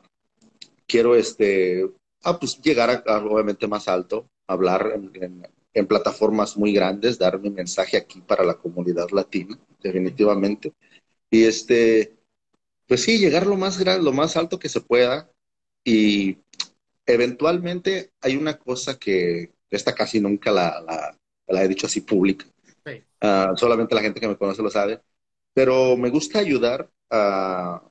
quiero 0.86 1.16
este, 1.16 1.90
ah, 2.22 2.38
pues 2.38 2.60
llegar 2.60 3.02
a, 3.06 3.18
obviamente 3.18 3.66
más 3.66 3.88
alto, 3.88 4.28
hablar 4.46 4.92
en, 4.94 5.10
en 5.22 5.46
plataformas 5.84 6.56
muy 6.56 6.72
grandes, 6.72 7.18
dar 7.18 7.38
mi 7.38 7.50
mensaje 7.50 7.98
aquí 7.98 8.22
para 8.22 8.44
la 8.44 8.54
comunidad 8.54 9.10
latina, 9.10 9.58
definitivamente. 9.82 10.72
Y 11.30 11.44
este, 11.44 12.16
pues 12.86 13.02
sí, 13.02 13.18
llegar 13.18 13.46
lo 13.46 13.56
más 13.56 13.78
grande, 13.78 14.02
lo 14.02 14.12
más 14.12 14.36
alto 14.38 14.58
que 14.58 14.70
se 14.70 14.80
pueda. 14.80 15.30
Y 15.84 16.38
eventualmente 17.04 18.12
hay 18.22 18.36
una 18.36 18.58
cosa 18.58 18.98
que 18.98 19.52
esta 19.68 19.94
casi 19.94 20.20
nunca 20.20 20.50
la, 20.50 21.14
la, 21.46 21.62
he 21.62 21.68
dicho 21.68 21.86
así 21.86 22.00
pública. 22.00 22.46
Ah, 23.20 23.52
solamente 23.56 23.94
la 23.94 24.02
gente 24.02 24.20
que 24.20 24.28
me 24.28 24.38
conoce 24.38 24.62
lo 24.62 24.70
sabe. 24.70 25.02
Pero 25.52 25.96
me 25.96 26.08
gusta 26.08 26.38
ayudar 26.38 26.90
a... 27.10 27.82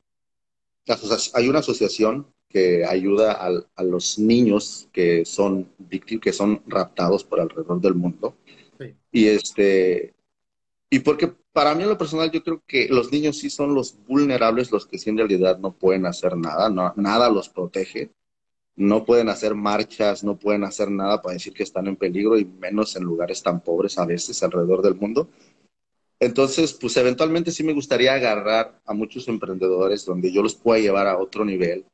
Hay 1.34 1.50
una 1.50 1.60
asociación 1.60 2.34
que 2.56 2.86
ayuda 2.86 3.34
a, 3.34 3.84
los 3.84 4.18
niños 4.18 4.88
que 4.94 5.26
son 5.26 5.68
víctimas, 5.78 6.24
que 6.24 6.32
son 6.32 6.62
raptados 6.68 7.26
por 7.26 7.42
alrededor 7.42 7.82
del 7.82 7.96
mundo. 7.96 8.38
Y 9.12 9.28
este, 9.28 10.14
y 10.90 11.00
porque 11.00 11.34
para 11.52 11.76
mí 11.76 11.84
en 11.84 11.90
lo 11.90 11.98
personal 11.98 12.32
yo 12.32 12.42
creo 12.42 12.64
que 12.66 12.88
los 12.88 13.12
niños 13.12 13.40
sí 13.40 13.50
son 13.50 13.76
los 13.76 13.98
vulnerables, 14.08 14.72
los 14.72 14.86
que 14.86 14.98
sí 14.98 15.10
en 15.10 15.18
realidad 15.18 15.60
no 15.60 15.74
pueden 15.74 16.06
hacer 16.06 16.38
nada, 16.38 16.70
no, 16.70 16.94
nada 16.96 17.30
los 17.30 17.50
protege, 17.50 18.12
no 18.78 19.04
pueden 19.04 19.28
hacer 19.28 19.54
marchas, 19.54 20.24
no 20.24 20.40
pueden 20.40 20.64
hacer 20.64 20.90
nada 20.90 21.22
para 21.22 21.34
decir 21.34 21.52
que 21.52 21.64
están 21.64 21.88
en 21.88 21.98
peligro 21.98 22.38
y 22.38 22.46
menos 22.46 22.96
en 22.96 23.04
lugares 23.04 23.44
tan 23.44 23.60
pobres 23.60 23.98
a 23.98 24.06
veces 24.06 24.42
alrededor 24.44 24.82
del 24.82 24.96
mundo. 24.96 25.28
Entonces, 26.22 26.72
pues 26.72 26.96
eventualmente 26.96 27.52
sí 27.52 27.66
me 27.66 27.74
gustaría 27.74 28.14
agarrar 28.14 28.80
a 28.86 28.94
muchos 28.94 29.28
emprendedores 29.28 30.06
donde 30.06 30.32
yo 30.32 30.42
los 30.42 30.56
pueda 30.56 30.80
llevar 30.80 31.08
a 31.08 31.18
otro 31.18 31.44
nivel 31.44 31.86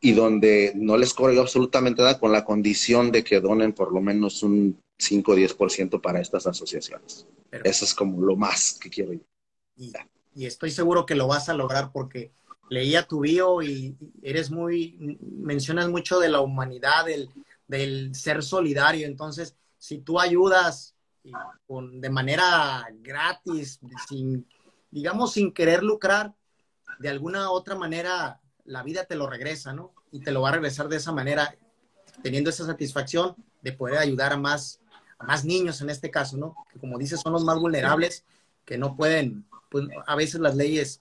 y 0.00 0.12
donde 0.12 0.72
no 0.76 0.96
les 0.96 1.12
cobro 1.12 1.40
absolutamente 1.40 2.02
nada 2.02 2.18
con 2.18 2.32
la 2.32 2.44
condición 2.44 3.10
de 3.10 3.24
que 3.24 3.40
donen 3.40 3.72
por 3.72 3.92
lo 3.92 4.00
menos 4.00 4.42
un 4.42 4.80
5 4.98 5.32
o 5.32 5.36
10% 5.36 6.00
para 6.00 6.20
estas 6.20 6.46
asociaciones. 6.46 7.26
Eso 7.50 7.84
es 7.84 7.94
como 7.94 8.20
lo 8.24 8.36
más 8.36 8.78
que 8.80 8.90
quiero 8.90 9.12
yo. 9.12 9.20
Y, 9.76 9.92
estoy 10.44 10.70
seguro 10.70 11.04
que 11.04 11.16
lo 11.16 11.26
vas 11.26 11.48
a 11.48 11.54
lograr 11.54 11.90
porque 11.92 12.30
leía 12.68 13.06
tu 13.06 13.20
bio 13.20 13.62
y 13.62 13.96
eres 14.22 14.50
muy, 14.50 15.18
mencionas 15.20 15.88
mucho 15.88 16.20
de 16.20 16.28
la 16.28 16.40
humanidad, 16.40 17.06
del, 17.06 17.28
del 17.66 18.14
ser 18.14 18.42
solidario. 18.42 19.06
Entonces, 19.06 19.56
si 19.78 19.98
tú 19.98 20.20
ayudas 20.20 20.94
con, 21.66 22.00
de 22.00 22.10
manera 22.10 22.86
gratis, 23.00 23.80
sin, 24.08 24.46
digamos, 24.90 25.32
sin 25.32 25.52
querer 25.52 25.82
lucrar, 25.82 26.34
de 26.98 27.08
alguna 27.08 27.50
otra 27.50 27.74
manera 27.74 28.40
la 28.68 28.82
vida 28.82 29.04
te 29.04 29.16
lo 29.16 29.28
regresa, 29.28 29.72
¿no? 29.72 29.92
Y 30.12 30.20
te 30.20 30.30
lo 30.30 30.42
va 30.42 30.50
a 30.50 30.52
regresar 30.52 30.88
de 30.88 30.96
esa 30.96 31.10
manera, 31.10 31.56
teniendo 32.22 32.50
esa 32.50 32.66
satisfacción 32.66 33.34
de 33.62 33.72
poder 33.72 33.98
ayudar 33.98 34.32
a 34.32 34.36
más, 34.36 34.80
a 35.18 35.24
más 35.24 35.44
niños 35.44 35.80
en 35.80 35.90
este 35.90 36.10
caso, 36.10 36.36
¿no? 36.36 36.54
Que 36.72 36.78
como 36.78 36.98
dices, 36.98 37.20
son 37.20 37.32
los 37.32 37.44
más 37.44 37.58
vulnerables, 37.58 38.24
que 38.64 38.78
no 38.78 38.94
pueden, 38.94 39.46
pues 39.70 39.86
a 40.06 40.14
veces 40.14 40.40
las 40.40 40.54
leyes 40.54 41.00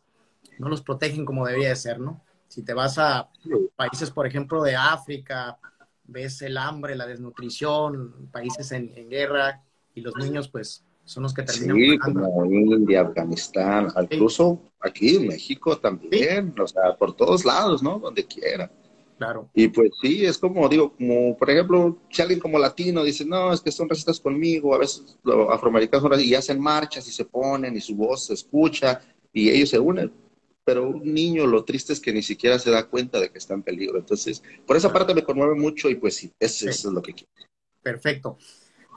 no 0.58 0.70
los 0.70 0.82
protegen 0.82 1.26
como 1.26 1.46
debería 1.46 1.70
de 1.70 1.76
ser, 1.76 2.00
¿no? 2.00 2.24
Si 2.48 2.64
te 2.64 2.74
vas 2.74 2.98
a 2.98 3.30
países, 3.76 4.10
por 4.10 4.26
ejemplo, 4.26 4.64
de 4.64 4.76
África, 4.76 5.60
ves 6.06 6.42
el 6.42 6.58
hambre, 6.58 6.96
la 6.96 7.06
desnutrición, 7.06 8.30
países 8.32 8.72
en, 8.72 8.94
en 8.96 9.10
guerra, 9.10 9.62
y 9.94 10.02
los 10.02 10.16
niños, 10.16 10.48
pues, 10.48 10.86
son 11.08 11.24
los 11.24 11.34
que 11.34 11.44
terminan. 11.44 11.78
Sí, 11.78 11.98
como 12.00 12.46
India, 12.46 13.02
Afganistán, 13.02 13.88
incluso 13.98 14.62
aquí 14.80 15.16
en 15.16 15.28
México 15.28 15.78
también, 15.78 16.54
o 16.60 16.68
sea, 16.68 16.96
por 16.98 17.16
todos 17.16 17.46
lados, 17.46 17.82
¿no? 17.82 17.98
Donde 17.98 18.26
quiera. 18.26 18.70
Claro. 19.18 19.50
Y 19.54 19.70
pues 19.70 19.90
sí, 20.02 20.26
es 20.26 20.38
como, 20.38 20.68
digo, 20.68 20.94
como 20.96 21.36
por 21.38 21.50
ejemplo, 21.50 21.98
si 22.12 22.22
alguien 22.22 22.42
como 22.42 22.60
latino 22.60 23.04
dice, 23.04 23.26
no, 23.26 23.54
es 23.54 23.62
que 23.62 23.72
son 23.72 23.88
racistas 23.88 24.20
conmigo, 24.20 24.76
a 24.76 24.80
veces 24.80 25.18
los 25.24 25.50
afroamericanos 25.50 26.04
son 26.04 26.20
y 26.20 26.36
hacen 26.36 26.60
marchas 26.60 27.08
y 27.08 27.12
se 27.12 27.24
ponen 27.24 27.76
y 27.76 27.82
su 27.82 27.96
voz 27.96 28.26
se 28.26 28.34
escucha 28.34 29.02
y 29.32 29.50
ellos 29.50 29.70
se 29.70 29.80
unen. 29.80 30.12
Pero 30.66 30.90
un 30.90 31.14
niño, 31.14 31.48
lo 31.48 31.64
triste 31.64 31.94
es 31.94 32.02
que 32.02 32.12
ni 32.12 32.22
siquiera 32.22 32.60
se 32.60 32.70
da 32.70 32.84
cuenta 32.84 33.22
de 33.22 33.32
que 33.32 33.38
está 33.38 33.54
en 33.54 33.64
peligro. 33.64 33.98
Entonces, 33.98 34.44
por 34.66 34.76
esa 34.76 34.92
parte 34.92 35.16
me 35.16 35.24
conmueve 35.24 35.56
mucho 35.56 35.90
y 35.90 35.96
pues 35.96 36.16
sí, 36.16 36.34
eso, 36.38 36.70
eso 36.70 36.90
es 36.90 36.94
lo 36.94 37.02
que 37.02 37.14
quiero. 37.14 37.32
Perfecto. 37.82 38.38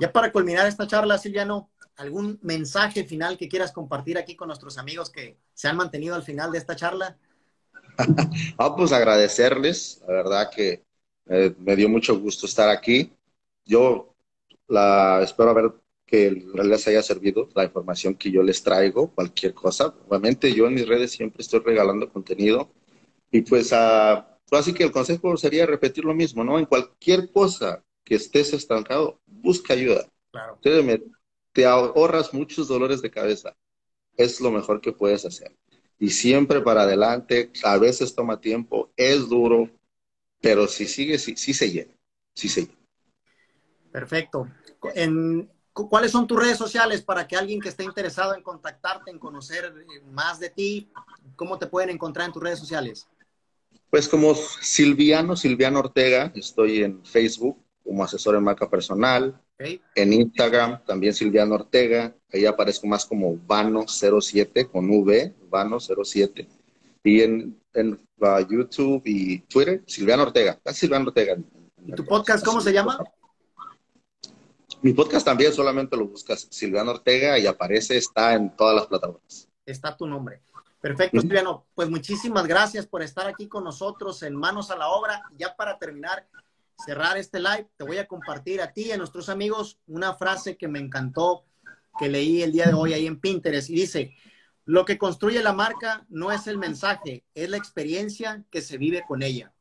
Ya 0.00 0.10
para 0.12 0.32
culminar 0.32 0.66
esta 0.66 0.88
charla, 0.88 1.16
Silviano, 1.16 1.70
¿algún 1.96 2.38
mensaje 2.42 3.04
final 3.04 3.36
que 3.36 3.48
quieras 3.48 3.72
compartir 3.72 4.18
aquí 4.18 4.36
con 4.36 4.48
nuestros 4.48 4.78
amigos 4.78 5.10
que 5.10 5.36
se 5.54 5.68
han 5.68 5.76
mantenido 5.76 6.14
al 6.14 6.22
final 6.22 6.52
de 6.52 6.58
esta 6.58 6.76
charla? 6.76 7.16
ah, 8.58 8.76
pues 8.76 8.92
agradecerles, 8.92 10.02
la 10.06 10.14
verdad 10.14 10.50
que 10.50 10.82
eh, 11.28 11.54
me 11.58 11.76
dio 11.76 11.88
mucho 11.88 12.18
gusto 12.18 12.46
estar 12.46 12.68
aquí. 12.68 13.12
Yo 13.64 14.14
la 14.68 15.20
espero 15.22 15.54
ver 15.54 15.72
que 16.06 16.30
les 16.30 16.88
haya 16.88 17.02
servido 17.02 17.48
la 17.54 17.64
información 17.64 18.14
que 18.14 18.32
yo 18.32 18.42
les 18.42 18.62
traigo, 18.62 19.12
cualquier 19.12 19.54
cosa. 19.54 19.94
Obviamente 20.08 20.52
yo 20.52 20.66
en 20.66 20.74
mis 20.74 20.88
redes 20.88 21.12
siempre 21.12 21.42
estoy 21.42 21.60
regalando 21.60 22.12
contenido 22.12 22.72
y 23.30 23.42
pues, 23.42 23.72
ah, 23.72 24.36
pues 24.48 24.62
así 24.62 24.74
que 24.74 24.82
el 24.82 24.90
consejo 24.90 25.36
sería 25.36 25.66
repetir 25.66 26.04
lo 26.04 26.14
mismo, 26.14 26.42
¿no? 26.42 26.58
En 26.58 26.66
cualquier 26.66 27.30
cosa 27.30 27.84
que 28.04 28.16
estés 28.16 28.52
estancado, 28.52 29.20
busca 29.26 29.74
ayuda. 29.74 30.08
Claro. 30.32 30.58
Te 31.52 31.66
ahorras 31.66 32.32
muchos 32.32 32.68
dolores 32.68 33.02
de 33.02 33.10
cabeza. 33.10 33.56
Es 34.16 34.40
lo 34.40 34.50
mejor 34.50 34.80
que 34.80 34.92
puedes 34.92 35.24
hacer. 35.24 35.56
Y 35.98 36.10
siempre 36.10 36.60
para 36.60 36.82
adelante, 36.82 37.52
a 37.62 37.76
veces 37.78 38.14
toma 38.14 38.40
tiempo, 38.40 38.90
es 38.96 39.28
duro, 39.28 39.70
pero 40.40 40.66
si 40.66 40.86
sigue, 40.86 41.18
sí, 41.18 41.36
sí 41.36 41.52
se 41.52 41.70
llena. 41.70 41.94
Sí 42.34 42.48
se 42.48 42.62
llena. 42.62 42.78
Perfecto. 43.92 44.48
En, 44.94 45.50
¿Cuáles 45.72 46.10
son 46.10 46.26
tus 46.26 46.38
redes 46.38 46.58
sociales 46.58 47.02
para 47.02 47.26
que 47.28 47.36
alguien 47.36 47.60
que 47.60 47.68
esté 47.68 47.84
interesado 47.84 48.34
en 48.34 48.42
contactarte, 48.42 49.10
en 49.10 49.18
conocer 49.18 49.66
eh, 49.66 50.00
más 50.10 50.40
de 50.40 50.50
ti, 50.50 50.90
cómo 51.36 51.58
te 51.58 51.66
pueden 51.66 51.90
encontrar 51.90 52.26
en 52.26 52.32
tus 52.32 52.42
redes 52.42 52.58
sociales? 52.58 53.08
Pues 53.88 54.08
como 54.08 54.34
Silviano, 54.34 55.36
Silviano 55.36 55.80
Ortega, 55.80 56.32
estoy 56.34 56.82
en 56.82 57.04
Facebook, 57.04 57.58
como 57.84 58.04
asesor 58.04 58.36
en 58.36 58.44
marca 58.44 58.68
personal. 58.68 59.40
En 59.94 60.12
Instagram 60.12 60.82
también 60.86 61.12
Silviano 61.12 61.54
Ortega, 61.54 62.14
ahí 62.32 62.46
aparezco 62.46 62.86
más 62.86 63.04
como 63.04 63.36
Vano07 63.36 64.70
con 64.70 64.88
V, 64.88 65.34
Vano07. 65.50 66.48
Y 67.04 67.20
en, 67.20 67.60
en 67.74 67.92
uh, 68.20 68.40
YouTube 68.48 69.02
y 69.04 69.40
Twitter, 69.40 69.82
Silviano 69.86 70.22
Ortega, 70.22 70.58
Silviano 70.72 71.08
Ortega. 71.08 71.36
¿Y 71.84 71.92
tu 71.92 72.04
podcast 72.04 72.44
cómo 72.44 72.60
se 72.60 72.72
llama? 72.72 72.98
Mi 74.80 74.94
podcast 74.94 75.26
también 75.26 75.52
solamente 75.52 75.94
lo 75.96 76.08
buscas 76.08 76.46
Silviano 76.50 76.92
Ortega 76.92 77.38
y 77.38 77.46
aparece, 77.46 77.98
está 77.98 78.32
en 78.34 78.54
todas 78.56 78.74
las 78.74 78.86
plataformas. 78.86 79.48
Está 79.66 79.94
tu 79.94 80.06
nombre. 80.06 80.40
Perfecto, 80.80 81.20
Silviano. 81.20 81.66
Pues 81.74 81.90
muchísimas 81.90 82.46
gracias 82.46 82.86
por 82.86 83.02
estar 83.02 83.26
aquí 83.26 83.46
con 83.46 83.64
nosotros 83.64 84.22
en 84.22 84.34
Manos 84.34 84.70
a 84.70 84.76
la 84.76 84.88
Obra. 84.88 85.22
Ya 85.36 85.54
para 85.54 85.78
terminar, 85.78 86.26
cerrar 86.84 87.16
este 87.16 87.38
live, 87.40 87.68
te 87.76 87.84
voy 87.84 87.98
a 87.98 88.06
compartir 88.06 88.60
a 88.60 88.72
ti 88.72 88.86
y 88.86 88.92
a 88.92 88.96
nuestros 88.96 89.28
amigos 89.28 89.78
una 89.86 90.14
frase 90.14 90.56
que 90.56 90.68
me 90.68 90.78
encantó, 90.78 91.44
que 91.98 92.08
leí 92.08 92.42
el 92.42 92.52
día 92.52 92.66
de 92.66 92.74
hoy 92.74 92.92
ahí 92.92 93.06
en 93.06 93.20
Pinterest 93.20 93.70
y 93.70 93.74
dice, 93.74 94.14
lo 94.64 94.84
que 94.84 94.98
construye 94.98 95.42
la 95.42 95.52
marca 95.52 96.06
no 96.08 96.30
es 96.32 96.46
el 96.46 96.58
mensaje, 96.58 97.24
es 97.34 97.50
la 97.50 97.56
experiencia 97.56 98.44
que 98.50 98.62
se 98.62 98.78
vive 98.78 99.02
con 99.06 99.22
ella. 99.22 99.52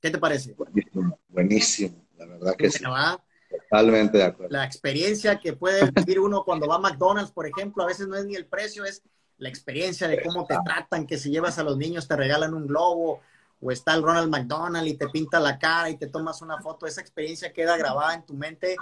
¿Qué 0.00 0.10
te 0.10 0.18
parece? 0.18 0.54
Buenísimo, 0.54 1.18
buenísimo. 1.28 2.06
la 2.16 2.26
verdad 2.26 2.56
que 2.56 2.70
sí. 2.70 2.84
Totalmente 3.70 4.18
de 4.18 4.24
acuerdo. 4.24 4.52
La 4.52 4.64
experiencia 4.64 5.38
que 5.38 5.52
puede 5.52 5.90
vivir 5.90 6.18
uno 6.20 6.44
cuando 6.44 6.66
va 6.66 6.76
a 6.76 6.80
McDonald's, 6.80 7.32
por 7.32 7.46
ejemplo, 7.46 7.82
a 7.82 7.86
veces 7.86 8.08
no 8.08 8.16
es 8.16 8.24
ni 8.26 8.34
el 8.34 8.46
precio, 8.46 8.84
es 8.84 9.02
la 9.38 9.48
experiencia 9.48 10.08
de 10.08 10.22
cómo 10.22 10.46
te 10.46 10.56
tratan, 10.64 11.06
que 11.06 11.18
si 11.18 11.30
llevas 11.30 11.58
a 11.58 11.62
los 11.62 11.76
niños 11.76 12.08
te 12.08 12.16
regalan 12.16 12.54
un 12.54 12.66
globo, 12.66 13.20
o 13.60 13.70
está 13.70 13.94
el 13.94 14.02
Ronald 14.02 14.30
McDonald 14.30 14.86
y 14.86 14.94
te 14.94 15.08
pinta 15.08 15.40
la 15.40 15.58
cara 15.58 15.90
y 15.90 15.96
te 15.96 16.08
tomas 16.08 16.42
una 16.42 16.60
foto, 16.60 16.86
esa 16.86 17.00
experiencia 17.00 17.52
queda 17.52 17.76
grabada 17.76 18.14
en 18.14 18.26
tu 18.26 18.34
mente 18.34 18.76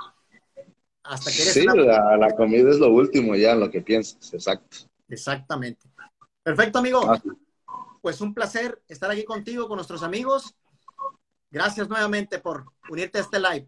hasta 1.05 1.31
que 1.31 1.43
eres 1.43 1.55
Sí, 1.55 1.65
la, 1.65 2.35
comida 2.36 2.70
es 2.70 2.78
lo 2.78 2.90
último 2.90 3.35
ya 3.35 3.53
en 3.53 3.61
lo 3.61 3.70
que 3.70 3.81
piensas, 3.81 4.32
exacto. 4.32 4.78
Exactamente. 5.09 5.89
Perfecto, 6.43 6.78
amigo. 6.78 7.01
Ah, 7.09 7.20
pues 8.01 8.20
un 8.20 8.35
placer 8.35 8.82
estar 8.89 9.11
aquí 9.11 9.24
contigo, 9.24 9.69
con 9.69 9.77
nuestros 9.77 10.03
amigos. 10.03 10.55
Gracias 11.51 11.89
nuevamente 11.89 12.39
por 12.39 12.65
unirte 12.90 13.19
a 13.19 13.20
este 13.20 13.39
live. 13.39 13.66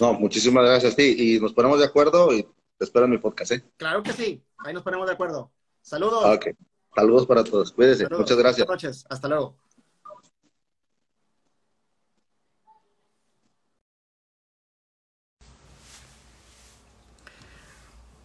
No, 0.00 0.14
muchísimas 0.14 0.64
gracias 0.64 0.92
a 0.92 0.96
ti 0.96 1.14
y 1.16 1.40
nos 1.40 1.52
ponemos 1.52 1.78
de 1.78 1.86
acuerdo 1.86 2.32
y 2.32 2.42
te 2.42 2.84
espero 2.84 3.04
en 3.04 3.12
mi 3.12 3.18
podcast, 3.18 3.52
¿eh? 3.52 3.64
Claro 3.76 4.02
que 4.02 4.12
sí, 4.12 4.42
ahí 4.58 4.72
nos 4.72 4.82
ponemos 4.82 5.06
de 5.06 5.12
acuerdo. 5.12 5.52
Saludos. 5.82 6.24
Ok, 6.24 6.46
saludos 6.94 7.26
para 7.26 7.44
todos, 7.44 7.72
cuídense, 7.72 8.08
muchas 8.08 8.36
gracias. 8.36 8.66
Buenas 8.66 8.84
noches, 8.84 9.06
hasta 9.08 9.28
luego. 9.28 9.56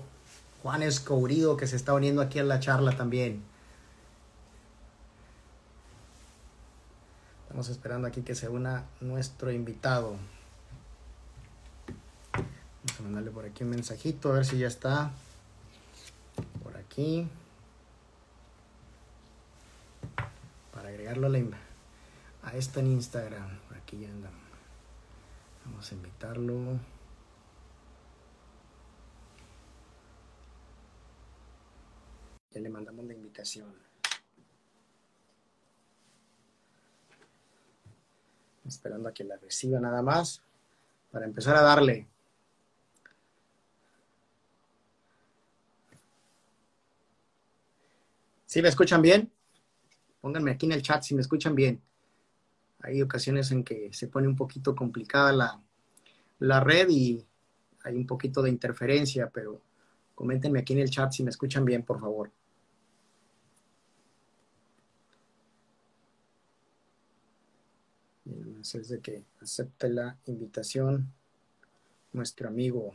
Juan 0.64 0.84
Escourido 0.84 1.56
que 1.58 1.68
se 1.68 1.76
está 1.76 1.94
uniendo 1.94 2.22
aquí 2.22 2.40
a 2.40 2.44
la 2.44 2.60
charla 2.60 2.96
también. 2.96 3.44
Estamos 7.44 7.70
esperando 7.70 8.08
aquí 8.08 8.22
que 8.22 8.36
se 8.36 8.48
una 8.48 8.86
nuestro 9.02 9.52
invitado. 9.52 10.18
Vamos 12.34 13.00
a 13.00 13.04
mandarle 13.04 13.32
por 13.32 13.46
aquí 13.46 13.64
un 13.64 13.72
mensajito 13.72 14.32
a 14.32 14.36
ver 14.36 14.46
si 14.46 14.60
ya 14.60 14.68
está. 14.68 15.12
Por 16.64 16.78
aquí. 16.78 17.28
Para 20.74 20.90
agregarlo 20.90 21.28
a, 21.28 21.30
la, 21.32 21.40
a 22.44 22.56
esta 22.56 22.82
en 22.82 22.88
Instagram. 22.88 23.60
Por 23.68 23.78
aquí 23.78 24.00
ya 24.00 24.10
anda. 24.10 24.30
Vamos 25.66 25.92
a 25.92 25.96
invitarlo. 25.96 26.99
Le 32.54 32.70
mandamos 32.70 33.06
la 33.06 33.14
invitación. 33.14 33.74
Esperando 38.68 39.10
a 39.10 39.14
que 39.14 39.24
la 39.24 39.38
reciba 39.38 39.80
nada 39.80 40.02
más. 40.02 40.42
Para 41.12 41.26
empezar 41.26 41.56
a 41.56 41.62
darle. 41.62 42.08
¿Sí 48.46 48.62
me 48.62 48.70
escuchan 48.70 49.02
bien? 49.02 49.32
Pónganme 50.22 50.52
aquí 50.52 50.66
en 50.66 50.72
el 50.72 50.82
chat 50.82 51.04
si 51.04 51.14
me 51.14 51.22
escuchan 51.22 51.54
bien. 51.54 51.82
Hay 52.82 53.02
ocasiones 53.02 53.52
en 53.52 53.64
que 53.64 53.94
se 53.94 54.08
pone 54.08 54.28
un 54.28 54.36
poquito 54.36 54.76
complicada 54.76 55.32
la, 55.32 55.62
la 56.40 56.60
red 56.60 56.90
y 56.90 57.26
hay 57.84 57.96
un 57.96 58.08
poquito 58.08 58.42
de 58.42 58.50
interferencia, 58.50 59.30
pero 59.30 59.62
coméntenme 60.20 60.60
aquí 60.60 60.74
en 60.74 60.80
el 60.80 60.90
chat 60.90 61.14
si 61.14 61.24
me 61.24 61.30
escuchan 61.30 61.64
bien, 61.64 61.82
por 61.84 61.98
favor. 61.98 62.30
es 68.62 68.90
de 68.90 69.00
que 69.00 69.24
acepte 69.42 69.88
la 69.88 70.18
invitación 70.26 71.14
nuestro 72.12 72.50
amigo 72.50 72.92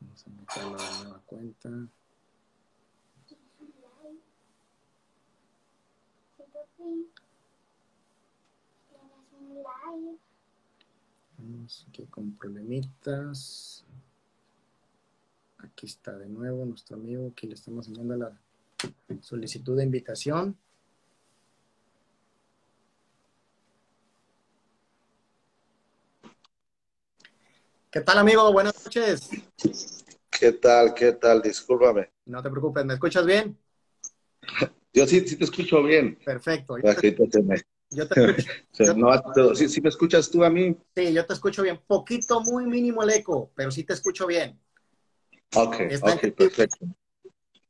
Vamos 0.00 0.24
a 0.54 0.60
a 0.60 0.64
la 0.70 1.02
nueva 1.02 1.20
cuenta. 1.26 1.68
Vamos 11.38 11.86
aquí 11.88 12.06
con 12.06 12.32
problemitas. 12.36 13.84
Aquí 15.58 15.86
está 15.86 16.16
de 16.16 16.28
nuevo 16.28 16.64
nuestro 16.64 16.96
amigo. 16.96 17.30
Aquí 17.32 17.48
le 17.48 17.54
estamos 17.54 17.88
enviando 17.88 18.16
la 18.16 18.38
solicitud 19.22 19.76
de 19.76 19.82
invitación. 19.82 20.56
¿Qué 27.96 28.02
tal, 28.02 28.18
amigo? 28.18 28.52
Buenas 28.52 28.84
noches. 28.84 29.30
¿Qué 30.28 30.52
tal? 30.52 30.92
¿Qué 30.92 31.12
tal? 31.12 31.40
Discúlpame. 31.40 32.12
No 32.26 32.42
te 32.42 32.50
preocupes, 32.50 32.84
¿me 32.84 32.92
escuchas 32.92 33.24
bien? 33.24 33.58
Yo 34.92 35.06
sí, 35.06 35.26
sí 35.26 35.34
te 35.36 35.44
escucho 35.44 35.82
bien. 35.82 36.18
Perfecto. 36.22 36.76
Yo 36.76 36.94
te, 36.94 37.16
yo 37.88 38.06
te 38.06 38.20
escucho. 38.20 38.52
¿sí, 39.68 39.80
me 39.80 39.88
escuchas 39.88 40.30
tú 40.30 40.44
a 40.44 40.50
mí? 40.50 40.76
Sí, 40.94 41.14
yo 41.14 41.24
te 41.24 41.32
escucho 41.32 41.62
bien. 41.62 41.80
Poquito, 41.86 42.42
muy 42.42 42.66
mínimo 42.66 43.02
el 43.02 43.08
eco, 43.08 43.50
pero 43.54 43.70
sí 43.70 43.82
te 43.82 43.94
escucho 43.94 44.26
bien. 44.26 44.60
Ok, 45.54 45.76
okay 46.02 46.30
perfecto. 46.32 46.86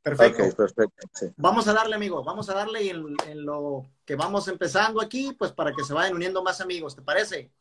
Perfecto. 0.01 0.55
perfecto 0.57 1.33
Vamos 1.37 1.69
a 1.69 1.73
darle, 1.73 1.95
amigo, 1.95 2.21
vamos 2.21 2.49
a 2.49 2.53
darle 2.53 2.89
en, 2.89 3.15
en, 3.29 3.45
lo 3.45 3.85
que 4.03 4.17
vamos 4.17 4.49
empezando 4.49 4.99
aquí, 4.99 5.33
pues 5.39 5.53
para 5.53 5.71
que 5.73 5.85
se 5.85 5.93
vayan 5.93 6.15
uniendo 6.15 6.43
más 6.43 6.59
amigos, 6.59 6.97
¿te 6.97 7.01
parece? 7.01 7.53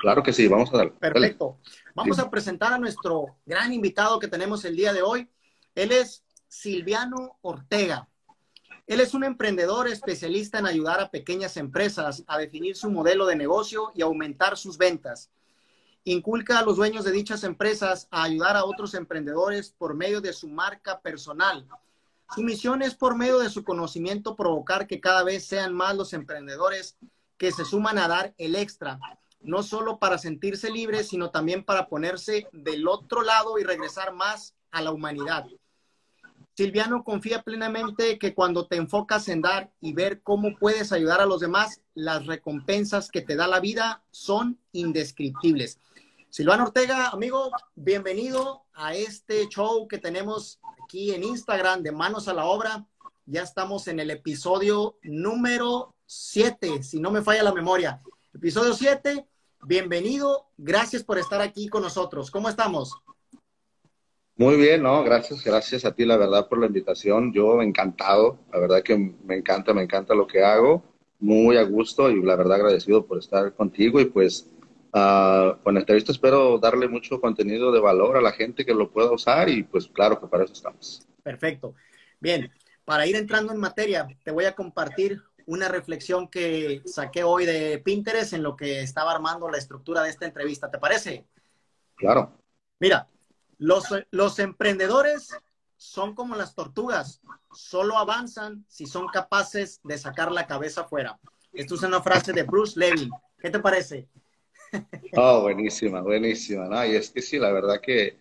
Claro 0.00 0.22
que 0.22 0.32
sí, 0.32 0.48
vamos 0.48 0.72
a 0.72 0.78
darle. 0.78 0.92
Perfecto. 0.92 1.58
Vamos 1.94 2.18
a 2.18 2.30
presentar 2.30 2.72
a 2.72 2.78
nuestro 2.78 3.36
gran 3.44 3.72
invitado 3.72 4.18
que 4.18 4.28
tenemos 4.28 4.64
el 4.64 4.74
día 4.74 4.94
de 4.94 5.02
hoy. 5.02 5.28
Él 5.74 5.92
es 5.92 6.24
Silviano 6.48 7.36
Ortega. 7.42 8.08
Él 8.86 9.00
es 9.00 9.12
un 9.12 9.24
emprendedor 9.24 9.88
especialista 9.88 10.58
en 10.58 10.66
ayudar 10.66 11.00
a 11.00 11.10
pequeñas 11.10 11.58
empresas 11.58 12.24
a 12.26 12.38
definir 12.38 12.76
su 12.76 12.90
modelo 12.90 13.26
de 13.26 13.36
negocio 13.36 13.92
y 13.94 14.00
aumentar 14.00 14.56
sus 14.56 14.78
ventas. 14.78 15.30
Inculca 16.04 16.58
a 16.58 16.64
los 16.64 16.76
dueños 16.76 17.04
de 17.04 17.12
dichas 17.12 17.44
empresas 17.44 18.08
a 18.10 18.22
ayudar 18.22 18.56
a 18.56 18.64
otros 18.64 18.94
emprendedores 18.94 19.70
por 19.70 19.94
medio 19.94 20.22
de 20.22 20.32
su 20.32 20.48
marca 20.48 21.00
personal. 21.00 21.68
Su 22.34 22.42
misión 22.42 22.80
es 22.80 22.94
por 22.94 23.16
medio 23.16 23.38
de 23.38 23.50
su 23.50 23.64
conocimiento 23.64 24.34
provocar 24.34 24.86
que 24.86 24.98
cada 24.98 25.24
vez 25.24 25.46
sean 25.46 25.74
más 25.74 25.94
los 25.94 26.14
emprendedores 26.14 26.96
que 27.36 27.52
se 27.52 27.64
suman 27.64 27.98
a 27.98 28.08
dar 28.08 28.34
el 28.38 28.56
extra, 28.56 28.98
no 29.40 29.62
solo 29.62 29.98
para 29.98 30.18
sentirse 30.18 30.70
libres, 30.70 31.08
sino 31.08 31.30
también 31.30 31.64
para 31.64 31.88
ponerse 31.88 32.46
del 32.52 32.86
otro 32.88 33.22
lado 33.22 33.58
y 33.58 33.64
regresar 33.64 34.12
más 34.12 34.54
a 34.70 34.82
la 34.82 34.92
humanidad. 34.92 35.46
Silviano 36.54 37.04
confía 37.04 37.42
plenamente 37.42 38.18
que 38.18 38.34
cuando 38.34 38.66
te 38.66 38.76
enfocas 38.76 39.28
en 39.28 39.40
dar 39.40 39.72
y 39.80 39.94
ver 39.94 40.20
cómo 40.22 40.56
puedes 40.58 40.92
ayudar 40.92 41.20
a 41.20 41.26
los 41.26 41.40
demás, 41.40 41.80
las 41.94 42.26
recompensas 42.26 43.08
que 43.10 43.22
te 43.22 43.34
da 43.34 43.46
la 43.46 43.60
vida 43.60 44.04
son 44.10 44.58
indescriptibles. 44.72 45.80
Silvano 46.28 46.64
Ortega, 46.64 47.08
amigo, 47.08 47.50
bienvenido 47.74 48.64
a 48.74 48.94
este 48.94 49.48
show 49.48 49.88
que 49.88 49.98
tenemos 49.98 50.60
aquí 50.84 51.12
en 51.12 51.24
Instagram 51.24 51.82
de 51.82 51.92
Manos 51.92 52.28
a 52.28 52.34
la 52.34 52.44
Obra. 52.44 52.86
Ya 53.24 53.42
estamos 53.42 53.88
en 53.88 53.98
el 53.98 54.10
episodio 54.10 54.98
número 55.02 55.94
7, 56.04 56.82
si 56.82 57.00
no 57.00 57.10
me 57.10 57.22
falla 57.22 57.42
la 57.42 57.54
memoria. 57.54 58.02
Episodio 58.34 58.74
7, 58.74 59.26
bienvenido, 59.62 60.46
gracias 60.56 61.02
por 61.02 61.18
estar 61.18 61.40
aquí 61.40 61.68
con 61.68 61.82
nosotros. 61.82 62.30
¿Cómo 62.30 62.48
estamos? 62.48 62.96
Muy 64.36 64.56
bien, 64.56 64.82
no, 64.82 65.04
gracias, 65.04 65.44
gracias 65.44 65.84
a 65.84 65.94
ti, 65.94 66.06
la 66.06 66.16
verdad, 66.16 66.48
por 66.48 66.58
la 66.58 66.66
invitación. 66.66 67.32
Yo 67.32 67.60
encantado, 67.60 68.38
la 68.52 68.58
verdad 68.58 68.82
que 68.82 68.96
me 68.96 69.36
encanta, 69.36 69.74
me 69.74 69.82
encanta 69.82 70.14
lo 70.14 70.26
que 70.26 70.42
hago, 70.42 70.82
muy 71.18 71.58
a 71.58 71.62
gusto 71.62 72.10
y 72.10 72.22
la 72.22 72.36
verdad 72.36 72.54
agradecido 72.54 73.04
por 73.04 73.18
estar 73.18 73.52
contigo 73.52 74.00
y 74.00 74.06
pues 74.06 74.48
uh, 74.94 75.62
con 75.62 75.74
la 75.74 75.80
entrevista 75.80 76.12
espero 76.12 76.58
darle 76.58 76.88
mucho 76.88 77.20
contenido 77.20 77.70
de 77.70 77.80
valor 77.80 78.16
a 78.16 78.22
la 78.22 78.32
gente 78.32 78.64
que 78.64 78.72
lo 78.72 78.90
pueda 78.90 79.12
usar 79.12 79.50
y 79.50 79.62
pues 79.62 79.88
claro 79.88 80.18
que 80.18 80.26
para 80.26 80.44
eso 80.44 80.54
estamos. 80.54 81.06
Perfecto. 81.22 81.74
Bien, 82.18 82.50
para 82.86 83.06
ir 83.06 83.16
entrando 83.16 83.52
en 83.52 83.60
materia, 83.60 84.08
te 84.24 84.30
voy 84.30 84.46
a 84.46 84.54
compartir 84.54 85.22
una 85.50 85.66
reflexión 85.66 86.28
que 86.28 86.80
saqué 86.86 87.24
hoy 87.24 87.44
de 87.44 87.78
Pinterest 87.78 88.34
en 88.34 88.44
lo 88.44 88.54
que 88.54 88.82
estaba 88.82 89.10
armando 89.10 89.48
la 89.48 89.58
estructura 89.58 90.00
de 90.02 90.10
esta 90.10 90.24
entrevista. 90.24 90.70
¿Te 90.70 90.78
parece? 90.78 91.26
Claro. 91.96 92.32
Mira, 92.78 93.08
los, 93.58 94.38
emprendedores 94.38 95.36
son 95.76 96.14
como 96.14 96.36
las 96.36 96.54
tortugas, 96.54 97.20
solo 97.52 97.98
avanzan 97.98 98.64
si 98.68 98.86
son 98.86 99.08
capaces 99.08 99.80
de 99.82 99.98
sacar 99.98 100.30
la 100.30 100.46
cabeza 100.46 100.82
afuera. 100.82 101.18
Esto 101.52 101.74
es 101.74 101.82
una 101.82 102.00
frase 102.00 102.32
de 102.32 102.44
Bruce 102.44 102.78
Levin. 102.78 103.10
¿Qué 103.40 103.50
te 103.50 103.58
parece? 103.58 104.06
Oh, 105.16 105.40
buenísima, 105.40 106.00
buenísima. 106.00 106.68
¿no? 106.68 106.86
Y 106.86 106.94
es 106.94 107.10
que 107.10 107.22
sí, 107.22 107.40
la 107.40 107.50
verdad 107.50 107.80
que 107.80 108.20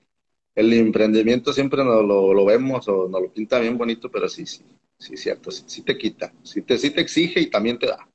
el 0.55 0.73
emprendimiento 0.73 1.53
siempre 1.53 1.83
nos 1.83 2.03
lo, 2.03 2.43
vemos 2.43 2.87
o 2.87 3.07
nos 3.07 3.21
lo 3.21 3.31
pinta 3.31 3.59
bien 3.59 3.77
bonito, 3.77 4.09
pero 4.09 4.27
sí, 4.27 4.47
sí, 4.47 4.65
sí, 4.99 5.17
cierto, 5.17 5.49
sí, 5.51 5.81
te 5.81 5.97
quita, 5.97 6.31
sí 6.43 6.61
te, 6.61 6.77
sí 6.77 6.91
te 6.91 7.01
exige 7.01 7.39
y 7.39 7.49
también 7.49 7.79
te 7.79 7.87
da. 7.87 8.07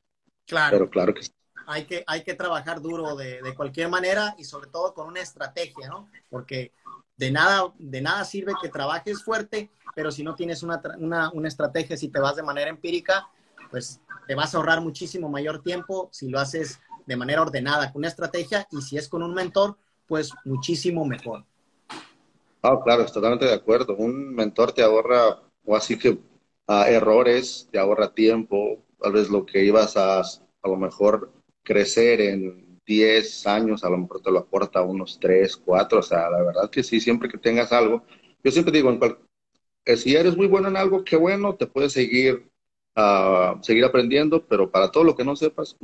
Claro. 0.47 0.77
Pero 0.77 0.91
claro 0.91 1.15
que 1.15 1.23
sí. 1.23 1.31
Hay 1.67 1.87
que, 1.87 2.05
hay 2.07 2.23
que 2.23 2.35
trabajar 2.35 2.83
duro 2.83 3.17
de, 3.17 3.41
de 3.41 3.55
cualquier 3.55 3.89
manera 3.89 4.35
y 4.37 4.45
sobre 4.45 4.69
todo 4.69 4.93
con 4.93 5.07
una 5.07 5.21
estrategia, 5.21 5.89
¿no? 5.89 6.11
Porque 6.29 6.73
de 7.17 7.31
nada, 7.31 7.73
de 7.79 8.01
nada 8.03 8.25
sirve 8.25 8.53
que 8.61 8.69
trabajes 8.69 9.23
fuerte, 9.23 9.71
pero 9.95 10.11
si 10.11 10.23
no 10.23 10.35
tienes 10.35 10.63
una, 10.63 10.83
una, 10.99 11.31
una, 11.33 11.49
estrategia, 11.49 11.97
si 11.97 12.09
te 12.09 12.21
vas 12.21 12.37
de 12.37 12.43
manera 12.43 12.69
empírica, 12.69 13.27
pues 13.71 14.01
te 14.27 14.35
vas 14.35 14.55
a 14.55 14.59
ahorrar 14.59 14.81
muchísimo 14.81 15.29
mayor 15.29 15.63
tiempo 15.63 16.09
si 16.13 16.29
lo 16.29 16.39
haces 16.39 16.81
de 17.07 17.17
manera 17.17 17.43
ordenada, 17.43 17.93
con 17.93 18.01
una 18.01 18.09
estrategia, 18.09 18.67
y 18.71 18.81
si 18.83 18.97
es 18.97 19.09
con 19.09 19.23
un 19.23 19.35
mentor, 19.35 19.77
pues 20.07 20.31
muchísimo 20.45 21.05
mejor. 21.05 21.45
Ah, 22.63 22.81
claro, 22.83 23.03
estoy 23.03 23.21
totalmente 23.21 23.45
de 23.45 23.55
acuerdo. 23.55 23.95
Un 23.97 24.35
mentor 24.35 24.73
te 24.73 24.83
ahorra, 24.83 25.43
o 25.65 25.77
así 25.77 25.99
que 25.99 26.19
uh, 26.69 26.85
errores, 26.89 27.69
te 27.71 27.79
ahorra 27.79 28.15
tiempo, 28.15 28.85
tal 29.01 29.13
vez 29.13 29.29
lo 29.31 29.45
que 29.47 29.65
ibas 29.65 29.97
a 29.97 30.23
a 30.65 30.69
lo 30.69 30.77
mejor 30.77 31.31
crecer 31.63 32.21
en 32.23 32.81
10 32.87 33.47
años, 33.47 33.85
a 33.85 33.91
lo 33.91 33.99
mejor 33.99 34.21
te 34.21 34.31
lo 34.31 34.41
aporta 34.41 34.83
unos 34.83 35.19
3, 35.21 35.57
4, 35.57 36.01
o 36.01 36.03
sea, 36.03 36.31
la 36.31 36.43
verdad 36.43 36.71
que 36.71 36.83
sí, 36.83 37.01
siempre 37.01 37.29
que 37.29 37.39
tengas 37.39 37.73
algo, 37.73 38.03
yo 38.43 38.51
siempre 38.51 38.73
digo, 38.73 38.91
en 38.91 38.99
cual, 38.99 39.19
eh, 39.85 39.97
si 39.97 40.15
eres 40.17 40.37
muy 40.37 40.47
bueno 40.47 40.69
en 40.69 40.77
algo, 40.77 41.05
qué 41.05 41.17
bueno, 41.17 41.55
te 41.55 41.67
puedes 41.67 41.93
seguir, 41.93 42.51
uh, 42.97 43.63
seguir 43.63 43.85
aprendiendo, 43.85 44.47
pero 44.47 44.71
para 44.71 44.91
todo 44.91 45.05
lo 45.05 45.15
que 45.15 45.25
no 45.25 45.37
sepas, 45.37 45.77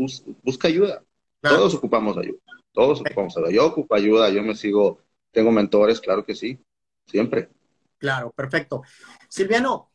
busca 0.42 0.68
ayuda. 0.68 1.04
Todos 1.42 1.74
ocupamos 1.74 2.18
ayuda, 2.18 2.38
todos 2.72 3.00
ocupamos 3.00 3.36
ayuda. 3.36 3.50
Yo 3.50 3.66
ocupo 3.66 3.94
ayuda, 3.94 4.28
yo 4.30 4.42
me 4.42 4.54
sigo, 4.54 4.98
tengo 5.30 5.50
mentores, 5.50 6.00
claro 6.00 6.24
que 6.24 6.34
sí, 6.34 6.58
siempre. 7.06 7.48
Claro, 7.96 8.30
perfecto. 8.30 8.82
Silviano, 9.28 9.89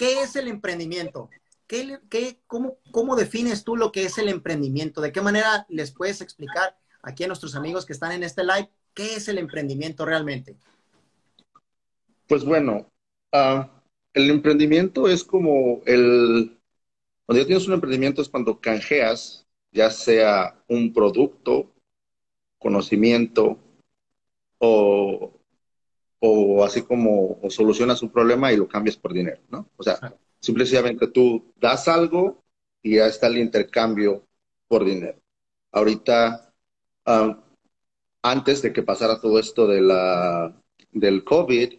¿qué 0.00 0.22
es 0.22 0.34
el 0.34 0.48
emprendimiento? 0.48 1.28
¿Qué, 1.66 1.98
qué, 2.08 2.38
cómo, 2.46 2.78
¿Cómo 2.90 3.16
defines 3.16 3.64
tú 3.64 3.76
lo 3.76 3.92
que 3.92 4.04
es 4.04 4.16
el 4.16 4.30
emprendimiento? 4.30 5.02
¿De 5.02 5.12
qué 5.12 5.20
manera 5.20 5.66
les 5.68 5.92
puedes 5.92 6.22
explicar 6.22 6.74
aquí 7.02 7.24
a 7.24 7.26
nuestros 7.26 7.54
amigos 7.54 7.84
que 7.84 7.92
están 7.92 8.12
en 8.12 8.22
este 8.22 8.42
live 8.42 8.70
qué 8.94 9.16
es 9.16 9.28
el 9.28 9.36
emprendimiento 9.36 10.06
realmente? 10.06 10.56
Pues 12.26 12.46
bueno, 12.46 12.90
uh, 13.34 13.64
el 14.14 14.30
emprendimiento 14.30 15.06
es 15.06 15.22
como 15.22 15.82
el... 15.84 16.58
Cuando 17.26 17.42
ya 17.42 17.46
tienes 17.46 17.68
un 17.68 17.74
emprendimiento 17.74 18.22
es 18.22 18.30
cuando 18.30 18.58
canjeas 18.58 19.46
ya 19.70 19.90
sea 19.90 20.64
un 20.66 20.94
producto, 20.94 21.70
conocimiento 22.58 23.58
o, 24.56 25.30
o 26.20 26.62
así 26.64 26.82
como 26.82 27.38
o 27.42 27.50
solucionas 27.50 28.02
un 28.02 28.10
problema 28.10 28.52
y 28.52 28.56
lo 28.56 28.68
cambias 28.68 28.96
por 28.96 29.12
dinero, 29.12 29.40
¿no? 29.50 29.68
O 29.76 29.82
sea, 29.82 29.98
simplemente 30.38 31.08
tú 31.08 31.52
das 31.58 31.88
algo 31.88 32.44
y 32.82 32.96
ya 32.96 33.06
está 33.06 33.26
el 33.26 33.38
intercambio 33.38 34.26
por 34.68 34.84
dinero. 34.84 35.18
Ahorita, 35.72 36.52
um, 37.06 37.36
antes 38.22 38.62
de 38.62 38.72
que 38.72 38.82
pasara 38.82 39.20
todo 39.20 39.38
esto 39.38 39.66
de 39.66 39.80
la, 39.80 40.54
del 40.92 41.24
COVID, 41.24 41.74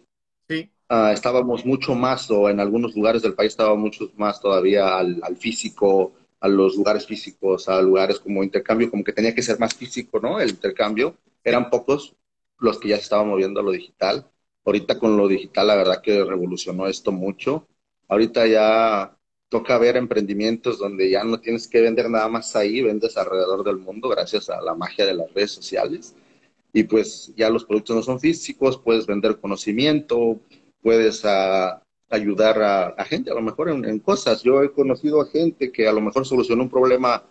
uh, 0.50 1.06
estábamos 1.12 1.64
mucho 1.64 1.94
más, 1.94 2.30
o 2.30 2.50
en 2.50 2.58
algunos 2.58 2.96
lugares 2.96 3.22
del 3.22 3.34
país 3.34 3.52
estaba 3.52 3.76
mucho 3.76 4.10
más 4.16 4.40
todavía 4.40 4.98
al, 4.98 5.20
al 5.22 5.36
físico, 5.36 6.14
a 6.40 6.48
los 6.48 6.74
lugares 6.76 7.06
físicos, 7.06 7.68
a 7.68 7.80
lugares 7.80 8.18
como 8.18 8.42
intercambio, 8.42 8.90
como 8.90 9.04
que 9.04 9.12
tenía 9.12 9.34
que 9.34 9.42
ser 9.42 9.60
más 9.60 9.74
físico, 9.74 10.18
¿no? 10.18 10.40
El 10.40 10.50
intercambio. 10.50 11.16
Eran 11.44 11.70
pocos 11.70 12.16
los 12.62 12.78
que 12.78 12.88
ya 12.88 12.96
se 12.96 13.02
estaban 13.02 13.28
moviendo 13.28 13.60
a 13.60 13.62
lo 13.62 13.72
digital. 13.72 14.30
Ahorita 14.64 14.98
con 14.98 15.16
lo 15.16 15.26
digital, 15.28 15.66
la 15.66 15.74
verdad 15.74 16.00
que 16.00 16.24
revolucionó 16.24 16.86
esto 16.86 17.10
mucho. 17.10 17.66
Ahorita 18.08 18.46
ya 18.46 19.16
toca 19.48 19.78
ver 19.78 19.96
emprendimientos 19.96 20.78
donde 20.78 21.10
ya 21.10 21.24
no 21.24 21.40
tienes 21.40 21.66
que 21.66 21.80
vender 21.80 22.08
nada 22.08 22.28
más 22.28 22.54
ahí, 22.54 22.80
vendes 22.80 23.16
alrededor 23.16 23.64
del 23.64 23.78
mundo 23.78 24.08
gracias 24.08 24.48
a 24.48 24.62
la 24.62 24.74
magia 24.74 25.04
de 25.04 25.14
las 25.14 25.32
redes 25.34 25.50
sociales. 25.50 26.14
Y 26.72 26.84
pues 26.84 27.32
ya 27.36 27.50
los 27.50 27.64
productos 27.64 27.96
no 27.96 28.02
son 28.02 28.20
físicos, 28.20 28.78
puedes 28.78 29.06
vender 29.06 29.40
conocimiento, 29.40 30.40
puedes 30.80 31.24
uh, 31.24 31.80
ayudar 32.08 32.62
a, 32.96 33.04
gente, 33.04 33.30
a 33.30 33.34
lo 33.34 33.42
mejor 33.42 33.70
en, 33.70 33.98
cosas. 33.98 34.42
Yo 34.42 34.62
he 34.62 34.72
conocido 34.72 35.20
a 35.20 35.26
gente 35.26 35.72
que 35.72 35.88
a 35.88 35.92
lo 35.92 36.00
mejor 36.00 36.24
solucionó 36.24 36.62
un 36.62 36.70
problema 36.70 37.24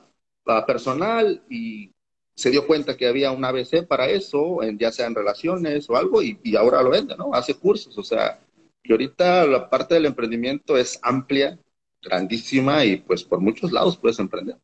uh, 0.45 0.65
personal 0.67 1.41
y 1.49 1.91
se 2.35 2.49
dio 2.49 2.65
cuenta 2.65 2.97
que 2.97 3.07
había 3.07 3.31
un 3.31 3.43
ABC 3.43 3.85
para 3.87 4.07
eso, 4.07 4.59
ya 4.77 4.91
sea 4.91 5.07
en 5.07 5.15
relaciones 5.15 5.89
o 5.89 5.97
algo, 5.97 6.21
y, 6.21 6.39
ahora 6.55 6.81
lo 6.81 6.89
vende, 6.89 7.15
¿no? 7.17 7.33
Hace 7.33 7.55
cursos, 7.55 7.97
o 7.97 8.03
sea, 8.03 8.39
que 8.83 8.93
ahorita 8.93 9.45
la 9.45 9.69
parte 9.69 9.95
del 9.95 10.05
emprendimiento 10.05 10.77
es 10.77 10.99
amplia, 11.03 11.59
grandísima 12.01 12.83
y 12.83 12.97
pues 12.97 13.23
por 13.23 13.39
muchos 13.39 13.71
lados 13.71 13.97
puedes 13.97 14.17
emprender. 14.19 14.57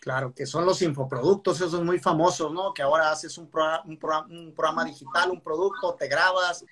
Claro, 0.00 0.32
que 0.32 0.46
son 0.46 0.64
los 0.64 0.80
infoproductos, 0.80 1.60
esos 1.60 1.82
muy 1.82 1.98
famosos, 1.98 2.52
¿no? 2.52 2.72
Que 2.72 2.82
ahora 2.82 3.10
haces 3.10 3.36
un, 3.36 3.50
un, 3.84 3.98
un 4.30 4.54
programa 4.54 4.84
digital, 4.84 5.30
un 5.30 5.42
producto, 5.42 5.96
te 5.98 6.08
grabas 6.08 6.64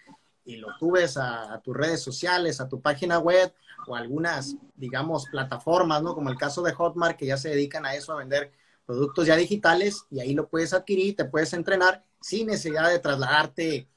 y 0.46 0.56
lo 0.56 0.68
subes 0.78 1.16
a, 1.16 1.60
tus 1.62 1.76
redes 1.76 2.00
sociales, 2.00 2.60
a 2.60 2.68
tu 2.68 2.80
página 2.80 3.18
web 3.18 3.52
o 3.88 3.96
algunas, 3.96 4.56
digamos, 4.76 5.26
plataformas, 5.26 6.02
¿no? 6.02 6.14
Como 6.14 6.30
el 6.30 6.38
caso 6.38 6.62
de 6.62 6.72
Hotmart, 6.72 7.18
que 7.18 7.26
ya 7.26 7.36
se 7.36 7.50
dedican 7.50 7.84
a 7.84 7.94
eso, 7.94 8.12
a 8.12 8.16
vender 8.16 8.52
productos 8.86 9.26
ya 9.26 9.36
digitales 9.36 10.04
y 10.10 10.20
ahí 10.20 10.34
lo 10.34 10.48
puedes 10.48 10.72
adquirir, 10.72 11.16
te 11.16 11.24
puedes 11.24 11.52
entrenar 11.52 12.04
sin 12.20 12.46
necesidad 12.46 12.88
de 12.88 13.00
trasladarte 13.00 13.88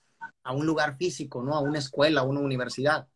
a 0.43 0.53
un 0.53 0.65
lugar 0.65 0.97
físico, 0.97 1.43
¿no? 1.43 1.53
A 1.53 1.61
una 1.61 1.79
escuela, 1.79 2.21
a 2.21 2.23
una 2.23 2.39
universidad. 2.39 3.07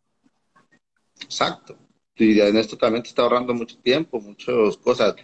Exacto. 1.21 1.77
Y 2.15 2.39
en 2.39 2.57
esto 2.57 2.77
también 2.77 3.03
te 3.03 3.09
está 3.09 3.23
ahorrando 3.23 3.53
mucho 3.53 3.77
tiempo, 3.79 4.21
muchas 4.21 4.77
cosas. 4.77 5.15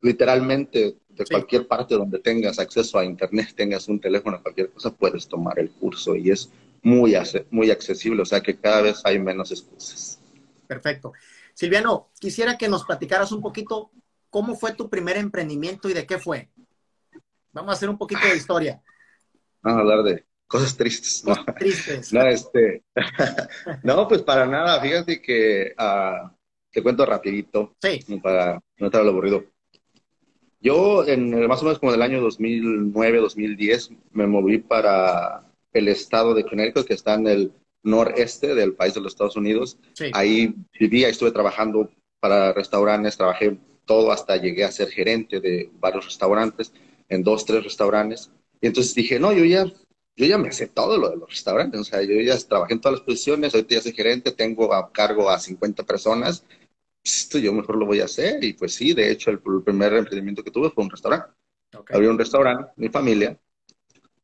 Literalmente, 0.00 0.96
de 1.08 1.24
cualquier 1.24 1.66
parte 1.66 1.96
donde 1.96 2.20
tengas 2.20 2.58
acceso 2.58 2.98
a 2.98 3.04
internet, 3.04 3.52
tengas 3.56 3.88
un 3.88 3.98
teléfono, 3.98 4.40
cualquier 4.40 4.70
cosa, 4.70 4.94
puedes 4.94 5.26
tomar 5.26 5.58
el 5.58 5.70
curso 5.70 6.14
y 6.14 6.30
es 6.30 6.50
muy, 6.82 7.16
muy 7.50 7.70
accesible, 7.70 8.22
o 8.22 8.24
sea 8.24 8.40
que 8.40 8.56
cada 8.56 8.82
vez 8.82 9.00
hay 9.04 9.18
menos 9.18 9.50
excusas. 9.50 10.20
Perfecto. 10.68 11.12
Silviano, 11.52 12.10
quisiera 12.20 12.56
que 12.56 12.68
nos 12.68 12.84
platicaras 12.84 13.32
un 13.32 13.40
poquito 13.40 13.90
cómo 14.30 14.54
fue 14.54 14.74
tu 14.74 14.88
primer 14.88 15.16
emprendimiento 15.16 15.88
y 15.88 15.94
de 15.94 16.06
qué 16.06 16.18
fue. 16.18 16.48
Vamos 17.52 17.70
a 17.70 17.72
hacer 17.74 17.88
un 17.88 17.98
poquito 17.98 18.26
de 18.26 18.36
historia. 18.36 18.82
Vamos 19.62 19.78
a 19.78 19.80
hablar 19.80 20.02
de 20.02 20.24
cosas 20.46 20.76
tristes. 20.76 21.24
¿no? 21.24 21.34
tristes. 21.58 22.12
no, 22.12 22.26
este, 22.26 22.84
no, 23.82 24.06
pues 24.08 24.22
para 24.22 24.46
nada. 24.46 24.80
Fíjate 24.80 25.20
que 25.20 25.74
uh, 25.78 26.28
te 26.70 26.82
cuento 26.82 27.06
rapidito. 27.06 27.74
Sí. 27.80 28.00
Para 28.22 28.60
no 28.78 28.86
estar 28.86 29.06
aburrido. 29.06 29.44
Yo, 30.60 31.06
en 31.06 31.46
más 31.46 31.60
o 31.62 31.64
menos 31.64 31.78
como 31.78 31.92
del 31.92 32.02
año 32.02 32.20
2009, 32.20 33.18
2010, 33.18 33.90
me 34.12 34.26
moví 34.26 34.58
para 34.58 35.44
el 35.72 35.88
estado 35.88 36.34
de 36.34 36.44
Connecticut, 36.44 36.86
que 36.86 36.94
está 36.94 37.14
en 37.14 37.26
el 37.26 37.52
noreste 37.82 38.54
del 38.54 38.74
país 38.74 38.94
de 38.94 39.00
los 39.00 39.12
Estados 39.12 39.36
Unidos. 39.36 39.78
Ahí 40.12 40.54
vivía, 40.78 41.08
estuve 41.08 41.30
trabajando 41.30 41.90
para 42.20 42.52
restaurantes, 42.52 43.16
trabajé 43.16 43.58
todo 43.86 44.12
hasta 44.12 44.36
llegué 44.36 44.64
a 44.64 44.72
ser 44.72 44.90
gerente 44.90 45.40
de 45.40 45.70
varios 45.78 46.04
restaurantes, 46.04 46.72
en 47.08 47.22
dos, 47.22 47.46
tres 47.46 47.64
restaurantes. 47.64 48.30
Y 48.60 48.66
entonces 48.66 48.94
dije, 48.94 49.18
no, 49.18 49.32
yo 49.32 49.44
ya, 49.44 49.64
yo 50.16 50.26
ya 50.26 50.36
me 50.36 50.52
sé 50.52 50.66
todo 50.66 50.98
lo 50.98 51.08
de 51.08 51.16
los 51.16 51.30
restaurantes. 51.30 51.80
O 51.80 51.84
sea, 51.84 52.02
yo 52.02 52.20
ya 52.20 52.36
trabajé 52.38 52.74
en 52.74 52.80
todas 52.80 52.98
las 52.98 53.06
posiciones, 53.06 53.54
ahorita 53.54 53.76
ya 53.76 53.82
soy 53.82 53.92
gerente, 53.92 54.32
tengo 54.32 54.74
a 54.74 54.92
cargo 54.92 55.30
a 55.30 55.38
50 55.38 55.84
personas. 55.84 56.44
Esto 57.02 57.38
yo 57.38 57.52
mejor 57.52 57.76
lo 57.76 57.86
voy 57.86 58.00
a 58.00 58.06
hacer. 58.06 58.42
Y 58.44 58.52
pues 58.52 58.74
sí, 58.74 58.92
de 58.92 59.10
hecho, 59.10 59.30
el, 59.30 59.40
primer 59.64 59.94
emprendimiento 59.94 60.42
que 60.42 60.50
tuve 60.50 60.70
fue 60.70 60.84
un 60.84 60.90
restaurante. 60.90 61.28
Abrí 61.90 62.06
un 62.06 62.18
restaurante, 62.18 62.72
mi 62.76 62.88
familia, 62.88 63.38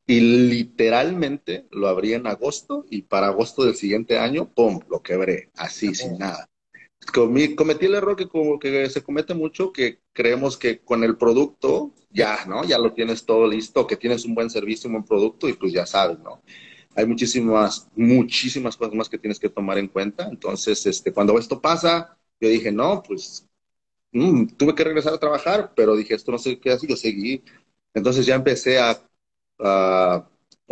y 0.06 0.20
literalmente 0.20 1.66
lo 1.70 1.88
abrí 1.88 2.14
en 2.14 2.26
agosto 2.26 2.84
y 2.90 3.02
para 3.02 3.28
agosto 3.28 3.64
del 3.64 3.76
siguiente 3.76 4.18
año, 4.18 4.48
¡pum!, 4.52 4.80
lo 4.88 5.02
quebré, 5.02 5.50
así, 5.54 5.94
sin 5.94 6.18
nada. 6.18 6.48
Cometí 7.10 7.86
el 7.86 7.94
error 7.94 8.16
que 8.16 8.28
como 8.28 8.58
que 8.58 8.88
se 8.88 9.02
comete 9.02 9.34
mucho, 9.34 9.72
que 9.72 10.00
creemos 10.12 10.56
que 10.56 10.80
con 10.80 11.04
el 11.04 11.16
producto 11.16 11.92
ya, 12.10 12.44
¿no? 12.46 12.64
Ya 12.64 12.78
lo 12.78 12.92
tienes 12.92 13.24
todo 13.24 13.46
listo, 13.46 13.86
que 13.86 13.96
tienes 13.96 14.24
un 14.24 14.34
buen 14.34 14.50
servicio, 14.50 14.88
un 14.88 14.94
buen 14.94 15.04
producto 15.04 15.48
y 15.48 15.54
pues 15.54 15.72
ya 15.72 15.86
sabes, 15.86 16.18
¿no? 16.20 16.42
Hay 16.94 17.06
muchísimas, 17.06 17.88
muchísimas 17.96 18.76
cosas 18.76 18.94
más 18.94 19.08
que 19.08 19.18
tienes 19.18 19.38
que 19.40 19.48
tomar 19.48 19.78
en 19.78 19.88
cuenta. 19.88 20.28
Entonces, 20.28 20.84
este, 20.86 21.12
cuando 21.12 21.38
esto 21.38 21.60
pasa, 21.60 22.16
yo 22.40 22.48
dije, 22.48 22.70
no, 22.70 23.02
pues 23.02 23.48
mm, 24.12 24.46
tuve 24.58 24.74
que 24.74 24.84
regresar 24.84 25.14
a 25.14 25.18
trabajar, 25.20 25.72
pero 25.76 25.96
dije, 25.96 26.14
esto 26.14 26.32
no 26.32 26.38
sé 26.38 26.58
qué 26.60 26.72
así, 26.72 26.86
yo 26.86 26.96
seguí. 26.96 27.42
Entonces 27.94 28.26
ya 28.26 28.34
empecé 28.36 28.78
a 28.78 29.00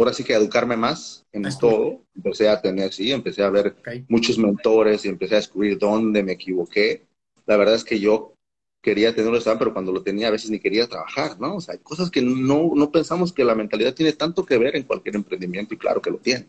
ahora 0.02 0.14
sí 0.14 0.24
que 0.24 0.34
educarme 0.34 0.76
más 0.76 1.26
en 1.32 1.44
todo. 1.58 2.02
Empecé 2.14 2.48
a 2.48 2.60
tener, 2.60 2.92
sí, 2.92 3.12
empecé 3.12 3.42
a 3.42 3.50
ver 3.50 3.76
muchos 4.08 4.38
mentores 4.38 5.04
y 5.04 5.08
empecé 5.08 5.34
a 5.34 5.38
descubrir 5.38 5.78
dónde 5.78 6.22
me 6.22 6.32
equivoqué. 6.32 7.06
La 7.46 7.56
verdad 7.56 7.74
es 7.74 7.84
que 7.84 7.98
yo 7.98 8.34
quería 8.82 9.14
tener 9.14 9.28
un 9.28 9.34
restaurante, 9.34 9.64
pero 9.64 9.74
cuando 9.74 9.92
lo 9.92 10.02
tenía 10.02 10.28
a 10.28 10.30
veces 10.30 10.50
ni 10.50 10.58
quería 10.58 10.88
trabajar, 10.88 11.38
¿no? 11.38 11.56
O 11.56 11.60
sea, 11.60 11.74
hay 11.74 11.80
cosas 11.80 12.10
que 12.10 12.22
no, 12.22 12.72
no 12.74 12.90
pensamos 12.90 13.32
que 13.32 13.44
la 13.44 13.54
mentalidad 13.54 13.94
tiene 13.94 14.12
tanto 14.12 14.44
que 14.44 14.58
ver 14.58 14.76
en 14.76 14.84
cualquier 14.84 15.16
emprendimiento 15.16 15.74
y 15.74 15.78
claro 15.78 16.00
que 16.00 16.10
lo 16.10 16.18
tiene. 16.18 16.48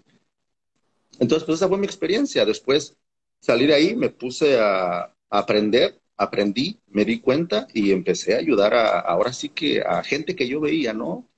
Entonces, 1.20 1.46
pues 1.46 1.60
esa 1.60 1.68
fue 1.68 1.78
mi 1.78 1.86
experiencia. 1.86 2.46
Después 2.46 2.98
salí 3.42 3.68
de 3.68 3.74
ahí, 3.74 3.96
me 3.96 4.10
puse 4.10 4.58
a, 4.60 5.14
aprender, 5.30 6.00
aprendí, 6.18 6.80
me 6.88 7.06
di 7.06 7.20
cuenta 7.20 7.68
y 7.74 7.92
empecé 7.92 8.36
a 8.36 8.40
ayudar 8.40 8.74
a, 8.74 9.00
ahora 9.00 9.32
sí 9.32 9.50
que 9.50 9.82
a 9.82 10.04
gente 10.04 10.36
que 10.36 10.48
yo 10.48 10.60
veía, 10.60 10.94
¿no? 10.94 11.31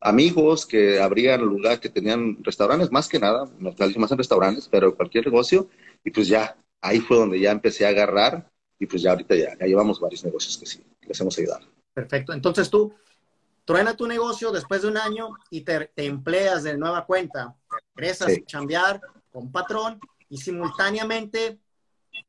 Amigos 0.00 0.64
que 0.64 0.98
abrían 0.98 1.42
lugar, 1.42 1.78
que 1.78 1.90
tenían 1.90 2.42
restaurantes, 2.42 2.90
más 2.90 3.08
que 3.08 3.18
nada, 3.18 3.46
me 3.58 3.74
más 3.96 4.10
en 4.10 4.18
restaurantes, 4.18 4.66
pero 4.68 4.96
cualquier 4.96 5.26
negocio, 5.26 5.68
y 6.02 6.10
pues 6.10 6.26
ya, 6.26 6.56
ahí 6.80 7.00
fue 7.00 7.18
donde 7.18 7.38
ya 7.38 7.50
empecé 7.50 7.84
a 7.84 7.90
agarrar 7.90 8.50
y 8.78 8.86
pues 8.86 9.02
ya 9.02 9.10
ahorita 9.10 9.34
ya, 9.36 9.54
llevamos 9.66 10.00
varios 10.00 10.24
negocios 10.24 10.56
que 10.56 10.64
sí, 10.64 10.82
les 11.06 11.20
hemos 11.20 11.38
ayudado. 11.38 11.66
Perfecto. 11.92 12.32
Entonces 12.32 12.70
tú 12.70 12.94
truena 13.66 13.94
tu 13.94 14.06
negocio 14.06 14.50
después 14.50 14.82
de 14.82 14.88
un 14.88 14.96
año 14.96 15.28
y 15.50 15.60
te, 15.60 15.90
empleas 15.96 16.62
de 16.62 16.78
nueva 16.78 17.04
cuenta, 17.04 17.54
regresas 17.94 18.32
a 18.32 18.46
chambear 18.46 19.00
con 19.30 19.52
patrón 19.52 20.00
y 20.30 20.38
simultáneamente, 20.38 21.58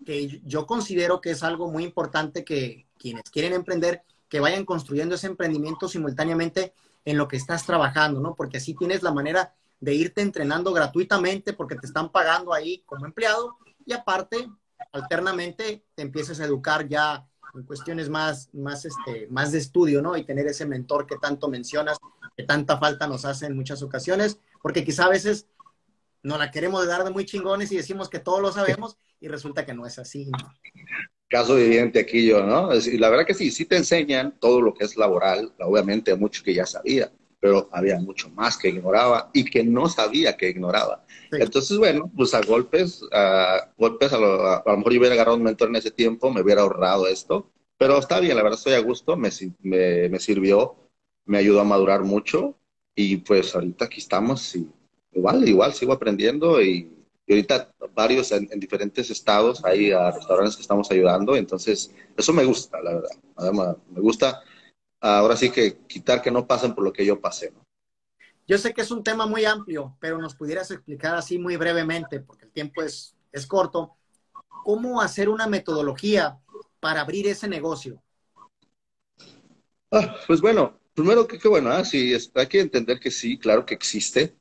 que 0.05 0.41
yo 0.43 0.65
considero 0.65 1.21
que 1.21 1.31
es 1.31 1.41
algo 1.41 1.71
muy 1.71 1.85
importante 1.85 2.43
que 2.43 2.85
quienes 2.97 3.29
quieren 3.29 3.53
emprender, 3.53 4.03
que 4.27 4.41
vayan 4.41 4.65
construyendo 4.65 5.15
ese 5.15 5.27
emprendimiento 5.27 5.87
simultáneamente 5.87 6.73
en 7.05 7.17
lo 7.17 7.27
que 7.27 7.37
estás 7.37 7.65
trabajando, 7.65 8.19
¿no? 8.19 8.35
Porque 8.35 8.57
así 8.57 8.75
tienes 8.75 9.03
la 9.03 9.11
manera 9.11 9.55
de 9.79 9.93
irte 9.95 10.21
entrenando 10.21 10.71
gratuitamente 10.73 11.53
porque 11.53 11.75
te 11.75 11.87
están 11.87 12.11
pagando 12.11 12.53
ahí 12.53 12.83
como 12.85 13.05
empleado 13.05 13.57
y 13.85 13.93
aparte 13.93 14.47
alternamente 14.91 15.85
te 15.95 16.01
empieces 16.01 16.39
a 16.39 16.45
educar 16.45 16.87
ya 16.87 17.27
en 17.53 17.63
cuestiones 17.63 18.09
más, 18.09 18.49
más, 18.53 18.85
este, 18.85 19.27
más 19.29 19.51
de 19.51 19.57
estudio, 19.57 20.01
¿no? 20.01 20.15
Y 20.15 20.23
tener 20.23 20.47
ese 20.47 20.65
mentor 20.65 21.05
que 21.05 21.17
tanto 21.17 21.49
mencionas, 21.49 21.97
que 22.37 22.43
tanta 22.43 22.77
falta 22.77 23.07
nos 23.07 23.25
hace 23.25 23.47
en 23.47 23.55
muchas 23.55 23.81
ocasiones, 23.81 24.39
porque 24.61 24.85
quizá 24.85 25.05
a 25.05 25.09
veces 25.09 25.47
no 26.23 26.37
la 26.37 26.51
queremos 26.51 26.87
dar 26.87 27.03
de 27.03 27.09
muy 27.09 27.25
chingones 27.25 27.71
y 27.71 27.77
decimos 27.77 28.09
que 28.09 28.19
todos 28.19 28.41
lo 28.41 28.51
sabemos 28.51 28.97
y 29.19 29.27
resulta 29.27 29.65
que 29.65 29.73
no 29.73 29.85
es 29.85 29.99
así. 29.99 30.31
Caso 31.31 31.57
evidente 31.57 32.01
aquí 32.01 32.25
yo, 32.25 32.45
¿no? 32.45 32.75
Y 32.75 32.97
la 32.97 33.09
verdad 33.09 33.25
que 33.25 33.33
sí, 33.33 33.51
sí 33.51 33.63
te 33.63 33.77
enseñan 33.77 34.35
todo 34.37 34.59
lo 34.61 34.73
que 34.73 34.83
es 34.83 34.97
laboral, 34.97 35.53
obviamente 35.59 36.13
mucho 36.15 36.43
que 36.43 36.53
ya 36.53 36.65
sabía, 36.65 37.09
pero 37.39 37.69
había 37.71 37.97
mucho 38.01 38.29
más 38.31 38.57
que 38.57 38.67
ignoraba 38.67 39.29
y 39.31 39.45
que 39.45 39.63
no 39.63 39.87
sabía 39.87 40.35
que 40.35 40.49
ignoraba. 40.49 41.05
Entonces, 41.31 41.77
bueno, 41.77 42.11
pues 42.13 42.33
a 42.33 42.41
golpes, 42.41 43.01
a 43.13 43.69
golpes, 43.77 44.11
a 44.11 44.17
lo, 44.17 44.77
mejor 44.77 44.91
yo 44.91 44.99
hubiera 44.99 45.15
agarrado 45.15 45.37
un 45.37 45.43
mentor 45.43 45.69
en 45.69 45.77
ese 45.77 45.91
tiempo, 45.91 46.33
me 46.33 46.41
hubiera 46.41 46.63
ahorrado 46.63 47.07
esto, 47.07 47.49
pero 47.77 47.97
está 47.97 48.19
bien, 48.19 48.35
la 48.35 48.43
verdad 48.43 48.59
estoy 48.59 48.73
a 48.73 48.79
gusto, 48.79 49.15
me, 49.15 49.29
me, 49.61 50.09
me 50.09 50.19
sirvió, 50.19 50.75
me 51.23 51.37
ayudó 51.37 51.61
a 51.61 51.63
madurar 51.63 52.03
mucho 52.03 52.57
y 52.93 53.15
pues 53.15 53.55
ahorita 53.55 53.85
aquí 53.85 53.99
estamos 54.01 54.53
y 54.57 54.67
igual, 55.13 55.47
igual 55.47 55.73
sigo 55.73 55.93
aprendiendo 55.93 56.61
y, 56.61 57.00
ahorita 57.33 57.71
varios 57.93 58.31
en, 58.31 58.47
diferentes 58.59 59.09
estados 59.09 59.63
hay 59.65 59.91
a 59.91 60.11
restaurantes 60.11 60.55
que 60.55 60.61
estamos 60.61 60.89
ayudando, 60.91 61.35
entonces 61.35 61.93
eso 62.15 62.33
me 62.33 62.43
gusta, 62.45 62.81
la 62.81 62.95
verdad, 62.95 63.11
además 63.35 63.75
me 63.89 63.99
gusta 64.01 64.41
ahora 64.99 65.35
sí 65.35 65.49
que 65.49 65.77
quitar 65.87 66.21
que 66.21 66.31
no 66.31 66.47
pasen 66.47 66.73
por 66.73 66.83
lo 66.83 66.93
que 66.93 67.05
yo 67.05 67.19
pasé, 67.19 67.51
¿no? 67.51 67.63
Yo 68.47 68.57
sé 68.57 68.73
que 68.73 68.81
es 68.81 68.91
un 68.91 69.03
tema 69.03 69.25
muy 69.25 69.45
amplio, 69.45 69.95
pero 69.99 70.17
nos 70.17 70.35
pudieras 70.35 70.71
explicar 70.71 71.15
así 71.15 71.37
muy 71.37 71.55
brevemente, 71.55 72.19
porque 72.19 72.45
el 72.45 72.51
tiempo 72.51 72.81
es, 72.81 73.15
es 73.31 73.47
corto, 73.47 73.95
cómo 74.63 75.01
hacer 75.01 75.29
una 75.29 75.47
metodología 75.47 76.37
para 76.79 77.01
abrir 77.01 77.27
ese 77.27 77.47
negocio. 77.47 78.01
Ah, 79.91 80.15
pues 80.27 80.41
bueno, 80.41 80.79
primero 80.93 81.27
que, 81.27 81.47
bueno, 81.47 81.69
ah, 81.69 81.85
sí, 81.85 82.13
hay 82.35 82.47
que 82.47 82.59
entender 82.61 82.99
que 82.99 83.11
sí, 83.11 83.37
claro 83.37 83.65
que 83.65 83.73
existe, 83.73 84.35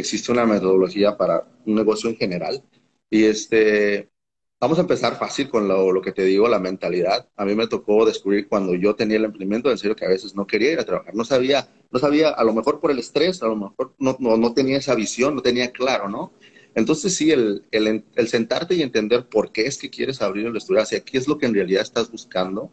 existe 0.00 0.32
una 0.32 0.46
metodología 0.46 1.16
para 1.16 1.46
un 1.64 1.74
negocio 1.74 2.10
en 2.10 2.16
general. 2.16 2.62
Y 3.10 3.24
este, 3.24 4.10
Vamos 4.58 4.78
a 4.78 4.82
empezar 4.82 5.18
fácil 5.18 5.50
con 5.50 5.68
lo, 5.68 6.00
que 6.00 6.12
te 6.12 6.24
digo, 6.24 6.48
la 6.48 6.58
mentalidad. 6.58 7.28
A 7.36 7.44
mí 7.44 7.54
me 7.54 7.66
tocó 7.66 8.06
descubrir 8.06 8.48
cuando 8.48 8.74
yo 8.74 8.94
tenía 8.94 9.18
el 9.18 9.26
emprendimiento, 9.26 9.70
en 9.70 9.76
serio 9.76 9.94
que 9.94 10.06
a 10.06 10.08
veces 10.08 10.34
no 10.34 10.46
quería 10.46 10.72
ir 10.72 10.80
a 10.80 10.84
trabajar. 10.84 11.14
No 11.14 11.24
sabía, 11.24 11.68
no 11.90 11.98
sabía, 11.98 12.30
a 12.30 12.42
lo 12.42 12.54
mejor 12.54 12.80
por 12.80 12.90
el 12.90 12.98
estrés, 12.98 13.42
a 13.42 13.48
lo 13.48 13.56
mejor 13.56 13.94
no, 13.98 14.16
no, 14.18 14.54
tenía 14.54 14.78
esa 14.78 14.94
visión, 14.94 15.34
no 15.34 15.42
tenía 15.42 15.72
claro, 15.72 16.08
¿no? 16.08 16.32
Entonces 16.74 17.14
sí, 17.14 17.30
el, 17.30 17.66
el, 17.70 18.04
el, 18.14 18.28
sentarte 18.28 18.74
y 18.74 18.82
entender 18.82 19.28
por 19.28 19.52
qué 19.52 19.66
es 19.66 19.76
que 19.76 19.90
quieres 19.90 20.22
abrir 20.22 20.46
el 20.46 20.56
estudio, 20.56 20.80
hacia 20.80 21.04
qué 21.04 21.18
es 21.18 21.28
lo 21.28 21.36
que 21.36 21.46
en 21.46 21.54
realidad 21.54 21.82
estás 21.82 22.10
buscando. 22.10 22.70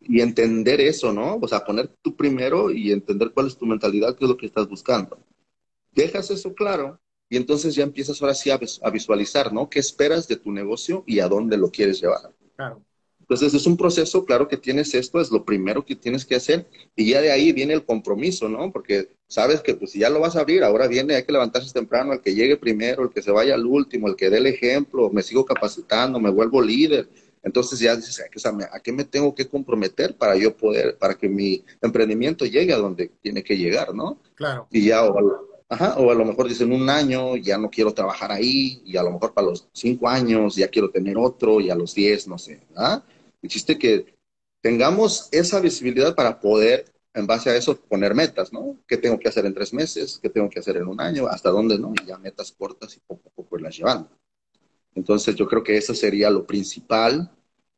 Y 0.00 0.20
entender 0.20 0.80
eso, 0.80 1.12
¿no? 1.12 1.36
O 1.36 1.48
sea, 1.48 1.64
poner 1.64 1.88
tú 2.00 2.16
primero 2.16 2.70
y 2.70 2.90
entender 2.90 3.30
cuál 3.32 3.48
es 3.48 3.56
tu 3.56 3.66
mentalidad, 3.66 4.16
qué 4.16 4.24
es 4.24 4.30
lo 4.30 4.36
que 4.36 4.46
estás 4.46 4.68
buscando. 4.68 5.18
Dejas 5.92 6.30
eso 6.30 6.54
claro 6.54 6.98
y 7.28 7.36
entonces 7.36 7.74
ya 7.74 7.82
empiezas 7.82 8.20
ahora 8.20 8.34
sí 8.34 8.50
a, 8.50 8.90
visualizar, 8.90 9.52
¿no? 9.52 9.70
¿Qué 9.70 9.78
esperas 9.78 10.28
de 10.28 10.36
tu 10.36 10.52
negocio 10.52 11.02
y 11.06 11.20
a 11.20 11.28
dónde 11.28 11.56
lo 11.56 11.70
quieres 11.70 12.00
llevar? 12.00 12.30
Claro. 12.56 12.82
Entonces 13.20 13.54
es 13.54 13.66
un 13.66 13.78
proceso, 13.78 14.26
claro 14.26 14.48
que 14.48 14.58
tienes 14.58 14.92
esto, 14.94 15.18
es 15.18 15.30
lo 15.30 15.42
primero 15.42 15.82
que 15.82 15.96
tienes 15.96 16.26
que 16.26 16.34
hacer 16.34 16.66
y 16.94 17.10
ya 17.10 17.22
de 17.22 17.32
ahí 17.32 17.52
viene 17.52 17.72
el 17.72 17.86
compromiso, 17.86 18.50
¿no? 18.50 18.70
Porque 18.70 19.16
sabes 19.26 19.62
que 19.62 19.74
pues 19.74 19.92
si 19.92 20.00
ya 20.00 20.10
lo 20.10 20.20
vas 20.20 20.36
a 20.36 20.40
abrir, 20.40 20.62
ahora 20.62 20.88
viene, 20.88 21.14
hay 21.14 21.22
que 21.22 21.32
levantarse 21.32 21.72
temprano, 21.72 22.12
el 22.12 22.20
que 22.20 22.34
llegue 22.34 22.58
primero, 22.58 23.04
el 23.04 23.10
que 23.10 23.22
se 23.22 23.30
vaya 23.30 23.54
al 23.54 23.64
último, 23.64 24.08
el 24.08 24.16
que 24.16 24.28
dé 24.28 24.36
el 24.36 24.46
ejemplo, 24.46 25.08
me 25.08 25.22
sigo 25.22 25.46
capacitando, 25.46 26.20
me 26.20 26.28
vuelvo 26.28 26.60
líder. 26.60 27.08
Entonces 27.42 27.78
ya 27.78 27.96
dices, 27.96 28.20
¿a 28.20 28.80
qué 28.80 28.92
me 28.92 29.04
tengo 29.04 29.34
que 29.34 29.48
comprometer 29.48 30.16
para 30.16 30.36
yo 30.36 30.54
poder, 30.54 30.98
para 30.98 31.14
que 31.14 31.30
mi 31.30 31.64
emprendimiento 31.80 32.44
llegue 32.44 32.74
a 32.74 32.76
donde 32.76 33.10
tiene 33.22 33.42
que 33.42 33.56
llegar, 33.56 33.94
¿no? 33.94 34.20
Claro. 34.34 34.68
Y 34.70 34.84
ya, 34.84 35.02
Ajá, 35.72 35.94
o 35.96 36.10
a 36.10 36.14
lo 36.14 36.26
mejor 36.26 36.46
dicen 36.48 36.70
un 36.70 36.90
año, 36.90 37.34
ya 37.36 37.56
no 37.56 37.70
quiero 37.70 37.94
trabajar 37.94 38.30
ahí, 38.30 38.82
y 38.84 38.98
a 38.98 39.02
lo 39.02 39.10
mejor 39.10 39.32
para 39.32 39.46
los 39.46 39.66
cinco 39.72 40.06
años 40.06 40.54
ya 40.54 40.68
quiero 40.68 40.90
tener 40.90 41.16
otro, 41.16 41.62
y 41.62 41.70
a 41.70 41.74
los 41.74 41.94
diez, 41.94 42.28
no 42.28 42.36
sé. 42.36 42.60
¿ah? 42.76 43.02
Existe 43.40 43.78
que 43.78 44.14
tengamos 44.60 45.30
esa 45.32 45.60
visibilidad 45.60 46.14
para 46.14 46.38
poder, 46.38 46.92
en 47.14 47.26
base 47.26 47.48
a 47.48 47.56
eso, 47.56 47.74
poner 47.74 48.14
metas, 48.14 48.52
¿no? 48.52 48.76
¿Qué 48.86 48.98
tengo 48.98 49.18
que 49.18 49.28
hacer 49.30 49.46
en 49.46 49.54
tres 49.54 49.72
meses? 49.72 50.18
¿Qué 50.22 50.28
tengo 50.28 50.50
que 50.50 50.58
hacer 50.58 50.76
en 50.76 50.88
un 50.88 51.00
año? 51.00 51.26
¿Hasta 51.26 51.48
dónde, 51.48 51.78
no? 51.78 51.94
Y 52.02 52.06
ya 52.06 52.18
metas 52.18 52.52
cortas 52.52 52.94
y 52.94 53.00
poco 53.00 53.30
a 53.30 53.32
poco 53.32 53.56
las 53.56 53.74
llevando. 53.74 54.10
Entonces, 54.94 55.34
yo 55.36 55.48
creo 55.48 55.62
que 55.62 55.78
eso 55.78 55.94
sería 55.94 56.28
lo 56.28 56.46
principal. 56.46 57.30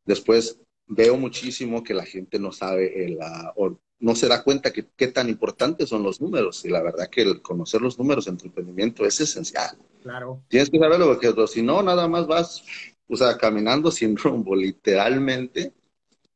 Después, 0.03 0.57
veo 0.87 1.17
muchísimo 1.17 1.83
que 1.83 1.93
la 1.93 2.05
gente 2.05 2.39
no 2.39 2.51
sabe 2.51 3.09
la, 3.09 3.53
no 3.99 4.15
se 4.15 4.27
da 4.27 4.43
cuenta 4.43 4.71
que 4.71 4.85
qué 4.95 5.07
tan 5.07 5.29
importantes 5.29 5.89
son 5.89 6.03
los 6.03 6.21
números. 6.21 6.63
Y 6.65 6.69
la 6.69 6.81
verdad 6.81 7.09
que 7.09 7.21
el 7.21 7.41
conocer 7.41 7.81
los 7.81 7.97
números 7.97 8.27
en 8.27 8.37
tu 8.37 8.45
emprendimiento 8.45 9.05
es 9.05 9.19
esencial. 9.19 9.77
Claro. 10.03 10.43
Tienes 10.47 10.69
que 10.69 10.79
saberlo 10.79 11.07
porque 11.07 11.33
si 11.47 11.61
no, 11.61 11.81
nada 11.81 12.07
más 12.07 12.27
vas, 12.27 12.63
o 13.07 13.15
sea, 13.15 13.37
caminando 13.37 13.91
sin 13.91 14.15
rumbo, 14.17 14.55
literalmente. 14.55 15.73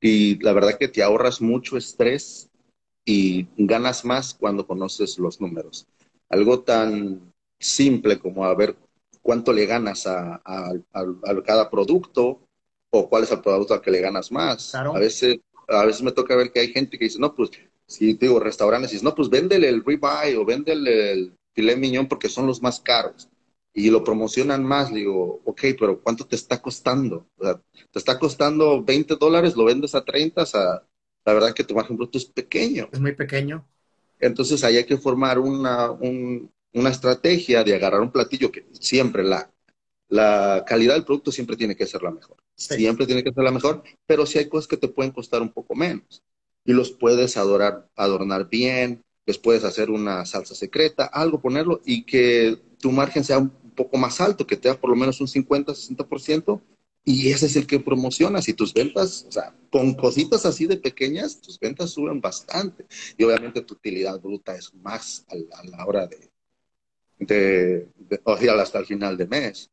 Y 0.02 0.42
la 0.42 0.54
verdad 0.54 0.78
que 0.78 0.88
te 0.88 1.04
ahorras 1.04 1.42
mucho 1.42 1.78
estrés 1.78 2.50
y 3.06 3.48
ganas 3.58 4.06
más 4.06 4.34
cuando 4.34 4.66
conoces 4.66 5.18
los 5.20 5.42
números. 5.42 5.88
Algo 6.30 6.62
tan 6.62 7.34
simple 7.60 8.20
como 8.20 8.46
a 8.46 8.56
ver 8.56 8.78
cuánto 9.22 9.52
le 9.52 9.66
ganas 9.66 10.08
a, 10.08 10.42
cada 11.46 11.70
producto 11.70 12.40
o 12.92 13.10
cuál 13.10 13.24
es 13.24 13.32
el 13.32 13.42
producto 13.42 13.74
al 13.74 13.82
que 13.82 13.92
le 13.92 14.02
ganas 14.02 14.32
más. 14.32 14.84
A 14.92 15.00
veces 15.00 15.40
a 15.68 15.86
veces 15.86 16.02
me 16.02 16.12
toca 16.12 16.36
ver 16.36 16.52
que 16.52 16.60
hay 16.62 16.70
gente 16.70 16.98
que 16.98 17.06
dice, 17.06 17.20
no, 17.20 17.36
pues, 17.36 17.52
si 17.86 18.14
digo 18.14 18.40
restaurantes, 18.40 18.92
dice, 18.92 19.04
no, 19.04 19.16
pues 19.16 19.30
véndele 19.30 19.70
el 19.70 19.84
ribeye 19.86 20.36
o 20.36 20.46
véndele 20.46 21.12
el 21.12 21.34
filet 21.54 21.78
miñón 21.78 22.08
porque 22.08 22.30
son 22.30 22.48
los 22.48 22.62
más 22.62 22.80
caros. 22.80 23.30
Y 23.74 23.90
lo 23.92 24.04
promocionan 24.04 24.64
más, 24.64 24.92
digo, 24.92 25.42
ok, 25.46 25.62
pero 25.80 26.02
¿cuánto 26.02 26.26
te 26.26 26.36
está 26.36 26.62
costando? 26.62 27.28
O 27.38 27.44
sea, 27.44 27.62
te 27.92 28.00
está 28.00 28.18
costando 28.18 28.84
20 28.84 29.16
dólares, 29.16 29.56
lo 29.56 29.66
vendes 29.66 29.94
a 29.96 30.04
30, 30.04 30.42
o 30.42 30.46
sea, 30.46 30.84
la 31.24 31.34
verdad 31.34 31.54
que 31.54 31.64
tu 31.64 31.76
margen 31.76 31.96
bruto 31.96 32.18
es 32.18 32.26
pequeño. 32.26 32.90
Es 32.92 33.00
muy 33.00 33.14
pequeño. 33.14 33.68
Entonces 34.20 34.64
ahí 34.64 34.78
hay 34.78 34.86
que 34.86 34.98
formar 34.98 35.40
una, 35.40 35.92
una 35.92 36.90
estrategia 36.90 37.64
de 37.64 37.76
agarrar 37.76 38.02
un 38.02 38.12
platillo 38.12 38.52
que 38.52 38.66
siempre 38.74 39.24
la, 39.24 39.50
la 40.10 40.64
calidad 40.68 40.96
del 40.96 41.06
producto 41.06 41.32
siempre 41.32 41.56
tiene 41.56 41.76
que 41.76 41.86
ser 41.88 42.02
la 42.04 42.12
mejor. 42.12 42.38
Siempre 42.60 43.06
tiene 43.06 43.24
que 43.24 43.32
ser 43.32 43.44
la 43.44 43.52
mejor, 43.52 43.84
pero 44.06 44.26
sí 44.26 44.38
hay 44.38 44.50
cosas 44.50 44.68
que 44.68 44.78
te 44.78 44.90
pueden 44.90 45.12
costar 45.12 45.42
un 45.42 45.50
poco 45.50 45.76
menos. 45.76 46.22
Y 46.66 46.74
los 46.74 46.92
puedes 46.92 47.38
adorar, 47.38 47.90
adornar 47.96 48.50
bien, 48.50 49.02
les 49.26 49.38
puedes 49.38 49.64
hacer 49.64 49.90
una 49.90 50.26
salsa 50.26 50.56
secreta, 50.56 51.06
algo 51.06 51.40
ponerlo 51.42 51.82
y 51.86 52.04
que 52.04 52.58
tu 52.80 52.92
margen 52.92 53.24
sea 53.24 53.38
un 53.38 53.50
poco 53.76 53.98
más 53.98 54.20
alto, 54.20 54.46
que 54.46 54.58
te 54.58 54.68
da 54.68 54.76
por 54.76 54.90
lo 54.90 54.96
menos 54.96 55.22
un 55.22 55.28
50, 55.28 55.72
60%, 55.72 56.62
y 57.06 57.32
ese 57.32 57.46
es 57.46 57.56
el 57.56 57.66
que 57.66 57.80
promocionas 57.80 58.48
y 58.50 58.54
tus 58.54 58.74
ventas, 58.74 59.26
o 59.28 59.32
sea, 59.32 59.56
con 59.72 59.94
cositas 59.94 60.46
así 60.46 60.68
de 60.68 60.78
pequeñas, 60.78 61.40
tus 61.42 61.60
ventas 61.60 61.92
suben 61.92 62.20
bastante. 62.20 62.86
Y 63.18 63.24
obviamente 63.24 63.62
tu 63.62 63.76
utilidad 63.76 64.20
bruta 64.20 64.56
es 64.56 64.74
más 64.74 65.26
a 65.30 65.64
la 65.64 65.86
hora 65.86 66.08
de, 66.08 66.30
de, 67.20 67.88
o 68.24 68.38
sea, 68.38 68.62
hasta 68.62 68.80
el 68.80 68.86
final 68.86 69.18
de 69.18 69.28
mes. 69.28 69.70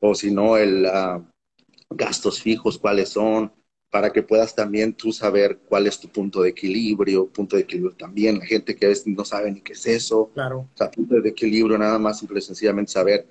O 0.00 0.14
si 0.14 0.30
no, 0.30 0.56
el 0.56 0.86
ah, 0.86 1.22
gastos 1.90 2.40
fijos, 2.40 2.78
cuáles 2.78 3.10
son, 3.10 3.52
para 3.90 4.12
que 4.12 4.22
puedas 4.22 4.54
también 4.54 4.94
tú 4.94 5.12
saber 5.12 5.58
cuál 5.68 5.86
es 5.86 5.98
tu 5.98 6.08
punto 6.08 6.42
de 6.42 6.50
equilibrio, 6.50 7.26
punto 7.26 7.56
de 7.56 7.62
equilibrio 7.62 7.96
también, 7.96 8.38
la 8.38 8.46
gente 8.46 8.76
que 8.76 8.86
a 8.86 8.88
veces 8.88 9.08
no 9.08 9.24
sabe 9.24 9.50
ni 9.50 9.60
qué 9.60 9.72
es 9.72 9.86
eso. 9.86 10.30
Claro. 10.32 10.60
O 10.60 10.76
sea, 10.76 10.90
punto 10.90 11.20
de 11.20 11.28
equilibrio 11.28 11.76
nada 11.76 11.98
más 11.98 12.20
simple 12.20 12.38
y 12.38 12.42
sencillamente 12.42 12.92
saber 12.92 13.26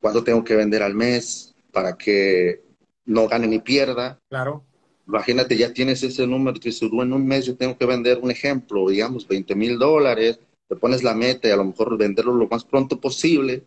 cuánto 0.00 0.22
tengo 0.22 0.44
que 0.44 0.54
vender 0.54 0.82
al 0.82 0.94
mes 0.94 1.54
para 1.72 1.96
que 1.96 2.62
no 3.04 3.26
gane 3.26 3.48
ni 3.48 3.58
pierda. 3.58 4.20
Claro. 4.28 4.64
Imagínate, 5.06 5.56
ya 5.56 5.72
tienes 5.72 6.02
ese 6.02 6.26
número, 6.26 6.58
que 6.58 6.72
tú 6.72 7.02
en 7.02 7.12
un 7.12 7.26
mes 7.26 7.44
yo 7.44 7.56
tengo 7.56 7.76
que 7.76 7.84
vender 7.84 8.20
un 8.22 8.30
ejemplo, 8.30 8.88
digamos, 8.88 9.26
20 9.26 9.54
mil 9.54 9.78
dólares, 9.78 10.38
te 10.68 10.76
pones 10.76 11.02
la 11.02 11.14
meta 11.14 11.48
y 11.48 11.50
a 11.50 11.56
lo 11.56 11.64
mejor 11.64 11.98
venderlo 11.98 12.32
lo 12.34 12.48
más 12.48 12.64
pronto 12.64 13.00
posible, 13.00 13.64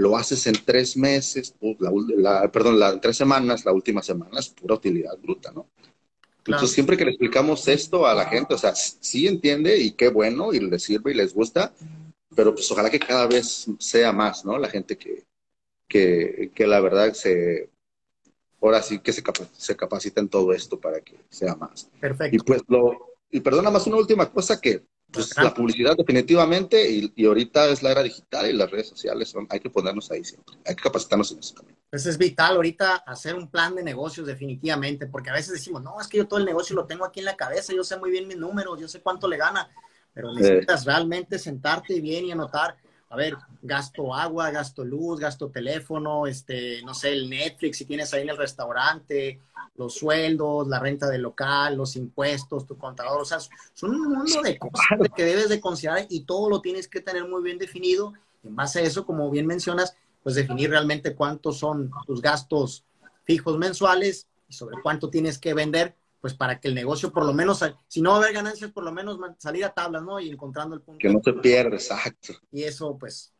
lo 0.00 0.16
haces 0.16 0.46
en 0.46 0.54
tres 0.64 0.96
meses, 0.96 1.54
pues, 1.60 1.76
la, 2.16 2.50
perdón, 2.50 2.78
la, 2.78 2.90
en 2.90 3.00
tres 3.00 3.16
semanas, 3.16 3.64
la 3.64 3.72
última 3.72 4.02
semana 4.02 4.40
es 4.40 4.48
pura 4.48 4.76
utilidad 4.76 5.16
bruta, 5.18 5.52
¿no? 5.52 5.66
Entonces, 6.38 6.72
siempre 6.72 6.96
que 6.96 7.04
le 7.04 7.10
explicamos 7.10 7.68
esto 7.68 8.06
a 8.06 8.14
la 8.14 8.24
gente, 8.24 8.54
o 8.54 8.58
sea, 8.58 8.74
sí 8.74 9.28
entiende 9.28 9.76
y 9.76 9.92
qué 9.92 10.08
bueno 10.08 10.54
y 10.54 10.60
les 10.60 10.82
sirve 10.82 11.12
y 11.12 11.14
les 11.14 11.34
gusta, 11.34 11.74
pero 12.34 12.54
pues 12.54 12.70
ojalá 12.72 12.88
que 12.90 12.98
cada 12.98 13.26
vez 13.26 13.66
sea 13.78 14.12
más, 14.12 14.44
¿no? 14.44 14.58
La 14.58 14.68
gente 14.68 14.96
que, 14.96 15.24
que, 15.86 16.50
que 16.54 16.66
la 16.66 16.80
verdad 16.80 17.12
se, 17.12 17.68
ahora 18.60 18.82
sí 18.82 19.00
que 19.00 19.12
se, 19.12 19.22
se 19.52 19.76
capacita 19.76 20.20
en 20.20 20.28
todo 20.28 20.52
esto 20.52 20.80
para 20.80 21.00
que 21.02 21.16
sea 21.28 21.54
más. 21.56 21.90
Perfecto. 22.00 22.36
Y 22.36 22.38
pues 22.40 22.62
lo, 22.68 23.10
y 23.30 23.40
perdona 23.40 23.70
más 23.70 23.86
una 23.86 23.98
última 23.98 24.30
cosa 24.30 24.60
que 24.60 24.82
pues, 25.12 25.36
la 25.36 25.52
publicidad 25.52 25.96
definitivamente 25.96 26.90
y, 26.90 27.12
y, 27.16 27.26
ahorita 27.26 27.68
es 27.68 27.82
la 27.82 27.90
era 27.90 28.02
digital 28.02 28.48
y 28.48 28.52
las 28.52 28.70
redes 28.70 28.88
sociales 28.88 29.28
son, 29.28 29.46
hay 29.50 29.60
que 29.60 29.70
ponernos 29.70 30.10
ahí 30.10 30.24
siempre, 30.24 30.56
hay 30.66 30.74
que 30.74 30.82
capacitarnos 30.82 31.32
en 31.32 31.38
eso 31.38 31.54
también. 31.54 31.78
Pues 31.90 32.06
es 32.06 32.16
vital 32.16 32.54
ahorita 32.54 32.96
hacer 32.98 33.34
un 33.34 33.48
plan 33.48 33.74
de 33.74 33.82
negocios 33.82 34.26
definitivamente, 34.26 35.06
porque 35.06 35.30
a 35.30 35.32
veces 35.32 35.54
decimos, 35.54 35.82
no, 35.82 36.00
es 36.00 36.06
que 36.06 36.18
yo 36.18 36.28
todo 36.28 36.38
el 36.38 36.46
negocio 36.46 36.76
lo 36.76 36.86
tengo 36.86 37.04
aquí 37.04 37.18
en 37.18 37.26
la 37.26 37.36
cabeza, 37.36 37.72
yo 37.74 37.82
sé 37.82 37.96
muy 37.98 38.12
bien 38.12 38.28
mis 38.28 38.36
números, 38.36 38.80
yo 38.80 38.86
sé 38.86 39.00
cuánto 39.00 39.26
le 39.26 39.36
gana, 39.36 39.68
pero 40.14 40.32
necesitas 40.32 40.84
realmente 40.84 41.38
sentarte 41.38 42.00
bien 42.00 42.26
y 42.26 42.32
anotar, 42.32 42.76
a 43.10 43.16
ver, 43.16 43.36
gasto 43.60 44.14
agua, 44.14 44.52
gasto 44.52 44.84
luz, 44.84 45.18
gasto 45.18 45.50
teléfono, 45.50 46.28
este, 46.28 46.80
no 46.84 46.94
sé, 46.94 47.12
el 47.12 47.28
Netflix 47.28 47.78
si 47.78 47.84
tienes 47.84 48.14
ahí 48.14 48.22
en 48.22 48.30
el 48.30 48.36
restaurante, 48.36 49.40
los 49.74 49.94
sueldos, 49.94 50.68
la 50.68 50.78
renta 50.78 51.08
del 51.08 51.22
local, 51.22 51.76
los 51.76 51.96
impuestos, 51.96 52.68
tu 52.68 52.78
contador, 52.78 53.20
o 53.20 53.24
sea, 53.24 53.38
son 53.74 53.90
un 53.96 54.12
mundo 54.12 54.42
de 54.42 54.56
cosas 54.56 54.86
que 55.16 55.24
debes 55.24 55.48
de 55.48 55.60
considerar 55.60 56.06
y 56.08 56.20
todo 56.20 56.48
lo 56.48 56.60
tienes 56.60 56.86
que 56.86 57.00
tener 57.00 57.26
muy 57.26 57.42
bien 57.42 57.58
definido. 57.58 58.12
En 58.44 58.54
base 58.54 58.78
a 58.78 58.82
eso, 58.82 59.04
como 59.04 59.28
bien 59.28 59.46
mencionas, 59.46 59.96
pues 60.22 60.36
definir 60.36 60.70
realmente 60.70 61.16
cuántos 61.16 61.58
son 61.58 61.90
tus 62.06 62.22
gastos 62.22 62.84
fijos 63.24 63.58
mensuales 63.58 64.28
y 64.48 64.54
sobre 64.54 64.80
cuánto 64.82 65.10
tienes 65.10 65.36
que 65.36 65.52
vender 65.52 65.96
pues 66.20 66.34
para 66.34 66.60
que 66.60 66.68
el 66.68 66.74
negocio 66.74 67.12
por 67.12 67.24
lo 67.24 67.32
menos, 67.32 67.64
si 67.88 68.02
no 68.02 68.10
va 68.10 68.16
a 68.16 68.18
haber 68.20 68.34
ganancias, 68.34 68.70
por 68.70 68.84
lo 68.84 68.92
menos 68.92 69.18
salir 69.38 69.64
a 69.64 69.72
tablas, 69.72 70.02
¿no? 70.02 70.20
Y 70.20 70.28
encontrando 70.28 70.74
el 70.74 70.82
punto. 70.82 70.98
Que 70.98 71.08
no 71.08 71.20
se 71.24 71.32
pierda, 71.32 71.76
exacto. 71.76 72.34
Y 72.52 72.64
eso, 72.64 72.96
pues, 72.98 73.32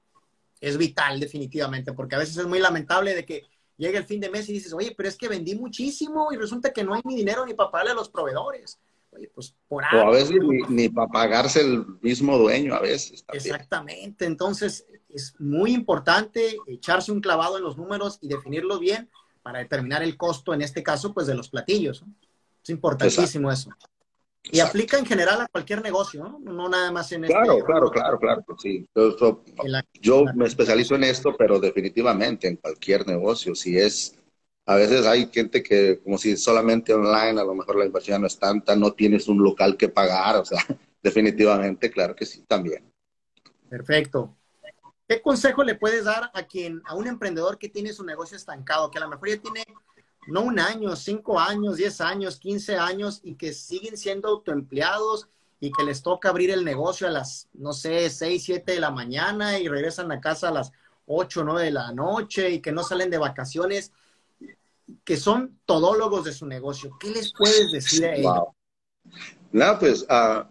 es 0.60 0.78
vital 0.78 1.20
definitivamente, 1.20 1.92
porque 1.92 2.16
a 2.16 2.18
veces 2.18 2.36
es 2.38 2.46
muy 2.46 2.58
lamentable 2.58 3.14
de 3.14 3.24
que 3.24 3.44
llegue 3.76 3.98
el 3.98 4.04
fin 4.04 4.20
de 4.20 4.30
mes 4.30 4.48
y 4.48 4.54
dices, 4.54 4.72
oye, 4.72 4.94
pero 4.96 5.08
es 5.08 5.16
que 5.16 5.28
vendí 5.28 5.54
muchísimo 5.54 6.32
y 6.32 6.36
resulta 6.36 6.72
que 6.72 6.84
no 6.84 6.94
hay 6.94 7.02
ni 7.04 7.16
dinero 7.16 7.44
ni 7.44 7.54
para 7.54 7.70
pagarle 7.70 7.92
a 7.92 7.96
los 7.96 8.08
proveedores. 8.08 8.78
Oye, 9.10 9.30
pues 9.34 9.54
por 9.68 9.84
algo. 9.84 10.04
O 10.04 10.08
a 10.08 10.10
veces 10.12 10.36
ni, 10.68 10.88
para 10.88 11.08
pagarse 11.08 11.60
el 11.60 11.84
mismo 12.00 12.38
dueño, 12.38 12.74
a 12.74 12.80
veces. 12.80 13.24
Exactamente. 13.32 14.24
Entonces, 14.24 14.86
es 15.08 15.34
muy 15.38 15.72
importante 15.72 16.56
echarse 16.66 17.10
un 17.10 17.20
clavado 17.20 17.58
en 17.58 17.64
los 17.64 17.76
números 17.76 18.18
y 18.20 18.28
definirlos 18.28 18.80
bien 18.80 19.10
para 19.42 19.58
determinar 19.58 20.02
el 20.02 20.16
costo, 20.16 20.54
en 20.54 20.62
este 20.62 20.82
caso, 20.82 21.12
pues 21.12 21.26
de 21.26 21.34
los 21.34 21.48
platillos. 21.48 22.02
¿no? 22.02 22.14
Es 22.62 22.70
importantísimo 22.70 23.50
eso. 23.50 23.70
Y 24.44 24.60
aplica 24.60 24.98
en 24.98 25.04
general 25.04 25.42
a 25.42 25.48
cualquier 25.48 25.82
negocio, 25.82 26.24
¿no? 26.24 26.38
No 26.38 26.68
nada 26.68 26.90
más 26.90 27.12
en 27.12 27.24
este 27.24 27.34
Claro, 27.34 27.64
claro, 27.64 27.90
claro, 27.90 28.18
claro, 28.18 28.44
sí. 28.58 28.88
Yo, 30.00 30.24
me 30.34 30.46
especializo 30.46 30.94
en 30.94 31.04
esto, 31.04 31.36
pero 31.36 31.60
definitivamente 31.60 32.48
en 32.48 32.56
cualquier 32.56 33.06
negocio. 33.06 33.54
Si 33.54 33.76
es, 33.76 34.16
a 34.66 34.76
veces 34.76 35.06
hay 35.06 35.28
gente 35.30 35.62
que, 35.62 36.00
como 36.02 36.16
si 36.16 36.36
solamente 36.36 36.94
online, 36.94 37.40
a 37.40 37.44
lo 37.44 37.54
mejor 37.54 37.76
la 37.76 37.84
inversión 37.84 38.22
no 38.22 38.26
es 38.26 38.38
tanta, 38.38 38.74
no 38.74 38.92
tienes 38.92 39.28
un 39.28 39.42
local 39.42 39.76
que 39.76 39.90
pagar, 39.90 40.36
o 40.36 40.44
sea, 40.44 40.58
definitivamente, 41.02 41.90
claro 41.90 42.16
que 42.16 42.24
sí, 42.24 42.42
también. 42.48 42.90
Perfecto. 43.68 44.36
¿Qué 45.06 45.20
consejo 45.20 45.64
le 45.64 45.74
puedes 45.74 46.04
dar 46.04 46.30
a 46.32 46.44
quien, 46.44 46.80
a 46.86 46.94
un 46.94 47.06
emprendedor 47.06 47.58
que 47.58 47.68
tiene 47.68 47.92
su 47.92 48.04
negocio 48.04 48.36
estancado, 48.36 48.90
que 48.90 48.98
a 48.98 49.02
lo 49.02 49.08
mejor 49.08 49.28
ya 49.28 49.36
tiene 49.38 49.64
no 50.26 50.42
un 50.42 50.58
año, 50.58 50.94
cinco 50.96 51.38
años, 51.38 51.76
diez 51.76 52.00
años, 52.00 52.38
quince 52.38 52.76
años 52.76 53.20
y 53.22 53.34
que 53.34 53.52
siguen 53.52 53.96
siendo 53.96 54.28
autoempleados 54.28 55.28
y 55.60 55.72
que 55.72 55.84
les 55.84 56.02
toca 56.02 56.30
abrir 56.30 56.50
el 56.50 56.64
negocio 56.64 57.06
a 57.06 57.10
las, 57.10 57.48
no 57.52 57.72
sé, 57.72 58.08
seis, 58.10 58.44
siete 58.44 58.72
de 58.72 58.80
la 58.80 58.90
mañana 58.90 59.58
y 59.58 59.68
regresan 59.68 60.10
a 60.12 60.20
casa 60.20 60.48
a 60.48 60.52
las 60.52 60.72
ocho, 61.06 61.44
nueve 61.44 61.64
de 61.64 61.70
la 61.70 61.92
noche 61.92 62.50
y 62.50 62.60
que 62.60 62.72
no 62.72 62.82
salen 62.82 63.10
de 63.10 63.18
vacaciones, 63.18 63.92
que 65.04 65.16
son 65.16 65.58
todólogos 65.66 66.24
de 66.24 66.32
su 66.32 66.46
negocio. 66.46 66.96
¿Qué 66.98 67.10
les 67.10 67.32
puedes 67.32 67.72
decir 67.72 68.06
a 68.06 68.14
ellos? 68.14 68.38
No, 69.52 69.78
pues 69.78 70.02
uh, 70.02 70.44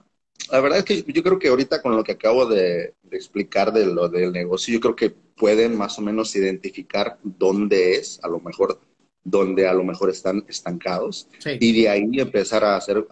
la 0.52 0.60
verdad 0.62 0.80
es 0.80 0.86
que 0.86 1.04
yo 1.04 1.24
creo 1.24 1.40
que 1.40 1.48
ahorita 1.48 1.82
con 1.82 1.96
lo 1.96 2.04
que 2.04 2.14
acabo 2.14 2.46
de, 2.46 2.96
de, 3.04 3.18
explicar 3.18 3.72
de 3.72 3.86
lo 3.86 4.10
del 4.10 4.32
negocio, 4.32 4.74
yo 4.74 4.80
creo 4.80 4.96
que 4.96 5.10
pueden 5.10 5.78
más 5.78 5.98
o 5.98 6.02
menos 6.02 6.36
identificar 6.36 7.18
dónde 7.24 7.96
es, 7.96 8.20
a 8.24 8.28
lo 8.28 8.40
mejor 8.40 8.80
donde 9.24 9.68
a 9.68 9.74
lo 9.74 9.84
mejor 9.84 10.10
están 10.10 10.46
estancados 10.48 11.28
y 11.60 11.82
de 11.82 11.90
ahí 11.90 12.10
empezar 12.14 12.64
a 12.64 12.78
hacer 12.78 13.06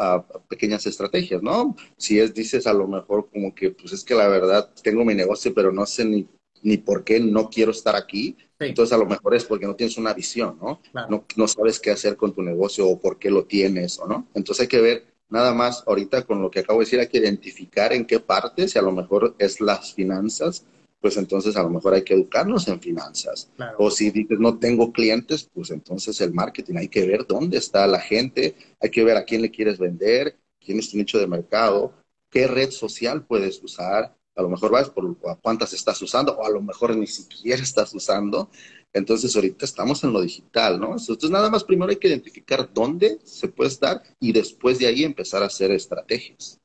pequeñas 0.47 0.85
estrategias, 0.85 1.43
¿no? 1.43 1.75
Si 1.97 2.19
es, 2.19 2.33
dices 2.33 2.65
a 2.67 2.73
lo 2.73 2.87
mejor 2.87 3.29
como 3.31 3.53
que, 3.53 3.71
pues 3.71 3.93
es 3.93 4.03
que 4.03 4.15
la 4.15 4.27
verdad 4.27 4.71
tengo 4.81 5.03
mi 5.03 5.13
negocio, 5.13 5.53
pero 5.53 5.71
no 5.71 5.85
sé 5.85 6.05
ni, 6.05 6.27
ni 6.63 6.77
por 6.77 7.03
qué 7.03 7.19
no 7.19 7.49
quiero 7.49 7.71
estar 7.71 7.95
aquí, 7.95 8.37
entonces 8.59 8.93
a 8.93 8.97
lo 8.97 9.05
mejor 9.05 9.35
es 9.35 9.45
porque 9.45 9.67
no 9.67 9.75
tienes 9.75 9.97
una 9.97 10.13
visión, 10.13 10.57
¿no? 10.59 10.81
¿no? 11.09 11.25
No 11.35 11.47
sabes 11.47 11.79
qué 11.79 11.91
hacer 11.91 12.15
con 12.15 12.33
tu 12.33 12.41
negocio 12.41 12.87
o 12.87 12.99
por 12.99 13.19
qué 13.19 13.29
lo 13.29 13.45
tienes 13.45 13.99
o 13.99 14.07
no. 14.07 14.27
Entonces 14.33 14.61
hay 14.61 14.67
que 14.67 14.81
ver 14.81 15.05
nada 15.29 15.53
más 15.53 15.83
ahorita 15.85 16.23
con 16.25 16.41
lo 16.41 16.49
que 16.49 16.59
acabo 16.61 16.79
de 16.79 16.85
decir, 16.85 16.99
hay 16.99 17.07
que 17.07 17.19
identificar 17.19 17.93
en 17.93 18.05
qué 18.05 18.19
parte, 18.19 18.67
si 18.67 18.79
a 18.79 18.81
lo 18.81 18.91
mejor 18.91 19.35
es 19.37 19.61
las 19.61 19.93
finanzas, 19.93 20.65
pues 20.99 21.17
entonces 21.17 21.55
a 21.55 21.63
lo 21.63 21.69
mejor 21.69 21.93
hay 21.93 22.03
que 22.03 22.13
educarnos 22.13 22.67
en 22.67 22.79
finanzas. 22.79 23.49
O 23.77 23.91
si 23.91 24.11
dices, 24.11 24.39
no 24.39 24.57
tengo 24.57 24.91
clientes, 24.91 25.49
pues 25.53 25.69
entonces 25.71 26.19
el 26.21 26.33
marketing, 26.33 26.75
hay 26.77 26.87
que 26.87 27.05
ver 27.05 27.25
dónde 27.27 27.57
está 27.57 27.85
la 27.87 27.99
gente, 27.99 28.55
hay 28.79 28.89
que 28.89 29.03
ver 29.03 29.17
a 29.17 29.23
quién 29.23 29.41
le 29.41 29.51
quieres 29.51 29.77
vender, 29.77 30.37
quién 30.59 30.79
es 30.79 30.89
tu 30.89 30.97
nicho 30.97 31.19
de 31.19 31.27
mercado, 31.27 31.93
qué 32.29 32.47
red 32.47 32.71
social 32.71 33.25
puedes 33.25 33.61
usar. 33.63 34.15
A 34.35 34.41
lo 34.41 34.49
mejor 34.49 34.71
vas 34.71 34.89
por 34.89 35.17
cuántas 35.41 35.73
estás 35.73 35.99
usando, 36.01 36.37
o 36.37 36.45
a 36.45 36.49
lo 36.49 36.61
mejor 36.61 36.95
ni 36.95 37.07
siquiera 37.07 37.61
estás 37.61 37.93
usando. 37.93 38.49
Entonces 38.93 39.35
ahorita 39.35 39.65
estamos 39.65 40.03
en 40.03 40.13
lo 40.13 40.21
digital, 40.21 40.79
¿no? 40.79 40.95
Entonces 40.97 41.29
nada 41.29 41.49
más 41.49 41.63
primero 41.63 41.89
hay 41.89 41.97
que 41.97 42.07
identificar 42.07 42.69
dónde 42.73 43.19
se 43.23 43.47
puede 43.47 43.69
estar 43.69 44.01
y 44.19 44.31
después 44.31 44.79
de 44.79 44.87
ahí 44.87 45.03
empezar 45.03 45.43
a 45.43 45.47
hacer 45.47 45.71
estrategias. 45.71 46.59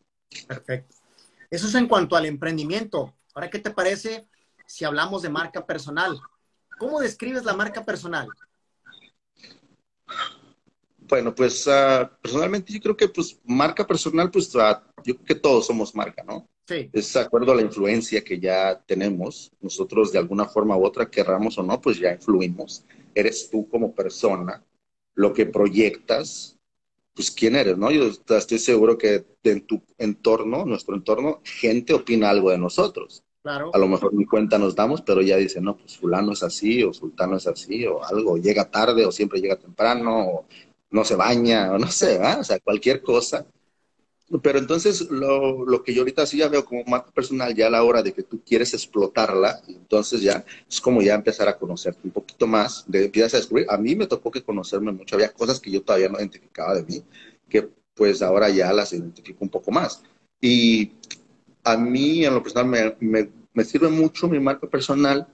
Perfecto. 0.46 0.96
Eso 1.50 1.66
es 1.66 1.74
en 1.74 1.88
cuanto 1.88 2.16
al 2.16 2.26
emprendimiento. 2.26 3.14
Ahora, 3.34 3.50
¿qué 3.50 3.58
te 3.58 3.70
parece 3.70 4.28
si 4.66 4.84
hablamos 4.84 5.22
de 5.22 5.30
marca 5.30 5.64
personal? 5.64 6.18
¿Cómo 6.78 7.00
describes 7.00 7.44
la 7.44 7.54
marca 7.54 7.84
personal? 7.84 8.28
Bueno, 10.98 11.34
pues 11.34 11.66
uh, 11.66 12.08
personalmente 12.20 12.72
yo 12.72 12.80
creo 12.80 12.96
que 12.96 13.08
pues 13.08 13.38
marca 13.44 13.86
personal, 13.86 14.30
pues 14.30 14.54
uh, 14.54 14.80
yo 15.04 15.14
creo 15.16 15.24
que 15.24 15.34
todos 15.34 15.66
somos 15.66 15.94
marca, 15.94 16.22
¿no? 16.22 16.48
Sí. 16.66 16.88
Es 16.92 17.12
de 17.12 17.20
acuerdo 17.20 17.52
a 17.52 17.56
la 17.56 17.62
influencia 17.62 18.22
que 18.22 18.38
ya 18.38 18.80
tenemos. 18.86 19.52
Nosotros 19.60 20.12
de 20.12 20.18
alguna 20.18 20.46
forma 20.46 20.76
u 20.76 20.84
otra, 20.84 21.10
querramos 21.10 21.58
o 21.58 21.62
no, 21.62 21.80
pues 21.80 21.98
ya 21.98 22.12
influimos. 22.12 22.84
Eres 23.14 23.50
tú 23.50 23.68
como 23.68 23.94
persona, 23.94 24.64
lo 25.14 25.32
que 25.32 25.46
proyectas, 25.46 26.58
pues 27.14 27.30
quién 27.30 27.56
eres, 27.56 27.76
¿no? 27.76 27.90
Yo 27.90 28.10
estoy 28.36 28.58
seguro 28.58 28.96
que 28.96 29.24
en 29.44 29.66
tu 29.66 29.82
entorno, 29.98 30.64
nuestro 30.64 30.94
entorno, 30.94 31.40
gente 31.44 31.92
opina 31.94 32.30
algo 32.30 32.50
de 32.50 32.58
nosotros. 32.58 33.22
Claro. 33.42 33.70
A 33.74 33.78
lo 33.78 33.88
mejor 33.88 34.14
ni 34.14 34.24
cuenta 34.24 34.56
nos 34.58 34.74
damos, 34.74 35.02
pero 35.02 35.20
ya 35.20 35.36
dicen, 35.36 35.64
no, 35.64 35.76
pues 35.76 35.96
fulano 35.96 36.32
es 36.32 36.42
así, 36.42 36.82
o 36.84 36.92
sultano 36.92 37.36
es 37.36 37.46
así, 37.46 37.84
o 37.86 38.02
algo, 38.04 38.36
llega 38.38 38.70
tarde, 38.70 39.04
o 39.04 39.12
siempre 39.12 39.40
llega 39.40 39.56
temprano, 39.56 40.26
o 40.26 40.44
no 40.90 41.04
se 41.04 41.16
baña, 41.16 41.72
o 41.72 41.78
no 41.78 41.88
sé, 41.88 42.18
¿verdad? 42.18 42.40
O 42.40 42.44
sea, 42.44 42.60
cualquier 42.60 43.02
cosa. 43.02 43.44
Pero 44.40 44.58
entonces 44.58 45.10
lo, 45.10 45.66
lo, 45.66 45.82
que 45.82 45.92
yo 45.92 46.02
ahorita 46.02 46.24
sí 46.24 46.38
ya 46.38 46.48
veo 46.48 46.64
como 46.64 46.84
marca 46.84 47.10
personal, 47.10 47.54
ya 47.54 47.66
a 47.66 47.70
la 47.70 47.82
hora 47.82 48.02
de 48.02 48.12
que 48.12 48.22
tú 48.22 48.40
quieres 48.44 48.72
explotarla, 48.72 49.60
entonces 49.68 50.22
ya 50.22 50.44
es 50.68 50.80
como 50.80 51.02
ya 51.02 51.14
empezar 51.14 51.48
a 51.48 51.58
conocerte 51.58 52.00
un 52.04 52.12
poquito 52.12 52.46
más, 52.46 52.84
de, 52.86 53.04
empiezas 53.06 53.34
a 53.34 53.36
descubrir. 53.38 53.66
A 53.68 53.76
mí 53.76 53.94
me 53.94 54.06
tocó 54.06 54.30
que 54.30 54.42
conocerme 54.42 54.92
mucho, 54.92 55.16
había 55.16 55.32
cosas 55.32 55.60
que 55.60 55.70
yo 55.70 55.82
todavía 55.82 56.08
no 56.08 56.18
identificaba 56.18 56.74
de 56.74 56.84
mí, 56.84 57.02
que 57.48 57.68
pues 57.94 58.22
ahora 58.22 58.48
ya 58.48 58.72
las 58.72 58.92
identifico 58.92 59.44
un 59.44 59.50
poco 59.50 59.70
más. 59.70 60.02
Y 60.40 60.92
a 61.64 61.76
mí 61.76 62.24
en 62.24 62.34
lo 62.34 62.42
personal 62.42 62.66
me, 62.66 62.96
me 63.00 63.28
me 63.54 63.64
sirve 63.64 63.88
mucho 63.88 64.28
mi 64.28 64.40
marca 64.40 64.66
personal 64.66 65.26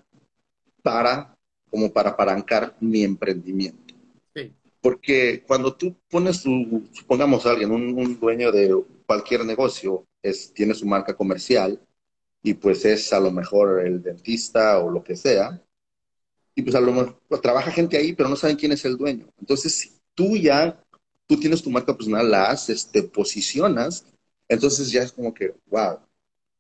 para, 0.83 1.37
como 1.71 1.93
para 1.93 2.11
apalancar 2.11 2.77
mi 2.81 3.05
emprendimiento. 3.05 3.88
Porque 4.81 5.43
cuando 5.47 5.75
tú 5.75 5.97
pones 6.09 6.43
tu, 6.43 6.89
supongamos 6.93 7.47
alguien, 7.47 7.71
un, 7.73 8.19
dueño 8.21 8.53
de 8.53 8.85
cualquier 9.07 9.45
negocio, 9.45 10.07
es, 10.23 10.53
tiene 10.53 10.75
su 10.75 10.87
marca 10.87 11.17
comercial 11.17 11.81
y 12.43 12.55
pues 12.55 12.85
es 12.85 13.13
a 13.13 13.21
lo 13.21 13.31
mejor 13.33 13.85
el 13.85 14.03
dentista 14.03 14.79
o 14.79 14.91
lo 14.91 15.03
que 15.03 15.17
sea, 15.17 15.61
y 16.55 16.63
pues 16.63 16.75
a 16.75 16.81
lo 16.81 16.93
mejor 16.93 17.21
pues, 17.29 17.41
trabaja 17.41 17.71
gente 17.71 17.97
ahí, 17.97 18.13
pero 18.13 18.29
no 18.29 18.37
saben 18.37 18.57
quién 18.57 18.73
es 18.73 18.85
el 18.85 18.97
dueño. 18.97 19.29
Entonces, 19.39 19.75
si 19.75 19.93
tú 20.15 20.37
ya, 20.37 20.83
tú 21.27 21.39
tienes 21.39 21.63
tu 21.63 21.71
marca 21.71 21.97
personal, 21.97 22.29
la 22.29 22.51
haces, 22.51 22.89
te 22.91 23.03
posicionas, 23.05 24.07
entonces 24.49 24.91
ya 24.91 25.03
es 25.03 25.13
como 25.13 25.33
que, 25.33 25.55
wow. 25.67 26.01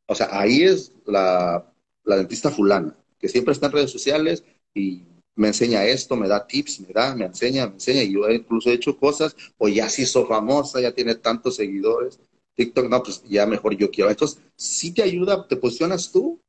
O 0.07 0.15
sea, 0.15 0.29
ahí 0.31 0.63
es 0.63 0.93
la, 1.05 1.73
la 2.05 2.17
dentista 2.17 2.51
fulana, 2.51 2.97
que 3.19 3.29
siempre 3.29 3.53
está 3.53 3.67
en 3.67 3.73
redes 3.73 3.91
sociales 3.91 4.45
y 4.73 5.03
me 5.39 5.49
enseña 5.49 5.85
esto, 5.85 6.17
me 6.17 6.29
da 6.29 6.47
tips, 6.47 6.81
me 6.81 6.93
da, 6.93 7.15
me 7.15 7.27
enseña, 7.27 7.69
me 7.69 7.75
enseña, 7.75 8.03
y 8.03 8.13
yo 8.13 8.29
incluso 8.29 8.71
he 8.71 8.75
hecho 8.75 8.99
cosas, 8.99 9.37
o 9.57 9.69
ya 9.69 9.89
se 9.89 10.03
hizo 10.03 10.27
famosa, 10.27 10.81
ya 10.81 10.93
tiene 10.93 11.15
tantos 11.15 11.57
seguidores, 11.57 12.21
TikTok, 12.55 12.89
no, 12.89 13.03
pues 13.03 13.23
ya 13.23 13.47
mejor 13.47 13.77
yo 13.77 13.89
quiero. 13.91 14.11
Entonces, 14.11 14.43
sí 14.57 14.93
te 14.93 15.03
ayuda, 15.03 15.47
te 15.47 15.57
posicionas 15.57 16.11
tú, 16.11 16.41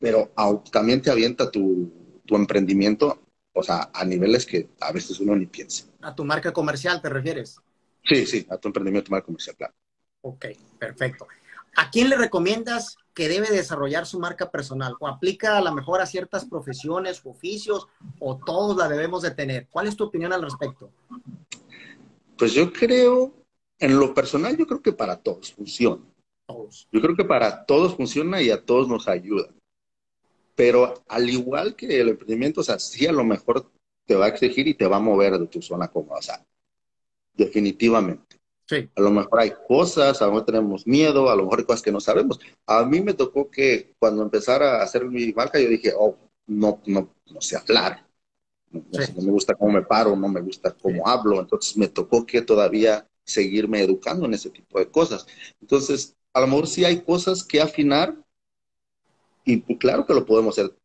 pero 0.00 0.32
también 0.72 1.00
te 1.00 1.10
avienta 1.10 1.48
tu, 1.48 2.20
tu 2.26 2.34
emprendimiento, 2.34 3.20
o 3.52 3.62
sea, 3.62 3.90
a 3.94 4.04
niveles 4.04 4.44
que 4.44 4.68
a 4.80 4.90
veces 4.90 5.20
uno 5.20 5.36
ni 5.36 5.46
piensa. 5.46 5.84
¿A 6.02 6.12
tu 6.12 6.24
marca 6.24 6.52
comercial 6.52 7.00
te 7.00 7.08
refieres? 7.08 7.60
Sí, 8.04 8.26
sí, 8.26 8.46
a 8.50 8.58
tu 8.58 8.68
emprendimiento, 8.68 9.06
tu 9.06 9.12
marca 9.12 9.26
comercial, 9.26 9.56
claro. 9.56 9.74
Ok, 10.22 10.46
perfecto. 10.78 11.28
¿A 11.76 11.90
quién 11.90 12.10
le 12.10 12.16
recomiendas 12.16 12.96
que 13.14 13.28
debe 13.28 13.50
desarrollar 13.50 14.06
su 14.06 14.18
marca 14.18 14.50
personal? 14.50 14.94
¿O 14.98 15.06
aplica 15.06 15.56
a 15.56 15.60
lo 15.60 15.72
mejor 15.72 16.00
a 16.00 16.06
ciertas 16.06 16.44
profesiones 16.44 17.22
oficios 17.24 17.86
o 18.18 18.36
todos 18.36 18.76
la 18.76 18.88
debemos 18.88 19.22
de 19.22 19.30
tener? 19.30 19.68
¿Cuál 19.70 19.86
es 19.86 19.96
tu 19.96 20.04
opinión 20.04 20.32
al 20.32 20.42
respecto? 20.42 20.90
Pues 22.36 22.52
yo 22.52 22.72
creo, 22.72 23.32
en 23.78 23.98
lo 23.98 24.12
personal, 24.12 24.56
yo 24.56 24.66
creo 24.66 24.82
que 24.82 24.92
para 24.92 25.16
todos 25.16 25.52
funciona. 25.52 26.02
Todos. 26.46 26.88
Yo 26.92 27.00
creo 27.00 27.16
que 27.16 27.24
para 27.24 27.64
todos 27.64 27.96
funciona 27.96 28.42
y 28.42 28.50
a 28.50 28.62
todos 28.62 28.88
nos 28.88 29.08
ayuda. 29.08 29.48
Pero 30.56 31.02
al 31.08 31.30
igual 31.30 31.74
que 31.74 32.00
el 32.00 32.10
emprendimiento, 32.10 32.60
o 32.60 32.64
sea, 32.64 32.78
sí 32.78 33.06
a 33.06 33.12
lo 33.12 33.24
mejor 33.24 33.70
te 34.04 34.14
va 34.14 34.26
a 34.26 34.28
exigir 34.28 34.68
y 34.68 34.74
te 34.74 34.86
va 34.86 34.96
a 34.96 35.00
mover 35.00 35.38
de 35.38 35.46
tu 35.46 35.62
zona 35.62 35.88
cómoda, 35.88 36.18
o 36.18 36.22
sea, 36.22 36.44
definitivamente. 37.32 38.33
Sí. 38.66 38.88
A 38.96 39.00
lo 39.00 39.10
mejor 39.10 39.40
hay 39.40 39.52
cosas, 39.68 40.20
a 40.20 40.26
lo 40.26 40.32
mejor 40.32 40.46
tenemos 40.46 40.86
miedo, 40.86 41.30
a 41.30 41.36
lo 41.36 41.44
mejor 41.44 41.58
hay 41.60 41.64
cosas 41.66 41.82
que 41.82 41.92
no 41.92 42.00
sabemos. 42.00 42.40
A 42.66 42.84
mí 42.84 43.00
me 43.00 43.14
tocó 43.14 43.50
que 43.50 43.94
cuando 43.98 44.22
empezara 44.22 44.80
a 44.80 44.84
hacer 44.84 45.04
mi 45.04 45.32
marca, 45.32 45.60
yo 45.60 45.68
dije, 45.68 45.92
oh, 45.96 46.16
no, 46.46 46.80
no, 46.86 47.14
no 47.30 47.40
sé 47.40 47.56
hablar. 47.56 48.06
No, 48.70 48.82
me 49.22 49.30
gusta 49.30 49.54
cómo 49.54 49.72
me 49.72 49.82
paro, 49.82 50.16
no 50.16 50.28
me 50.28 50.40
gusta 50.40 50.72
cómo 50.72 51.06
hablo. 51.06 51.40
Entonces 51.40 51.76
me 51.76 51.88
tocó 51.88 52.26
que 52.26 52.42
todavía 52.42 53.06
seguirme 53.24 53.82
educando 53.82 54.26
en 54.26 54.34
ese 54.34 54.50
tipo 54.50 54.78
de 54.78 54.90
cosas. 54.90 55.26
Entonces, 55.60 56.16
a 56.32 56.40
lo 56.40 56.46
mejor 56.46 56.66
sí 56.66 56.84
hay 56.84 57.00
cosas 57.02 57.44
que 57.44 57.60
afinar, 57.60 58.16
y 59.44 59.58
pues, 59.58 59.78
claro 59.78 60.06
que 60.06 60.14
lo 60.14 60.26
podemos 60.26 60.58
hacer. 60.58 60.76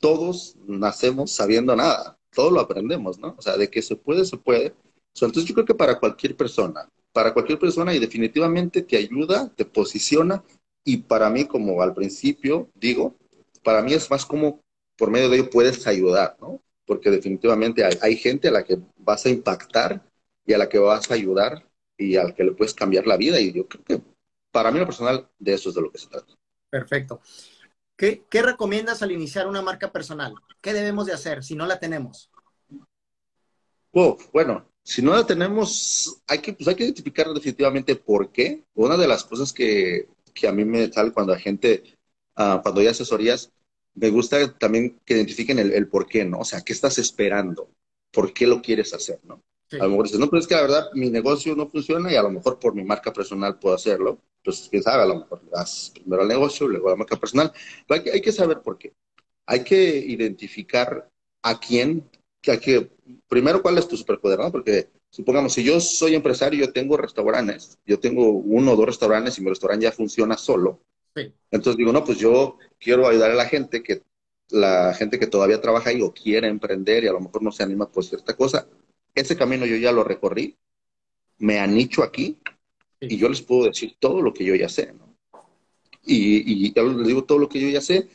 Todos 0.00 0.56
nacemos 0.66 1.32
sabiendo 1.32 1.74
nada, 1.74 2.18
todo 2.30 2.50
lo 2.50 2.60
aprendemos, 2.60 3.18
¿no? 3.18 3.34
O 3.38 3.42
sea, 3.42 3.56
de 3.56 3.70
que 3.70 3.80
se 3.82 3.96
puede, 3.96 4.24
se 4.24 4.36
puede. 4.36 4.74
entonces 5.14 5.44
yo 5.44 5.54
creo 5.54 5.66
que 5.66 5.74
para 5.74 5.98
cualquier 5.98 6.36
persona, 6.36 6.90
para 7.16 7.32
cualquier 7.32 7.58
persona 7.58 7.94
y 7.94 7.98
definitivamente 7.98 8.82
te 8.82 8.98
ayuda, 8.98 9.50
te 9.56 9.64
posiciona 9.64 10.44
y 10.84 10.98
para 10.98 11.30
mí, 11.30 11.46
como 11.46 11.80
al 11.80 11.94
principio 11.94 12.68
digo, 12.74 13.16
para 13.64 13.80
mí 13.80 13.94
es 13.94 14.10
más 14.10 14.26
como 14.26 14.60
por 14.98 15.10
medio 15.10 15.30
de 15.30 15.38
ello 15.38 15.48
puedes 15.48 15.86
ayudar, 15.86 16.36
¿no? 16.42 16.60
Porque 16.84 17.10
definitivamente 17.10 17.86
hay, 17.86 17.94
hay 18.02 18.16
gente 18.18 18.48
a 18.48 18.50
la 18.50 18.64
que 18.64 18.78
vas 18.98 19.24
a 19.24 19.30
impactar 19.30 20.02
y 20.44 20.52
a 20.52 20.58
la 20.58 20.68
que 20.68 20.78
vas 20.78 21.10
a 21.10 21.14
ayudar 21.14 21.66
y 21.96 22.16
al 22.16 22.34
que 22.34 22.44
le 22.44 22.52
puedes 22.52 22.74
cambiar 22.74 23.06
la 23.06 23.16
vida 23.16 23.40
y 23.40 23.50
yo 23.50 23.66
creo 23.66 23.82
que 23.82 24.02
para 24.50 24.70
mí 24.70 24.78
lo 24.78 24.84
personal 24.84 25.26
de 25.38 25.54
eso 25.54 25.70
es 25.70 25.74
de 25.74 25.80
lo 25.80 25.90
que 25.90 25.96
se 25.96 26.08
trata. 26.08 26.34
Perfecto. 26.68 27.22
¿Qué, 27.96 28.26
recomiendas 28.30 29.00
al 29.00 29.10
iniciar 29.10 29.46
una 29.46 29.62
marca 29.62 29.90
personal? 29.90 30.34
¿Qué 30.60 30.74
debemos 30.74 31.06
de 31.06 31.14
hacer 31.14 31.42
si 31.42 31.56
no 31.56 31.64
la 31.64 31.78
tenemos? 31.78 32.30
bueno, 34.34 34.68
si 34.86 35.02
no 35.02 35.12
la 35.12 35.26
tenemos, 35.26 36.22
hay 36.28 36.38
que, 36.38 36.52
pues 36.52 36.68
hay 36.68 36.76
que 36.76 36.84
identificar 36.84 37.26
definitivamente 37.34 37.96
por 37.96 38.30
qué. 38.30 38.62
Una 38.74 38.96
de 38.96 39.08
las 39.08 39.24
cosas 39.24 39.52
que, 39.52 40.06
a 40.46 40.52
mí 40.52 40.64
me 40.64 40.92
sale 40.92 41.10
cuando 41.10 41.32
la 41.32 41.40
gente, 41.40 41.82
uh, 42.36 42.62
cuando 42.62 42.80
hay 42.80 42.86
asesorías, 42.86 43.50
me 43.94 44.10
gusta 44.10 44.56
también 44.56 45.00
que 45.04 45.14
identifiquen 45.14 45.58
el, 45.58 45.72
el, 45.72 45.88
por 45.88 46.06
qué, 46.06 46.24
¿no? 46.24 46.38
O 46.38 46.44
sea, 46.44 46.60
¿qué 46.60 46.72
estás 46.72 46.98
esperando? 46.98 47.68
¿Por 48.12 48.32
qué 48.32 48.46
lo 48.46 48.62
quieres 48.62 48.94
hacer, 48.94 49.18
no? 49.24 49.42
A 49.72 49.78
lo 49.78 49.88
mejor 49.88 50.04
dices, 50.04 50.20
no, 50.20 50.30
pero 50.30 50.38
es 50.38 50.46
que 50.46 50.54
la 50.54 50.62
verdad 50.62 50.88
mi 50.94 51.10
negocio 51.10 51.56
no 51.56 51.68
funciona 51.68 52.12
y 52.12 52.14
a 52.14 52.22
lo 52.22 52.30
mejor 52.30 52.60
por 52.60 52.72
mi 52.72 52.84
marca 52.84 53.12
personal 53.12 53.58
puedo 53.58 53.74
hacerlo. 53.74 54.20
Pues 54.44 54.68
quién 54.70 54.84
sabe, 54.84 55.02
a 55.02 55.06
lo 55.06 55.16
mejor 55.16 55.42
das 55.50 55.90
primero 55.92 56.22
al 56.22 56.28
negocio, 56.28 56.68
luego 56.68 56.86
a 56.86 56.90
la 56.92 56.96
marca 56.96 57.16
personal. 57.16 57.52
Pero 57.88 57.98
hay 57.98 58.04
que, 58.04 58.12
hay 58.12 58.20
que 58.20 58.30
saber 58.30 58.60
por 58.60 58.78
qué. 58.78 58.92
Hay 59.46 59.64
que 59.64 59.96
identificar 59.98 61.10
a 61.42 61.58
quién, 61.58 62.08
que, 62.46 62.60
que 62.60 62.90
primero 63.28 63.60
cuál 63.60 63.78
es 63.78 63.88
tu 63.88 63.96
superpoder, 63.96 64.38
¿no? 64.38 64.52
Porque 64.52 64.88
supongamos, 65.10 65.52
si 65.52 65.64
yo 65.64 65.80
soy 65.80 66.14
empresario, 66.14 66.66
yo 66.66 66.72
tengo 66.72 66.96
restaurantes, 66.96 67.78
yo 67.84 67.98
tengo 67.98 68.28
uno 68.30 68.72
o 68.72 68.76
dos 68.76 68.86
restaurantes 68.86 69.38
y 69.38 69.42
mi 69.42 69.48
restaurante 69.48 69.84
ya 69.84 69.92
funciona 69.92 70.36
solo. 70.36 70.80
Entonces 71.50 71.78
digo, 71.78 71.92
no, 71.92 72.04
pues 72.04 72.18
yo 72.18 72.58
quiero 72.78 73.08
ayudar 73.08 73.30
a 73.30 73.34
la 73.34 73.46
gente 73.46 73.82
que 73.82 74.02
la 74.50 74.94
gente 74.94 75.18
que 75.18 75.26
todavía 75.26 75.60
trabaja 75.60 75.90
ahí 75.90 76.02
o 76.02 76.12
quiere 76.12 76.46
emprender 76.46 77.02
y 77.02 77.08
a 77.08 77.12
lo 77.12 77.20
mejor 77.20 77.42
no 77.42 77.50
se 77.50 77.62
anima 77.62 77.90
por 77.90 78.04
cierta 78.04 78.36
cosa, 78.36 78.68
ese 79.14 79.36
camino 79.36 79.66
yo 79.66 79.76
ya 79.76 79.90
lo 79.90 80.04
recorrí, 80.04 80.56
me 81.38 81.58
anicho 81.58 82.04
aquí 82.04 82.38
y 83.00 83.16
yo 83.16 83.28
les 83.28 83.42
puedo 83.42 83.64
decir 83.64 83.96
todo 83.98 84.22
lo 84.22 84.32
que 84.32 84.44
yo 84.44 84.54
ya 84.54 84.68
sé. 84.68 84.92
¿no? 84.92 85.16
Y, 86.04 86.66
y 86.66 86.72
ya 86.72 86.82
les 86.82 87.06
digo 87.06 87.24
todo 87.24 87.38
lo 87.38 87.48
que 87.48 87.60
yo 87.60 87.68
ya 87.68 87.80
sé, 87.80 88.08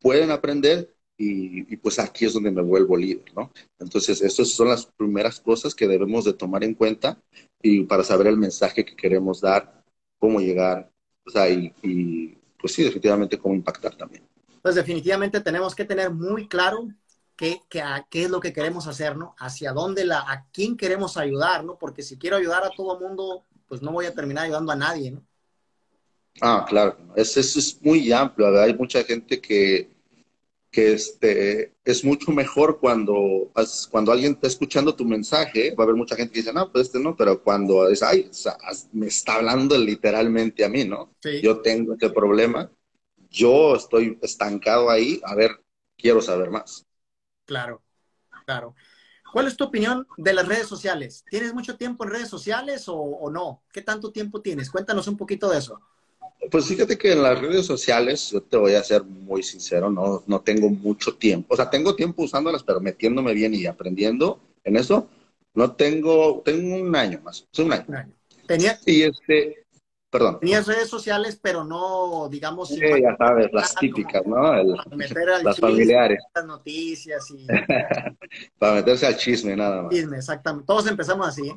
pueden 0.00 0.30
aprender 0.30 0.95
y, 1.18 1.76
pues 1.76 1.98
aquí 1.98 2.26
es 2.26 2.34
donde 2.34 2.50
me 2.50 2.62
vuelvo 2.62 2.96
líder, 2.96 3.24
¿no? 3.34 3.50
Entonces, 3.78 4.20
estas 4.20 4.48
son 4.48 4.68
las 4.68 4.86
primeras 4.86 5.40
cosas 5.40 5.74
que 5.74 5.88
debemos 5.88 6.24
de 6.24 6.34
tomar 6.34 6.62
en 6.64 6.74
cuenta 6.74 7.18
y 7.62 7.84
para 7.84 8.04
saber 8.04 8.26
el 8.26 8.36
mensaje 8.36 8.84
que 8.84 8.96
queremos 8.96 9.40
dar, 9.40 9.82
cómo 10.18 10.40
llegar, 10.40 10.90
o 11.26 11.30
sea, 11.30 11.48
y, 11.48 11.72
y 11.82 12.38
pues 12.58 12.74
sí, 12.74 12.82
definitivamente 12.82 13.38
cómo 13.38 13.54
impactar 13.54 13.96
también. 13.96 14.26
Pues 14.62 14.74
definitivamente 14.74 15.40
tenemos 15.40 15.74
que 15.74 15.84
tener 15.84 16.10
muy 16.10 16.48
claro 16.48 16.88
qué, 17.36 17.60
qué, 17.68 17.82
es 18.10 18.30
lo 18.30 18.40
que 18.40 18.52
queremos 18.52 18.86
hacer, 18.86 19.16
¿no? 19.16 19.34
Hacia 19.38 19.72
dónde, 19.72 20.04
la, 20.04 20.20
a 20.20 20.46
quién 20.52 20.76
queremos 20.76 21.16
ayudar, 21.16 21.64
¿no? 21.64 21.78
Porque 21.78 22.02
si 22.02 22.18
quiero 22.18 22.36
ayudar 22.36 22.64
a 22.64 22.70
todo 22.70 22.98
mundo, 22.98 23.44
pues 23.68 23.82
no 23.82 23.92
voy 23.92 24.06
a 24.06 24.14
terminar 24.14 24.44
ayudando 24.44 24.72
a 24.72 24.76
nadie, 24.76 25.12
¿no? 25.12 25.24
Ah, 26.40 26.66
claro. 26.68 26.96
Eso, 27.14 27.40
es 27.40 27.80
muy 27.80 28.10
amplio. 28.12 28.60
Hay 28.60 28.74
mucha 28.74 29.02
gente 29.04 29.40
que, 29.40 29.90
que 30.76 30.92
este, 30.92 31.72
es 31.86 32.04
mucho 32.04 32.32
mejor 32.32 32.78
cuando, 32.78 33.50
cuando 33.90 34.12
alguien 34.12 34.32
está 34.32 34.46
escuchando 34.46 34.94
tu 34.94 35.06
mensaje. 35.06 35.74
Va 35.74 35.84
a 35.84 35.86
haber 35.86 35.96
mucha 35.96 36.14
gente 36.14 36.34
que 36.34 36.40
dice, 36.40 36.52
no, 36.52 36.70
pues 36.70 36.88
este 36.88 36.98
no, 36.98 37.16
pero 37.16 37.42
cuando 37.42 37.88
es, 37.88 38.02
ay, 38.02 38.30
me 38.92 39.06
está 39.06 39.36
hablando 39.36 39.78
literalmente 39.78 40.66
a 40.66 40.68
mí, 40.68 40.84
¿no? 40.84 41.14
Yo 41.42 41.62
tengo 41.62 41.94
este 41.94 42.10
problema. 42.10 42.70
Yo 43.30 43.74
estoy 43.74 44.18
estancado 44.20 44.90
ahí. 44.90 45.18
A 45.24 45.34
ver, 45.34 45.52
quiero 45.96 46.20
saber 46.20 46.50
más. 46.50 46.84
Claro, 47.46 47.82
claro. 48.44 48.74
¿Cuál 49.32 49.46
es 49.46 49.56
tu 49.56 49.64
opinión 49.64 50.06
de 50.18 50.34
las 50.34 50.46
redes 50.46 50.66
sociales? 50.66 51.24
¿Tienes 51.30 51.54
mucho 51.54 51.78
tiempo 51.78 52.04
en 52.04 52.10
redes 52.10 52.28
sociales 52.28 52.84
o, 52.88 53.30
no? 53.30 53.62
¿Qué 53.72 53.80
tanto 53.80 54.12
tiempo 54.12 54.42
tienes? 54.42 54.70
Cuéntanos 54.70 55.08
un 55.08 55.16
poquito 55.16 55.48
de 55.48 55.56
eso. 55.56 55.80
Pues 56.50 56.66
fíjate 56.66 56.96
que 56.96 57.12
en 57.12 57.22
las 57.22 57.40
redes 57.40 57.66
sociales, 57.66 58.30
yo 58.30 58.40
te 58.42 58.56
voy 58.56 58.74
a 58.74 58.84
ser 58.84 59.02
muy 59.04 59.42
sincero, 59.42 59.90
no, 59.90 60.22
no 60.26 60.40
tengo 60.40 60.68
mucho 60.68 61.14
tiempo. 61.14 61.54
O 61.54 61.56
sea, 61.56 61.68
tengo 61.68 61.96
tiempo 61.96 62.22
usándolas, 62.22 62.62
pero 62.62 62.80
metiéndome 62.80 63.34
bien 63.34 63.54
y 63.54 63.66
aprendiendo 63.66 64.38
en 64.64 64.76
eso, 64.76 65.08
no 65.54 65.72
tengo, 65.72 66.42
tengo 66.44 66.76
un 66.76 66.94
año 66.94 67.20
más, 67.22 67.46
un 67.58 67.72
año. 67.72 67.84
Un 67.88 67.94
año. 67.96 68.12
¿Tenía? 68.46 68.78
Y 68.86 69.02
este, 69.02 69.66
Perdón. 70.10 70.38
Tenías 70.40 70.66
redes 70.66 70.88
sociales, 70.88 71.38
pero 71.42 71.64
no, 71.64 72.28
digamos... 72.30 72.68
Sí, 72.68 72.80
ya 72.80 73.16
sabes, 73.18 73.48
las 73.52 73.74
típicas, 73.74 74.24
¿no? 74.24 74.52
las 75.42 75.58
familiares. 75.58 76.22
Las 76.34 76.44
noticias 76.46 77.30
y... 77.32 77.46
para 78.58 78.74
meterse 78.76 79.06
al 79.06 79.16
chisme, 79.16 79.56
nada 79.56 79.82
más. 79.82 79.92
Chisme, 79.92 80.16
exactamente. 80.16 80.66
Todos 80.66 80.86
empezamos 80.86 81.28
así, 81.28 81.48
¿eh? 81.48 81.56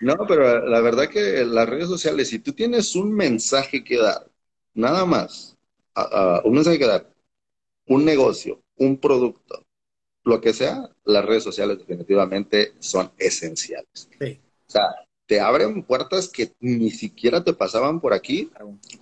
No, 0.00 0.16
pero 0.26 0.66
la 0.66 0.80
verdad 0.80 1.08
que 1.08 1.44
las 1.44 1.68
redes 1.68 1.88
sociales, 1.88 2.28
si 2.28 2.38
tú 2.38 2.52
tienes 2.52 2.94
un 2.94 3.12
mensaje 3.12 3.82
que 3.82 3.98
dar, 3.98 4.28
nada 4.74 5.04
más, 5.04 5.56
un 6.44 6.54
mensaje 6.54 6.78
que 6.78 6.86
dar, 6.86 7.08
un 7.86 8.04
negocio, 8.04 8.62
un 8.76 8.98
producto, 8.98 9.64
lo 10.24 10.40
que 10.40 10.52
sea, 10.52 10.88
las 11.04 11.24
redes 11.24 11.42
sociales 11.42 11.78
definitivamente 11.78 12.74
son 12.78 13.10
esenciales. 13.18 14.08
Sí. 14.20 14.40
O 14.66 14.70
sea, 14.70 14.86
te 15.26 15.40
abren 15.40 15.82
puertas 15.82 16.28
que 16.28 16.52
ni 16.60 16.90
siquiera 16.90 17.42
te 17.42 17.54
pasaban 17.54 18.00
por 18.00 18.12
aquí, 18.12 18.50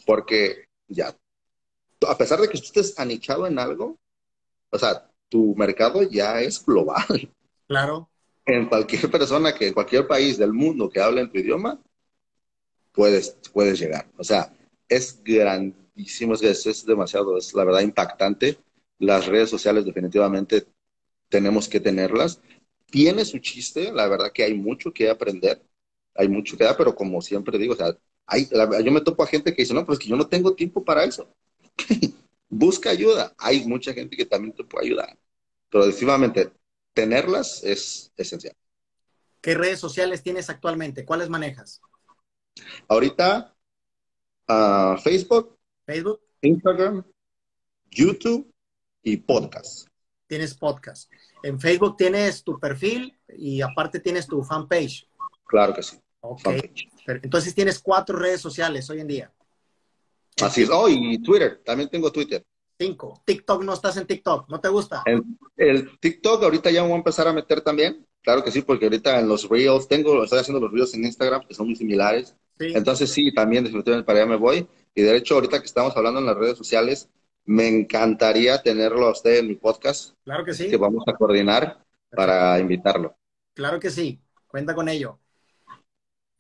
porque 0.06 0.64
ya 0.88 1.14
a 2.08 2.16
pesar 2.16 2.40
de 2.40 2.48
que 2.48 2.58
tú 2.58 2.64
estés 2.64 2.98
anichado 2.98 3.46
en 3.46 3.58
algo, 3.58 3.98
o 4.70 4.78
sea, 4.78 5.10
tu 5.28 5.54
mercado 5.54 6.02
ya 6.02 6.40
es 6.40 6.64
global. 6.64 7.30
Claro. 7.66 8.08
En 8.52 8.66
cualquier 8.66 9.08
persona 9.10 9.54
que, 9.54 9.68
en 9.68 9.74
cualquier 9.74 10.06
país 10.08 10.36
del 10.36 10.52
mundo 10.52 10.90
que 10.90 11.00
hable 11.00 11.20
en 11.20 11.30
tu 11.30 11.38
idioma, 11.38 11.80
puedes, 12.92 13.36
puedes 13.52 13.78
llegar. 13.78 14.06
O 14.16 14.24
sea, 14.24 14.52
es 14.88 15.22
grandísimo, 15.22 16.34
es, 16.34 16.66
es 16.66 16.84
demasiado, 16.86 17.36
es 17.36 17.54
la 17.54 17.64
verdad 17.64 17.80
impactante. 17.80 18.58
Las 18.98 19.26
redes 19.26 19.50
sociales 19.50 19.84
definitivamente 19.84 20.66
tenemos 21.28 21.68
que 21.68 21.80
tenerlas. 21.80 22.40
Tiene 22.90 23.24
su 23.24 23.38
chiste, 23.38 23.92
la 23.92 24.08
verdad 24.08 24.32
que 24.32 24.44
hay 24.44 24.54
mucho 24.54 24.92
que 24.92 25.10
aprender, 25.10 25.62
hay 26.14 26.28
mucho 26.28 26.56
que 26.56 26.64
dar, 26.64 26.76
pero 26.76 26.94
como 26.94 27.22
siempre 27.22 27.58
digo, 27.58 27.74
o 27.74 27.76
sea, 27.76 27.96
hay, 28.26 28.48
yo 28.84 28.92
me 28.92 29.00
topo 29.00 29.22
a 29.22 29.26
gente 29.26 29.54
que 29.54 29.62
dice, 29.62 29.74
no, 29.74 29.82
pero 29.82 29.94
es 29.94 29.98
que 30.00 30.08
yo 30.08 30.16
no 30.16 30.28
tengo 30.28 30.54
tiempo 30.54 30.84
para 30.84 31.04
eso. 31.04 31.28
Busca 32.48 32.90
ayuda. 32.90 33.34
Hay 33.38 33.66
mucha 33.66 33.92
gente 33.94 34.16
que 34.16 34.26
también 34.26 34.54
te 34.54 34.64
puede 34.64 34.86
ayudar. 34.86 35.18
Pero 35.70 35.86
definitivamente, 35.86 36.50
tenerlas 36.94 37.62
es 37.64 38.12
esencial. 38.16 38.54
¿Qué 39.40 39.54
redes 39.54 39.80
sociales 39.80 40.22
tienes 40.22 40.50
actualmente? 40.50 41.04
¿Cuáles 41.04 41.28
manejas? 41.28 41.80
Ahorita, 42.88 43.54
uh, 44.48 44.96
Facebook, 44.98 45.58
Facebook, 45.86 46.20
Instagram, 46.42 47.04
YouTube 47.90 48.52
y 49.02 49.16
podcast. 49.16 49.88
Tienes 50.26 50.54
podcast. 50.54 51.10
En 51.42 51.58
Facebook 51.58 51.96
tienes 51.96 52.44
tu 52.44 52.58
perfil 52.58 53.18
y 53.28 53.62
aparte 53.62 53.98
tienes 54.00 54.26
tu 54.26 54.42
fanpage. 54.42 55.08
Claro 55.44 55.74
que 55.74 55.82
sí. 55.82 55.98
Ok. 56.20 56.46
Entonces 57.06 57.54
tienes 57.54 57.78
cuatro 57.80 58.18
redes 58.18 58.40
sociales 58.40 58.88
hoy 58.90 59.00
en 59.00 59.06
día. 59.06 59.32
Así 60.42 60.62
es. 60.62 60.70
Oh, 60.70 60.88
y 60.88 61.20
Twitter. 61.22 61.62
También 61.64 61.88
tengo 61.88 62.12
Twitter. 62.12 62.44
Cinco. 62.80 63.20
TikTok 63.26 63.62
no 63.62 63.74
estás 63.74 63.98
en 63.98 64.06
TikTok. 64.06 64.48
¿No 64.48 64.58
te 64.58 64.68
gusta? 64.68 65.02
El, 65.54 65.98
TikTok 65.98 66.42
ahorita 66.42 66.70
ya 66.70 66.80
me 66.80 66.88
voy 66.88 66.94
a 66.94 66.98
empezar 67.00 67.28
a 67.28 67.32
meter 67.34 67.60
también. 67.60 68.06
Claro 68.22 68.42
que 68.42 68.50
sí, 68.50 68.62
porque 68.62 68.86
ahorita 68.86 69.20
en 69.20 69.28
los 69.28 69.46
Reels 69.50 69.86
tengo, 69.86 70.24
estoy 70.24 70.38
haciendo 70.38 70.60
los 70.60 70.72
Reels 70.72 70.94
en 70.94 71.04
Instagram, 71.04 71.46
que 71.46 71.52
son 71.52 71.66
muy 71.66 71.76
similares. 71.76 72.34
Entonces 72.58 73.10
sí, 73.10 73.34
también 73.34 73.64
definitivamente 73.64 74.06
para 74.06 74.20
allá 74.20 74.30
me 74.30 74.36
voy. 74.36 74.66
Y 74.94 75.02
de 75.02 75.14
hecho, 75.14 75.34
ahorita 75.34 75.60
que 75.60 75.66
estamos 75.66 75.94
hablando 75.94 76.20
en 76.20 76.26
las 76.26 76.38
redes 76.38 76.56
sociales, 76.56 77.10
me 77.44 77.68
encantaría 77.68 78.62
tenerlo 78.62 79.08
a 79.08 79.12
usted 79.12 79.40
en 79.40 79.48
mi 79.48 79.56
podcast. 79.56 80.14
Claro 80.24 80.42
que 80.46 80.54
sí. 80.54 80.70
Que 80.70 80.78
vamos 80.78 81.04
a 81.06 81.12
coordinar 81.12 81.84
para 82.10 82.58
invitarlo. 82.60 83.14
Claro 83.52 83.78
que 83.78 83.90
sí. 83.90 84.22
Cuenta 84.46 84.74
con 84.74 84.88
ello. 84.88 85.19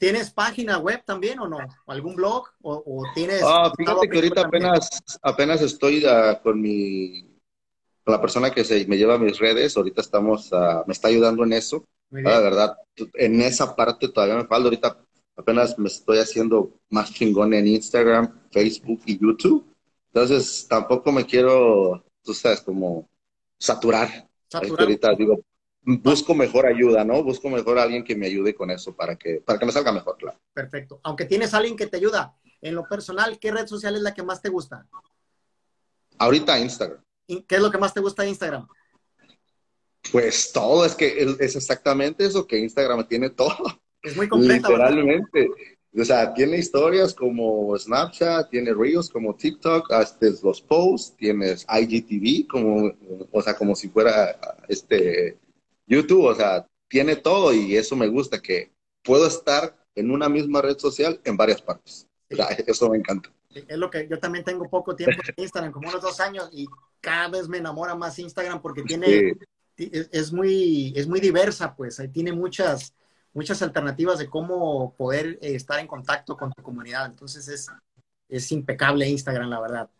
¿Tienes 0.00 0.30
página 0.30 0.78
web 0.78 1.02
también 1.04 1.38
o 1.40 1.46
no? 1.46 1.58
¿Algún 1.86 2.16
blog? 2.16 2.48
¿O, 2.62 3.02
tienes.? 3.14 3.42
Ah, 3.44 3.70
fíjate 3.76 4.08
que 4.08 4.16
ahorita 4.16 4.40
apenas, 4.40 4.88
apenas 5.20 5.60
estoy 5.60 6.02
ah, 6.06 6.40
con 6.42 6.58
mi. 6.58 7.38
Con 8.02 8.14
la 8.14 8.20
persona 8.20 8.50
que 8.50 8.64
se, 8.64 8.86
me 8.86 8.96
lleva 8.96 9.16
a 9.16 9.18
mis 9.18 9.38
redes. 9.38 9.76
Ahorita 9.76 10.00
estamos. 10.00 10.50
Ah, 10.54 10.84
me 10.86 10.94
está 10.94 11.08
ayudando 11.08 11.44
en 11.44 11.52
eso. 11.52 11.86
la 12.08 12.40
verdad, 12.40 12.76
en 13.12 13.42
esa 13.42 13.76
parte 13.76 14.08
todavía 14.08 14.36
me 14.36 14.46
falta. 14.46 14.64
Ahorita 14.64 15.04
apenas 15.36 15.78
me 15.78 15.88
estoy 15.88 16.16
haciendo 16.16 16.80
más 16.88 17.12
chingón 17.12 17.52
en 17.52 17.68
Instagram, 17.68 18.40
Facebook 18.50 19.02
y 19.04 19.18
YouTube. 19.18 19.66
Entonces, 20.14 20.66
tampoco 20.66 21.12
me 21.12 21.26
quiero, 21.26 22.02
tú 22.22 22.32
sabes, 22.32 22.62
como 22.62 23.06
saturar. 23.58 24.26
saturar. 24.48 24.80
Ahorita 24.80 25.14
digo, 25.14 25.44
busco 25.82 26.34
mejor 26.34 26.66
ayuda, 26.66 27.04
¿no? 27.04 27.22
Busco 27.22 27.48
mejor 27.48 27.78
a 27.78 27.82
alguien 27.82 28.04
que 28.04 28.16
me 28.16 28.26
ayude 28.26 28.54
con 28.54 28.70
eso 28.70 28.94
para 28.94 29.16
que, 29.16 29.40
para 29.44 29.58
que 29.58 29.66
me 29.66 29.72
salga 29.72 29.92
mejor, 29.92 30.16
claro. 30.18 30.38
Perfecto. 30.52 31.00
Aunque 31.02 31.24
tienes 31.24 31.54
a 31.54 31.58
alguien 31.58 31.76
que 31.76 31.86
te 31.86 31.96
ayuda, 31.96 32.36
en 32.60 32.74
lo 32.74 32.86
personal, 32.86 33.38
¿qué 33.38 33.50
red 33.50 33.66
social 33.66 33.96
es 33.96 34.02
la 34.02 34.14
que 34.14 34.22
más 34.22 34.42
te 34.42 34.48
gusta? 34.48 34.86
Ahorita 36.18 36.58
Instagram. 36.58 37.02
¿Qué 37.26 37.56
es 37.56 37.60
lo 37.60 37.70
que 37.70 37.78
más 37.78 37.94
te 37.94 38.00
gusta 38.00 38.22
de 38.22 38.28
Instagram? 38.28 38.66
Pues 40.12 40.52
todo, 40.52 40.84
es 40.84 40.94
que 40.94 41.36
es 41.38 41.56
exactamente 41.56 42.24
eso, 42.24 42.46
que 42.46 42.58
Instagram 42.58 43.06
tiene 43.06 43.30
todo. 43.30 43.56
Es 44.02 44.16
muy 44.16 44.28
completa. 44.28 44.68
Literalmente. 44.68 45.48
O 45.98 46.04
sea, 46.04 46.32
tiene 46.32 46.58
historias 46.58 47.12
como 47.12 47.76
Snapchat, 47.76 48.48
tiene 48.48 48.72
Reels 48.72 49.10
como 49.10 49.34
TikTok, 49.34 49.90
hasta 49.92 50.26
los 50.42 50.60
posts, 50.62 51.16
tienes 51.16 51.66
IGTV, 51.68 52.46
como, 52.46 52.92
o 53.32 53.42
sea, 53.42 53.56
como 53.56 53.74
si 53.74 53.88
fuera 53.88 54.38
este 54.68 55.36
YouTube, 55.90 56.24
o 56.24 56.34
sea, 56.34 56.66
tiene 56.88 57.16
todo 57.16 57.52
y 57.52 57.76
eso 57.76 57.96
me 57.96 58.06
gusta, 58.06 58.40
que 58.40 58.72
puedo 59.02 59.26
estar 59.26 59.76
en 59.94 60.10
una 60.10 60.28
misma 60.28 60.62
red 60.62 60.78
social 60.78 61.20
en 61.24 61.36
varias 61.36 61.60
partes. 61.60 62.06
O 62.30 62.36
sea, 62.36 62.46
eso 62.46 62.88
me 62.88 62.96
encanta. 62.96 63.30
Es 63.50 63.76
lo 63.76 63.90
que 63.90 64.06
yo 64.08 64.18
también 64.20 64.44
tengo 64.44 64.68
poco 64.70 64.94
tiempo 64.94 65.20
en 65.26 65.42
Instagram, 65.42 65.72
como 65.72 65.88
unos 65.88 66.00
dos 66.00 66.20
años, 66.20 66.48
y 66.52 66.68
cada 67.00 67.28
vez 67.28 67.48
me 67.48 67.58
enamora 67.58 67.96
más 67.96 68.18
Instagram 68.18 68.62
porque 68.62 68.82
tiene, 68.82 69.34
es, 69.76 70.32
muy, 70.32 70.92
es 70.94 71.08
muy 71.08 71.18
diversa, 71.18 71.74
pues, 71.74 71.98
ahí 71.98 72.08
tiene 72.08 72.32
muchas, 72.32 72.94
muchas 73.32 73.60
alternativas 73.62 74.20
de 74.20 74.30
cómo 74.30 74.94
poder 74.96 75.38
eh, 75.42 75.56
estar 75.56 75.80
en 75.80 75.88
contacto 75.88 76.36
con 76.36 76.52
tu 76.52 76.62
comunidad. 76.62 77.06
Entonces 77.06 77.48
es, 77.48 77.68
es 78.28 78.52
impecable 78.52 79.08
Instagram, 79.08 79.50
la 79.50 79.60
verdad. 79.60 79.90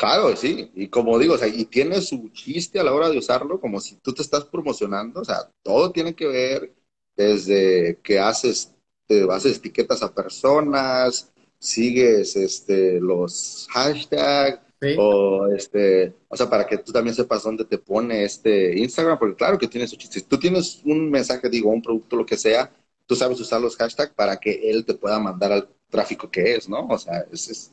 Claro, 0.00 0.34
sí, 0.34 0.70
y 0.74 0.88
como 0.88 1.18
digo, 1.18 1.34
o 1.34 1.36
sea, 1.36 1.46
y 1.46 1.66
tiene 1.66 2.00
su 2.00 2.30
chiste 2.30 2.80
a 2.80 2.82
la 2.82 2.94
hora 2.94 3.10
de 3.10 3.18
usarlo, 3.18 3.60
como 3.60 3.80
si 3.82 3.96
tú 3.96 4.14
te 4.14 4.22
estás 4.22 4.46
promocionando, 4.46 5.20
o 5.20 5.24
sea, 5.26 5.50
todo 5.62 5.92
tiene 5.92 6.14
que 6.14 6.26
ver 6.26 6.72
desde 7.14 7.98
que 8.02 8.18
haces, 8.18 8.72
te 9.06 9.26
haces 9.30 9.58
etiquetas 9.58 10.02
a 10.02 10.14
personas, 10.14 11.30
sigues 11.58 12.34
este, 12.34 12.98
los 12.98 13.68
hashtags, 13.72 14.60
o 14.96 15.48
este, 15.48 16.14
o 16.28 16.36
sea, 16.36 16.48
para 16.48 16.66
que 16.66 16.78
tú 16.78 16.92
también 16.92 17.14
sepas 17.14 17.42
dónde 17.42 17.66
te 17.66 17.76
pone 17.76 18.24
este 18.24 18.78
Instagram, 18.78 19.18
porque 19.18 19.36
claro 19.36 19.58
que 19.58 19.68
tiene 19.68 19.86
su 19.86 19.96
chiste. 19.96 20.20
Si 20.20 20.24
tú 20.24 20.38
tienes 20.38 20.80
un 20.86 21.10
mensaje, 21.10 21.50
digo, 21.50 21.68
un 21.68 21.82
producto, 21.82 22.16
lo 22.16 22.24
que 22.24 22.38
sea, 22.38 22.72
tú 23.04 23.14
sabes 23.14 23.38
usar 23.38 23.60
los 23.60 23.76
hashtags 23.76 24.14
para 24.14 24.38
que 24.40 24.70
él 24.70 24.86
te 24.86 24.94
pueda 24.94 25.18
mandar 25.18 25.52
al 25.52 25.68
tráfico 25.90 26.30
que 26.30 26.54
es, 26.54 26.70
¿no? 26.70 26.86
O 26.88 26.96
sea, 26.96 27.26
es, 27.30 27.70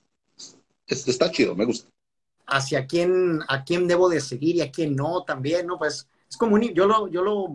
es 0.88 1.08
está 1.08 1.32
chido, 1.32 1.56
me 1.56 1.64
gusta 1.64 1.90
hacia 2.48 2.88
quién, 2.88 3.40
a 3.48 3.64
quién 3.64 3.88
debo 3.88 4.10
de 4.10 4.22
seguir 4.22 4.56
y 4.56 4.61
a 4.61 4.72
quién 4.72 4.95
no 4.95 5.24
también, 5.24 5.68
¿no? 5.68 5.78
Pues 5.78 6.07
es 6.30 6.38
como 6.38 6.56
un, 6.56 6.61
yo 6.61 6.88
lo, 6.88 7.07
yo 7.07 7.22
lo, 7.22 7.53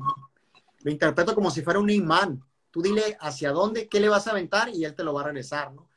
lo 0.82 0.90
interpreto 0.90 1.34
como 1.34 1.50
si 1.50 1.62
fuera 1.62 1.80
un 1.80 1.90
imán. 1.90 2.42
Tú 2.70 2.80
dile 2.80 3.16
hacia 3.20 3.52
dónde, 3.52 3.88
qué 3.88 4.00
le 4.00 4.08
vas 4.08 4.26
a 4.26 4.30
aventar 4.30 4.68
y 4.70 4.84
él 4.84 4.94
te 4.94 5.04
lo 5.04 5.12
va 5.12 5.22
a 5.22 5.24
regresar, 5.24 5.72
¿no? 5.72 5.88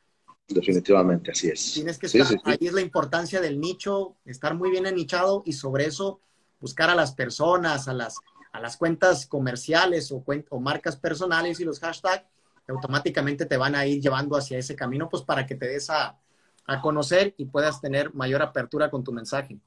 Definitivamente, 0.48 1.32
así 1.32 1.50
es. 1.50 1.74
Tienes 1.74 1.98
que 1.98 2.06
estar, 2.06 2.28
ahí 2.44 2.58
es 2.62 2.74
la 2.74 2.82
importancia 2.82 3.42
del 3.42 3.60
nicho, 3.60 4.16
estar 4.26 4.54
muy 4.54 4.70
bien 4.70 4.86
anichado 4.86 5.42
y 5.46 5.54
sobre 5.54 5.86
eso 5.86 6.20
buscar 6.60 6.90
a 6.90 6.96
las 6.96 7.14
personas, 7.14 7.88
a 7.88 7.94
las, 7.94 8.18
a 8.52 8.60
las 8.60 8.78
cuentas 8.78 9.26
comerciales 9.26 10.12
o, 10.12 10.24
o 10.50 10.60
marcas 10.60 10.98
personales 10.98 11.60
y 11.60 11.66
los 11.66 11.80
hashtags 11.80 12.26
automáticamente 12.68 13.46
te 13.46 13.58
van 13.58 13.76
a 13.76 13.86
ir 13.86 14.02
llevando 14.02 14.36
hacia 14.36 14.58
ese 14.58 14.76
camino, 14.76 15.10
pues 15.10 15.24
para 15.24 15.46
que 15.46 15.56
te 15.56 15.68
des 15.68 15.90
a, 15.90 16.18
a 16.66 16.82
conocer 16.82 17.34
y 17.38 17.46
puedas 17.46 17.82
tener 17.82 18.14
mayor 18.14 18.42
apertura 18.42 18.90
con 18.90 19.04
tu 19.04 19.12
mensaje. 19.12 19.60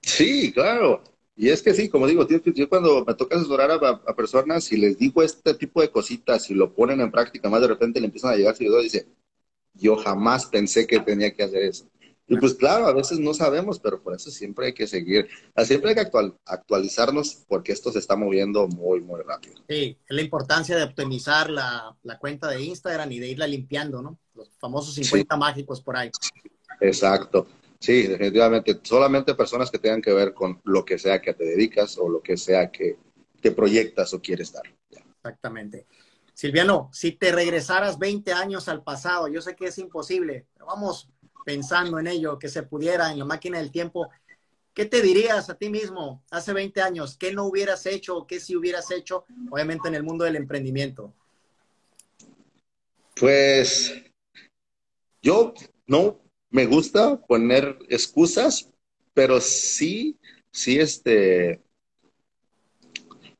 Sí, 0.00 0.52
claro. 0.52 1.02
Y 1.36 1.48
es 1.48 1.62
que 1.62 1.74
sí, 1.74 1.88
como 1.88 2.06
digo, 2.06 2.26
yo 2.28 2.68
cuando 2.68 3.04
me 3.04 3.14
toca 3.14 3.36
asesorar 3.36 3.70
a, 3.72 4.16
personas 4.16 4.70
y 4.70 4.76
les 4.76 4.96
digo 4.96 5.22
este 5.22 5.54
tipo 5.54 5.80
de 5.80 5.90
cositas 5.90 6.48
y 6.50 6.54
lo 6.54 6.72
ponen 6.72 7.00
en 7.00 7.10
práctica, 7.10 7.48
más 7.48 7.60
de 7.60 7.68
repente 7.68 8.00
le 8.00 8.06
empiezan 8.06 8.32
a 8.32 8.36
llegar 8.36 8.54
seguidores 8.54 8.94
y 8.94 8.98
dice, 8.98 9.08
yo 9.74 9.96
jamás 9.96 10.46
pensé 10.46 10.86
que 10.86 11.00
tenía 11.00 11.34
que 11.34 11.42
hacer 11.42 11.62
eso. 11.62 11.86
Y 12.26 12.36
pues 12.36 12.54
claro, 12.54 12.86
a 12.86 12.94
veces 12.94 13.18
no 13.18 13.34
sabemos, 13.34 13.78
pero 13.80 14.02
por 14.02 14.14
eso 14.14 14.30
siempre 14.30 14.66
hay 14.66 14.72
que 14.72 14.86
seguir, 14.86 15.28
siempre 15.64 15.90
hay 15.90 15.96
que 15.96 16.10
actualizarnos 16.46 17.44
porque 17.48 17.72
esto 17.72 17.92
se 17.92 17.98
está 17.98 18.16
moviendo 18.16 18.66
muy, 18.68 19.00
muy 19.00 19.20
rápido. 19.22 19.56
Sí, 19.68 19.98
es 20.08 20.16
la 20.16 20.22
importancia 20.22 20.76
de 20.76 20.84
optimizar 20.84 21.50
la, 21.50 21.94
la 22.02 22.18
cuenta 22.18 22.48
de 22.48 22.62
Instagram 22.62 23.12
y 23.12 23.18
de 23.18 23.28
irla 23.28 23.46
limpiando, 23.46 24.00
¿no? 24.00 24.18
Los 24.34 24.50
famosos 24.58 24.94
50 24.94 25.36
mágicos 25.36 25.80
por 25.80 25.96
ahí. 25.96 26.10
Exacto. 26.80 27.46
Sí, 27.78 28.06
definitivamente. 28.06 28.80
Solamente 28.82 29.34
personas 29.34 29.70
que 29.70 29.78
tengan 29.78 30.02
que 30.02 30.12
ver 30.12 30.34
con 30.34 30.60
lo 30.64 30.84
que 30.84 30.98
sea 30.98 31.20
que 31.20 31.34
te 31.34 31.44
dedicas 31.44 31.98
o 31.98 32.08
lo 32.08 32.20
que 32.22 32.36
sea 32.36 32.70
que, 32.70 32.96
que 33.40 33.50
proyectas 33.52 34.12
o 34.14 34.20
quieres 34.20 34.52
dar. 34.52 34.64
Exactamente. 35.16 35.86
Silviano, 36.34 36.90
si 36.92 37.12
te 37.12 37.30
regresaras 37.30 37.98
20 37.98 38.32
años 38.32 38.68
al 38.68 38.82
pasado, 38.82 39.28
yo 39.28 39.40
sé 39.40 39.54
que 39.54 39.66
es 39.66 39.78
imposible, 39.78 40.46
pero 40.52 40.66
vamos 40.66 41.08
pensando 41.44 41.98
en 41.98 42.08
ello, 42.08 42.38
que 42.38 42.48
se 42.48 42.64
pudiera 42.64 43.12
en 43.12 43.18
la 43.18 43.24
máquina 43.24 43.58
del 43.58 43.70
tiempo, 43.70 44.08
¿qué 44.72 44.86
te 44.86 45.00
dirías 45.00 45.48
a 45.50 45.54
ti 45.54 45.68
mismo 45.68 46.24
hace 46.30 46.52
20 46.52 46.80
años? 46.80 47.16
¿Qué 47.16 47.32
no 47.32 47.44
hubieras 47.44 47.86
hecho 47.86 48.16
o 48.16 48.26
qué 48.26 48.40
sí 48.40 48.56
hubieras 48.56 48.90
hecho, 48.90 49.24
obviamente 49.50 49.88
en 49.88 49.94
el 49.94 50.02
mundo 50.02 50.24
del 50.24 50.36
emprendimiento? 50.36 51.14
Pues 53.14 53.94
yo 55.24 55.54
no 55.86 56.20
me 56.50 56.66
gusta 56.66 57.16
poner 57.16 57.78
excusas, 57.88 58.68
pero 59.14 59.40
sí, 59.40 60.18
sí, 60.52 60.78
este, 60.78 61.62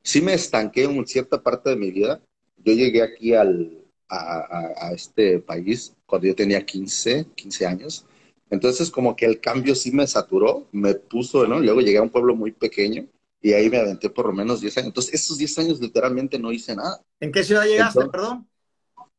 sí 0.03 0.23
me 0.23 0.33
estanqué 0.33 0.85
en 0.85 1.07
cierta 1.07 1.43
parte 1.43 1.71
de 1.71 1.77
mi 1.77 1.91
vida. 1.91 2.23
Yo 2.57 2.73
llegué 2.73 3.03
aquí 3.03 3.35
al, 3.35 3.85
a, 4.09 4.93
este 4.95 5.41
país 5.41 5.95
cuando 6.07 6.27
yo 6.27 6.35
tenía 6.35 6.65
15, 6.65 7.27
15 7.35 7.67
años. 7.67 8.07
Entonces 8.49 8.91
como 8.91 9.15
que 9.15 9.27
el 9.27 9.39
cambio 9.41 9.75
sí 9.75 9.93
me 9.93 10.07
saturó, 10.07 10.67
me 10.73 10.95
puso, 10.95 11.47
¿no? 11.47 11.61
Luego 11.61 11.83
llegué 11.83 11.99
a 11.99 12.03
un 12.03 12.11
pueblo 12.11 12.35
muy 12.35 12.53
pequeño 12.53 13.07
y 13.43 13.53
ahí 13.53 13.69
me 13.69 13.77
aventé 13.77 14.09
por 14.09 14.27
lo 14.27 14.33
menos 14.33 14.63
10 14.63 14.79
años. 14.79 14.89
Entonces 14.89 15.15
esos 15.15 15.37
10 15.37 15.59
años 15.59 15.81
literalmente 15.81 16.39
no 16.39 16.51
hice 16.51 16.75
nada. 16.75 17.03
¿En 17.21 17.31
qué 17.31 17.45
ciudad 17.45 17.67
llegaste, 17.67 18.07
perdón? 18.07 18.49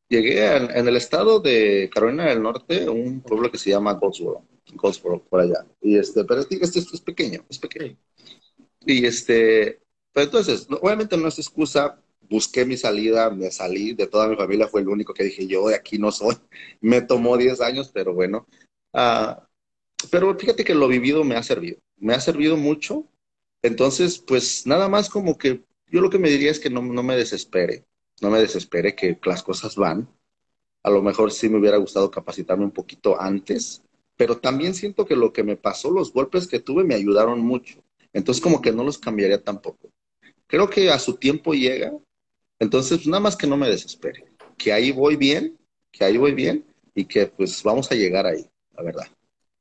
Llegué 0.08 0.56
en, 0.56 0.88
el 0.88 0.96
estado 0.96 1.40
de 1.40 1.90
Carolina 1.94 2.26
del 2.26 2.42
Norte, 2.42 2.88
un 2.88 3.22
pueblo 3.22 3.52
que 3.52 3.58
se 3.58 3.72
llama 3.72 3.94
Goldsboro, 3.94 4.44
Goldsboro 4.74 5.24
por 5.24 5.42
allá. 5.42 5.66
Y 5.82 5.98
este, 5.98 6.24
pero 6.26 6.42
este, 6.42 6.80
es 6.80 7.02
pequeño, 7.02 7.44
es 7.50 7.58
pequeño. 7.58 7.98
Y 8.86 9.06
este, 9.06 9.82
pero 10.14 10.26
entonces, 10.26 10.68
obviamente 10.70 11.18
no 11.18 11.28
es 11.28 11.40
excusa, 11.40 12.00
busqué 12.30 12.66
mi 12.66 12.78
salida, 12.78 13.30
me 13.30 13.52
salí 13.52 13.94
de 13.94 14.08
toda 14.08 14.28
mi 14.28 14.36
familia, 14.36 14.68
fue 14.68 14.82
el 14.82 14.90
único 14.90 15.14
que 15.14 15.24
dije, 15.24 15.48
yo 15.48 15.68
de 15.68 15.76
aquí 15.76 15.98
no 15.98 16.12
soy. 16.12 16.36
Me 16.82 17.02
tomó 17.02 17.38
10 17.38 17.62
años, 17.62 17.92
pero 17.94 18.14
bueno. 18.14 18.48
Ah, 18.94 19.48
pero 20.12 20.38
fíjate 20.38 20.64
que 20.64 20.76
lo 20.76 20.88
vivido 20.88 21.24
me 21.24 21.36
ha 21.36 21.44
servido, 21.44 21.80
me 21.98 22.14
ha 22.14 22.20
servido 22.20 22.58
mucho. 22.58 23.08
Entonces, 23.62 24.20
pues 24.20 24.68
nada 24.68 24.88
más 24.88 25.10
como 25.10 25.38
que 25.38 25.64
yo 25.88 26.02
lo 26.02 26.10
que 26.10 26.20
me 26.20 26.30
diría 26.30 26.52
es 26.52 26.60
que 26.60 26.70
no, 26.70 26.82
no 26.82 27.04
me 27.04 27.16
desespere, 27.16 27.86
no 28.22 28.30
me 28.30 28.40
desespere 28.40 28.96
que 28.96 29.20
las 29.26 29.44
cosas 29.44 29.76
van. 29.76 30.10
A 30.84 30.90
lo 30.90 31.02
mejor 31.02 31.32
sí 31.32 31.50
me 31.50 31.60
hubiera 31.60 31.78
gustado 31.78 32.12
capacitarme 32.12 32.64
un 32.64 32.72
poquito 32.72 33.20
antes, 33.20 33.82
pero 34.16 34.38
también 34.38 34.74
siento 34.74 35.06
que 35.06 35.16
lo 35.16 35.34
que 35.34 35.44
me 35.44 35.58
pasó, 35.58 35.92
los 35.92 36.14
golpes 36.14 36.48
que 36.48 36.60
tuve 36.60 36.84
me 36.84 36.96
ayudaron 36.96 37.40
mucho. 37.42 37.84
Entonces 38.14 38.42
como 38.42 38.62
que 38.62 38.72
no 38.72 38.84
los 38.84 38.98
cambiaría 38.98 39.44
tampoco. 39.44 39.90
Creo 40.48 40.70
que 40.70 40.90
a 40.92 41.00
su 41.00 41.16
tiempo 41.16 41.54
llega, 41.54 41.92
entonces 42.60 43.06
nada 43.08 43.20
más 43.20 43.36
que 43.36 43.48
no 43.48 43.58
me 43.58 43.68
desespere, 43.70 44.26
que 44.58 44.72
ahí 44.72 44.92
voy 44.92 45.16
bien, 45.16 45.58
que 45.92 46.06
ahí 46.06 46.18
voy 46.18 46.34
bien 46.34 46.66
y 46.94 47.06
que 47.06 47.28
pues 47.28 47.62
vamos 47.64 47.92
a 47.92 47.96
llegar 47.96 48.26
ahí, 48.26 48.48
la 48.76 48.84
verdad. 48.84 49.08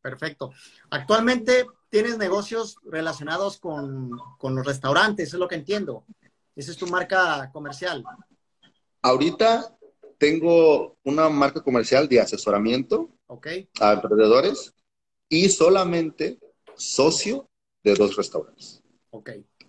Perfecto. 0.00 0.52
Actualmente 0.90 1.66
tienes 1.88 2.18
negocios 2.18 2.76
relacionados 2.84 3.58
con, 3.58 4.10
con 4.38 4.54
los 4.54 4.66
restaurantes, 4.66 5.28
es 5.28 5.40
lo 5.40 5.48
que 5.48 5.54
entiendo. 5.54 6.04
Esa 6.54 6.70
es 6.70 6.76
tu 6.76 6.86
marca 6.86 7.50
comercial. 7.52 8.04
Ahorita 9.04 9.76
tengo 10.16 10.96
una 11.04 11.28
marca 11.28 11.60
comercial 11.60 12.08
de 12.08 12.20
asesoramiento 12.20 13.10
a 13.78 13.92
emprendedores 13.92 14.72
y 15.28 15.50
solamente 15.50 16.38
socio 16.74 17.46
de 17.82 17.94
dos 17.96 18.16
restaurantes. 18.16 18.82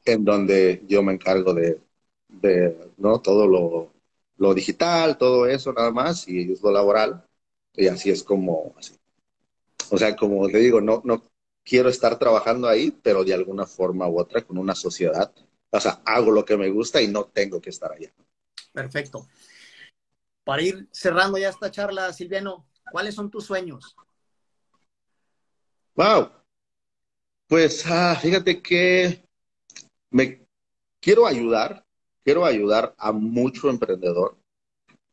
En 0.06 0.24
donde 0.24 0.82
yo 0.88 1.03
me 1.03 1.12
encargo 1.12 1.53
de, 1.53 1.82
¿no? 2.95 3.20
todo 3.20 3.45
lo, 3.45 3.91
lo, 4.38 4.53
digital, 4.53 5.18
todo 5.18 5.48
eso 5.48 5.74
nada 5.74 5.91
más, 5.91 6.26
y 6.30 6.53
es 6.53 6.62
lo 6.62 6.72
laboral. 6.72 7.26
Y 7.74 7.88
así 7.88 8.12
es 8.12 8.24
como, 8.24 8.74
así. 8.78 8.95
O 9.90 9.98
sea, 9.98 10.16
como 10.16 10.48
te 10.48 10.60
digo, 10.60 10.80
no, 10.80 11.02
no 11.03 11.22
quiero 11.62 11.90
estar 11.90 12.18
trabajando 12.18 12.70
ahí, 12.70 12.90
pero 13.03 13.26
de 13.26 13.34
alguna 13.34 13.66
forma 13.66 14.07
u 14.07 14.18
otra 14.18 14.40
con 14.45 14.57
una 14.57 14.76
sociedad. 14.76 15.30
O 15.72 15.80
sea, 15.82 16.02
hago 16.06 16.32
lo 16.32 16.45
que 16.45 16.56
me 16.56 16.70
gusta 16.70 17.02
y 17.02 17.10
no 17.10 17.26
tengo 17.26 17.60
que 17.60 17.72
estar 17.72 17.91
allá. 17.91 18.14
Perfecto. 18.76 19.26
Para 20.43 20.61
ir 20.61 20.88
cerrando 20.91 21.38
ya 21.38 21.49
esta 21.49 21.72
charla, 21.72 22.11
Silviano, 22.11 22.68
¿cuáles 22.91 23.15
son 23.15 23.31
tus 23.31 23.45
sueños? 23.45 23.95
Wow. 25.95 26.30
Pues 27.47 27.85
ah, 27.88 28.19
fíjate 28.22 28.61
que 28.61 29.23
me 30.11 30.45
quiero 30.99 31.26
ayudar, 31.26 31.85
quiero 32.23 32.45
ayudar 32.45 32.93
a 32.97 33.14
mucho 33.14 33.69
emprendedor. 33.69 34.38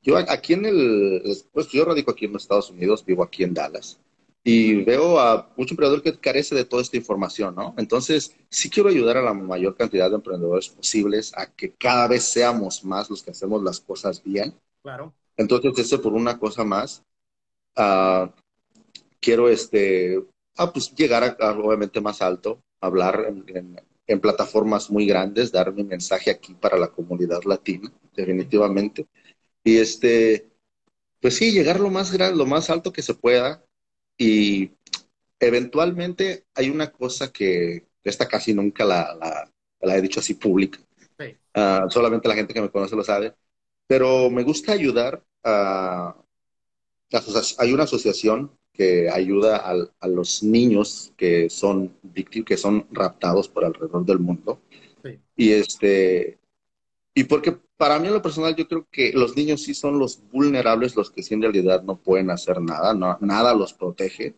Yo 0.03 0.17
aquí 0.19 0.55
en 0.55 0.65
el, 0.67 1.23
pues 1.53 1.69
yo 1.69 1.85
radico 1.85 2.11
aquí 2.11 2.25
en 2.25 2.33
los 2.33 2.43
Estados 2.43 2.71
Unidos, 2.71 3.05
vivo 3.05 3.23
aquí 3.23 3.45
en 3.45 3.55
Dallas 3.55 4.02
y 4.45 4.83
veo 4.83 5.21
a 5.21 5.53
mucho 5.57 5.75
emprendedor 5.75 6.03
que 6.03 6.19
carece 6.19 6.55
de 6.55 6.65
toda 6.65 6.83
esta 6.83 6.97
información, 6.97 7.55
¿no? 7.55 7.75
Entonces, 7.79 8.35
sí 8.49 8.69
quiero 8.69 8.89
ayudar 8.89 9.17
a 9.17 9.23
la 9.23 9.35
mayor 9.35 9.77
cantidad 9.77 10.11
de 10.11 10.17
emprendedores 10.17 10.69
posibles 10.69 11.33
a 11.37 11.47
que 11.47 11.73
cada 11.75 12.09
vez 12.09 12.25
seamos 12.25 12.85
más 12.85 13.09
los 13.09 13.23
que 13.23 13.31
hacemos 13.31 13.63
las 13.63 13.81
cosas 13.81 14.23
bien. 14.23 14.55
Claro. 14.83 15.15
Entonces, 15.37 15.79
eso 15.79 16.03
por 16.03 16.13
una 16.13 16.39
cosa 16.39 16.65
más. 16.65 17.05
Uh, 17.77 18.29
quiero 19.21 19.49
este, 19.49 20.23
ah, 20.57 20.73
pues 20.73 20.93
llegar 20.95 21.37
a, 21.41 21.51
obviamente 21.53 22.01
más 22.01 22.21
alto, 22.21 22.61
hablar 22.81 23.27
en, 23.29 23.81
en, 24.07 24.21
plataformas 24.21 24.91
muy 24.91 25.07
grandes, 25.07 25.53
dar 25.53 25.73
mi 25.73 25.85
mensaje 25.85 26.31
aquí 26.31 26.53
para 26.55 26.77
la 26.77 26.89
comunidad 26.89 27.45
latina, 27.45 27.91
definitivamente. 28.15 29.07
Y 29.65 29.79
este, 29.79 30.51
pues 31.21 31.37
sí, 31.37 31.53
llegar 31.53 31.79
lo 31.79 31.91
más 31.91 32.13
grande, 32.13 32.37
lo 32.37 32.45
más 32.45 32.69
alto 32.69 32.93
que 32.93 33.03
se 33.03 33.15
pueda 33.15 33.65
y 34.23 34.71
eventualmente 35.41 36.45
hay 36.55 36.71
una 36.71 36.93
cosa 36.93 37.33
que 37.33 37.89
esta 38.05 38.29
casi 38.29 38.55
nunca 38.55 38.85
la, 38.85 39.49
la, 39.81 39.97
he 39.97 40.01
dicho 40.01 40.21
así 40.21 40.35
pública. 40.35 40.79
Ah, 41.55 41.87
solamente 41.91 42.29
la 42.29 42.35
gente 42.35 42.55
que 42.55 42.63
me 42.63 42.71
conoce 42.71 42.95
lo 42.95 43.03
sabe. 43.03 43.35
Pero 43.89 44.31
me 44.31 44.45
gusta 44.45 44.73
ayudar 44.73 45.23
a... 45.43 46.17
Hay 47.59 47.73
una 47.73 47.83
asociación 47.83 48.53
que 48.73 49.11
ayuda 49.11 49.57
a, 49.59 50.09
los 50.09 50.43
niños 50.43 51.13
que 51.17 51.51
son 51.51 51.93
víctimas, 52.03 52.47
que 52.47 52.57
son 52.57 52.87
raptados 52.91 53.49
por 53.49 53.65
alrededor 53.65 54.07
del 54.07 54.21
mundo. 54.21 54.63
Y 55.37 55.51
este, 55.53 56.39
y 57.15 57.25
porque 57.25 57.59
para 57.77 57.99
mí 57.99 58.07
en 58.07 58.15
lo 58.15 58.23
personal 58.23 58.57
yo 58.57 58.67
creo 58.67 58.87
que 58.91 59.13
los 59.13 59.37
niños 59.37 59.63
sí 59.63 59.75
son 59.75 59.99
los 59.99 60.23
vulnerables, 60.31 60.97
los 60.97 61.11
que 61.11 61.23
sí 61.23 61.35
en 61.35 61.43
realidad 61.43 61.83
no 61.83 61.97
pueden 61.97 62.31
hacer 62.31 62.61
nada, 62.61 62.95
nada 63.21 63.55
los 63.55 63.75
protege, 63.75 64.35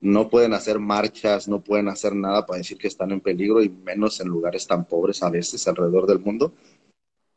no 0.00 0.28
pueden 0.28 0.52
hacer 0.52 0.78
marchas, 0.78 1.48
no 1.48 1.62
pueden 1.62 1.88
hacer 1.88 2.14
nada 2.14 2.44
para 2.44 2.58
decir 2.58 2.76
que 2.76 2.88
están 2.88 3.12
en 3.12 3.20
peligro 3.20 3.62
y 3.62 3.68
menos 3.68 4.20
en 4.20 4.28
lugares 4.28 4.66
tan 4.66 4.84
pobres 4.84 5.22
a 5.22 5.30
veces 5.30 5.66
alrededor 5.68 6.06
del 6.06 6.18
mundo. 6.18 6.52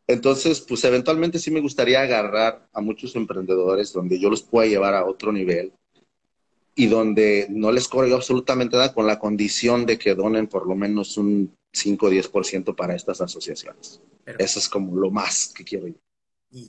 Entonces, 0.07 0.61
pues 0.61 0.83
eventualmente 0.83 1.39
sí 1.39 1.51
me 1.51 1.61
gustaría 1.61 2.01
agarrar 2.01 2.67
a 2.73 2.81
muchos 2.81 3.15
emprendedores 3.15 3.93
donde 3.93 4.19
yo 4.19 4.29
los 4.29 4.43
pueda 4.43 4.67
llevar 4.67 4.93
a 4.93 5.05
otro 5.05 5.31
nivel 5.31 5.73
y 6.75 6.87
donde 6.87 7.47
no 7.49 7.71
les 7.71 7.87
cobre 7.87 8.13
absolutamente 8.13 8.75
nada 8.75 8.93
con 8.93 9.07
la 9.07 9.17
condición 9.17 9.85
de 9.85 9.97
que 9.97 10.13
donen 10.13 10.47
por 10.47 10.67
lo 10.67 10.75
menos 10.75 11.17
un 11.17 11.55
5 11.75 12.05
o 12.05 12.09
10% 12.09 12.75
para 12.75 12.95
estas 12.95 13.19
asociaciones. 13.19 14.01
Eso 14.25 14.59
es 14.59 14.69
como 14.69 14.95
lo 14.95 15.11
más 15.11 15.51
que 15.53 15.63
quiero 15.63 15.87
yo. 15.87 15.95
Y, 16.51 16.67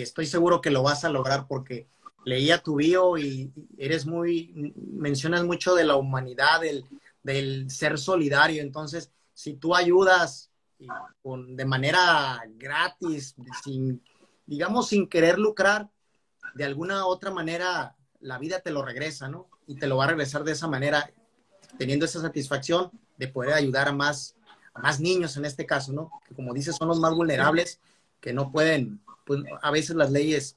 estoy 0.00 0.26
seguro 0.26 0.60
que 0.60 0.70
lo 0.70 0.82
vas 0.82 1.04
a 1.04 1.10
lograr 1.10 1.46
porque 1.46 1.86
leía 2.24 2.62
tu 2.62 2.76
bio 2.76 3.18
y 3.18 3.52
eres 3.76 4.06
muy, 4.06 4.72
mencionas 4.76 5.44
mucho 5.44 5.74
de 5.74 5.84
la 5.84 5.96
humanidad, 5.96 6.60
del, 6.60 6.84
del 7.22 7.70
ser 7.70 7.98
solidario. 7.98 8.62
Entonces, 8.62 9.12
si 9.34 9.54
tú 9.54 9.74
ayudas 9.74 10.50
con, 11.22 11.54
de 11.54 11.64
manera 11.66 12.42
gratis, 12.54 13.36
sin, 13.62 14.02
digamos, 14.46 14.88
sin 14.88 15.06
querer 15.06 15.38
lucrar, 15.38 15.90
de 16.54 16.64
alguna 16.64 17.06
otra 17.06 17.30
manera 17.30 17.94
la 18.20 18.38
vida 18.38 18.60
te 18.60 18.70
lo 18.70 18.82
regresa, 18.82 19.28
¿no? 19.28 19.48
Y 19.66 19.76
te 19.76 19.86
lo 19.86 19.98
va 19.98 20.04
a 20.04 20.08
regresar 20.08 20.44
de 20.44 20.52
esa 20.52 20.66
manera, 20.66 21.10
teniendo 21.78 22.06
esa 22.06 22.20
satisfacción 22.20 22.90
de 23.18 23.28
poder 23.28 23.52
ayudar 23.52 23.88
a 23.88 23.92
más, 23.92 24.35
a 24.76 24.82
más 24.82 25.00
niños 25.00 25.36
en 25.36 25.44
este 25.44 25.66
caso, 25.66 25.92
¿no? 25.92 26.10
Que 26.26 26.34
como 26.34 26.52
dices, 26.52 26.76
son 26.76 26.88
los 26.88 27.00
más 27.00 27.14
vulnerables, 27.14 27.80
que 28.20 28.32
no 28.32 28.50
pueden, 28.50 29.00
pues 29.24 29.40
a 29.62 29.70
veces 29.70 29.96
las 29.96 30.10
leyes 30.10 30.56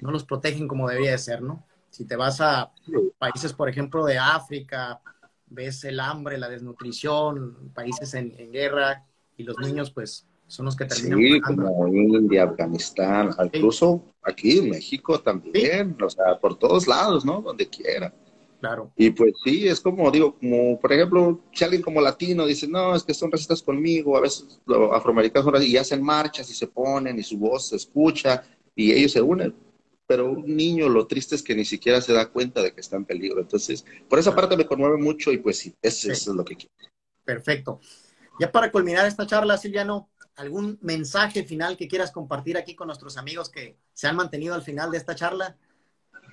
no 0.00 0.10
los 0.10 0.24
protegen 0.24 0.68
como 0.68 0.88
debería 0.88 1.12
de 1.12 1.18
ser, 1.18 1.42
¿no? 1.42 1.64
Si 1.90 2.04
te 2.04 2.16
vas 2.16 2.40
a 2.40 2.72
países, 3.18 3.52
por 3.52 3.68
ejemplo, 3.68 4.04
de 4.04 4.18
África, 4.18 5.00
ves 5.46 5.84
el 5.84 6.00
hambre, 6.00 6.38
la 6.38 6.48
desnutrición, 6.48 7.70
países 7.74 8.14
en, 8.14 8.50
guerra, 8.50 9.04
y 9.36 9.44
los 9.44 9.58
niños, 9.58 9.90
pues, 9.90 10.26
son 10.46 10.66
los 10.66 10.76
que 10.76 10.86
terminan. 10.86 11.18
Sí, 11.18 11.40
como 11.40 11.86
India, 11.88 12.44
Afganistán, 12.44 13.30
incluso 13.44 14.02
aquí 14.22 14.58
en 14.58 14.70
México 14.70 15.20
también, 15.20 15.96
o 16.02 16.10
sea, 16.10 16.38
por 16.40 16.58
todos 16.58 16.86
lados, 16.86 17.24
¿no? 17.24 17.42
Donde 17.42 17.68
quiera. 17.68 18.12
Claro. 18.62 18.92
Y 18.94 19.10
pues 19.10 19.32
sí, 19.42 19.66
es 19.66 19.80
como, 19.80 20.08
digo, 20.08 20.38
como 20.38 20.78
por 20.78 20.92
ejemplo, 20.92 21.40
si 21.52 21.64
alguien 21.64 21.82
como 21.82 22.00
latino 22.00 22.46
dice, 22.46 22.68
no, 22.68 22.94
es 22.94 23.02
que 23.02 23.12
son 23.12 23.32
racistas 23.32 23.60
conmigo, 23.60 24.16
a 24.16 24.20
veces 24.20 24.60
los 24.66 24.92
afroamericanos 24.92 25.64
y 25.64 25.76
hacen 25.76 26.00
marchas 26.00 26.48
y 26.48 26.54
se 26.54 26.68
ponen 26.68 27.18
y 27.18 27.24
su 27.24 27.36
voz 27.38 27.70
se 27.70 27.74
escucha 27.74 28.44
y 28.76 28.92
ellos 28.92 29.10
se 29.10 29.20
unen. 29.20 29.52
Pero 30.06 30.30
un 30.30 30.56
niño, 30.56 30.88
lo 30.88 31.08
triste 31.08 31.34
es 31.34 31.42
que 31.42 31.56
ni 31.56 31.64
siquiera 31.64 32.00
se 32.00 32.12
da 32.12 32.30
cuenta 32.30 32.62
de 32.62 32.72
que 32.72 32.80
está 32.80 32.94
en 32.94 33.04
peligro. 33.04 33.40
Entonces, 33.40 33.84
por 34.08 34.20
esa 34.20 34.32
parte 34.32 34.56
me 34.56 34.64
conmueve 34.64 34.96
mucho 34.96 35.32
y 35.32 35.38
pues 35.38 35.58
sí, 35.58 35.74
eso, 35.82 36.12
eso 36.12 36.30
es 36.30 36.36
lo 36.36 36.44
que 36.44 36.54
quiero. 36.54 36.72
Perfecto. 37.24 37.80
Ya 38.38 38.52
para 38.52 38.70
culminar 38.70 39.06
esta 39.06 39.26
charla, 39.26 39.58
Silviano, 39.58 40.08
¿algún 40.36 40.78
mensaje 40.82 41.42
final 41.42 41.76
que 41.76 41.88
quieras 41.88 42.12
compartir 42.12 42.56
aquí 42.56 42.76
con 42.76 42.86
nuestros 42.86 43.16
amigos 43.16 43.50
que 43.50 43.76
se 43.92 44.06
han 44.06 44.14
mantenido 44.14 44.54
al 44.54 44.62
final 44.62 44.92
de 44.92 44.98
esta 44.98 45.16
charla? 45.16 45.56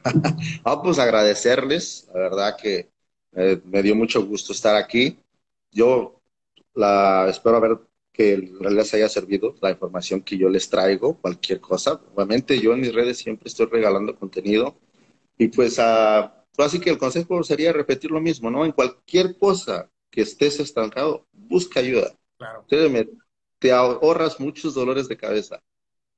ah, 0.63 0.81
pues 0.81 0.99
agradecerles, 0.99 2.07
la 2.13 2.19
verdad 2.19 2.57
que 2.61 2.89
eh, 3.33 3.61
me 3.65 3.83
dio 3.83 3.95
mucho 3.95 4.25
gusto 4.25 4.53
estar 4.53 4.75
aquí. 4.75 5.19
Yo 5.71 6.21
la 6.73 7.27
espero 7.29 7.57
a 7.57 7.59
ver 7.59 7.79
que 8.11 8.37
les 8.37 8.93
haya 8.93 9.07
servido 9.07 9.55
la 9.61 9.71
información 9.71 10.21
que 10.21 10.37
yo 10.37 10.49
les 10.49 10.69
traigo, 10.69 11.17
cualquier 11.17 11.61
cosa. 11.61 12.01
Obviamente 12.13 12.59
yo 12.59 12.73
en 12.73 12.81
mis 12.81 12.93
redes 12.93 13.17
siempre 13.17 13.47
estoy 13.47 13.67
regalando 13.67 14.17
contenido 14.17 14.77
y 15.37 15.47
pues 15.47 15.79
a 15.79 16.35
así 16.57 16.79
que 16.79 16.89
el 16.89 16.97
consejo 16.97 17.41
sería 17.43 17.71
repetir 17.71 18.11
lo 18.11 18.19
mismo, 18.19 18.51
¿no? 18.51 18.65
En 18.65 18.73
cualquier 18.73 19.37
cosa 19.37 19.89
que 20.09 20.21
estés 20.21 20.59
estancado, 20.59 21.25
busca 21.31 21.79
ayuda. 21.79 22.13
Claro. 22.37 22.65
te 23.59 23.71
ahorras 23.71 24.39
muchos 24.39 24.73
dolores 24.73 25.07
de 25.07 25.17
cabeza. 25.17 25.61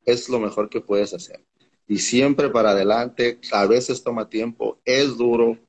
Es 0.05 0.29
lo 0.29 0.39
mejor 0.39 0.69
que 0.69 0.81
puedes 0.81 1.13
hacer. 1.13 1.43
Y 1.91 1.99
siempre 1.99 2.47
para 2.47 2.69
adelante, 2.69 3.41
a 3.51 3.65
veces 3.65 4.01
toma 4.01 4.29
tiempo, 4.29 4.79
es 4.85 5.17
duro, 5.17 5.59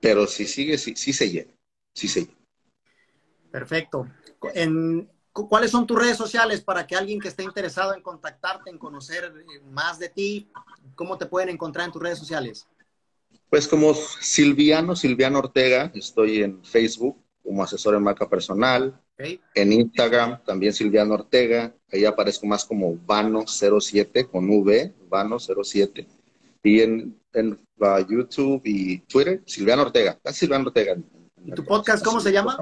pero 0.00 0.26
si 0.26 0.44
sigue, 0.44 0.76
sí, 0.76 0.96
sí 0.96 1.12
se 1.12 1.30
llena, 1.30 1.52
sí 1.94 2.08
se 2.08 2.22
llena. 2.22 2.44
Perfecto. 3.52 4.08
En, 4.54 5.08
¿Cuáles 5.30 5.70
son 5.70 5.86
tus 5.86 5.96
redes 5.96 6.16
sociales 6.16 6.62
para 6.62 6.84
que 6.84 6.96
alguien 6.96 7.20
que 7.20 7.28
esté 7.28 7.44
interesado 7.44 7.94
en 7.94 8.02
contactarte, 8.02 8.70
en 8.70 8.78
conocer 8.78 9.32
eh, 9.38 9.60
más 9.70 10.00
de 10.00 10.08
ti, 10.08 10.50
cómo 10.96 11.16
te 11.16 11.26
pueden 11.26 11.50
encontrar 11.50 11.86
en 11.86 11.92
tus 11.92 12.02
redes 12.02 12.18
sociales? 12.18 12.66
Pues 13.48 13.68
como 13.68 13.94
Silviano, 13.94 14.96
Silviano 14.96 15.38
Ortega, 15.38 15.92
estoy 15.94 16.42
en 16.42 16.64
Facebook 16.64 17.21
como 17.42 17.62
asesor 17.62 17.94
en 17.94 18.02
marca 18.02 18.28
personal, 18.28 19.00
en 19.18 19.72
Instagram 19.72 20.42
también 20.44 20.72
Silviano 20.72 21.14
Ortega, 21.14 21.74
ahí 21.92 22.04
aparezco 22.04 22.46
más 22.46 22.64
como 22.64 22.94
Vano07 22.94 24.28
con 24.28 24.48
V, 24.48 24.94
Vano07. 25.08 26.06
Y 26.64 26.80
en, 26.80 27.20
en 27.32 27.58
uh, 27.78 27.98
YouTube 28.08 28.62
y 28.64 28.98
Twitter, 29.00 29.42
Silviano 29.46 29.82
Ortega, 29.82 30.18
Silviano 30.32 30.66
Ortega. 30.66 30.96
¿Y 31.44 31.52
tu 31.52 31.64
podcast 31.64 32.04
cómo 32.04 32.20
se 32.20 32.32
llama? 32.32 32.58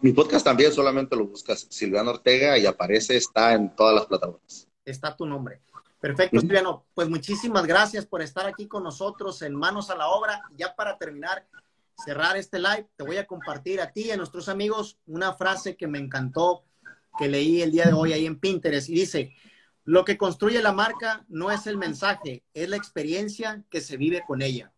Mi 0.00 0.12
podcast 0.12 0.44
también 0.44 0.72
solamente 0.72 1.14
lo 1.16 1.26
buscas 1.26 1.66
Silviano 1.70 2.10
Ortega 2.10 2.58
y 2.58 2.66
aparece, 2.66 3.16
está 3.16 3.54
en 3.54 3.74
todas 3.74 3.94
las 3.94 4.06
plataformas. 4.06 4.68
Está 4.84 5.16
tu 5.16 5.26
nombre. 5.26 5.60
Perfecto, 6.00 6.40
Silviano. 6.40 6.84
Pues 6.94 7.08
muchísimas 7.08 7.64
gracias 7.64 8.04
por 8.04 8.22
estar 8.22 8.46
aquí 8.46 8.66
con 8.66 8.82
nosotros 8.82 9.40
en 9.42 9.54
Manos 9.54 9.90
a 9.90 9.96
la 9.96 10.08
Obra. 10.08 10.42
Ya 10.56 10.74
para 10.74 10.98
terminar, 10.98 11.46
cerrar 12.04 12.36
este 12.36 12.58
live, 12.58 12.88
te 12.96 13.04
voy 13.04 13.16
a 13.16 13.26
compartir 13.26 13.80
a 13.80 13.92
ti 13.92 14.06
y 14.06 14.10
a 14.10 14.16
nuestros 14.16 14.48
amigos 14.48 14.98
una 15.06 15.32
frase 15.34 15.76
que 15.76 15.86
me 15.86 15.98
encantó, 15.98 16.64
que 17.18 17.28
leí 17.28 17.62
el 17.62 17.72
día 17.72 17.84
de 17.84 17.92
hoy 17.92 18.12
ahí 18.12 18.26
en 18.26 18.38
Pinterest 18.38 18.88
y 18.88 18.94
dice, 18.94 19.34
lo 19.84 20.04
que 20.04 20.16
construye 20.16 20.62
la 20.62 20.72
marca 20.72 21.24
no 21.28 21.50
es 21.50 21.66
el 21.66 21.76
mensaje, 21.76 22.44
es 22.54 22.68
la 22.68 22.76
experiencia 22.76 23.64
que 23.70 23.80
se 23.80 23.96
vive 23.96 24.22
con 24.26 24.42
ella. 24.42 24.72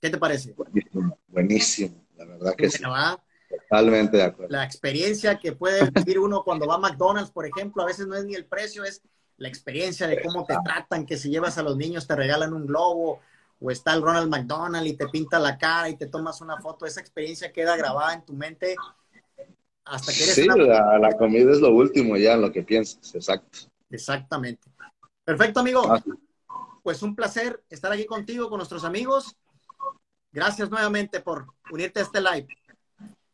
¿Qué 0.00 0.10
te 0.10 0.18
parece? 0.18 0.52
Buenísimo, 0.52 1.18
buenísimo. 1.28 2.04
la 2.16 2.24
verdad 2.24 2.54
que 2.56 2.70
sí. 2.70 2.82
Totalmente 3.48 4.16
de 4.16 4.22
acuerdo. 4.24 4.52
La 4.52 4.64
experiencia 4.64 5.38
que 5.38 5.52
puede 5.52 5.90
vivir 5.90 6.18
uno 6.18 6.42
cuando 6.42 6.66
va 6.66 6.74
a 6.74 6.78
McDonald's, 6.78 7.30
por 7.30 7.46
ejemplo, 7.46 7.82
a 7.82 7.86
veces 7.86 8.06
no 8.06 8.16
es 8.16 8.24
ni 8.24 8.34
el 8.34 8.44
precio, 8.44 8.84
es 8.84 9.02
la 9.36 9.48
experiencia 9.48 10.06
de 10.06 10.20
cómo 10.22 10.44
te 10.44 10.56
tratan, 10.64 11.06
que 11.06 11.16
si 11.16 11.30
llevas 11.30 11.58
a 11.58 11.62
los 11.62 11.76
niños 11.76 12.06
te 12.06 12.16
regalan 12.16 12.52
un 12.52 12.66
globo, 12.66 13.20
o 13.60 13.70
está 13.70 13.94
el 13.94 14.02
Ronald 14.02 14.28
McDonald 14.28 14.86
y 14.86 14.96
te 14.96 15.08
pinta 15.08 15.38
la 15.38 15.56
cara 15.56 15.88
y 15.88 15.96
te 15.96 16.06
tomas 16.06 16.40
una 16.40 16.58
foto, 16.58 16.86
esa 16.86 17.00
experiencia 17.00 17.52
queda 17.52 17.76
grabada 17.76 18.14
en 18.14 18.24
tu 18.24 18.32
mente 18.32 18.76
hasta 19.84 20.12
que 20.12 20.24
eres 20.24 20.34
Sí, 20.34 20.46
la, 20.46 21.16
comida 21.16 21.52
es 21.52 21.60
lo 21.60 21.70
último 21.70 22.16
ya, 22.16 22.36
lo 22.36 22.52
que 22.52 22.62
piensas, 22.62 23.14
exacto. 23.14 23.58
Exactamente. 23.88 24.68
Perfecto, 25.24 25.60
amigo. 25.60 25.82
Ah. 25.88 26.02
Pues 26.82 27.02
un 27.02 27.14
placer 27.16 27.62
estar 27.70 27.92
aquí 27.92 28.04
contigo, 28.04 28.48
con 28.48 28.58
nuestros 28.58 28.84
amigos. 28.84 29.36
Gracias 30.32 30.70
nuevamente 30.70 31.20
por 31.20 31.46
unirte 31.70 32.00
a 32.00 32.02
este 32.02 32.20
live. 32.20 32.46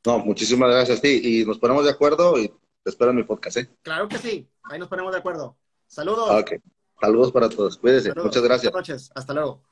No, 0.04 0.18
muchísimas 0.18 0.70
gracias 0.70 0.98
a 0.98 1.02
ti. 1.02 1.20
Y 1.22 1.44
nos 1.44 1.58
ponemos 1.58 1.84
de 1.84 1.90
acuerdo 1.90 2.38
y 2.38 2.48
te 2.48 2.90
espero 2.90 3.10
en 3.10 3.16
mi 3.16 3.24
podcast, 3.24 3.56
¿eh? 3.58 3.70
Claro 3.82 4.08
que 4.08 4.18
sí. 4.18 4.48
Ahí 4.64 4.78
nos 4.78 4.88
ponemos 4.88 5.12
de 5.12 5.18
acuerdo. 5.18 5.56
Saludos. 5.86 6.30
Ok. 6.30 6.52
Saludos 7.00 7.32
para 7.32 7.48
todos. 7.48 7.76
Cuídense. 7.76 8.14
Muchas 8.14 8.42
gracias. 8.42 8.72
Buenas 8.72 8.88
noches. 8.88 9.10
Hasta 9.14 9.34
luego. 9.34 9.62